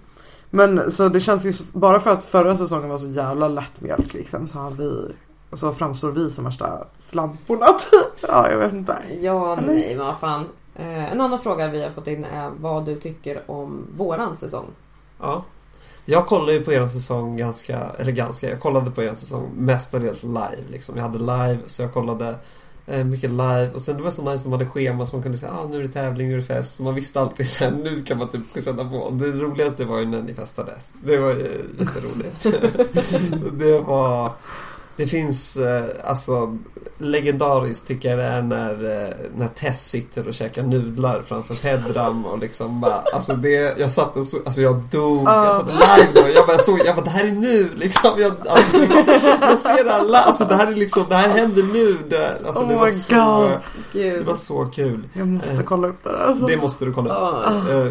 Men 0.50 0.90
så 0.90 1.08
det 1.08 1.20
känns 1.20 1.44
ju, 1.44 1.52
bara 1.72 2.00
för 2.00 2.10
att 2.10 2.24
förra 2.24 2.56
säsongen 2.56 2.88
var 2.88 2.98
så 2.98 3.08
jävla 3.08 3.48
lättmjölk 3.48 4.12
liksom 4.14 4.46
så 4.46 4.58
har 4.58 4.70
vi, 4.70 5.12
så 5.52 5.72
framstår 5.72 6.10
vi 6.10 6.30
som 6.30 6.44
värsta 6.44 6.66
slamporna 6.98 7.66
typ. 7.66 8.28
Ja 8.28 8.50
jag 8.50 8.58
vet 8.58 8.72
inte. 8.72 8.96
Ja, 9.20 9.52
Eller? 9.58 9.66
nej, 9.72 9.96
vad 9.96 10.16
fan. 10.18 10.44
Eh, 10.80 11.12
en 11.12 11.20
annan 11.20 11.38
fråga 11.38 11.68
vi 11.68 11.82
har 11.82 11.90
fått 11.90 12.06
in 12.06 12.24
är 12.24 12.50
vad 12.50 12.84
du 12.84 12.96
tycker 12.96 13.50
om 13.50 13.86
våran 13.96 14.36
säsong. 14.36 14.66
Ja. 15.20 15.44
Jag 16.04 16.26
kollade 16.26 16.52
ju 16.52 16.64
på 16.64 16.72
er 16.72 16.86
säsong 16.86 17.36
ganska, 17.36 17.78
eller 17.98 18.12
ganska, 18.12 18.50
jag 18.50 18.60
kollade 18.60 18.90
på 18.90 19.02
er 19.02 19.14
säsong 19.14 19.50
mestadels 19.56 20.22
live 20.22 20.64
liksom. 20.70 20.96
Jag 20.96 21.02
hade 21.02 21.18
live, 21.18 21.58
så 21.66 21.82
jag 21.82 21.92
kollade 21.92 22.34
eh, 22.86 23.04
mycket 23.04 23.30
live 23.30 23.70
och 23.74 23.80
sen 23.80 23.96
det 23.96 24.02
var 24.02 24.10
så 24.10 24.22
nice 24.22 24.38
som 24.38 24.52
hade 24.52 24.66
schema 24.66 25.06
så 25.06 25.16
man 25.16 25.22
kunde 25.22 25.38
säga 25.38 25.52
ah, 25.52 25.66
nu 25.66 25.76
är 25.76 25.82
det 25.82 25.88
tävling, 25.88 26.28
nu 26.28 26.34
är 26.34 26.36
det 26.36 26.42
fest. 26.42 26.74
Så 26.74 26.82
man 26.82 26.94
visste 26.94 27.20
alltid 27.20 27.48
sen, 27.48 27.74
nu 27.74 28.00
kan 28.00 28.18
man 28.18 28.28
typ 28.28 28.64
sätta 28.64 28.84
på. 28.84 29.10
Det 29.10 29.26
roligaste 29.26 29.84
var 29.84 29.98
ju 29.98 30.06
när 30.06 30.22
ni 30.22 30.34
festade. 30.34 30.72
Det 31.04 31.16
var 31.16 31.30
ju 31.30 31.64
jätteroligt. 31.78 32.46
det 33.58 33.80
var 33.80 34.32
det 35.00 35.06
finns, 35.06 35.56
eh, 35.56 35.84
alltså 36.04 36.56
legendariskt 36.98 37.86
tycker 37.88 38.08
jag 38.08 38.18
det 38.18 38.24
är 38.24 38.42
när, 38.42 38.72
eh, 39.04 39.08
när 39.36 39.46
Tess 39.48 39.88
sitter 39.90 40.28
och 40.28 40.34
käkar 40.34 40.62
nudlar 40.62 41.22
framför 41.22 41.54
Pedram 41.54 42.24
och 42.26 42.38
liksom 42.38 42.80
bara, 42.80 42.94
alltså 43.12 43.32
det, 43.34 43.78
jag 43.78 43.90
satt 43.90 44.16
och 44.16 44.24
så, 44.24 44.36
alltså 44.44 44.60
jag 44.60 44.76
dog, 44.90 45.24
jag 45.28 45.56
satt 45.56 45.66
live 45.70 46.22
och 46.22 46.30
jag 46.34 46.46
bara 46.46 46.58
såg, 46.58 46.78
jag 46.84 46.96
bara 46.96 47.04
det 47.04 47.10
här 47.10 47.24
är 47.26 47.32
nu 47.32 47.70
liksom, 47.74 48.10
jag, 48.20 48.32
alltså, 48.48 48.76
jag 49.40 49.58
ser 49.58 50.04
li- 50.08 50.14
alltså 50.16 50.44
det 50.44 50.54
här 50.54 50.66
är 50.66 50.76
liksom, 50.76 51.04
det 51.08 51.14
här 51.16 51.28
händer 51.28 51.62
nu, 51.62 51.96
det, 52.08 52.38
alltså 52.46 52.62
det 52.66 52.74
Oh 52.74 52.80
var 52.80 52.86
så, 52.88 53.14
God. 53.40 53.50
det 53.92 54.22
var 54.26 54.34
så 54.34 54.64
kul. 54.64 55.08
Jag 55.12 55.28
måste 55.28 55.50
Eh, 55.50 55.60
kolla 55.62 55.88
upp 55.88 56.04
det 56.04 56.10
där 56.10 56.18
alltså. 56.18 56.46
Det 56.46 56.56
måste 56.56 56.84
du 56.84 56.92
kolla 56.92 57.10
upp. 57.10 57.44
Ja. 57.66 57.72
Eh, 57.74 57.86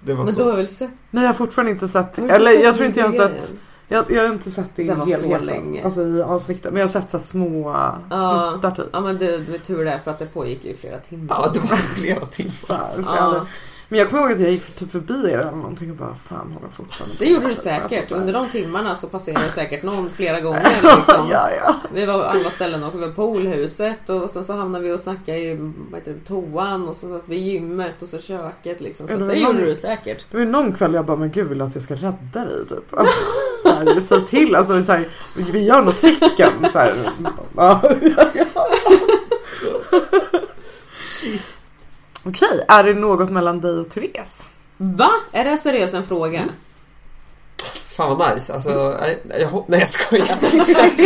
Det 0.00 0.14
var 0.14 0.24
Men 0.24 0.32
så. 0.34 0.42
du 0.42 0.48
har 0.50 0.56
väl 0.56 0.68
sett? 0.68 0.90
Nej 1.10 1.22
jag 1.24 1.28
har 1.28 1.34
fortfarande 1.34 1.72
inte 1.72 1.88
sett 1.88 2.18
Eller 2.18 2.52
sett 2.52 2.64
jag 2.64 2.74
tror 2.74 2.86
inte 2.86 3.00
jag 3.00 3.06
har 3.06 3.28
sett? 3.28 3.52
Jag, 3.88 4.10
jag 4.10 4.22
har 4.22 4.32
inte 4.32 4.50
sett 4.50 4.70
det 4.76 4.82
i 4.82 4.86
Den 4.86 4.98
var 4.98 5.06
så 5.06 5.12
helheten. 5.12 5.46
länge. 5.46 5.84
Alltså 5.84 6.02
i 6.02 6.22
avsnittet. 6.22 6.64
Men 6.72 6.76
jag 6.76 6.82
har 6.82 6.88
sett 6.88 7.10
så 7.10 7.16
här 7.16 7.24
små 7.24 7.70
Ja. 8.10 8.50
snuttar 8.52 8.70
typ. 8.70 8.86
Ja 8.92 9.00
men 9.00 9.18
det, 9.18 9.38
det 9.38 9.54
är 9.54 9.58
tur 9.58 9.84
det 9.84 10.00
för 10.04 10.10
att 10.10 10.18
det 10.18 10.26
pågick 10.26 10.64
ju 10.64 10.70
i 10.70 10.74
flera 10.74 10.98
timmar. 10.98 11.26
Ja, 11.30 11.50
det 11.54 11.60
var 11.60 11.76
flera 11.76 12.26
timmar. 12.26 12.90
Så 12.96 13.02
så 13.02 13.14
Ja. 13.16 13.46
Men 13.90 13.98
jag 13.98 14.10
kommer 14.10 14.22
ihåg 14.22 14.32
att 14.32 14.40
jag 14.40 14.50
gick 14.50 14.74
typ 14.76 14.90
förbi 14.92 15.14
er 15.30 15.38
eller 15.38 15.50
någonting 15.50 15.90
och 15.90 15.96
bara 15.96 16.14
fan 16.14 16.52
har 16.52 16.60
de 16.60 16.70
fortfarande 16.72 17.16
Det 17.18 17.24
gjorde 17.26 17.40
du 17.44 17.48
Alltså, 17.48 17.62
säkert. 17.62 18.08
så 18.08 18.14
här. 18.14 18.20
Under 18.20 18.32
de 18.32 18.48
timmarna 18.50 18.94
så 18.94 19.06
passerade 19.06 19.44
det 19.44 19.50
säkert 19.50 19.82
någon 19.82 20.10
flera 20.10 20.40
gånger. 20.46 20.68
Liksom. 20.96 21.28
ja, 21.30 21.50
ja. 21.64 21.74
Vi 21.94 22.06
var 22.06 22.18
på 22.18 22.24
alla 22.24 22.50
ställen 22.50 22.82
och 22.84 22.94
var 22.94 23.08
på 23.08 23.14
poolhuset 23.14 24.08
och 24.10 24.30
sen 24.30 24.44
så 24.44 24.52
hamnade 24.52 24.84
vi 24.84 24.92
och 24.92 25.00
snackade 25.00 25.38
i 25.38 25.54
vad 25.90 26.00
heter 26.00 26.12
det, 26.12 26.20
toan 26.28 26.88
och 26.88 26.96
så 26.96 27.08
satt 27.18 27.28
vi 27.28 27.36
i 27.36 27.50
gymmet 27.52 28.02
och 28.02 28.08
så 28.08 28.18
köket 28.18 28.80
liksom. 28.80 29.06
Så 29.06 29.12
Ja, 29.12 29.18
det 29.18 29.26
det 29.26 29.40
någon- 29.42 29.54
gjorde 29.56 29.66
du 29.66 29.74
säkert. 29.74 30.24
Det 30.30 30.36
var 30.38 30.44
någon 30.44 30.72
kväll 30.72 30.94
jag 30.94 31.04
bara, 31.06 31.16
men 31.16 31.30
gud 31.30 31.48
vill 31.48 31.58
du 31.58 31.64
att 31.64 31.74
jag 31.74 31.84
ska 31.84 31.94
rädda 31.94 32.44
dig 32.44 32.66
typ? 32.68 32.94
Alltså, 32.98 34.00
så 34.00 34.14
här, 34.18 34.26
till, 34.26 34.54
alltså 34.56 34.82
så 34.82 34.92
här, 34.92 35.08
vi 35.52 35.64
gör 35.64 35.82
något 35.82 36.00
tecken 36.00 36.52
så 36.72 36.78
här. 36.78 36.94
Ja, 37.56 37.82
Okej, 42.28 42.64
är 42.68 42.84
det 42.84 42.94
något 42.94 43.30
mellan 43.30 43.60
dig 43.60 43.78
och 43.78 43.88
Therese? 43.90 44.48
Va? 44.76 45.10
Är 45.32 45.44
det 45.44 45.56
seriöst 45.56 45.94
en 45.94 46.04
fråga? 46.06 46.44
Fan 47.96 48.16
vad 48.18 48.34
nice. 48.34 48.54
Alltså, 48.54 48.70
jag, 48.70 49.40
jag, 49.40 49.64
nej 49.68 49.80
jag 49.80 49.88
skojar. 49.88 50.28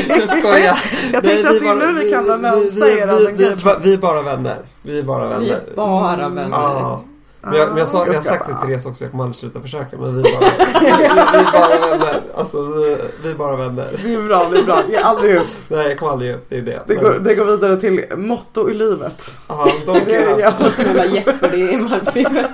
jag 0.09 0.39
skojar. 0.39 0.81
Jag 1.13 1.25
Nej, 1.25 1.43
tänkte 1.43 1.49
att 1.49 1.55
vi 1.55 2.05
vi 2.05 2.11
kan 2.13 2.27
vara 2.27 2.39
med 2.39 2.53
och 2.55 2.63
vi- 2.63 2.71
säga 2.71 3.07
vi, 3.17 3.27
vi, 3.27 3.33
vi, 3.55 3.55
vi 3.83 3.95
är 3.95 3.99
bara 3.99 4.23
vänner. 4.23 4.57
Vi 4.83 4.99
är 4.99 5.03
bara 5.03 5.39
Vi 5.39 5.47
vänner. 5.49 5.63
är 5.71 5.77
bara 5.77 6.29
vänner. 6.29 6.49
Ja. 6.59 7.05
Men 7.45 7.55
jag, 7.55 7.69
men 7.69 7.79
jag, 7.79 7.89
sa, 7.89 8.07
jag 8.07 8.15
har 8.15 8.21
sagt 8.21 8.45
till 8.45 8.55
bara- 8.55 8.67
Therese 8.67 8.87
också, 8.87 9.05
jag 9.05 9.11
kommer 9.11 9.25
aldrig 9.25 9.37
sluta 9.37 9.61
försöka 9.61 9.97
men 9.97 10.17
vi 10.17 10.23
bara, 10.23 10.41
vi, 10.81 10.87
vi, 11.39 11.45
bara 11.53 11.89
vänner. 11.91 12.23
Alltså 12.35 12.63
vi, 12.63 12.97
vi 13.23 13.35
bara 13.35 13.57
vänner. 13.57 14.01
Det 14.05 14.15
är 14.15 14.23
bra, 14.23 14.49
det 14.51 14.59
är 14.59 14.63
bra. 14.65 14.83
Ge 14.89 14.97
aldrig 14.97 15.37
upp. 15.37 15.47
Nej 15.69 15.89
jag 15.89 15.99
kommer 15.99 16.13
aldrig 16.13 16.35
upp, 16.35 16.47
det 16.49 16.57
är 16.57 16.63
det. 16.63 16.81
Det 16.87 16.95
Men, 16.95 17.05
går, 17.05 17.13
det 17.19 17.35
går 17.35 17.45
vidare 17.45 17.81
till 17.81 18.05
motto 18.17 18.71
i 18.71 18.75
livet. 18.75 19.31
ja, 19.49 19.67
de 19.87 19.93
Det 20.07 20.17
är 20.17 20.25
kan, 20.27 20.37
det 20.37 20.79
jävla 20.85 21.05
Jeopardy 21.07 21.59
i 21.73 21.77
Malmö. 21.77 22.49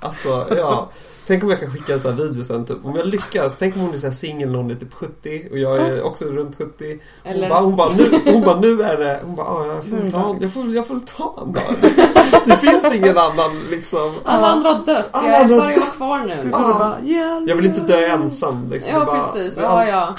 alltså 0.00 0.46
ja. 0.56 0.90
Tänk 1.30 1.42
om 1.44 1.50
jag 1.50 1.60
kan 1.60 1.70
skicka 1.72 1.92
en 1.94 2.00
sån 2.00 2.10
här 2.10 2.18
video 2.24 2.44
sen 2.44 2.64
typ. 2.66 2.84
Om 2.84 2.96
jag 2.96 3.06
lyckas, 3.06 3.56
tänk 3.58 3.74
om 3.76 3.80
hon 3.80 3.94
är 3.94 3.98
så 3.98 4.06
här 4.06 4.14
singel 4.14 4.50
när 4.50 4.58
hon 4.58 4.70
är 4.70 4.74
typ 4.74 4.94
70 4.94 5.48
och 5.50 5.58
jag 5.58 5.76
är 5.78 6.02
också 6.02 6.24
runt 6.24 6.56
70. 6.58 7.00
Hon 7.22 7.32
Eller- 7.32 7.48
bara, 7.48 7.60
hon 7.60 7.76
bara, 7.76 7.88
nu, 7.96 8.20
hon 8.32 8.42
bara, 8.42 8.60
nu 8.60 8.82
är 8.82 8.96
det, 8.98 9.20
hon 9.24 9.36
bara, 9.36 9.46
ah, 9.46 9.66
jag 9.66 9.84
får 9.84 9.96
väl 9.96 10.12
ta 10.12 10.30
en, 10.30 10.40
jag 10.40 10.52
får, 10.52 10.66
jag 10.74 10.86
får 10.86 11.00
ta 11.00 11.38
en 11.46 11.52
dag. 11.52 11.62
Det 12.46 12.56
finns 12.56 12.94
ingen 12.94 13.18
annan 13.18 13.50
liksom. 13.70 14.14
Alla 14.24 14.46
andra 14.46 14.70
har 14.70 14.84
dött. 14.86 15.08
Alla 15.12 15.28
Jag 15.28 15.36
är 15.36 15.42
andra 15.42 15.54
har 15.54 15.60
bara 15.62 15.74
dött. 15.74 15.92
kvar 15.96 16.18
nu. 16.20 16.50
Ah. 16.54 16.78
bara, 16.78 17.00
yeah, 17.04 17.42
Jag 17.46 17.56
vill 17.56 17.66
inte 17.66 17.80
dö 17.80 18.06
ensam 18.06 18.70
liksom. 18.70 18.92
Ja 18.92 19.04
bara- 19.04 19.32
precis. 19.32 19.54
det 19.54 19.60
är 19.60 19.64
Ja 19.64 19.70
all- 19.70 19.88
ja. 19.88 20.16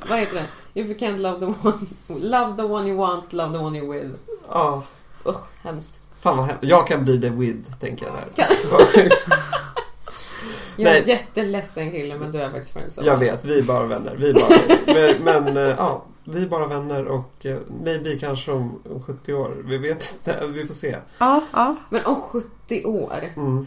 Vad 0.08 0.18
heter 0.18 0.34
det? 0.34 0.80
If 0.80 0.86
you 0.86 0.98
can't 0.98 1.18
love 1.18 1.40
the 1.40 1.46
one, 1.46 1.76
love 2.08 2.56
the 2.56 2.62
one 2.62 2.88
you 2.88 2.96
want, 2.98 3.32
love 3.32 3.52
the 3.52 3.58
one 3.64 3.78
you're 3.80 3.92
with. 3.92 4.10
Ja. 4.50 4.82
Usch, 5.26 5.36
hemskt. 5.62 5.98
Fan 6.22 6.36
vad 6.36 6.46
hemskt. 6.46 6.64
Jag 6.64 6.86
kan 6.86 7.04
bli 7.04 7.20
the 7.20 7.28
with, 7.30 7.78
tänker 7.80 8.06
jag 8.06 8.14
där. 8.14 8.44
Kan- 8.44 8.56
Vad 8.78 8.88
sjukt. 8.88 9.26
Jag 10.76 10.88
är 10.88 10.92
Nej. 10.92 11.02
en 11.02 11.08
jätteledsen 11.08 11.90
kille 11.90 12.18
men 12.18 12.32
du 12.32 12.38
är 12.42 12.50
faktiskt 12.50 12.72
friendzone. 12.72 13.06
Jag 13.06 13.16
vet, 13.16 13.44
vi 13.44 13.58
är 13.58 13.62
bara 13.62 13.86
vänner. 13.86 14.16
Vi 14.18 14.30
är 14.30 14.34
bara 14.34 14.48
vänner. 14.48 15.18
Men, 15.24 15.44
men 15.44 15.56
eh, 15.56 15.74
ja, 15.78 16.04
vi 16.24 16.42
är 16.42 16.46
bara 16.46 16.66
vänner 16.66 17.04
och 17.08 17.46
eh, 17.46 17.58
maybe 17.84 18.18
kanske 18.18 18.52
om, 18.52 18.82
om 18.90 19.02
70 19.02 19.34
år. 19.34 19.56
Vi 19.64 19.78
vet 19.78 20.14
inte, 20.18 20.46
vi 20.52 20.66
får 20.66 20.74
se. 20.74 20.96
Ja, 21.18 21.40
ja. 21.52 21.76
Men 21.90 22.04
om 22.06 22.20
70 22.20 22.84
år. 22.84 23.32
Mm. 23.36 23.66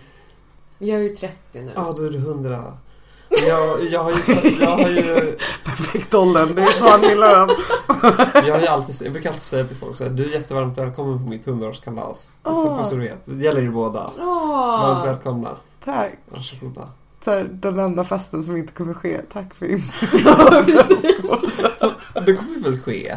Jag 0.78 1.00
är 1.00 1.04
ju 1.04 1.16
30 1.16 1.36
nu. 1.54 1.72
Ja, 1.76 1.94
då 1.98 2.04
är 2.04 2.10
det 2.10 2.18
100. 2.18 2.78
Jag, 3.48 3.86
jag 3.86 4.04
har 4.04 4.12
ju, 4.12 4.50
jag 4.60 4.70
har 4.78 4.90
ju, 4.90 5.38
Perfekt 5.66 6.14
åldern. 6.14 6.56
Det 6.56 6.62
är 6.62 6.68
så 6.68 6.90
han 6.90 7.02
gillar 7.04 7.36
den. 7.46 7.56
jag 8.48 8.54
har 8.54 8.62
ju 8.62 8.68
alltid, 8.68 8.96
jag 9.06 9.14
brukar 9.14 9.30
alltid 9.30 9.44
säga 9.44 9.64
till 9.64 9.78
folk 9.78 9.98
så 9.98 10.04
här, 10.04 10.12
du 10.12 10.24
är 10.24 10.30
jättevarmt 10.30 10.78
välkommen 10.78 11.24
på 11.24 11.30
mitt 11.30 11.46
100-årskalas. 11.48 12.14
Så, 12.44 12.50
Åh. 12.52 12.76
bara 12.76 12.84
så 12.86 12.96
du 12.96 13.02
vet. 13.02 13.22
Det 13.26 13.44
gäller 13.44 13.62
er 13.62 13.70
båda. 13.70 14.00
Varmt 14.18 14.98
Åh, 15.02 15.06
välkomna. 15.06 15.50
Tack. 15.86 16.12
Varsågoda. 16.30 16.90
Så 17.22 17.32
här, 17.32 17.44
den 17.52 17.80
enda 17.80 18.04
festen 18.04 18.44
som 18.44 18.58
inte 18.58 18.74
kommer 18.74 18.94
ske. 18.94 19.22
Tack 19.34 19.54
för 19.54 19.66
in. 19.72 19.84
ja, 20.26 20.64
precis. 20.66 21.32
Det 22.26 22.34
kommer 22.34 22.64
väl 22.64 22.80
ske? 22.80 23.16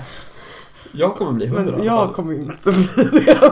Jag 0.93 1.17
kommer 1.17 1.33
bli 1.33 1.47
100 1.47 1.73
i 1.73 1.77
Men 1.77 1.85
jag 1.85 2.15
kommer 2.15 2.35
inte 2.35 2.73
bli 2.73 3.25
det. 3.25 3.51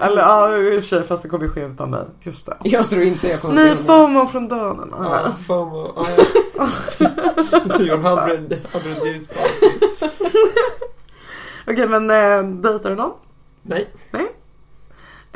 Eller 0.00 0.22
ja, 0.22 0.56
i 0.56 0.70
och 0.70 0.82
för 0.82 0.88
sig 0.88 1.02
fast 1.02 1.22
det 1.22 1.28
kommer 1.28 1.48
ske 1.48 1.64
utan 1.64 1.90
dig. 1.90 2.04
Just 2.22 2.46
det. 2.46 2.56
Jag 2.62 2.90
tror 2.90 3.02
inte 3.02 3.28
jag 3.28 3.40
kommer 3.40 3.54
Nej, 3.54 3.74
bli 3.74 3.84
FOMO 3.84 4.26
från 4.26 4.48
döden. 4.48 4.88
Ja, 4.92 5.32
FOMO. 5.46 5.86
Ja. 5.96 6.06
Your 7.80 7.98
100, 7.98 8.22
100 8.72 9.06
years. 9.06 9.28
Okej, 11.66 11.88
men 11.88 12.10
äh, 12.10 12.42
dejtar 12.42 12.90
du 12.90 12.96
någon? 12.96 13.12
Nej. 13.62 13.88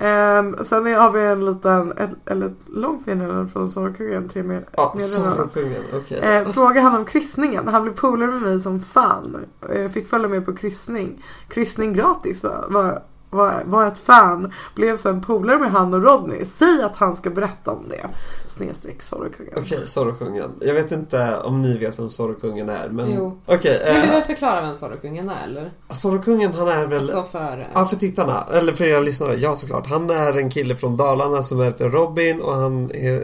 Um, 0.01 0.65
sen 0.65 0.95
har 0.95 1.11
vi 1.11 1.27
en 1.27 1.47
liten, 1.47 1.93
ett, 1.93 2.11
eller 2.25 2.47
ett 2.47 2.69
långt 2.69 3.07
meddelande 3.07 3.49
från 3.49 3.71
Sorkungen. 3.71 4.29
Tre 4.29 4.43
med, 4.43 4.65
Ja, 4.73 4.95
meddelanden. 4.97 5.37
Sorokungen. 5.37 5.83
Okej. 5.95 6.19
Eh, 6.19 6.45
fråga 6.45 6.81
han 6.81 6.97
om 6.97 7.05
kryssningen. 7.05 7.69
Han 7.69 7.83
blev 7.83 7.95
polare 7.95 8.31
med 8.31 8.43
mig 8.43 8.61
som 8.61 8.81
fan. 8.81 9.37
Eh, 9.71 9.89
fick 9.89 10.09
följa 10.09 10.29
med 10.29 10.47
på 10.47 10.57
kryssning. 10.57 11.25
Kryssning 11.49 11.93
gratis 11.93 12.45
va? 12.45 12.65
Var, 12.69 13.03
var, 13.31 13.63
var 13.65 13.87
ett 13.87 13.99
fan. 13.99 14.53
Blev 14.75 14.97
sen 14.97 15.21
polare 15.21 15.59
med 15.59 15.71
han 15.71 15.95
och 15.95 16.03
Rodney. 16.03 16.45
Säg 16.45 16.83
att 16.83 16.97
han 16.97 17.17
ska 17.17 17.31
berätta 17.31 17.71
om 17.71 17.89
det. 17.89 18.07
Snedstreck 18.47 19.03
Sorokungen. 19.03 19.53
Okej, 19.57 19.79
Sorokungen. 19.85 20.51
Jag 20.61 20.75
vet 20.75 20.93
inte 20.93 21.37
om 21.37 21.63
ni 21.63 21.79
vet 21.79 21.99
vem 21.99 22.11
Sorokungen 22.11 22.69
är, 22.69 22.89
men... 22.89 23.15
Jo. 23.15 23.41
Okej, 23.47 23.83
Vill 23.85 24.03
du 24.03 24.09
eh, 24.09 24.15
väl 24.15 24.23
förklara 24.23 24.63
vem 24.63 24.75
Sorokungen 24.75 25.31
är 25.31 25.45
eller? 25.45 25.73
Sorokungen 25.93 26.53
han 26.55 26.69
är 26.69 26.87
väl... 26.87 26.99
Alltså 26.99 27.23
för... 27.23 27.69
Ja, 27.75 27.87
för 27.87 27.97
tittarna, 27.97 28.45
eller 28.53 28.73
för 28.73 28.85
era 28.85 29.01
lyssnare, 29.01 29.35
ja 29.35 29.57
såklart. 29.57 29.87
Han 29.87 30.11
är 30.11 30.39
en 30.39 30.51
kille 30.51 30.77
från 30.77 30.97
Dalarna 30.97 31.43
som 31.43 31.61
heter 31.61 31.89
Robin 31.89 32.41
och 32.41 32.55
han 32.55 32.91
är, 32.91 33.23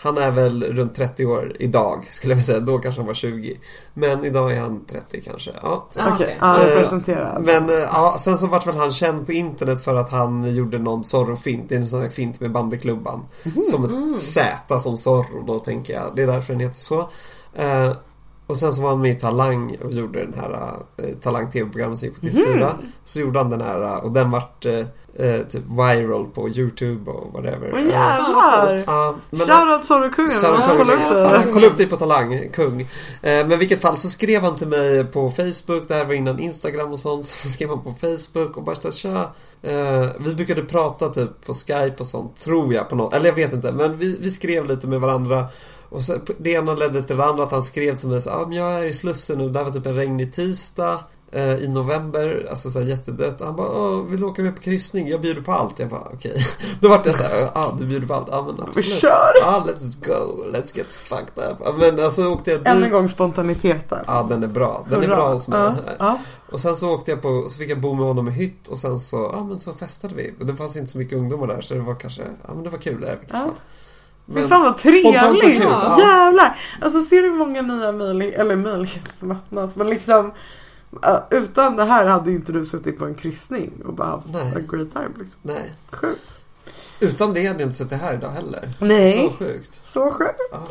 han 0.00 0.18
är 0.18 0.30
väl 0.30 0.62
runt 0.64 0.94
30 0.94 1.26
år 1.26 1.56
idag, 1.58 2.06
skulle 2.10 2.30
jag 2.30 2.36
vilja 2.36 2.46
säga. 2.46 2.60
Då 2.60 2.78
kanske 2.78 3.00
han 3.00 3.06
var 3.06 3.14
20. 3.14 3.58
Men 3.94 4.24
idag 4.24 4.52
är 4.52 4.60
han 4.60 4.84
30 4.84 5.20
kanske. 5.20 5.50
Ja. 5.62 5.68
Ah, 5.68 5.80
Okej, 5.96 6.12
okej. 6.14 6.36
ja, 6.40 6.62
Eh, 6.68 6.78
presentera. 6.78 7.38
Men 7.40 7.70
eh, 7.70 7.74
ja, 7.76 8.16
sen 8.18 8.38
så 8.38 8.46
vart 8.46 8.66
väl 8.66 8.76
han 8.76 8.90
känd 8.92 9.26
på 9.26 9.32
internet 9.32 9.80
för 9.84 9.94
att 9.94 10.10
han 10.10 10.54
gjorde 10.54 10.78
någon 10.78 11.04
Zorro-fint. 11.04 11.68
Det 11.68 11.74
är 11.74 11.78
en 11.78 11.86
sån 11.86 12.02
här 12.02 12.08
fint 12.08 12.40
med 12.40 12.52
bandyklubban. 12.52 13.24
Som 13.70 13.84
ett 13.84 14.16
Z 14.18 14.80
som 14.80 14.98
Zorro 14.98 15.42
då 15.46 15.58
tänker 15.58 15.94
jag. 15.94 16.12
Det 16.16 16.22
är 16.22 16.26
därför 16.26 16.52
den 16.52 16.60
heter 16.60 16.80
så. 16.80 17.10
Och 18.48 18.56
sen 18.56 18.72
så 18.72 18.82
var 18.82 18.88
han 18.90 19.00
med 19.00 19.10
i 19.10 19.14
Talang 19.14 19.76
och 19.84 19.92
gjorde 19.92 20.18
den 20.24 20.34
här 20.40 20.72
eh, 20.96 21.04
Talang 21.20 21.50
TV-programmet 21.50 21.98
som 21.98 22.08
gick 22.08 22.20
på 22.20 22.26
TV4. 22.26 22.68
Så 23.04 23.20
gjorde 23.20 23.38
han 23.38 23.50
den 23.50 23.60
här 23.60 23.82
eh, 23.82 23.94
och 23.94 24.12
den 24.12 24.30
vart 24.30 24.66
eh, 24.66 24.78
eh, 25.18 25.40
typ 25.48 25.62
viral 25.68 26.26
på 26.26 26.48
YouTube 26.48 27.10
och 27.10 27.32
whatever. 27.32 27.70
Åh 27.72 27.78
Eh, 27.80 27.86
jävlar! 27.86 28.82
Ja, 28.86 29.14
men- 29.30 29.40
Shoutout 29.46 29.86
Sorokungen. 29.86 30.28
Shoutout 30.28 31.52
Kolla 31.54 31.66
upp 31.66 31.76
det 31.76 31.86
på 31.86 31.96
Talang, 31.96 32.48
kung. 32.52 32.80
Eh, 32.80 32.86
Men 33.22 33.52
i 33.52 33.56
vilket 33.56 33.80
fall 33.80 33.96
så 33.96 34.08
skrev 34.08 34.42
han 34.42 34.56
till 34.56 34.68
mig 34.68 35.04
på 35.04 35.30
Facebook, 35.30 35.88
det 35.88 35.94
här 35.94 36.04
var 36.04 36.14
innan 36.14 36.38
Instagram 36.38 36.92
och 36.92 36.98
sånt, 36.98 37.24
så 37.42 37.48
skrev 37.48 37.68
han 37.68 37.82
på 37.82 37.94
Facebook 38.00 38.56
och 38.56 38.62
bara 38.62 38.76
så 38.76 38.92
tja. 38.92 39.30
Eh, 39.62 40.06
vi 40.20 40.34
brukade 40.34 40.62
prata 40.62 41.08
typ 41.08 41.46
på 41.46 41.54
Skype 41.54 41.94
och 41.98 42.06
sånt, 42.06 42.36
tror 42.36 42.74
jag 42.74 42.88
på 42.88 42.96
något, 42.96 43.14
eller 43.14 43.26
jag 43.26 43.34
vet 43.34 43.52
inte, 43.52 43.72
men 43.72 43.98
vi, 43.98 44.18
vi 44.20 44.30
skrev 44.30 44.66
lite 44.66 44.86
med 44.86 45.00
varandra. 45.00 45.46
Och 45.90 46.02
så, 46.02 46.18
det 46.38 46.50
ena 46.50 46.74
ledde 46.74 47.02
till 47.02 47.16
det 47.16 47.24
andra 47.24 47.44
att 47.44 47.52
han 47.52 47.62
skrev 47.62 47.96
till 47.96 48.08
mig 48.08 48.22
så 48.22 48.30
ah, 48.30 48.46
men 48.46 48.52
jag 48.56 48.72
är 48.72 48.84
i 48.84 48.92
Slussen 48.92 49.38
nu, 49.38 49.48
det 49.48 49.58
här 49.58 49.66
var 49.66 49.72
typ 49.72 49.86
en 49.86 49.94
regnig 49.94 50.32
tisdag. 50.32 50.98
eh, 51.32 51.54
i 51.54 51.68
november, 51.68 52.46
alltså 52.50 52.70
såhär 52.70 52.86
jättedött. 52.86 53.40
Han 53.40 53.56
bara, 53.56 53.68
Åh, 53.68 54.04
vill 54.04 54.20
du 54.20 54.26
åka 54.26 54.42
med 54.42 54.56
på 54.56 54.62
kryssning? 54.62 55.08
Jag 55.08 55.20
bjuder 55.20 55.42
på 55.42 55.52
allt. 55.52 55.78
Jag 55.78 55.88
bara, 55.88 56.08
okej. 56.14 56.46
Då 56.80 56.88
vart 56.88 57.06
jag 57.06 57.14
såhär, 57.14 57.50
ah, 57.54 57.74
du 57.78 57.86
bjuder 57.86 58.06
på 58.06 58.14
allt? 58.14 58.28
Ja 58.30 58.42
men 58.58 58.68
Vi 58.76 58.82
kör! 58.82 59.32
Ja, 59.40 59.66
let's 59.68 60.06
go, 60.06 60.44
let's 60.52 60.76
get 60.76 60.92
fucked 60.94 61.50
up. 61.50 61.56
Ja, 61.64 61.74
Men 61.78 62.00
alltså 62.04 62.28
åkte 62.32 62.50
jag 62.50 62.66
Än 62.68 62.82
en 62.82 62.90
gång 62.90 63.08
spontaniteten. 63.08 63.98
Ja, 64.06 64.26
den 64.28 64.42
är 64.42 64.46
bra. 64.48 64.86
Den 64.90 64.98
är 65.02 65.06
Hurra. 65.06 65.16
bra 65.16 65.32
hos 65.32 65.48
mig. 65.48 65.58
Ja, 65.86 65.92
ja. 65.98 66.18
Och 66.52 66.60
sen 66.60 66.76
så 66.76 66.94
åkte 66.94 67.10
jag 67.10 67.22
på, 67.22 67.46
så 67.48 67.58
fick 67.58 67.70
jag 67.70 67.80
bo 67.80 67.94
med 67.94 68.06
honom 68.06 68.28
i 68.28 68.32
hytt 68.32 68.68
och 68.68 68.78
sen 68.78 68.98
så, 68.98 69.30
ja 69.32 69.44
men 69.44 69.58
så 69.58 69.72
festade 69.74 70.14
vi. 70.14 70.34
Och 70.40 70.46
det 70.46 70.56
fanns 70.56 70.76
inte 70.76 70.90
så 70.90 70.98
mycket 70.98 71.18
ungdomar 71.18 71.46
där 71.46 71.60
så 71.60 71.74
det 71.74 71.80
var 71.80 71.94
kanske, 71.94 72.22
ja 72.22 72.54
men 72.54 72.62
det 72.64 72.70
var 72.70 72.78
kul 72.78 73.04
i 73.04 73.10
vilket 73.10 73.30
fall. 73.30 73.50
Fy 74.34 74.48
fan 74.48 74.62
vad 74.62 74.78
trevligt! 74.78 75.62
Ja. 75.62 76.00
Jävlar! 76.00 76.60
Alltså 76.80 77.02
ser 77.02 77.22
du 77.22 77.28
hur 77.28 77.36
många 77.36 77.62
nya 77.62 77.92
möjligheter, 77.92 78.40
eller 78.40 78.56
möjligheter 78.56 79.16
som 79.16 79.30
öppnas. 79.30 79.76
Men 79.76 79.86
liksom 79.86 80.32
utan 81.30 81.76
det 81.76 81.84
här 81.84 82.06
hade 82.06 82.32
inte 82.32 82.52
du 82.52 82.64
suttit 82.64 82.98
på 82.98 83.04
en 83.04 83.14
kryssning 83.14 83.72
och 83.86 83.94
bara 83.94 84.08
haft 84.08 84.32
Nej. 84.32 84.54
a 84.56 84.60
great 84.70 84.92
time 84.92 85.10
liksom. 85.18 85.40
Nej. 85.42 85.72
Sjukt. 85.90 86.40
Utan 87.00 87.34
det 87.34 87.46
hade 87.46 87.60
jag 87.60 87.68
inte 87.68 87.78
suttit 87.78 88.00
här 88.00 88.14
idag 88.14 88.30
heller. 88.30 88.68
Nej. 88.80 89.12
Så 89.12 89.36
sjukt. 89.36 89.80
Så 89.82 90.10
sjukt. 90.10 90.40
Ja. 90.50 90.66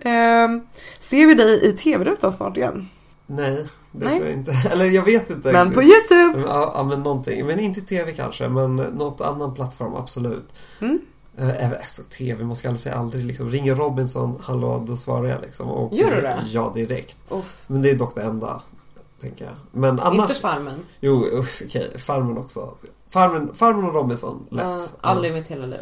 Ehm, 0.00 0.66
ser 1.00 1.26
vi 1.26 1.34
dig 1.34 1.68
i 1.68 1.72
tv-rutan 1.72 2.32
snart 2.32 2.56
igen? 2.56 2.88
Nej, 3.26 3.66
det 3.92 4.04
Nej. 4.04 4.16
tror 4.16 4.28
jag 4.28 4.38
inte. 4.38 4.52
Eller 4.72 4.84
jag 4.84 5.04
vet 5.04 5.30
inte. 5.30 5.52
Men 5.52 5.72
på 5.72 5.82
Youtube! 5.82 6.42
Ja, 6.46 6.72
ja, 6.76 6.82
men 6.82 7.02
någonting. 7.02 7.46
Men 7.46 7.60
inte 7.60 7.80
tv 7.80 8.12
kanske, 8.12 8.48
men 8.48 8.76
något 8.76 9.20
annan 9.20 9.54
plattform, 9.54 9.94
absolut. 9.94 10.48
Mm. 10.80 10.98
Eh, 11.38 11.64
även- 11.64 11.78
alltså 11.78 12.02
tv, 12.02 12.44
man 12.44 12.56
ska 12.56 12.68
aldrig 12.68 12.80
säga 12.80 12.94
aldrig 12.94 13.24
liksom. 13.24 13.50
Ringer 13.50 13.74
Robinson, 13.74 14.38
hallå, 14.42 14.84
då 14.86 14.96
svarar 14.96 15.28
jag 15.28 15.40
liksom. 15.40 15.68
Och, 15.68 15.94
Gör 15.94 16.10
du 16.10 16.20
det? 16.20 16.44
Ja, 16.46 16.72
direkt. 16.74 17.16
Uff. 17.28 17.64
Men 17.66 17.82
det 17.82 17.90
är 17.90 17.94
dock 17.98 18.14
det 18.14 18.22
enda, 18.22 18.62
tänker 19.20 19.44
jag. 19.44 19.54
Men 19.72 20.00
annars... 20.00 20.30
Inte 20.30 20.40
Farmen. 20.40 20.78
Jo, 21.00 21.26
okej. 21.66 21.98
Farmen 21.98 22.38
också. 22.38 22.74
Farmen, 23.10 23.54
farmen 23.54 23.84
och 23.84 23.94
Robinson, 23.94 24.46
lätt. 24.50 24.66
Uh, 24.66 24.82
aldrig 25.00 25.32
i 25.32 25.34
mitt 25.34 25.48
hela 25.48 25.66
liv 25.66 25.80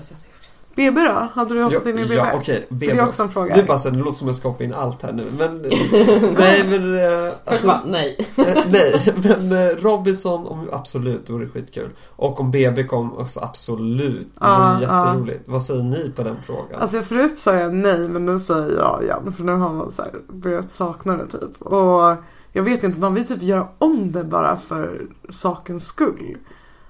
BB 0.76 1.00
då? 1.00 1.28
Hade 1.34 1.54
du 1.54 1.60
Ja, 1.60 1.64
hoppat 1.64 1.86
in 1.86 1.98
i 1.98 2.02
BB? 2.02 2.14
ja 2.14 2.26
okej. 2.34 2.66
För 2.68 2.74
det 2.76 2.90
är 2.90 3.02
också 3.06 3.22
en 3.22 3.28
fråga. 3.28 3.56
Du 3.56 3.62
bara 3.62 3.78
så, 3.78 3.90
det 3.90 3.98
låter 3.98 4.12
som 4.12 4.26
jag 4.26 4.36
ska 4.36 4.48
hoppa 4.48 4.64
in 4.64 4.74
allt 4.74 5.02
här 5.02 5.12
nu. 5.12 5.24
Men, 5.38 5.56
nej 6.38 6.64
men... 6.70 6.94
eh, 6.98 7.32
alltså, 7.44 7.66
bara, 7.66 7.82
nej. 7.86 8.16
eh, 8.38 8.44
nej, 8.70 9.14
men 9.24 9.52
eh, 9.52 9.68
Robinson, 9.76 10.46
om, 10.46 10.68
absolut, 10.72 11.26
det 11.26 11.32
vore 11.32 11.46
skitkul. 11.48 11.88
Och 12.16 12.40
om 12.40 12.50
BB 12.50 12.84
kom 12.84 13.16
också, 13.18 13.40
absolut. 13.40 14.34
Det 14.34 14.40
Ja, 14.46 14.74
vore 14.74 14.86
ja. 14.86 15.06
jätteroligt. 15.08 15.48
Vad 15.48 15.62
säger 15.62 15.82
ni 15.82 16.12
på 16.16 16.22
den 16.22 16.36
frågan? 16.42 16.80
Alltså 16.80 17.02
förut 17.02 17.38
sa 17.38 17.54
jag 17.54 17.74
nej 17.74 18.08
men 18.08 18.26
nu 18.26 18.38
säger 18.38 18.76
jag 18.76 19.02
igen 19.02 19.32
för 19.36 19.44
nu 19.44 19.52
har 19.52 19.72
man 19.74 19.92
så 19.92 20.02
här 20.02 20.12
börjat 20.28 20.70
sakna 20.70 21.16
det 21.16 21.26
typ. 21.26 21.62
Och 21.62 22.14
jag 22.52 22.62
vet 22.62 22.84
inte, 22.84 23.00
man 23.00 23.14
vill 23.14 23.26
typ 23.26 23.42
göra 23.42 23.68
om 23.78 24.12
det 24.12 24.24
bara 24.24 24.56
för 24.56 25.06
sakens 25.30 25.86
skull. 25.86 26.36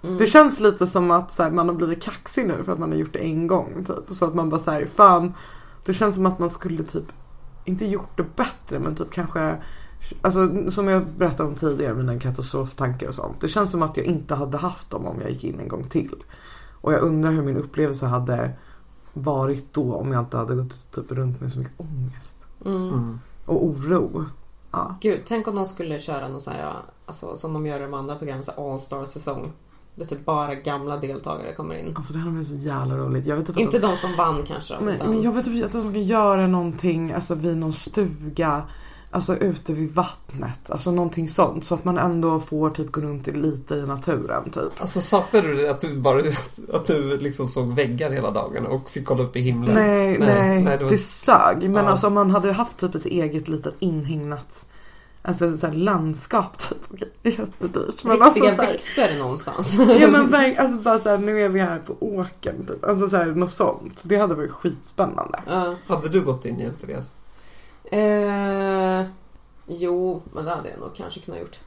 Mm. 0.03 0.19
Det 0.19 0.27
känns 0.27 0.61
lite 0.61 0.87
som 0.87 1.11
att 1.11 1.33
så 1.33 1.43
här, 1.43 1.51
man 1.51 1.69
har 1.69 1.75
blivit 1.75 2.03
kaxig 2.03 2.47
nu 2.47 2.65
för 2.65 2.73
att 2.73 2.79
man 2.79 2.91
har 2.91 2.99
gjort 2.99 3.13
det 3.13 3.19
en 3.19 3.47
gång 3.47 3.85
typ. 3.85 4.17
Så 4.17 4.25
att 4.25 4.35
man 4.35 4.51
bara 4.51 4.61
säger 4.61 4.87
fan. 4.87 5.35
Det 5.85 5.93
känns 5.93 6.15
som 6.15 6.27
att 6.27 6.39
man 6.39 6.51
skulle 6.51 6.83
typ, 6.83 7.13
inte 7.65 7.87
gjort 7.87 8.17
det 8.17 8.37
bättre 8.37 8.79
men 8.79 8.95
typ 8.95 9.11
kanske 9.11 9.57
Alltså 10.23 10.71
som 10.71 10.89
jag 10.89 11.07
berättade 11.07 11.49
om 11.49 11.55
tidigare, 11.55 11.95
mina 11.95 12.19
katastroftankar 12.19 13.09
och 13.09 13.15
sånt. 13.15 13.41
Det 13.41 13.49
känns 13.49 13.71
som 13.71 13.83
att 13.83 13.97
jag 13.97 14.07
inte 14.07 14.35
hade 14.35 14.57
haft 14.57 14.91
dem 14.91 15.07
om 15.07 15.21
jag 15.21 15.31
gick 15.31 15.45
in 15.45 15.61
en 15.61 15.69
gång 15.69 15.85
till. 15.85 16.15
Och 16.81 16.93
jag 16.93 17.03
undrar 17.03 17.31
hur 17.31 17.43
min 17.43 17.57
upplevelse 17.57 18.07
hade 18.07 18.51
varit 19.13 19.75
då 19.75 19.95
om 19.95 20.13
jag 20.13 20.23
inte 20.23 20.37
hade 20.37 20.55
gått 20.55 20.93
typ 20.93 21.13
runt 21.13 21.41
med 21.41 21.53
så 21.53 21.59
mycket 21.59 21.81
ångest. 21.81 22.45
Mm. 22.65 22.89
Mm. 22.89 23.19
Och 23.47 23.65
oro. 23.65 24.25
Ja. 24.71 24.97
Gud, 25.01 25.21
tänk 25.27 25.49
om 25.49 25.55
de 25.55 25.67
skulle 25.67 25.99
köra 25.99 26.29
någon 26.29 26.41
sån 26.41 26.53
här, 26.53 26.63
ja, 26.63 26.77
alltså, 27.07 27.37
som 27.37 27.53
de 27.53 27.67
gör 27.67 27.79
i 27.79 27.83
de 27.83 27.95
andra 27.95 28.17
programmen, 28.17 28.45
så 28.45 28.53
här 28.57 28.73
all-star 28.73 29.05
säsong. 29.05 29.53
Där 29.95 30.05
typ 30.05 30.25
bara 30.25 30.55
gamla 30.55 30.97
deltagare 30.97 31.53
kommer 31.55 31.75
in. 31.75 31.93
Alltså 31.97 32.13
det 32.13 32.19
här 32.19 32.31
var 32.31 32.43
så 32.43 32.55
jävla 32.55 32.97
roligt. 32.97 33.27
Jag 33.27 33.37
vet 33.37 33.47
typ 33.47 33.59
Inte 33.59 33.79
de 33.79 33.97
som 33.97 34.17
vann 34.17 34.43
kanske. 34.47 34.75
Men, 34.81 34.95
utan- 34.95 35.11
men 35.11 35.23
jag 35.23 35.33
vet 35.33 35.45
typ 35.45 35.65
att 35.65 35.73
de 35.73 35.83
kan 35.93 36.05
göra 36.05 36.47
någonting 36.47 37.13
alltså 37.13 37.35
vid 37.35 37.57
någon 37.57 37.73
stuga. 37.73 38.63
Alltså 39.13 39.37
ute 39.37 39.73
vid 39.73 39.95
vattnet. 39.95 40.71
Alltså 40.71 40.91
någonting 40.91 41.29
sånt. 41.29 41.65
Så 41.65 41.75
att 41.75 41.85
man 41.85 41.99
ändå 41.99 42.39
får 42.39 42.71
typ 42.71 42.93
gå 42.93 43.01
runt 43.01 43.29
i- 43.29 43.33
lite 43.33 43.75
i 43.75 43.87
naturen 43.87 44.51
typ. 44.51 44.81
Alltså 44.81 45.01
saknar 45.01 45.43
du 45.43 45.55
det 45.55 45.71
att 45.71 45.81
du 45.81 45.97
bara 45.99 46.23
att 46.73 46.87
du 46.87 47.17
liksom 47.17 47.47
såg 47.47 47.75
väggar 47.75 48.11
hela 48.11 48.31
dagarna 48.31 48.69
och 48.69 48.91
fick 48.91 49.05
kolla 49.05 49.23
upp 49.23 49.37
i 49.37 49.41
himlen? 49.41 49.75
Nej, 49.75 50.19
nej, 50.19 50.19
nej, 50.19 50.65
det, 50.65 50.77
det 50.77 50.85
var- 50.85 50.97
sög. 50.97 51.57
Men 51.71 51.85
Ja. 51.85 51.91
alltså 51.91 52.07
om 52.07 52.15
man 52.15 52.31
hade 52.31 52.53
haft 52.53 52.79
typ 52.79 52.95
ett 52.95 53.07
eget 53.07 53.49
litet 53.49 53.75
inhägnat 53.79 54.65
Alltså 55.23 55.57
så 55.57 55.67
här 55.67 55.75
landskap 55.75 56.59
typ. 56.59 56.79
Okej, 56.91 57.11
jättedyrt. 57.23 58.05
Men 58.05 58.13
Riktiga 58.13 58.25
alltså, 58.25 58.41
så 58.41 58.63
här, 58.63 58.73
växter 58.73 59.19
någonstans. 59.19 59.79
Ja 60.01 60.09
men 60.09 60.59
alltså 60.59 60.77
bara 60.77 60.99
såhär, 60.99 61.19
nu 61.19 61.41
är 61.45 61.49
vi 61.49 61.61
här 61.61 61.79
på 61.79 61.97
åkern 62.01 62.67
typ. 62.67 62.85
Alltså 62.85 63.09
såhär, 63.09 63.27
något 63.27 63.53
sånt. 63.53 64.01
Det 64.03 64.17
hade 64.17 64.35
varit 64.35 64.51
skitspännande. 64.51 65.41
Ja. 65.47 65.75
Hade 65.87 66.09
du 66.09 66.21
gått 66.21 66.45
in 66.45 66.61
igen 66.61 66.75
Therese? 66.81 67.13
Eh, 67.85 69.07
jo, 69.67 70.23
men 70.33 70.45
det 70.45 70.51
hade 70.51 70.71
jag 70.71 70.79
nog 70.81 70.95
kanske 70.97 71.21
kunnat 71.21 71.41
gjort. 71.41 71.59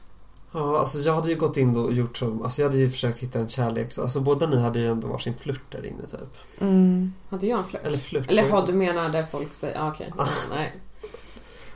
Ja, 0.52 0.78
alltså 0.78 0.98
jag 0.98 1.14
hade 1.14 1.30
ju 1.30 1.36
gått 1.36 1.56
in 1.56 1.76
och 1.76 1.92
gjort 1.92 2.16
som, 2.16 2.42
alltså 2.42 2.62
jag 2.62 2.68
hade 2.68 2.80
ju 2.80 2.90
försökt 2.90 3.18
hitta 3.18 3.38
en 3.38 3.48
kärlek. 3.48 3.92
Så, 3.92 4.02
Alltså 4.02 4.20
båda 4.20 4.46
ni 4.46 4.60
hade 4.60 4.78
ju 4.78 4.86
ändå 4.86 5.08
varsin 5.08 5.34
flört 5.34 5.72
där 5.72 5.86
inne 5.86 6.06
typ. 6.06 6.60
Mm. 6.60 7.12
Hade 7.30 7.46
jag 7.46 7.58
en 7.58 7.64
flört? 7.64 7.86
Eller 7.86 7.98
flört. 7.98 8.30
Eller 8.30 8.50
har 8.50 8.66
du 8.66 8.72
menar 8.72 9.08
där 9.08 9.22
folk 9.22 9.52
säger, 9.52 9.80
ah, 9.80 9.88
okej. 9.88 10.12
Ah. 10.16 10.26
Nej. 10.50 10.72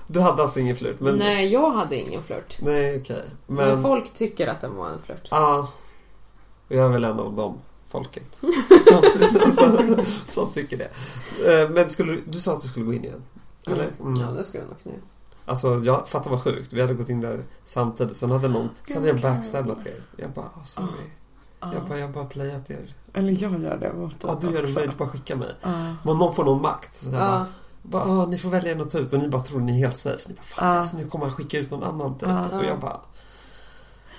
Du 0.08 0.20
hade 0.20 0.42
alltså 0.42 0.60
ingen 0.60 0.76
flört? 0.76 1.00
Men... 1.00 1.16
Nej, 1.16 1.52
jag 1.52 1.70
hade 1.70 1.96
ingen 1.96 2.22
flört. 2.22 2.56
Nej, 2.60 2.98
okej. 3.00 3.22
Men... 3.46 3.56
Men... 3.68 3.82
folk 3.82 4.14
tycker 4.14 4.46
att 4.46 4.60
den 4.60 4.76
var 4.76 4.90
en 4.90 4.98
flört. 4.98 5.28
Ja. 5.30 5.68
Och 6.68 6.74
jag 6.74 6.84
är 6.84 6.88
väl 6.88 7.04
en 7.04 7.18
av 7.20 7.34
dem 7.34 7.58
folket. 7.88 8.38
som, 8.88 9.02
som, 9.28 9.52
som, 9.52 10.04
som 10.26 10.50
tycker 10.52 10.76
det. 10.76 10.90
Eh, 11.62 11.70
Men 11.70 11.88
skulle 11.88 12.12
du, 12.12 12.22
du 12.26 12.38
sa 12.38 12.52
att 12.52 12.62
du 12.62 12.68
skulle 12.68 12.86
gå 12.86 12.92
in 12.92 13.04
igen? 13.04 13.22
Eller? 13.66 13.90
Mm. 14.00 14.14
Ja, 14.14 14.26
det 14.26 14.44
skulle 14.44 14.62
jag 14.62 14.68
nog 14.68 14.82
kunna 14.82 14.94
göra. 14.94 15.04
Alltså 15.44 15.74
jag 15.84 16.08
fattar 16.08 16.30
vad 16.30 16.42
sjukt. 16.42 16.72
Vi 16.72 16.80
hade 16.80 16.94
gått 16.94 17.08
in 17.08 17.20
där 17.20 17.44
samtidigt. 17.64 18.16
Sen 18.16 18.30
hade 18.30 18.48
någon, 18.48 18.68
sen 18.84 18.96
hade 18.96 19.08
jag 19.08 19.20
backstabbat 19.20 19.86
er. 19.86 20.02
Jag 20.16 20.30
bara, 20.30 20.46
oh, 20.46 20.64
sorry. 20.64 20.86
Ja. 21.60 21.74
Jag 21.74 21.88
bara, 21.88 21.98
jag 21.98 22.10
bara 22.10 22.24
playat 22.24 22.70
er. 22.70 22.94
Eller 23.12 23.42
jag 23.42 23.62
gör 23.62 23.76
det. 23.76 23.92
Ja, 24.22 24.38
du 24.40 24.50
gör 24.50 24.62
det 24.62 24.74
möjligt. 24.74 24.98
Bara 24.98 25.08
skicka 25.08 25.36
mig. 25.36 25.48
Ja. 25.62 25.94
Men 26.04 26.18
någon 26.18 26.34
får 26.34 26.44
någon 26.44 26.62
makt. 26.62 26.96
Så 26.96 27.10
här, 27.10 27.18
Ja. 27.18 27.28
bara, 27.28 27.46
bara, 27.90 28.02
"Ah, 28.04 28.26
ni 28.26 28.38
får 28.38 28.48
välja 28.48 28.72
en 28.72 28.80
att 28.80 28.90
ta 28.90 28.98
ut 28.98 29.12
och 29.12 29.18
ni 29.18 29.28
bara 29.28 29.42
tror 29.42 29.60
ni 29.60 29.72
är 29.72 29.76
helt 29.86 29.98
safe. 29.98 30.28
Ni 30.28 30.34
bara, 30.34 30.42
fuck 30.42 30.58
Ja. 30.60 30.64
alltså, 30.66 30.96
nu 30.96 31.06
kommer 31.08 31.26
han 31.26 31.34
skicka 31.34 31.58
ut 31.58 31.70
någon 31.70 31.82
annan 31.82 32.18
typ. 32.18 32.28
Ja. 32.28 32.58
Och 32.58 32.64
jag 32.64 32.78
bara, 32.80 33.00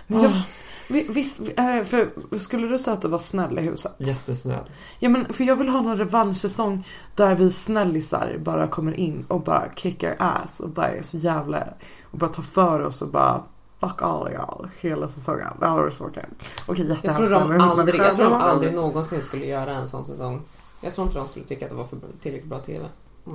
Men 0.07 0.21
jag, 0.21 0.31
ah, 0.31 0.43
vi- 0.89 1.07
visst, 1.09 1.39
eh, 1.57 1.83
för 1.83 2.09
skulle 2.37 2.67
du 2.67 2.77
säga 2.77 2.93
att 2.93 3.01
du 3.01 3.07
var 3.07 3.19
snäll 3.19 3.59
i 3.59 3.61
huset? 3.61 3.95
jättesnäll. 3.97 4.63
Ja 4.99 5.09
men 5.09 5.33
för 5.33 5.43
jag 5.43 5.55
vill 5.55 5.69
ha 5.69 5.81
någon 5.81 5.97
revanschsäsong 5.97 6.87
där 7.15 7.35
vi 7.35 7.51
snällisar 7.51 8.37
bara 8.39 8.67
kommer 8.67 8.93
in 8.93 9.25
och 9.27 9.41
bara 9.41 9.73
kickar 9.75 10.15
ass 10.19 10.59
och 10.59 10.69
bara 10.69 10.87
är 10.87 11.01
så 11.03 11.17
jävla 11.17 11.63
och 12.11 12.17
bara 12.17 12.29
tar 12.29 12.43
för 12.43 12.81
oss 12.81 13.01
och 13.01 13.09
bara 13.09 13.43
fuck 13.79 14.01
all 14.01 14.27
y'all 14.27 14.69
hela 14.81 15.07
säsongen. 15.07 15.47
Det 15.59 15.65
hade 15.65 15.81
varit 15.81 15.93
så 15.93 16.03
kul. 16.09 16.23
Okej 16.67 16.85
Jag 16.85 16.95
jättehemskt. 16.95 17.27
tror 17.29 17.39
de 17.39 17.61
aldrig, 17.61 18.01
jag 18.01 18.15
tror 18.15 18.25
de 18.29 18.33
aldrig 18.33 18.73
någonsin 18.73 19.21
skulle 19.21 19.45
göra 19.45 19.71
en 19.71 19.87
sån 19.87 20.05
säsong. 20.05 20.41
Jag 20.81 20.93
tror 20.93 21.07
inte 21.07 21.17
de 21.19 21.27
skulle 21.27 21.45
tycka 21.45 21.65
att 21.65 21.71
det 21.71 21.77
var 21.77 21.85
för 21.85 21.97
tillräckligt 22.21 22.49
bra 22.49 22.59
TV. 22.59 22.85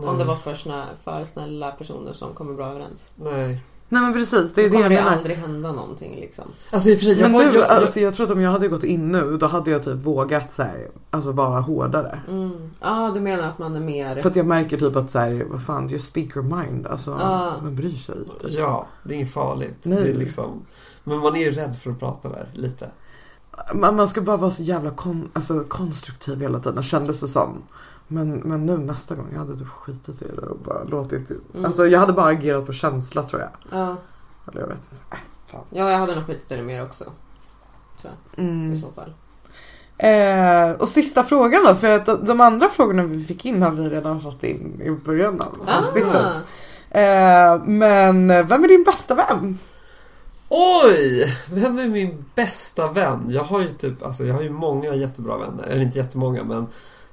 Nej. 0.00 0.08
Om 0.08 0.18
det 0.18 0.24
var 0.24 0.36
för, 0.36 0.54
snä, 0.54 0.84
för 1.04 1.24
snälla 1.24 1.70
personer 1.70 2.12
som 2.12 2.34
kommer 2.34 2.54
bra 2.54 2.66
överens. 2.70 3.10
Nej. 3.16 3.60
Nej 3.88 4.02
men 4.02 4.12
precis, 4.12 4.54
det 4.54 4.62
är 4.64 4.70
Då 4.70 4.76
det 4.76 4.82
kommer 4.82 4.82
jag 4.82 4.90
det 4.90 5.04
menar. 5.04 5.16
aldrig 5.16 5.36
hända 5.36 5.72
någonting 5.72 6.16
liksom. 6.20 6.44
Alltså 6.70 6.90
i 6.90 6.94
och 6.94 6.98
för 6.98 7.04
sig, 7.06 7.20
jag, 7.20 7.30
Men 7.30 7.40
nu, 7.40 7.44
jag, 7.46 7.54
jag, 7.56 7.70
alltså 7.70 8.00
jag 8.00 8.14
tror 8.14 8.26
att 8.26 8.32
om 8.32 8.40
jag 8.40 8.50
hade 8.50 8.68
gått 8.68 8.84
in 8.84 9.12
nu 9.12 9.36
då 9.36 9.46
hade 9.46 9.70
jag 9.70 9.84
typ 9.84 9.94
vågat 9.94 10.52
så 10.52 10.62
här, 10.62 10.88
alltså 11.10 11.32
vara 11.32 11.60
hårdare. 11.60 12.20
Mm. 12.28 12.70
Ah, 12.80 13.10
du 13.10 13.20
menar 13.20 13.44
att 13.48 13.58
man 13.58 13.76
är 13.76 13.80
mer... 13.80 14.22
För 14.22 14.30
att 14.30 14.36
jag 14.36 14.46
märker 14.46 14.76
typ 14.78 14.96
att 14.96 15.10
så 15.10 15.18
här, 15.18 15.46
vad 15.50 15.62
fan, 15.62 15.88
just 15.88 16.08
speak 16.08 16.36
your 16.36 16.56
mind. 16.56 16.86
Alltså, 16.86 17.14
Ah. 17.14 17.52
man 17.62 17.76
bryr 17.76 17.96
sig. 17.96 18.14
Typ. 18.40 18.52
Ja, 18.52 18.86
det 19.02 19.14
är 19.14 19.16
inget 19.16 19.32
farligt. 19.32 19.78
Nej. 19.82 20.02
Det 20.02 20.10
är 20.10 20.14
liksom, 20.14 20.62
men 21.04 21.18
man 21.18 21.36
är 21.36 21.40
ju 21.40 21.50
rädd 21.50 21.76
för 21.82 21.90
att 21.90 21.98
prata 22.00 22.28
där, 22.28 22.48
lite. 22.54 22.90
Man, 23.74 23.96
man 23.96 24.08
ska 24.08 24.20
bara 24.20 24.36
vara 24.36 24.50
så 24.50 24.62
jävla 24.62 24.90
kon, 24.90 25.30
alltså, 25.32 25.64
konstruktiv 25.68 26.40
hela 26.40 26.60
tiden, 26.60 26.82
kändes 26.82 27.20
det 27.20 27.28
som. 27.28 27.62
Men, 28.08 28.30
men 28.36 28.66
nu 28.66 28.78
nästa 28.78 29.14
gång, 29.14 29.26
jag 29.32 29.38
hade 29.38 29.56
typ 29.56 29.68
skitit 29.68 30.22
i 30.22 30.26
det 30.36 30.46
och 30.46 30.58
bara 30.58 30.84
låtit... 30.84 31.30
Mm. 31.30 31.64
Alltså 31.64 31.86
jag 31.86 32.00
hade 32.00 32.12
bara 32.12 32.26
agerat 32.26 32.66
på 32.66 32.72
känsla 32.72 33.22
tror 33.22 33.42
jag. 33.42 33.50
Ja. 33.80 33.96
Eller 34.48 34.60
jag 34.60 34.68
vet 34.68 34.78
inte. 34.92 35.16
ja, 35.70 35.90
jag 35.90 35.98
hade 35.98 36.14
nog 36.14 36.26
skitit 36.26 36.52
i 36.52 36.56
det 36.56 36.62
mer 36.62 36.82
också. 36.82 37.04
Mm. 38.36 38.72
I 38.72 38.76
så 38.76 38.86
fall. 38.90 39.12
Eh, 39.98 40.70
och 40.70 40.88
sista 40.88 41.24
frågan 41.24 41.64
då, 41.66 41.74
för 41.74 41.88
att 41.88 42.26
de, 42.26 42.40
andra 42.40 42.68
frågorna 42.68 43.02
vi 43.02 43.24
fick 43.24 43.44
in 43.44 43.62
har 43.62 43.70
vi 43.70 43.88
redan 43.88 44.20
fått 44.20 44.44
in 44.44 44.80
i 44.82 44.90
början 44.90 45.40
av 45.40 45.68
Ah. 45.68 45.78
avsnittet. 45.78 46.32
Eh, 46.90 47.64
men 47.64 48.28
vem 48.28 48.64
är 48.64 48.68
din 48.68 48.84
bästa 48.84 49.14
vän? 49.14 49.58
Oj! 50.48 51.36
Vem 51.50 51.78
är 51.78 51.88
min 51.88 52.24
bästa 52.34 52.92
vän? 52.92 53.26
Jag 53.28 53.44
har 53.44 53.60
ju 53.60 53.68
typ, 53.68 54.02
alltså 54.02 54.24
jag 54.24 54.34
har 54.34 54.42
ju 54.42 54.50
många 54.50 54.94
jättebra 54.94 55.36
vänner. 55.38 55.64
Eller 55.64 55.82
inte 55.82 55.98
jättemånga 55.98 56.44
men 56.44 56.66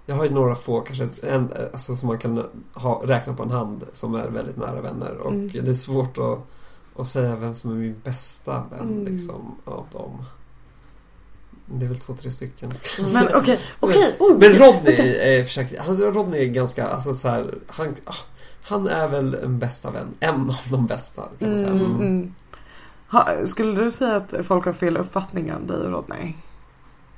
jag 0.05 0.15
har 0.15 0.25
ju 0.25 0.31
några 0.31 0.55
få, 0.55 0.81
kanske 0.81 1.07
en, 1.23 1.49
alltså 1.73 1.95
som 1.95 2.07
man 2.07 2.17
kan 2.17 2.43
ha, 2.73 3.01
räkna 3.05 3.33
på 3.33 3.43
en 3.43 3.51
hand 3.51 3.83
som 3.91 4.15
är 4.15 4.27
väldigt 4.27 4.57
nära 4.57 4.81
vänner. 4.81 5.17
Och 5.17 5.31
Mm. 5.31 5.49
det 5.53 5.69
är 5.69 5.73
svårt 5.73 6.17
att 6.17 6.39
och 6.93 7.07
säga 7.07 7.35
vem 7.35 7.55
som 7.55 7.71
är 7.71 7.75
min 7.75 8.01
bästa 8.03 8.63
vän 8.71 8.79
Mm. 8.79 9.05
liksom, 9.05 9.55
av 9.65 9.85
dem. 9.91 10.23
Det 11.65 11.85
är 11.85 11.89
väl 11.89 11.99
två, 11.99 12.13
tre 12.13 12.31
stycken. 12.31 12.71
Men 13.13 13.27
okej, 13.35 13.59
okej. 13.79 14.15
oh, 14.19 14.37
Men 14.37 14.53
Rodney 14.53 15.15
är, 15.17 15.43
försökt, 15.43 15.79
han, 15.79 15.97
Rodney 15.97 16.43
är 16.43 16.47
ganska, 16.47 16.87
alltså 16.87 17.13
så 17.13 17.27
här, 17.29 17.55
han, 17.67 17.95
ah, 18.05 18.13
han 18.63 18.87
är 18.87 19.07
väl 19.07 19.33
en 19.33 19.59
bästa 19.59 19.91
vän. 19.91 20.07
En 20.19 20.49
av 20.49 20.55
de 20.71 20.87
bästa 20.87 21.23
kan 21.39 21.49
man 21.49 21.57
säga. 21.59 21.71
Mm, 21.71 21.85
Mm. 21.85 22.01
mm. 22.01 22.33
Ha, 23.11 23.27
skulle 23.45 23.83
du 23.83 23.91
säga 23.91 24.15
att 24.15 24.33
folk 24.43 24.65
har 24.65 24.73
fel 24.73 24.97
uppfattning 24.97 25.53
om 25.53 25.67
dig 25.67 25.77
och 25.77 25.91
Rodney? 25.91 26.33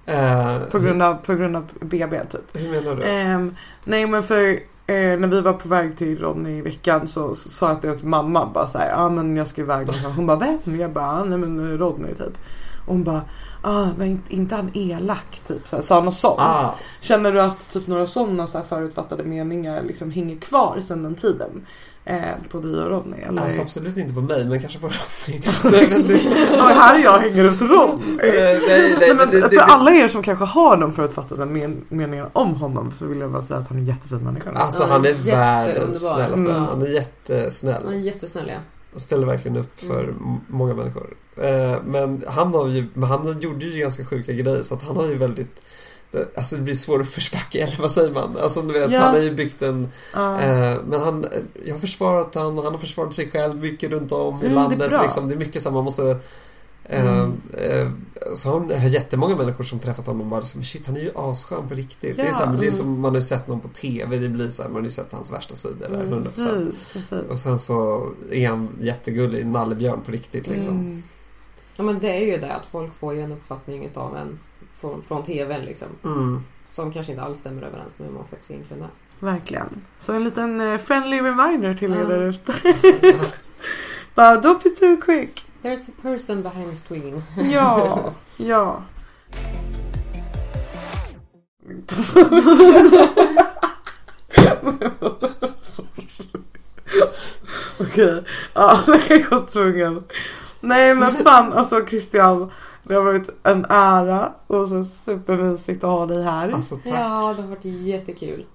Eh, 0.05 0.59
På 0.71 0.79
grund 0.79 1.01
av, 1.03 1.13
på 1.13 1.33
grund 1.35 1.55
av 1.55 1.63
BB 1.81 2.19
typ? 2.25 2.41
hur, 2.53 2.71
menar 2.71 2.95
du? 2.95 3.03
Ehm, 3.03 3.55
nej 3.83 4.07
men 4.07 4.23
för 4.23 4.43
eh, 4.87 5.17
när 5.19 5.27
vi 5.27 5.41
var 5.41 5.53
på 5.53 5.67
väg 5.69 5.97
till 5.97 6.19
Rodney 6.19 6.57
i 6.57 6.61
veckan 6.61 7.07
så, 7.07 7.35
sa 7.35 7.69
jag 7.69 7.81
till 7.81 7.97
till 7.99 8.07
mamma 8.07 8.45
bara 8.53 8.67
så 8.67 8.77
här, 8.77 8.89
ja 8.89 8.95
ah, 8.95 9.09
men 9.09 9.37
jag 9.37 9.47
ska 9.47 9.61
iväg 9.61 9.85
någonstans. 9.85 10.15
Hon 10.15 10.27
bara 10.27 10.37
vem? 10.37 10.79
Jag 10.79 10.91
bara, 10.91 11.05
ah, 11.05 11.23
nej 11.23 11.37
men 11.37 11.77
Rodney 11.77 12.15
typ. 12.15 12.37
Och 12.85 12.93
hon 12.93 13.03
bara, 13.03 13.21
ah 13.61 13.87
men 13.97 14.07
inte, 14.07 14.35
inte 14.35 14.55
han 14.55 14.71
elak 14.73 15.41
typ. 15.47 15.67
Så 15.67 15.75
här, 15.75 15.83
sa 15.83 16.01
något 16.01 16.13
sånt. 16.13 16.39
ah, 16.39 16.75
Känner 17.01 17.31
du 17.31 17.41
att 17.41 17.69
typ 17.73 17.87
några 17.87 18.07
sådana 18.07 18.47
så 18.47 18.57
här 18.57 18.65
förutfattade 18.65 19.23
meningar 19.23 19.83
liksom 19.83 20.11
hänger 20.11 20.37
kvar 20.37 20.79
sedan 20.81 21.03
den 21.03 21.15
tiden? 21.15 21.65
Eh, 22.05 22.19
på 22.51 22.59
dig 22.59 22.81
och 22.83 22.89
Rodney? 22.89 23.21
Eller? 23.21 23.41
alltså 23.41 23.61
absolut 23.61 23.97
inte 23.97 24.13
på 24.13 24.21
mig, 24.21 24.45
men 24.45 24.61
kanske 24.61 24.79
på 24.79 24.87
Rodney. 24.87 25.41
nej, 25.71 25.87
men 25.91 26.03
det, 26.03 26.13
Ja, 26.57 26.65
men 26.67 26.77
här 26.77 26.99
är 26.99 27.03
jag 27.03 27.17
hänger 27.19 27.43
ut 27.43 27.61
Rodney. 27.61 28.17
nej, 28.17 28.59
nej, 28.67 28.95
Nej, 28.99 29.07
men 29.07 29.17
men 29.17 29.29
det, 29.29 29.41
det, 29.41 29.49
för 29.49 29.57
alla 29.61 29.91
er 29.91 30.07
som 30.07 30.23
kanske 30.23 30.45
har 30.45 30.77
de 30.77 30.93
förutfattade 30.93 31.45
men- 31.45 31.81
meningarna 31.89 32.29
om 32.33 32.55
honom 32.55 32.91
så 32.95 33.05
vill 33.07 33.19
jag 33.19 33.31
bara 33.31 33.41
säga 33.41 33.59
att 33.59 33.67
han 33.67 33.77
är 33.77 33.81
en 33.81 33.87
jättefin 33.87 34.17
människa. 34.17 34.51
Alltså 34.51 34.83
Han 34.83 34.91
han 34.91 35.05
är 35.05 35.09
är 35.09 35.13
världens 35.35 35.99
snällaste. 36.09 36.51
Mm. 36.51 36.63
Han 36.63 36.81
är 36.81 36.87
jättesnäll. 36.87 37.81
Han 37.85 37.93
är 37.93 37.97
jättesnäll 37.99 38.47
ja. 38.47 38.59
Och 38.93 39.01
ställer 39.01 39.27
verkligen 39.27 39.57
upp 39.57 39.79
för 39.79 40.03
Mm. 40.03 40.37
många 40.47 40.73
människor. 40.73 41.13
Eh, 41.37 41.77
men 41.85 42.23
han 42.27 42.53
har 42.53 42.67
ju, 42.67 42.87
men 42.93 43.09
han 43.09 43.39
gjorde 43.39 43.65
ju 43.65 43.79
ganska 43.79 44.05
sjuka 44.05 44.31
grejer 44.33 44.63
så 44.63 44.73
att 44.75 44.83
han 44.83 44.95
har 44.95 45.07
ju 45.07 45.15
väldigt 45.17 45.61
Alltså 46.35 46.55
det 46.55 46.61
blir 46.61 46.73
svåruppförsbacke, 46.73 47.59
eller 47.63 47.77
vad 47.77 47.91
säger 47.91 48.11
man? 48.11 48.37
Alltså 48.41 48.61
du 48.61 48.73
vet, 48.73 48.91
Ja. 48.91 48.99
han 48.99 49.13
har 49.13 49.21
ju 49.21 49.31
byggt 49.35 49.61
en 49.61 49.89
Ja. 50.13 50.39
eh, 50.41 50.77
Men 50.87 50.99
han, 51.01 51.25
jag 51.65 51.73
har 51.73 51.79
försvarat 51.79 52.35
han, 52.35 52.57
han 52.57 52.65
har 52.73 52.77
försvarat 52.77 53.13
sig 53.13 53.29
själv 53.31 53.55
mycket 53.61 53.91
runt 53.91 54.11
om 54.11 54.35
i 54.35 54.37
Mm, 54.37 54.39
det 54.41 54.47
är 54.47 54.53
landet 54.69 54.89
bra. 54.89 55.01
liksom. 55.03 55.29
Det 55.29 55.35
är 55.35 55.39
mycket 55.39 55.61
som 55.61 55.73
man 55.73 55.83
måste 55.83 56.03
eh, 56.85 57.07
Mm. 57.19 57.41
eh, 57.53 57.89
så 58.35 58.49
har 58.49 58.59
har 58.79 58.89
jättemånga 58.89 59.35
människor 59.35 59.63
som 59.63 59.79
träffat 59.79 60.05
honom 60.07 60.21
och 60.21 60.27
bara 60.27 60.39
liksom, 60.39 60.63
shit 60.63 60.87
han 60.87 60.97
är 60.97 61.01
ju 61.01 61.11
asskön 61.15 61.67
på 61.67 61.75
riktigt. 61.75 62.15
det 62.15 62.21
är, 62.21 62.25
Ja, 62.25 62.31
så 62.33 62.37
här, 62.39 62.45
men 62.47 62.55
det 62.59 62.65
är 62.65 62.67
mm. 62.67 62.77
som 62.77 62.99
man 63.01 63.13
har 63.13 63.21
sett 63.21 63.47
någon 63.47 63.59
på 63.59 63.67
TV, 63.67 64.17
det 64.17 64.29
blir 64.29 64.49
så 64.49 64.61
här, 64.61 64.69
man 64.69 64.75
har 64.75 64.83
ju 64.83 64.89
sett 64.91 65.11
hans 65.11 65.31
värsta 65.31 65.55
sidor 65.55 65.75
där, 65.79 65.87
Mm, 66.01 66.09
100%. 66.09 66.23
precis, 66.23 66.83
precis. 66.93 67.29
Och 67.29 67.37
sen 67.37 67.59
så 67.59 68.07
är 68.31 68.47
han 68.49 68.69
jättegullig, 68.81 69.45
nallebjörn 69.45 70.01
på 70.01 70.11
riktigt 70.11 70.47
liksom. 70.47 70.73
Mm. 70.79 71.03
Ja 71.75 71.83
men 71.83 71.99
det 71.99 72.09
är 72.11 72.25
ju 72.25 72.37
det 72.37 72.53
att 72.53 72.65
folk 72.65 72.95
får 72.95 73.13
ju 73.15 73.21
en 73.21 73.31
uppfattning 73.31 73.85
utav 73.85 74.17
en 74.17 74.39
från, 74.83 75.01
från 75.03 75.23
TVn 75.23 75.65
liksom. 75.65 75.87
Mm. 76.03 76.39
Som 76.69 76.91
kanske 76.91 77.11
inte 77.11 77.23
alls 77.23 77.39
stämmer 77.39 77.61
överens 77.61 77.99
med 77.99 78.07
hur 78.07 78.15
man 78.15 78.27
faktiskt 78.27 78.51
egentligen 78.51 78.83
är. 78.83 78.89
Verkligen. 79.19 79.67
Så 79.99 80.13
en 80.13 80.23
liten 80.23 80.61
eh, 80.61 80.77
friendly 80.77 81.21
reminder 81.21 81.75
till 81.75 81.93
er 81.93 81.97
Ja. 81.97 82.05
där 82.05 82.21
ute. 82.21 82.53
Bara 84.15 84.41
don't 84.41 84.63
be 84.63 84.69
too 84.69 84.97
quick. 85.01 85.45
There's 85.61 85.89
a 85.89 85.93
person 86.01 86.41
behind 86.43 86.69
the 86.69 86.75
screen. 86.75 87.23
Ja, 87.35 88.13
ja. 88.37 88.83
Okej, 97.79 98.23
ja 98.53 98.79
nej 98.87 99.25
jag 99.29 99.39
var 99.39 99.47
tvungen. 99.47 100.03
Nej 100.61 100.95
men 100.95 101.11
fan 101.13 101.53
alltså 101.53 101.85
Christian. 101.85 102.51
Det 102.83 102.93
har 102.95 103.03
varit 103.03 103.29
en 103.43 103.65
ära 103.65 104.33
och 104.47 104.67
så 104.67 104.83
supermysigt 104.83 105.83
att 105.83 105.89
ha 105.89 106.05
dig 106.05 106.23
här. 106.23 106.49
Alltså 106.49 106.75
tack, 106.75 106.85
Ja, 106.87 107.33
det 107.35 107.41
har 107.41 107.49
varit 107.49 107.65
jättekul. 107.65 108.45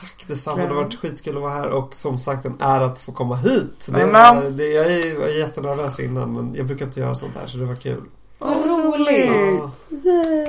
tack 0.00 0.24
detsamma. 0.28 0.56
Det 0.62 0.68
har 0.68 0.74
varit 0.74 0.94
skitkul 1.00 1.36
att 1.36 1.42
vara 1.42 1.52
här 1.52 1.68
och 1.68 1.94
som 1.94 2.18
sagt 2.18 2.44
en 2.44 2.56
ära 2.60 2.84
att 2.84 2.98
få 2.98 3.12
komma 3.12 3.36
hit. 3.36 3.86
Det 3.88 4.02
Amen. 4.02 4.56
det, 4.56 4.64
jag 4.68 4.86
är- 4.86 5.38
jättenervös 5.38 6.00
innan 6.00 6.32
men 6.32 6.54
jag 6.54 6.66
brukar 6.66 6.86
inte 6.86 7.00
göra 7.00 7.14
sånt 7.14 7.36
här 7.36 7.46
så 7.46 7.58
det 7.58 7.64
var 7.64 7.74
kul. 7.74 8.02
Vad 8.38 8.66
roligt! 8.66 9.30
Ja. 9.30 9.70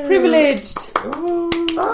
Privileged! 0.07 0.77
Ah, 1.77 1.91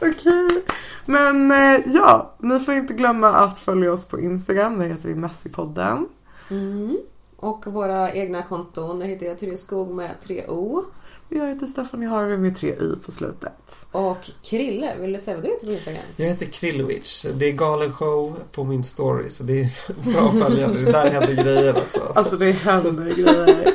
Okej. 0.00 0.64
Men 1.06 1.50
eh, 1.50 1.80
ja, 1.86 2.34
ni 2.38 2.58
får 2.60 2.74
inte 2.74 2.94
glömma 2.94 3.28
att 3.28 3.58
följa 3.58 3.92
oss 3.92 4.04
på 4.04 4.20
Instagram. 4.20 4.78
Där 4.78 4.86
heter 4.86 5.08
vi 5.08 5.14
Messypodden. 5.14 6.08
Mm. 6.50 6.98
Och 7.42 7.66
våra 7.66 8.12
egna 8.12 8.42
konton, 8.42 8.98
där 8.98 9.06
heter 9.06 9.26
jag 9.26 9.38
Therese 9.38 9.60
Skog 9.60 9.94
med 9.94 10.10
tre 10.24 10.46
O. 10.46 10.84
Jag 11.28 11.48
heter 11.48 11.66
Stephanie 11.66 12.08
Harvey 12.08 12.36
med 12.36 12.56
tre 12.56 12.68
y 12.68 12.96
på 13.06 13.12
slutet. 13.12 13.86
Och 13.92 14.30
Krille, 14.42 14.96
vill 15.00 15.12
du 15.12 15.20
säga 15.20 15.36
vad 15.36 15.44
du 15.44 15.50
heter 15.50 15.66
på 15.66 15.72
Instagram? 15.72 16.02
Jag 16.16 16.26
heter 16.26 16.46
Krillowitch. 16.46 17.24
Det 17.34 17.48
är 17.48 17.52
galen 17.52 17.92
show 17.92 18.36
på 18.52 18.64
min 18.64 18.84
story 18.84 19.30
så 19.30 19.44
det 19.44 19.60
är 19.60 19.70
bra 20.12 20.28
att 20.28 20.48
följa. 20.48 20.68
Det 20.68 20.92
där 20.92 21.10
händer 21.10 21.44
grejer 21.44 21.74
alltså. 21.74 22.12
Alltså 22.14 22.36
det 22.36 22.50
händer 22.50 23.04
grejer. 23.04 23.74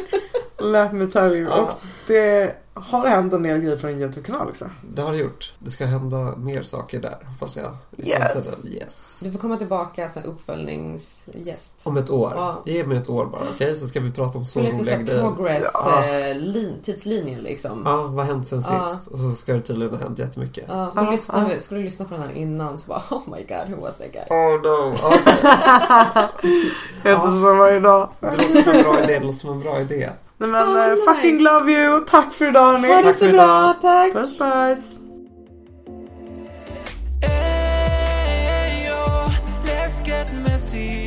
Let 0.58 0.94
me 0.94 1.08
tell 1.08 1.34
you. 1.34 1.48
Ja. 1.50 1.62
Och 1.62 1.70
det 2.08 2.56
har 2.82 3.08
hänt 3.08 3.34
en 3.34 3.44
del 3.44 3.60
grejer 3.62 3.78
på 3.78 3.88
en 3.88 4.02
YouTube-kanal 4.02 4.48
också. 4.48 4.70
Det 4.94 5.02
har 5.02 5.12
det 5.12 5.18
gjort. 5.18 5.54
Det 5.60 5.70
ska 5.70 5.86
hända 5.86 6.36
mer 6.38 6.64
saker 6.64 7.00
där 7.02 7.18
hoppas 7.28 7.58
jag. 7.58 7.78
Yes. 8.08 8.66
Yes. 8.66 9.20
Du 9.24 9.32
får 9.32 9.40
komma 9.40 9.58
tillbaka 9.58 10.10
som 10.10 10.24
uppföljningsgäst. 10.24 11.82
Om 11.84 11.98
ett 11.98 12.10
år. 12.10 12.32
Ja. 12.36 12.62
Ge 12.66 12.84
mig 12.84 12.98
ett 12.98 13.10
år 13.10 13.26
bara, 13.26 13.42
okej? 13.56 13.76
Så 13.76 13.88
ska 13.88 14.00
vi 14.00 14.12
prata 14.12 14.38
om 14.38 14.46
så 14.46 14.52
Så 14.52 14.60
lite 14.62 14.76
roliga 14.78 14.98
grejer. 14.98 15.22
progress, 15.22 15.66
Ja. 15.74 16.04
eh, 16.06 16.36
lin, 16.36 16.74
tidslinjen 16.84 17.42
liksom. 17.42 17.82
Ja, 17.86 17.98
vad 17.98 18.26
har 18.26 18.34
hänt 18.34 18.48
sen 18.48 18.64
Ja. 18.70 18.84
sist? 18.84 19.08
Och 19.08 19.18
så 19.20 19.32
ska 19.32 19.54
det 19.54 19.62
tydligen 19.62 19.94
ha 19.96 20.04
hänt 20.04 20.20
jättemycket. 20.20 20.66
Ja, 20.68 20.92
så 20.92 21.00
Ja, 21.04 21.12
lyssna, 21.12 21.54
ja. 21.54 21.60
ska 21.60 21.76
du 21.76 21.84
lyssna 21.84 22.06
på 22.06 22.14
den 22.14 22.24
här 22.24 22.32
innan 22.32 22.78
så 22.78 22.88
bara 22.88 23.04
Oh 23.12 23.22
my 23.30 23.44
god, 23.44 23.76
who 23.78 23.82
was 23.86 23.98
that 23.98 24.14
guy? 24.14 24.24
Oh 24.30 24.62
no. 24.62 24.96
Ja, 25.44 26.30
Jag 27.04 27.12
heter 27.12 27.22
som 27.28 27.58
varje 27.58 27.80
dag. 27.80 28.10
det 28.20 28.28
låter 28.38 28.62
som 28.64 28.72
en 28.74 28.84
bra 28.84 29.04
idé. 29.04 29.14
Det 29.20 29.26
låter 29.26 29.38
som 29.38 29.50
en 29.54 29.60
bra 29.60 29.82
idé. 29.82 30.10
Nej 30.40 30.50
men 30.50 30.76
eh, 30.76 30.90
nice. 30.90 31.04
fucking 31.04 31.44
love 31.44 31.72
you. 31.72 32.06
Tack 32.06 32.34
för 32.34 32.48
idag 32.48 32.74
Ha 32.74 33.02
det 33.02 33.14
så 33.14 33.26
för 33.26 33.34
bra, 33.34 33.44
idag. 33.44 33.82
tack! 33.82 34.14
Puss 34.14 34.38
puss. 34.40 34.94
Hey, 37.22 38.88
yo, 38.88 39.32
let's 39.66 40.02
get 40.08 40.28
messy. 40.46 41.07